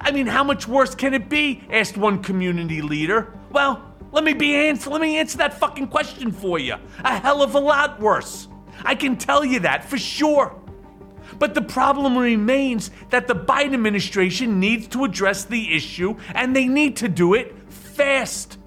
I 0.00 0.10
mean, 0.10 0.26
how 0.26 0.44
much 0.44 0.68
worse 0.68 0.94
can 0.94 1.14
it 1.14 1.28
be? 1.28 1.62
asked 1.70 1.96
one 1.96 2.22
community 2.22 2.82
leader. 2.82 3.32
Well, 3.50 3.84
let 4.12 4.24
me 4.24 4.32
be 4.32 4.54
answer 4.54 4.90
let 4.90 5.00
me 5.00 5.18
answer 5.18 5.38
that 5.38 5.58
fucking 5.58 5.88
question 5.88 6.32
for 6.32 6.58
you. 6.58 6.76
A 7.04 7.18
hell 7.18 7.42
of 7.42 7.54
a 7.54 7.60
lot 7.60 8.00
worse. 8.00 8.48
I 8.84 8.94
can 8.94 9.16
tell 9.16 9.44
you 9.44 9.60
that 9.60 9.84
for 9.84 9.98
sure. 9.98 10.54
But 11.38 11.54
the 11.54 11.62
problem 11.62 12.16
remains 12.16 12.90
that 13.10 13.28
the 13.28 13.34
Biden 13.34 13.74
administration 13.74 14.58
needs 14.58 14.88
to 14.88 15.04
address 15.04 15.44
the 15.44 15.74
issue 15.74 16.16
and 16.34 16.54
they 16.54 16.66
need 16.66 16.96
to 16.96 17.08
do 17.08 17.34
it 17.34 17.54
fast. 17.70 18.58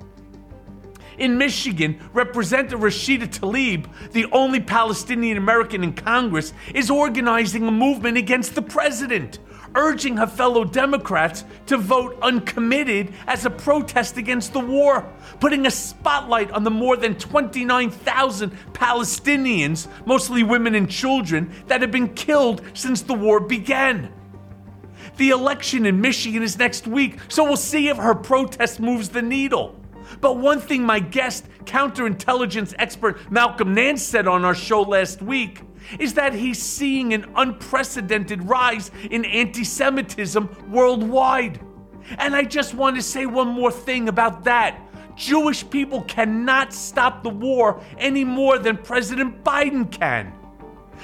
In 1.18 1.38
Michigan, 1.38 2.00
Representative 2.14 2.80
Rashida 2.80 3.28
Tlaib, 3.28 3.86
the 4.12 4.26
only 4.32 4.60
Palestinian 4.60 5.38
American 5.38 5.84
in 5.84 5.94
Congress, 5.94 6.54
is 6.74 6.90
organizing 6.90 7.68
a 7.68 7.72
movement 7.72 8.18
against 8.18 8.56
the 8.56 8.62
president, 8.62 9.40
urging 9.76 10.18
her 10.18 10.28
fellow 10.28 10.64
Democrats 10.64 11.44
to 11.68 11.78
vote 11.78 12.18
uncommitted 12.22 13.14
as 13.28 13.46
a 13.46 13.50
protest 13.50 14.18
against 14.18 14.54
the 14.54 14.60
war, 14.60 15.08
putting 15.40 15.66
a 15.66 15.72
spotlight 15.72 16.52
on 16.52 16.64
the 16.64 16.72
more 16.72 16.98
than 16.98 17.16
29,000 17.16 18.52
Palestinians, 18.74 19.88
mostly 20.06 20.44
women 20.44 20.76
and 20.76 20.90
children, 20.90 21.52
that 21.68 21.82
have 21.82 21.92
been 21.92 22.14
killed 22.14 22.62
since 22.74 23.02
the 23.02 23.14
war 23.14 23.40
began. 23.40 24.12
The 25.18 25.30
election 25.30 25.86
in 25.86 26.02
Michigan 26.02 26.44
is 26.44 26.58
next 26.58 26.88
week, 26.88 27.18
so 27.28 27.44
we'll 27.44 27.58
see 27.58 27.90
if 27.90 27.98
her 27.98 28.16
protest 28.16 28.80
moves 28.80 29.10
the 29.10 29.22
needle. 29.22 29.76
But 30.20 30.38
one 30.38 30.60
thing 30.60 30.84
my 30.84 31.00
guest, 31.00 31.46
counterintelligence 31.66 32.74
expert 32.78 33.32
Malcolm 33.32 33.74
Nance, 33.74 34.02
said 34.02 34.28
on 34.28 34.44
our 34.44 34.56
show 34.56 34.82
last 34.82 35.22
week 35.22 35.62
is 36.00 36.14
that 36.16 36.34
he's 36.34 36.62
seeing 36.62 37.14
an 37.14 37.26
unprecedented 37.36 38.48
rise 38.48 38.92
in 39.10 39.26
anti 39.26 39.64
Semitism 39.64 40.50
worldwide. 40.70 41.60
And 42.18 42.36
I 42.36 42.44
just 42.44 42.74
want 42.74 42.96
to 42.96 43.02
say 43.02 43.26
one 43.26 43.48
more 43.48 43.72
thing 43.72 44.10
about 44.10 44.44
that. 44.46 44.80
Jewish 45.16 45.70
people 45.70 46.02
cannot 46.04 46.74
stop 46.74 47.24
the 47.24 47.30
war 47.30 47.82
any 47.98 48.24
more 48.24 48.58
than 48.58 48.78
President 48.78 49.44
Biden 49.44 49.92
can. 49.92 50.34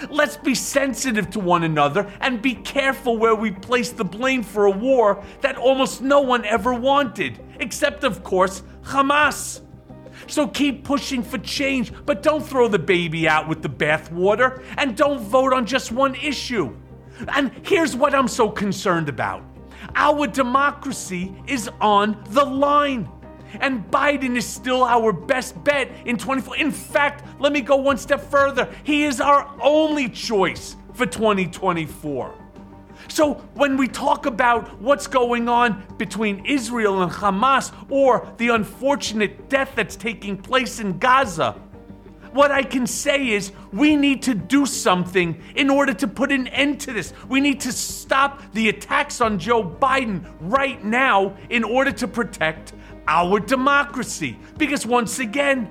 Let's 0.10 0.38
be 0.38 0.54
sensitive 0.54 1.30
to 1.32 1.40
one 1.40 1.64
another 1.64 2.12
and 2.20 2.42
be 2.42 2.56
careful 2.56 3.18
where 3.18 3.36
we 3.36 3.52
place 3.52 3.92
the 3.92 4.06
blame 4.06 4.44
for 4.44 4.66
a 4.66 4.72
war 4.72 5.24
that 5.42 5.58
almost 5.58 6.02
no 6.02 6.22
one 6.22 6.46
ever 6.46 6.74
wanted, 6.74 7.40
except, 7.60 8.04
of 8.04 8.24
course, 8.24 8.62
Hamas. 8.84 9.62
So 10.26 10.48
keep 10.48 10.84
pushing 10.84 11.22
for 11.22 11.38
change, 11.38 11.94
but 12.06 12.24
don't 12.24 12.46
throw 12.46 12.68
the 12.68 12.80
baby 12.80 13.28
out 13.28 13.48
with 13.48 13.62
the 13.62 13.70
bathwater 13.70 14.64
and 14.78 14.98
don't 14.98 15.22
vote 15.22 15.54
on 15.54 15.66
just 15.66 15.92
one 15.92 16.16
issue. 16.16 16.76
And 17.30 17.52
here's 17.64 17.96
what 17.96 18.14
I'm 18.16 18.28
so 18.28 18.50
concerned 18.50 19.10
about 19.10 19.44
our 19.96 20.28
democracy 20.28 21.36
is 21.48 21.70
on 21.80 22.22
the 22.30 22.44
line. 22.44 23.10
And 23.62 23.90
Biden 23.90 24.36
is 24.36 24.46
still 24.46 24.84
our 24.84 25.14
best 25.14 25.64
bet 25.64 25.90
in 26.06 26.18
24. 26.18 26.58
In 26.58 26.72
fact, 26.72 27.24
let 27.40 27.54
me 27.54 27.62
go 27.62 27.78
one 27.78 27.98
step 27.98 28.22
further. 28.22 28.70
He 28.84 29.06
is 29.06 29.22
our 29.22 29.50
only 29.62 30.10
choice 30.10 30.76
for 30.94 31.06
2024. 31.06 32.47
So, 33.08 33.36
when 33.54 33.78
we 33.78 33.88
talk 33.88 34.26
about 34.26 34.82
what's 34.82 35.08
going 35.08 35.48
on 35.48 35.84
between 35.98 36.46
Israel 36.46 37.02
and 37.02 37.12
Hamas 37.12 37.72
or 37.90 38.32
the 38.38 38.50
unfortunate 38.50 39.50
death 39.50 39.72
that's 39.76 39.96
taking 39.96 40.38
place 40.38 40.80
in 40.80 40.98
Gaza, 40.98 41.56
what 42.34 42.52
I 42.52 42.62
can 42.62 42.86
say 42.86 43.30
is 43.30 43.52
we 43.72 43.96
need 43.96 44.22
to 44.24 44.36
do 44.36 44.66
something 44.66 45.42
in 45.56 45.70
order 45.70 45.94
to 45.96 46.08
put 46.08 46.32
an 46.32 46.48
end 46.50 46.80
to 46.82 46.94
this. 46.94 47.14
We 47.28 47.42
need 47.42 47.60
to 47.62 47.72
stop 47.72 48.42
the 48.54 48.70
attacks 48.70 49.22
on 49.22 49.40
Joe 49.40 49.64
Biden 49.64 50.24
right 50.42 50.84
now 50.84 51.36
in 51.50 51.64
order 51.64 51.92
to 51.94 52.08
protect 52.08 52.74
our 53.08 53.40
democracy. 53.40 54.38
Because 54.58 54.86
once 54.86 55.20
again, 55.20 55.70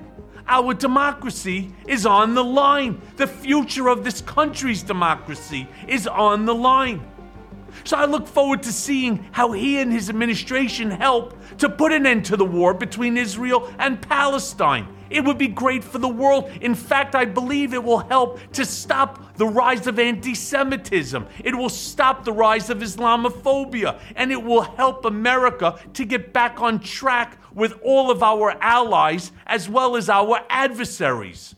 our 0.48 0.74
democracy 0.74 1.72
is 1.86 2.06
on 2.06 2.34
the 2.34 2.44
line. 2.44 3.00
The 3.16 3.26
future 3.26 3.88
of 3.88 4.04
this 4.04 4.20
country's 4.20 4.82
democracy 4.82 5.68
is 5.88 6.06
on 6.06 6.46
the 6.46 6.54
line. 6.54 7.06
So 7.84 7.96
I 7.96 8.04
look 8.04 8.26
forward 8.26 8.62
to 8.64 8.72
seeing 8.72 9.26
how 9.32 9.52
he 9.52 9.78
and 9.78 9.92
his 9.92 10.08
administration 10.08 10.90
help 10.90 11.34
to 11.58 11.68
put 11.68 11.92
an 11.92 12.06
end 12.06 12.24
to 12.26 12.36
the 12.36 12.44
war 12.44 12.74
between 12.74 13.16
Israel 13.16 13.72
and 13.78 14.00
Palestine. 14.00 14.88
It 15.08 15.24
would 15.24 15.38
be 15.38 15.48
great 15.48 15.84
for 15.84 15.98
the 15.98 16.08
world. 16.08 16.50
In 16.60 16.74
fact, 16.74 17.14
I 17.14 17.24
believe 17.24 17.72
it 17.72 17.82
will 17.82 18.00
help 18.00 18.40
to 18.52 18.64
stop 18.64 19.36
the 19.36 19.46
rise 19.46 19.86
of 19.86 19.98
anti 19.98 20.34
Semitism. 20.34 21.26
It 21.44 21.54
will 21.54 21.68
stop 21.68 22.24
the 22.24 22.32
rise 22.32 22.70
of 22.70 22.78
Islamophobia. 22.78 24.00
And 24.16 24.32
it 24.32 24.42
will 24.42 24.62
help 24.62 25.04
America 25.04 25.78
to 25.94 26.04
get 26.04 26.32
back 26.32 26.60
on 26.60 26.80
track 26.80 27.38
with 27.54 27.74
all 27.82 28.10
of 28.10 28.22
our 28.22 28.56
allies 28.60 29.32
as 29.46 29.68
well 29.68 29.96
as 29.96 30.08
our 30.08 30.40
adversaries. 30.50 31.54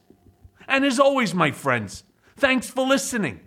And 0.66 0.84
as 0.84 1.00
always, 1.00 1.34
my 1.34 1.50
friends, 1.50 2.04
thanks 2.36 2.68
for 2.68 2.86
listening. 2.86 3.40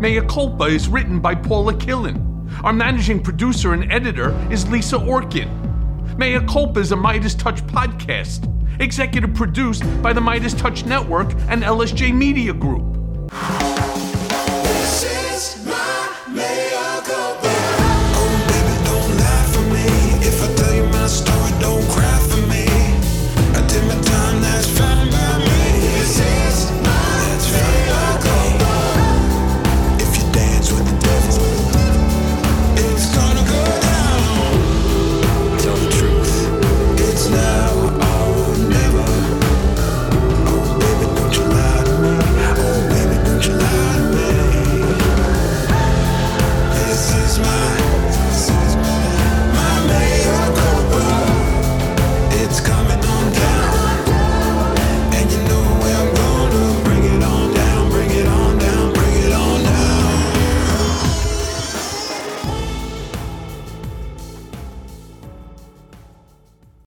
Mea 0.00 0.22
Culpa 0.22 0.64
is 0.64 0.88
written 0.88 1.20
by 1.20 1.34
Paula 1.34 1.74
Killen. 1.74 2.48
Our 2.64 2.72
managing 2.72 3.22
producer 3.22 3.74
and 3.74 3.92
editor 3.92 4.30
is 4.50 4.66
Lisa 4.70 4.96
Orkin. 4.96 6.16
Mea 6.16 6.40
Culpa 6.46 6.80
is 6.80 6.92
a 6.92 6.96
Meidas 6.96 7.38
Touch 7.38 7.62
podcast, 7.66 8.48
executive 8.80 9.34
produced 9.34 9.82
by 10.02 10.14
the 10.14 10.20
Meidas 10.22 10.58
Touch 10.58 10.86
Network 10.86 11.30
and 11.48 11.62
LSJ 11.62 12.14
Media 12.14 12.54
Group. 12.54 12.96